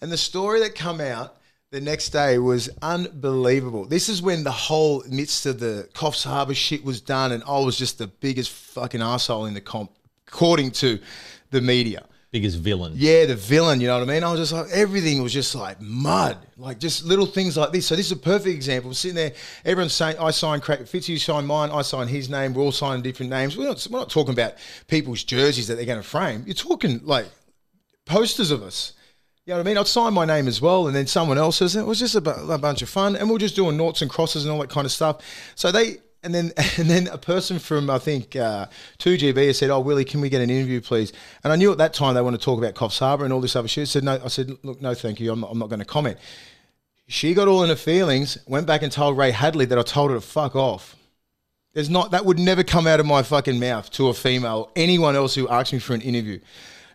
And 0.00 0.10
the 0.10 0.16
story 0.16 0.58
that 0.60 0.74
come 0.74 1.00
out 1.00 1.36
the 1.70 1.80
next 1.80 2.10
day 2.10 2.38
was 2.38 2.68
unbelievable. 2.82 3.84
This 3.84 4.08
is 4.08 4.20
when 4.20 4.42
the 4.42 4.50
whole 4.50 5.04
midst 5.08 5.46
of 5.46 5.60
the 5.60 5.88
Coffs 5.94 6.24
Harbour 6.24 6.54
shit 6.54 6.84
was 6.84 7.00
done, 7.00 7.30
and 7.30 7.44
I 7.44 7.60
was 7.60 7.78
just 7.78 7.98
the 7.98 8.08
biggest 8.08 8.50
fucking 8.50 9.00
asshole 9.00 9.46
in 9.46 9.54
the 9.54 9.60
comp, 9.60 9.92
according 10.26 10.72
to 10.72 10.98
the 11.52 11.60
media. 11.60 12.04
Biggest 12.36 12.58
villain. 12.58 12.92
Yeah, 12.96 13.24
the 13.24 13.34
villain. 13.34 13.80
You 13.80 13.86
know 13.86 13.98
what 13.98 14.10
I 14.10 14.12
mean? 14.12 14.22
I 14.22 14.30
was 14.30 14.38
just 14.38 14.52
like 14.52 14.70
everything 14.70 15.22
was 15.22 15.32
just 15.32 15.54
like 15.54 15.80
mud, 15.80 16.36
like 16.58 16.78
just 16.78 17.02
little 17.02 17.24
things 17.24 17.56
like 17.56 17.72
this. 17.72 17.86
So 17.86 17.96
this 17.96 18.04
is 18.04 18.12
a 18.12 18.16
perfect 18.16 18.54
example. 18.54 18.92
sitting 18.92 19.14
there, 19.14 19.32
everyone's 19.64 19.94
saying, 19.94 20.16
"I 20.20 20.32
signed 20.32 20.60
Craig 20.60 20.80
Fitzy, 20.80 21.18
signed 21.18 21.46
mine, 21.46 21.70
I 21.70 21.80
signed 21.80 22.10
his 22.10 22.28
name. 22.28 22.52
We're 22.52 22.64
all 22.64 22.72
signing 22.72 23.02
different 23.02 23.30
names." 23.30 23.56
We're 23.56 23.68
not, 23.68 23.86
we're 23.90 24.00
not 24.00 24.10
talking 24.10 24.34
about 24.34 24.52
people's 24.86 25.24
jerseys 25.24 25.66
that 25.68 25.76
they're 25.76 25.86
going 25.86 26.02
to 26.02 26.06
frame. 26.06 26.42
You're 26.44 26.52
talking 26.52 27.00
like 27.04 27.24
posters 28.04 28.50
of 28.50 28.62
us. 28.62 28.92
You 29.46 29.54
know 29.54 29.60
what 29.60 29.66
I 29.66 29.70
mean? 29.70 29.78
I'd 29.78 29.86
sign 29.86 30.12
my 30.12 30.26
name 30.26 30.46
as 30.46 30.60
well, 30.60 30.88
and 30.88 30.94
then 30.94 31.06
someone 31.06 31.38
else's. 31.38 31.74
It 31.74 31.86
was 31.86 31.98
just 31.98 32.16
a 32.16 32.20
bunch 32.20 32.82
of 32.82 32.90
fun, 32.90 33.16
and 33.16 33.30
we 33.30 33.36
are 33.36 33.38
just 33.38 33.56
doing 33.56 33.78
noughts 33.78 34.02
and 34.02 34.10
crosses 34.10 34.44
and 34.44 34.52
all 34.52 34.58
that 34.58 34.68
kind 34.68 34.84
of 34.84 34.92
stuff. 34.92 35.22
So 35.54 35.72
they, 35.72 36.02
and 36.26 36.34
then 36.34 36.52
and 36.76 36.90
then 36.90 37.08
a 37.08 37.18
person 37.18 37.58
from 37.58 37.88
I 37.88 37.98
think 37.98 38.36
uh, 38.36 38.66
two 38.98 39.16
GB 39.16 39.54
said, 39.54 39.70
"Oh, 39.70 39.80
Willie, 39.80 40.04
can 40.04 40.20
we 40.20 40.28
get 40.28 40.42
an 40.42 40.50
interview, 40.50 40.80
please?" 40.80 41.12
And 41.42 41.52
I 41.52 41.56
knew 41.56 41.72
at 41.72 41.78
that 41.78 41.94
time 41.94 42.14
they 42.14 42.20
wanted 42.20 42.40
to 42.40 42.44
talk 42.44 42.58
about 42.58 42.74
Coffs 42.74 42.98
Harbour 42.98 43.24
and 43.24 43.32
all 43.32 43.40
this 43.40 43.56
other 43.56 43.68
shit. 43.68 43.82
I 43.82 43.84
said, 43.84 44.04
"No," 44.04 44.20
I 44.22 44.28
said, 44.28 44.50
"Look, 44.62 44.82
no, 44.82 44.94
thank 44.94 45.20
you. 45.20 45.32
I'm 45.32 45.40
not, 45.40 45.50
I'm 45.50 45.58
not 45.58 45.68
going 45.68 45.78
to 45.78 45.86
comment." 45.86 46.18
She 47.08 47.34
got 47.34 47.46
all 47.46 47.62
in 47.62 47.68
her 47.68 47.76
feelings, 47.76 48.36
went 48.48 48.66
back 48.66 48.82
and 48.82 48.90
told 48.90 49.16
Ray 49.16 49.30
Hadley 49.30 49.64
that 49.66 49.78
I 49.78 49.82
told 49.82 50.10
her 50.10 50.16
to 50.16 50.20
fuck 50.20 50.56
off. 50.56 50.96
There's 51.72 51.88
not 51.88 52.10
that 52.10 52.24
would 52.24 52.38
never 52.38 52.64
come 52.64 52.86
out 52.86 53.00
of 53.00 53.06
my 53.06 53.22
fucking 53.22 53.60
mouth 53.60 53.90
to 53.92 54.08
a 54.08 54.14
female 54.14 54.70
anyone 54.74 55.14
else 55.14 55.34
who 55.34 55.48
asked 55.48 55.72
me 55.72 55.78
for 55.78 55.94
an 55.94 56.00
interview. 56.00 56.40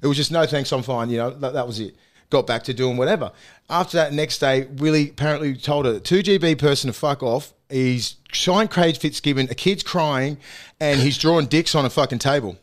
It 0.01 0.07
was 0.07 0.17
just 0.17 0.31
no 0.31 0.45
thanks, 0.45 0.71
I'm 0.71 0.83
fine. 0.83 1.09
You 1.09 1.17
know 1.17 1.29
that, 1.29 1.53
that 1.53 1.67
was 1.67 1.79
it 1.79 1.95
got 2.31 2.47
back 2.47 2.63
to 2.63 2.73
doing 2.73 2.97
whatever. 2.97 3.31
After 3.69 3.97
that, 3.97 4.13
next 4.13 4.39
day, 4.39 4.63
Willie 4.63 5.09
apparently 5.09 5.53
told 5.53 5.85
a 5.85 5.99
2GB 5.99 6.57
person 6.57 6.87
to 6.87 6.93
fuck 6.93 7.21
off. 7.21 7.53
He's 7.71 8.15
signed 8.33 8.69
Craig 8.71 8.97
Fitzgibbon, 8.97 9.47
a 9.49 9.55
kid's 9.55 9.83
crying, 9.83 10.37
and 10.79 10.99
he's 10.99 11.17
drawing 11.17 11.45
dicks 11.47 11.73
on 11.75 11.85
a 11.85 11.89
fucking 11.89 12.19
table. 12.19 12.57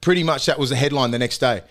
Pretty 0.00 0.22
much 0.22 0.46
that 0.46 0.58
was 0.58 0.70
the 0.70 0.76
headline 0.76 1.10
the 1.10 1.18
next 1.18 1.38
day. 1.38 1.62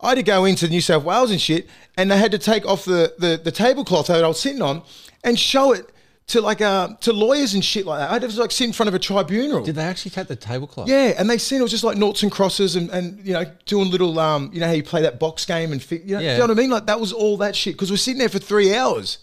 I 0.00 0.10
had 0.10 0.14
to 0.16 0.22
go 0.22 0.44
into 0.46 0.66
New 0.68 0.80
South 0.80 1.04
Wales 1.04 1.30
and 1.30 1.40
shit, 1.40 1.68
and 1.96 2.10
they 2.10 2.16
had 2.16 2.32
to 2.32 2.38
take 2.38 2.66
off 2.66 2.84
the, 2.84 3.14
the, 3.18 3.40
the 3.42 3.52
tablecloth 3.52 4.06
that 4.08 4.24
I 4.24 4.28
was 4.28 4.40
sitting 4.40 4.62
on 4.62 4.82
and 5.22 5.38
show 5.38 5.72
it 5.72 5.90
to 6.28 6.40
like 6.40 6.60
uh, 6.60 6.88
to 7.00 7.12
lawyers 7.12 7.54
and 7.54 7.64
shit 7.64 7.84
like 7.86 7.98
that. 8.00 8.08
I 8.10 8.12
had 8.14 8.22
to 8.22 8.40
like 8.40 8.50
sit 8.52 8.64
in 8.64 8.72
front 8.72 8.88
of 8.88 8.94
a 8.94 8.98
tribunal. 9.00 9.62
Did 9.62 9.74
they 9.74 9.82
actually 9.82 10.12
take 10.12 10.28
the 10.28 10.36
tablecloth? 10.36 10.88
Yeah, 10.88 11.12
and 11.18 11.28
they 11.28 11.38
seen 11.38 11.58
it 11.58 11.62
was 11.62 11.72
just 11.72 11.84
like 11.84 11.98
noughts 11.98 12.22
and 12.22 12.30
crosses 12.32 12.76
and, 12.76 12.88
and 12.90 13.24
you 13.26 13.32
know 13.32 13.44
doing 13.66 13.90
little 13.90 14.18
um 14.20 14.48
you 14.52 14.60
know 14.60 14.66
how 14.68 14.72
you 14.72 14.82
play 14.84 15.02
that 15.02 15.18
box 15.18 15.44
game 15.44 15.72
and 15.72 15.82
fi- 15.82 15.96
you 16.04 16.14
know, 16.14 16.20
Yeah. 16.20 16.32
you 16.32 16.38
know 16.38 16.44
what 16.44 16.50
I 16.52 16.54
mean 16.54 16.70
like 16.70 16.86
that 16.86 17.00
was 17.00 17.12
all 17.12 17.36
that 17.38 17.56
shit 17.56 17.74
because 17.74 17.90
we're 17.90 17.96
sitting 17.96 18.20
there 18.20 18.28
for 18.28 18.38
three 18.38 18.74
hours 18.74 19.18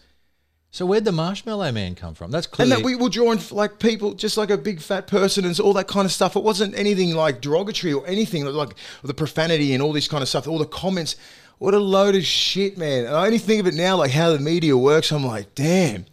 So 0.78 0.86
where'd 0.86 1.06
the 1.06 1.12
Marshmallow 1.12 1.72
Man 1.72 1.96
come 1.96 2.14
from? 2.14 2.30
That's 2.30 2.46
clear. 2.46 2.66
and 2.66 2.72
that 2.72 2.86
we 2.86 2.96
were 2.96 3.10
drawing 3.10 3.40
like 3.50 3.80
people 3.80 4.14
just 4.14 4.38
like 4.38 4.52
a 4.52 4.58
big 4.60 4.80
fat 4.80 5.08
person 5.08 5.44
and 5.44 5.60
all 5.60 5.74
that 5.74 5.88
kind 5.88 6.06
of 6.06 6.12
stuff. 6.12 6.36
It 6.36 6.44
wasn't 6.44 6.78
anything 6.78 7.16
like 7.16 7.42
derogatory 7.42 7.94
or 7.94 8.06
anything 8.06 8.46
like 8.46 8.76
the 9.02 9.16
profanity 9.16 9.74
and 9.74 9.82
all 9.82 9.92
this 9.92 10.08
kind 10.08 10.22
of 10.22 10.30
stuff. 10.30 10.48
All 10.48 10.60
the 10.60 10.68
comments, 10.68 11.16
what 11.58 11.74
a 11.74 11.80
load 11.80 12.14
of 12.14 12.24
shit, 12.24 12.78
man. 12.78 13.06
And 13.06 13.16
I 13.16 13.26
only 13.26 13.40
think 13.40 13.60
of 13.60 13.66
it 13.66 13.74
now 13.74 13.98
like 13.98 14.12
how 14.12 14.32
the 14.32 14.38
media 14.38 14.78
works. 14.78 15.12
I'm 15.12 15.26
like, 15.26 15.56
damn. 15.56 16.06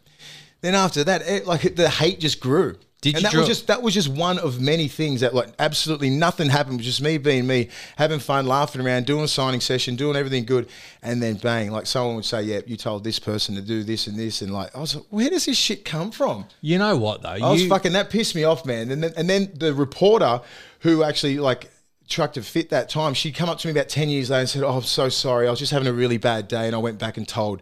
Then 0.63 0.75
after 0.75 1.05
that, 1.05 1.21
it, 1.29 1.47
like 1.47 1.77
the 1.77 1.91
hate 1.91 2.19
just 2.19 2.41
grew. 2.41 2.79
Did 3.05 3.17
and 3.17 3.25
that 3.27 3.35
was 3.35 3.47
just 3.47 3.67
that 3.67 3.83
was 3.83 3.93
just 3.93 4.09
one 4.09 4.39
of 4.39 4.63
many 4.63 4.89
things 4.89 5.21
that 5.21 5.35
like 5.35 5.51
absolutely 5.59 6.09
nothing 6.09 6.49
happened. 6.49 6.77
It 6.77 6.79
was 6.79 6.87
just 6.87 7.03
me 7.03 7.19
being 7.19 7.47
me, 7.47 7.69
having 7.97 8.19
fun, 8.19 8.47
laughing 8.47 8.81
around, 8.81 9.05
doing 9.05 9.25
a 9.25 9.29
signing 9.29 9.61
session, 9.61 9.95
doing 9.95 10.17
everything 10.17 10.47
good, 10.47 10.69
and 11.03 11.23
then 11.23 11.35
bang, 11.35 11.71
like 11.71 11.85
someone 11.85 12.17
would 12.17 12.25
say, 12.25 12.43
"Yeah, 12.43 12.61
you 12.67 12.79
told 12.79 13.05
this 13.05 13.19
person 13.19 13.57
to 13.57 13.61
do 13.61 13.85
this 13.85 14.07
and 14.07 14.19
this," 14.19 14.41
and 14.41 14.55
like 14.55 14.75
I 14.75 14.81
was 14.81 14.97
like, 14.97 15.05
"Where 15.11 15.29
does 15.29 15.45
this 15.45 15.59
shit 15.59 15.85
come 15.85 16.11
from?" 16.11 16.47
you 16.63 16.79
know 16.79 16.97
what 16.97 17.21
though? 17.21 17.29
I 17.29 17.51
was 17.51 17.67
fucking 17.67 17.93
that 17.93 18.09
pissed 18.09 18.35
me 18.35 18.45
off, 18.45 18.65
man. 18.65 18.91
And 18.91 19.03
then 19.03 19.13
and 19.19 19.29
then 19.29 19.53
the 19.55 19.75
reporter 19.75 20.41
who 20.79 21.03
actually 21.03 21.39
like 21.39 21.71
trucked 22.09 22.35
to 22.35 22.43
fit 22.43 22.71
that 22.71 22.89
time, 22.89 23.13
she'd 23.13 23.35
come 23.35 23.51
up 23.51 23.59
to 23.59 23.69
me 23.69 23.73
about 23.73 23.91
ten 23.91 24.09
years 24.09 24.31
later 24.31 24.41
and 24.41 24.49
said, 24.49 24.63
"Oh, 24.63 24.79
I'm 24.79 24.83
so 24.83 25.11
sorry. 25.11 25.47
I 25.47 25.51
was 25.51 25.59
just 25.59 25.73
having 25.73 25.89
a 25.89 25.93
really 25.93 26.17
bad 26.17 26.49
day, 26.49 26.67
and 26.67 26.75
I 26.75 26.79
went 26.79 26.99
back 26.99 27.19
and 27.19 27.29
told 27.29 27.61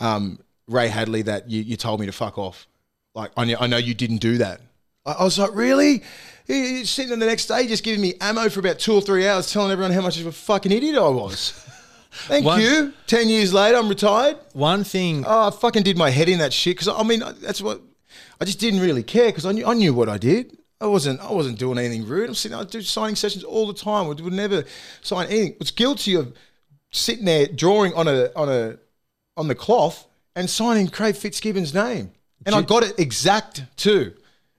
um, 0.00 0.38
Ray 0.68 0.88
Hadley 0.88 1.22
that 1.22 1.48
you, 1.48 1.62
you 1.62 1.76
told 1.76 1.98
me 1.98 2.06
to 2.06 2.12
fuck 2.12 2.36
off. 2.36 2.66
Like 3.14 3.30
I 3.38 3.46
know, 3.46 3.56
I 3.58 3.66
know 3.68 3.78
you 3.78 3.94
didn't 3.94 4.18
do 4.18 4.36
that." 4.36 4.60
I, 5.06 5.12
I 5.12 5.24
was 5.24 5.38
like, 5.38 5.54
"Really?" 5.54 6.02
He, 6.46 6.78
he's 6.78 6.90
sitting 6.90 7.10
there 7.10 7.18
the 7.18 7.26
next 7.26 7.46
day, 7.46 7.66
just 7.66 7.84
giving 7.84 8.00
me 8.00 8.14
ammo 8.20 8.48
for 8.48 8.60
about 8.60 8.78
two 8.78 8.94
or 8.94 9.00
three 9.00 9.26
hours, 9.28 9.52
telling 9.52 9.70
everyone 9.70 9.92
how 9.92 10.00
much 10.00 10.18
of 10.20 10.26
a 10.26 10.32
fucking 10.32 10.72
idiot 10.72 10.96
I 10.96 11.08
was. 11.08 11.50
Thank 12.12 12.44
One- 12.44 12.60
you. 12.60 12.92
Ten 13.06 13.28
years 13.28 13.54
later, 13.54 13.78
I'm 13.78 13.88
retired. 13.88 14.36
one 14.52 14.84
thing. 14.84 15.24
Oh, 15.26 15.48
I 15.48 15.50
fucking 15.50 15.82
did 15.82 15.96
my 15.96 16.10
head 16.10 16.28
in 16.28 16.38
that 16.40 16.52
shit 16.52 16.76
because 16.76 16.88
I 16.88 17.02
mean 17.04 17.22
that's 17.40 17.62
what 17.62 17.80
I 18.40 18.44
just 18.44 18.60
didn't 18.60 18.80
really 18.80 19.02
care 19.02 19.26
because 19.26 19.46
I 19.46 19.52
knew 19.52 19.64
I 19.66 19.74
knew 19.74 19.94
what 19.94 20.08
I 20.08 20.18
did. 20.18 20.58
I 20.80 20.86
wasn't 20.86 21.20
I 21.20 21.32
wasn't 21.32 21.58
doing 21.58 21.78
anything 21.78 22.06
rude. 22.06 22.28
I'm 22.28 22.34
sitting 22.34 22.58
I 22.58 22.64
do 22.64 22.82
signing 22.82 23.14
sessions 23.16 23.44
all 23.44 23.66
the 23.66 23.72
time. 23.74 24.08
Would, 24.08 24.20
would 24.20 24.32
never 24.32 24.64
sign 25.00 25.28
anything. 25.28 25.56
Was 25.58 25.70
guilty 25.70 26.14
of 26.16 26.34
sitting 26.90 27.24
there 27.24 27.46
drawing 27.46 27.94
on 27.94 28.08
a 28.08 28.30
on 28.36 28.48
a 28.50 28.78
on 29.36 29.48
the 29.48 29.54
cloth 29.54 30.06
and 30.36 30.50
signing 30.50 30.88
Craig 30.88 31.14
Fitzgibbon's 31.14 31.72
name, 31.72 32.10
and 32.44 32.54
I 32.54 32.60
got 32.62 32.82
it 32.82 32.98
exact 32.98 33.62
too. 33.76 34.12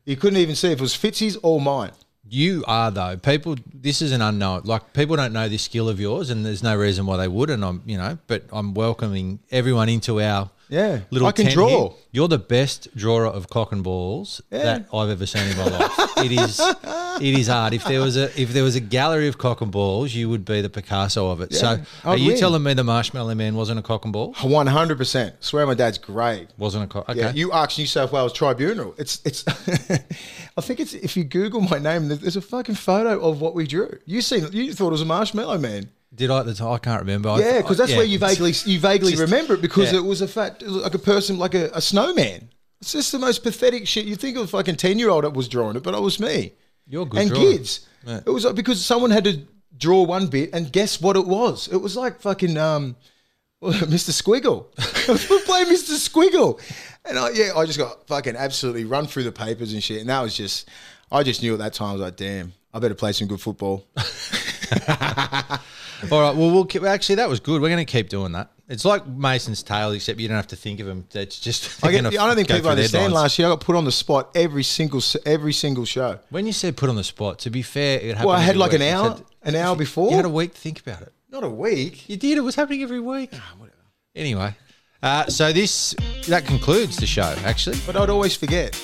You 0.06 0.18
couldn't 0.18 0.40
even 0.40 0.56
see 0.56 0.72
if 0.72 0.80
it 0.80 0.82
was 0.82 0.96
Fitzy's 0.96 1.38
or 1.44 1.62
mine. 1.62 1.92
You 2.30 2.64
are 2.68 2.90
though. 2.92 3.18
People, 3.18 3.56
this 3.74 4.02
is 4.02 4.12
an 4.12 4.22
unknown. 4.22 4.64
Like 4.64 4.94
people 4.94 5.16
don't 5.16 5.34
know 5.34 5.48
this 5.48 5.64
skill 5.64 5.88
of 5.88 6.00
yours, 6.00 6.30
and 6.30 6.46
there's 6.46 6.64
no 6.64 6.76
reason 6.76 7.06
why 7.06 7.18
they 7.18 7.28
would. 7.28 7.50
And 7.50 7.64
I'm, 7.64 7.82
you 7.86 7.98
know, 7.98 8.18
but 8.28 8.44
I'm 8.52 8.74
welcoming 8.74 9.40
everyone 9.52 9.90
into 9.90 10.22
our 10.22 10.50
Yeah, 10.74 11.02
little. 11.12 11.28
I 11.28 11.32
can 11.34 11.52
draw. 11.52 11.94
You're 12.12 12.28
the 12.28 12.40
best 12.40 12.88
drawer 12.96 13.26
of 13.26 13.48
cock 13.50 13.72
and 13.72 13.84
balls 13.84 14.42
that 14.50 14.86
I've 14.94 15.10
ever 15.10 15.26
seen 15.28 15.48
in 15.52 15.58
my 15.58 15.66
life. 15.68 15.92
it 16.18 16.32
is, 16.32 16.60
it 17.22 17.40
is 17.40 17.48
hard. 17.48 17.74
If 17.74 17.86
there 17.86 18.02
was 18.02 18.18
a 18.18 18.26
if 18.40 18.54
there 18.54 18.64
was 18.64 18.76
a 18.76 18.80
gallery 18.80 19.28
of 19.28 19.38
cock 19.38 19.62
and 19.62 19.72
balls, 19.72 20.14
you 20.16 20.30
would 20.30 20.46
be 20.46 20.62
the 20.62 20.70
Picasso 20.70 21.30
of 21.30 21.42
it. 21.42 21.54
so, 21.54 21.68
I'd 21.68 21.86
are 22.06 22.18
you 22.18 22.30
win. 22.30 22.40
telling 22.40 22.64
me 22.64 22.74
the 22.74 22.84
Marshmallow 22.84 23.36
Man 23.36 23.56
wasn't 23.56 23.80
a 23.80 23.84
cock 23.84 24.04
and 24.06 24.14
ball? 24.14 24.34
One 24.42 24.68
hundred 24.68 24.98
percent. 24.98 25.36
Swear 25.42 25.66
my 25.68 25.76
dad's 25.76 25.98
great. 26.00 26.48
Wasn't 26.58 26.84
a 26.84 26.88
cock. 26.88 27.08
Okay. 27.10 27.20
Yeah, 27.20 27.32
you 27.34 27.52
asked 27.52 27.78
New 27.78 27.86
South 27.88 28.12
Wales 28.12 28.34
Tribunal. 28.34 28.96
It's 28.98 29.22
it's. 29.26 29.44
I 30.58 30.62
think 30.62 30.80
it's 30.80 30.94
if 30.94 31.16
you 31.18 31.24
Google 31.24 31.62
my 31.62 31.80
name, 31.80 32.08
there's- 32.08 32.22
there's 32.22 32.36
a 32.36 32.42
fucking 32.42 32.76
photo 32.76 33.20
of 33.20 33.42
what 33.42 33.54
we 33.56 33.66
drew. 33.68 33.98
You 34.06 34.22
seen? 34.22 34.48
You 34.52 34.74
thought 34.74 34.88
it 34.88 34.92
was 34.92 35.02
a 35.02 35.06
marshmallow 35.06 35.58
man. 35.58 35.90
Did 36.16 36.30
I 36.30 36.40
at 36.40 36.46
the 36.46 36.54
time? 36.54 36.72
I 36.74 36.78
can't 36.78 37.02
remember. 37.02 37.36
Yeah, 37.40 37.62
because 37.62 37.78
that's 37.78 37.92
yeah. 37.92 37.98
where 37.98 38.06
you 38.06 38.20
vaguely 38.20 38.54
you 38.66 38.80
vaguely 38.80 39.12
Just- 39.12 39.22
remember 39.22 39.56
it 39.56 39.62
because 39.62 39.92
yeah. 39.92 40.00
it 40.00 40.04
was 40.04 40.22
a 40.22 40.28
fat 40.28 40.62
like 40.62 40.94
a 40.94 41.00
person 41.00 41.38
like 41.38 41.56
a, 41.56 41.72
a 41.74 41.82
snowman. 41.82 42.50
It's 42.82 42.92
just 42.92 43.12
the 43.12 43.20
most 43.20 43.44
pathetic 43.44 43.88
shit. 43.88 44.06
You 44.06 44.16
think 44.16 44.38
of 44.38 44.44
a 44.44 44.48
fucking 44.48 44.76
ten 44.76 45.00
year 45.00 45.10
old 45.10 45.24
that 45.24 45.34
was 45.34 45.48
drawing 45.48 45.76
it, 45.76 45.84
but 45.84 45.94
it 45.94 46.02
was 46.02 46.20
me. 46.20 46.54
You're 46.86 47.06
good 47.06 47.22
and 47.22 47.30
drawer. 47.30 47.42
kids. 47.42 47.88
Yeah. 48.06 48.20
It 48.26 48.30
was 48.30 48.46
like 48.46 48.56
because 48.56 48.84
someone 48.86 49.12
had 49.12 49.24
to 49.24 49.42
draw 49.78 50.04
one 50.04 50.28
bit 50.28 50.52
and 50.54 50.72
guess 50.72 51.02
what 51.02 51.16
it 51.16 51.26
was. 51.26 51.68
It 51.68 51.78
was 51.78 51.96
like 51.96 52.22
fucking 52.22 52.58
um, 52.58 52.96
Mr. 53.64 54.12
Squiggle. 54.12 54.68
we 55.08 55.42
playing 55.46 55.68
Mr. 55.68 55.96
Squiggle, 55.98 56.60
and 57.06 57.18
I, 57.18 57.30
yeah, 57.32 57.54
I 57.56 57.66
just 57.66 57.80
got 57.80 58.06
fucking 58.08 58.36
absolutely 58.36 58.86
run 58.86 59.08
through 59.08 59.24
the 59.24 59.32
papers 59.32 59.74
and 59.74 59.82
shit. 59.82 60.02
And 60.02 60.10
that 60.10 60.22
was 60.22 60.36
just, 60.36 60.70
I 61.12 61.24
just 61.24 61.42
knew 61.42 61.54
at 61.54 61.60
that 61.60 61.74
time 61.74 61.90
I 61.90 61.94
was 61.94 62.02
like, 62.02 62.18
damn, 62.18 62.54
I 62.74 62.80
better 62.80 62.96
play 62.96 63.14
some 63.14 63.28
good 63.28 63.42
football. 63.42 63.88
All 66.12 66.22
right. 66.22 66.36
Well, 66.36 66.52
we'll 66.52 66.66
keep, 66.66 66.84
actually 66.84 67.16
that 67.16 67.30
was 67.30 67.40
good. 67.40 67.62
We're 67.62 67.70
going 67.70 67.86
to 67.86 67.92
keep 67.92 68.10
doing 68.10 68.32
that. 68.34 68.50
It's 68.70 68.86
like 68.86 69.06
Mason's 69.06 69.62
tail, 69.62 69.92
except 69.92 70.20
you 70.20 70.28
don't 70.28 70.38
have 70.38 70.48
to 70.48 70.56
think 70.56 70.80
of 70.80 70.88
them. 70.88 71.06
It's 71.14 71.40
just 71.40 71.84
I, 71.86 71.92
get, 71.92 72.06
I 72.06 72.10
don't 72.12 72.36
think 72.36 72.48
people 72.48 72.70
understand. 72.70 73.14
Last 73.14 73.38
year, 73.38 73.48
I 73.48 73.52
got 73.52 73.60
put 73.60 73.76
on 73.76 73.84
the 73.86 73.92
spot 73.92 74.32
every 74.36 74.64
single 74.64 75.02
every 75.26 75.54
single 75.54 75.86
show. 75.86 76.20
When 76.30 76.46
you 76.46 76.54
said 76.54 76.78
put 76.78 76.90
on 76.90 76.96
the 76.96 77.04
spot, 77.04 77.40
to 77.40 77.50
be 77.50 77.62
fair, 77.62 78.00
it 78.00 78.08
happened. 78.16 78.26
Well, 78.28 78.38
I 78.38 78.42
had 78.42 78.56
like 78.56 78.74
an 78.74 78.80
week. 78.80 78.90
You 78.90 78.96
hour, 78.96 79.18
said- 79.18 79.26
an 79.44 79.56
hour 79.56 79.76
before. 79.76 80.10
You 80.12 80.16
had 80.16 80.26
a 80.26 80.30
week 80.30 80.54
to 80.54 80.60
think 80.60 80.80
about 80.80 81.02
it. 81.02 81.12
Not 81.30 81.44
a 81.44 81.50
week. 81.50 82.08
You 82.10 82.16
did. 82.16 82.38
It 82.38 82.42
was 82.42 82.56
happening 82.56 82.84
every 82.84 83.00
week. 83.02 83.32
Ah, 83.34 83.54
whatever. 83.58 83.78
Anyway, 84.16 84.56
uh, 85.02 85.26
so 85.28 85.52
this 85.52 85.94
that 86.28 86.46
concludes 86.46 86.96
the 86.98 87.08
show. 87.08 87.36
Actually, 87.44 87.78
But 87.86 87.96
I'd 87.98 88.10
always 88.10 88.36
forget. 88.36 88.76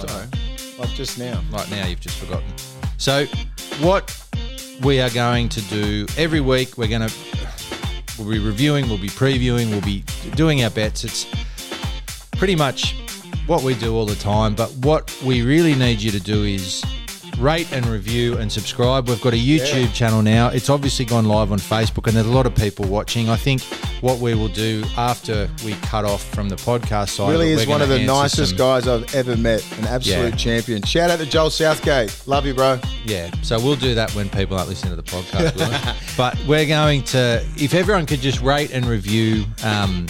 Sorry, 0.00 0.26
like 0.78 0.90
just 0.90 1.18
now. 1.18 1.40
right 1.52 1.70
now 1.70 1.86
you've 1.86 2.00
just 2.00 2.18
forgotten. 2.18 2.48
So, 2.96 3.26
what 3.80 4.10
we 4.82 5.00
are 5.00 5.10
going 5.10 5.48
to 5.50 5.60
do 5.62 6.06
every 6.16 6.40
week, 6.40 6.78
we're 6.78 6.88
going 6.88 7.08
to 7.08 7.14
we'll 8.18 8.30
be 8.30 8.38
reviewing, 8.38 8.88
we'll 8.88 8.98
be 8.98 9.08
previewing, 9.08 9.70
we'll 9.70 9.80
be 9.80 10.04
doing 10.34 10.64
our 10.64 10.70
bets. 10.70 11.04
It's 11.04 11.26
pretty 12.32 12.56
much 12.56 12.94
what 13.46 13.62
we 13.62 13.74
do 13.74 13.94
all 13.94 14.06
the 14.06 14.16
time. 14.16 14.54
But 14.54 14.70
what 14.82 15.16
we 15.24 15.42
really 15.42 15.74
need 15.74 16.00
you 16.00 16.10
to 16.10 16.20
do 16.20 16.44
is 16.44 16.84
rate 17.38 17.72
and 17.72 17.86
review 17.86 18.36
and 18.38 18.50
subscribe. 18.50 19.08
We've 19.08 19.20
got 19.20 19.32
a 19.32 19.36
YouTube 19.36 19.92
channel 19.94 20.22
now. 20.22 20.48
It's 20.48 20.68
obviously 20.70 21.04
gone 21.04 21.24
live 21.26 21.52
on 21.52 21.58
Facebook, 21.58 22.06
and 22.06 22.16
there's 22.16 22.26
a 22.26 22.30
lot 22.32 22.46
of 22.46 22.54
people 22.54 22.86
watching. 22.86 23.28
I 23.28 23.36
think 23.36 23.62
what 24.00 24.18
we 24.18 24.34
will 24.34 24.48
do 24.48 24.84
after 24.96 25.48
we 25.64 25.72
cut 25.82 26.04
off 26.04 26.24
from 26.34 26.48
the 26.48 26.56
podcast 26.56 27.10
side, 27.10 27.30
Really 27.30 27.50
is 27.52 27.66
one 27.66 27.82
of 27.82 27.88
the 27.88 27.98
nicest 28.00 28.50
some- 28.50 28.58
guys 28.58 28.86
I've 28.88 29.14
ever 29.14 29.36
met. 29.36 29.64
An 29.78 29.86
absolute 29.86 30.30
Yeah. 30.30 30.36
champion. 30.36 30.82
Shout 30.82 31.10
out 31.10 31.18
to 31.18 31.26
Joel 31.26 31.50
Southgate. 31.50 32.14
Love 32.26 32.46
you, 32.46 32.54
bro. 32.54 32.78
Yeah, 33.04 33.30
so 33.42 33.58
we'll 33.60 33.76
do 33.76 33.94
that 33.94 34.14
when 34.14 34.28
people 34.28 34.56
aren't 34.56 34.68
listening 34.68 34.96
to 34.96 35.02
the 35.02 35.10
podcast. 35.10 35.56
we? 35.56 35.92
but 36.16 36.36
we're 36.46 36.66
going 36.66 37.02
to, 37.04 37.44
if 37.56 37.74
everyone 37.74 38.06
could 38.06 38.20
just 38.20 38.40
rate 38.40 38.70
and 38.72 38.84
review. 38.86 39.44
Um, 39.62 40.06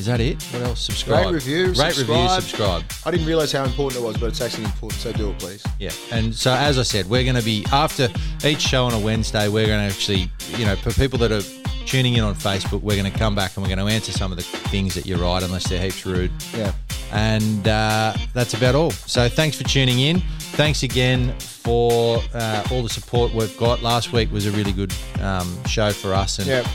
is 0.00 0.06
that 0.06 0.20
it? 0.20 0.42
What 0.44 0.62
else? 0.62 0.80
Subscribe. 0.80 1.26
Rate, 1.26 1.34
review, 1.34 1.66
Rate, 1.66 1.96
review, 1.98 2.28
subscribe. 2.28 2.42
subscribe. 2.42 2.84
I 3.04 3.10
didn't 3.10 3.26
realize 3.26 3.52
how 3.52 3.64
important 3.64 4.02
it 4.02 4.06
was, 4.06 4.16
but 4.16 4.26
it's 4.26 4.40
actually 4.40 4.64
important. 4.64 5.00
So 5.00 5.12
do 5.12 5.30
it, 5.30 5.38
please. 5.38 5.64
Yeah, 5.78 5.92
and 6.10 6.34
so 6.34 6.52
as 6.52 6.78
I 6.78 6.82
said, 6.82 7.08
we're 7.08 7.22
going 7.24 7.36
to 7.36 7.44
be 7.44 7.64
after 7.70 8.08
each 8.44 8.60
show 8.60 8.86
on 8.86 8.94
a 8.94 8.98
Wednesday. 8.98 9.48
We're 9.48 9.66
going 9.66 9.86
to 9.88 9.94
actually, 9.94 10.30
you 10.56 10.64
know, 10.64 10.74
for 10.74 10.92
people 10.92 11.18
that 11.20 11.30
are 11.30 11.42
tuning 11.86 12.14
in 12.14 12.24
on 12.24 12.34
Facebook, 12.34 12.80
we're 12.82 12.96
going 12.96 13.10
to 13.10 13.18
come 13.18 13.34
back 13.34 13.56
and 13.56 13.62
we're 13.62 13.74
going 13.74 13.86
to 13.86 13.92
answer 13.92 14.12
some 14.12 14.32
of 14.32 14.38
the 14.38 14.42
things 14.42 14.94
that 14.94 15.06
you 15.06 15.16
write, 15.16 15.42
unless 15.42 15.68
they're 15.68 15.80
heaps 15.80 16.04
rude. 16.06 16.30
Yeah. 16.56 16.72
And 17.12 17.66
uh, 17.68 18.14
that's 18.32 18.54
about 18.54 18.74
all. 18.74 18.92
So 18.92 19.28
thanks 19.28 19.56
for 19.56 19.64
tuning 19.64 20.00
in. 20.00 20.20
Thanks 20.56 20.82
again 20.82 21.38
for 21.38 22.20
uh, 22.32 22.66
all 22.70 22.82
the 22.82 22.88
support 22.88 23.34
we've 23.34 23.56
got. 23.58 23.82
Last 23.82 24.12
week 24.12 24.32
was 24.32 24.46
a 24.46 24.50
really 24.52 24.72
good 24.72 24.94
um, 25.20 25.62
show 25.64 25.92
for 25.92 26.14
us, 26.14 26.38
and 26.38 26.66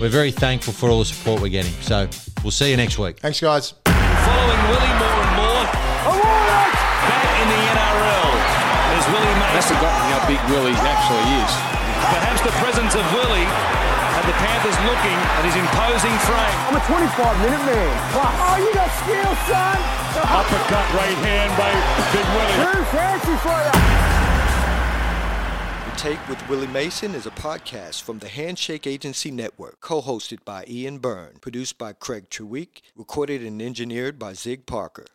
we're 0.00 0.08
very 0.08 0.30
thankful 0.30 0.72
for 0.72 0.88
all 0.88 1.00
the 1.00 1.04
support 1.04 1.42
we're 1.42 1.48
getting. 1.48 1.72
So 1.82 2.08
we'll 2.42 2.50
see 2.50 2.70
you 2.70 2.76
next 2.76 2.98
week. 2.98 3.18
Thanks, 3.20 3.40
guys. 3.40 3.74
Following 3.86 4.62
Willie 4.70 4.94
more 4.98 5.18
and 5.22 5.32
more. 5.38 5.64
Back 6.12 7.24
in 7.42 7.46
the 7.50 7.60
NRL 7.74 8.30
is 8.98 9.04
Willie 9.10 9.34
That's 9.54 9.66
Mason. 9.70 9.76
forgotten 9.78 10.02
how 10.14 10.20
big 10.30 10.40
Willie 10.50 10.76
actually 10.78 11.26
is. 11.42 11.52
Perhaps 12.12 12.40
the 12.46 12.54
presence 12.62 12.94
of 12.94 13.04
Willie 13.14 13.46
had 14.14 14.24
the 14.28 14.36
Panthers 14.38 14.76
looking 14.86 15.18
at 15.38 15.42
his 15.46 15.56
imposing 15.56 16.14
frame. 16.28 16.56
I'm 16.70 16.76
a 16.78 16.84
25 16.86 17.42
minute 17.42 17.62
man. 17.66 17.92
Plus. 18.14 18.28
Oh, 18.28 18.56
you 18.60 18.70
got 18.74 18.90
skill, 19.02 19.32
son. 19.50 19.78
Uppercut 20.38 20.86
right 20.94 21.18
hand 21.24 21.50
by 21.58 21.70
Big 22.14 22.26
Willie. 22.36 22.58
Too 22.62 22.82
fancy 22.94 23.34
for 23.42 23.56
you. 23.56 24.11
Take 26.02 26.28
with 26.28 26.48
Willie 26.48 26.66
Mason 26.66 27.14
is 27.14 27.26
a 27.26 27.30
podcast 27.30 28.02
from 28.02 28.18
the 28.18 28.26
Handshake 28.26 28.88
Agency 28.88 29.30
Network, 29.30 29.78
co 29.80 30.02
hosted 30.02 30.44
by 30.44 30.64
Ian 30.68 30.98
Byrne, 30.98 31.38
produced 31.40 31.78
by 31.78 31.92
Craig 31.92 32.28
Treweek, 32.28 32.82
recorded 32.96 33.40
and 33.44 33.62
engineered 33.62 34.18
by 34.18 34.32
Zig 34.32 34.66
Parker. 34.66 35.06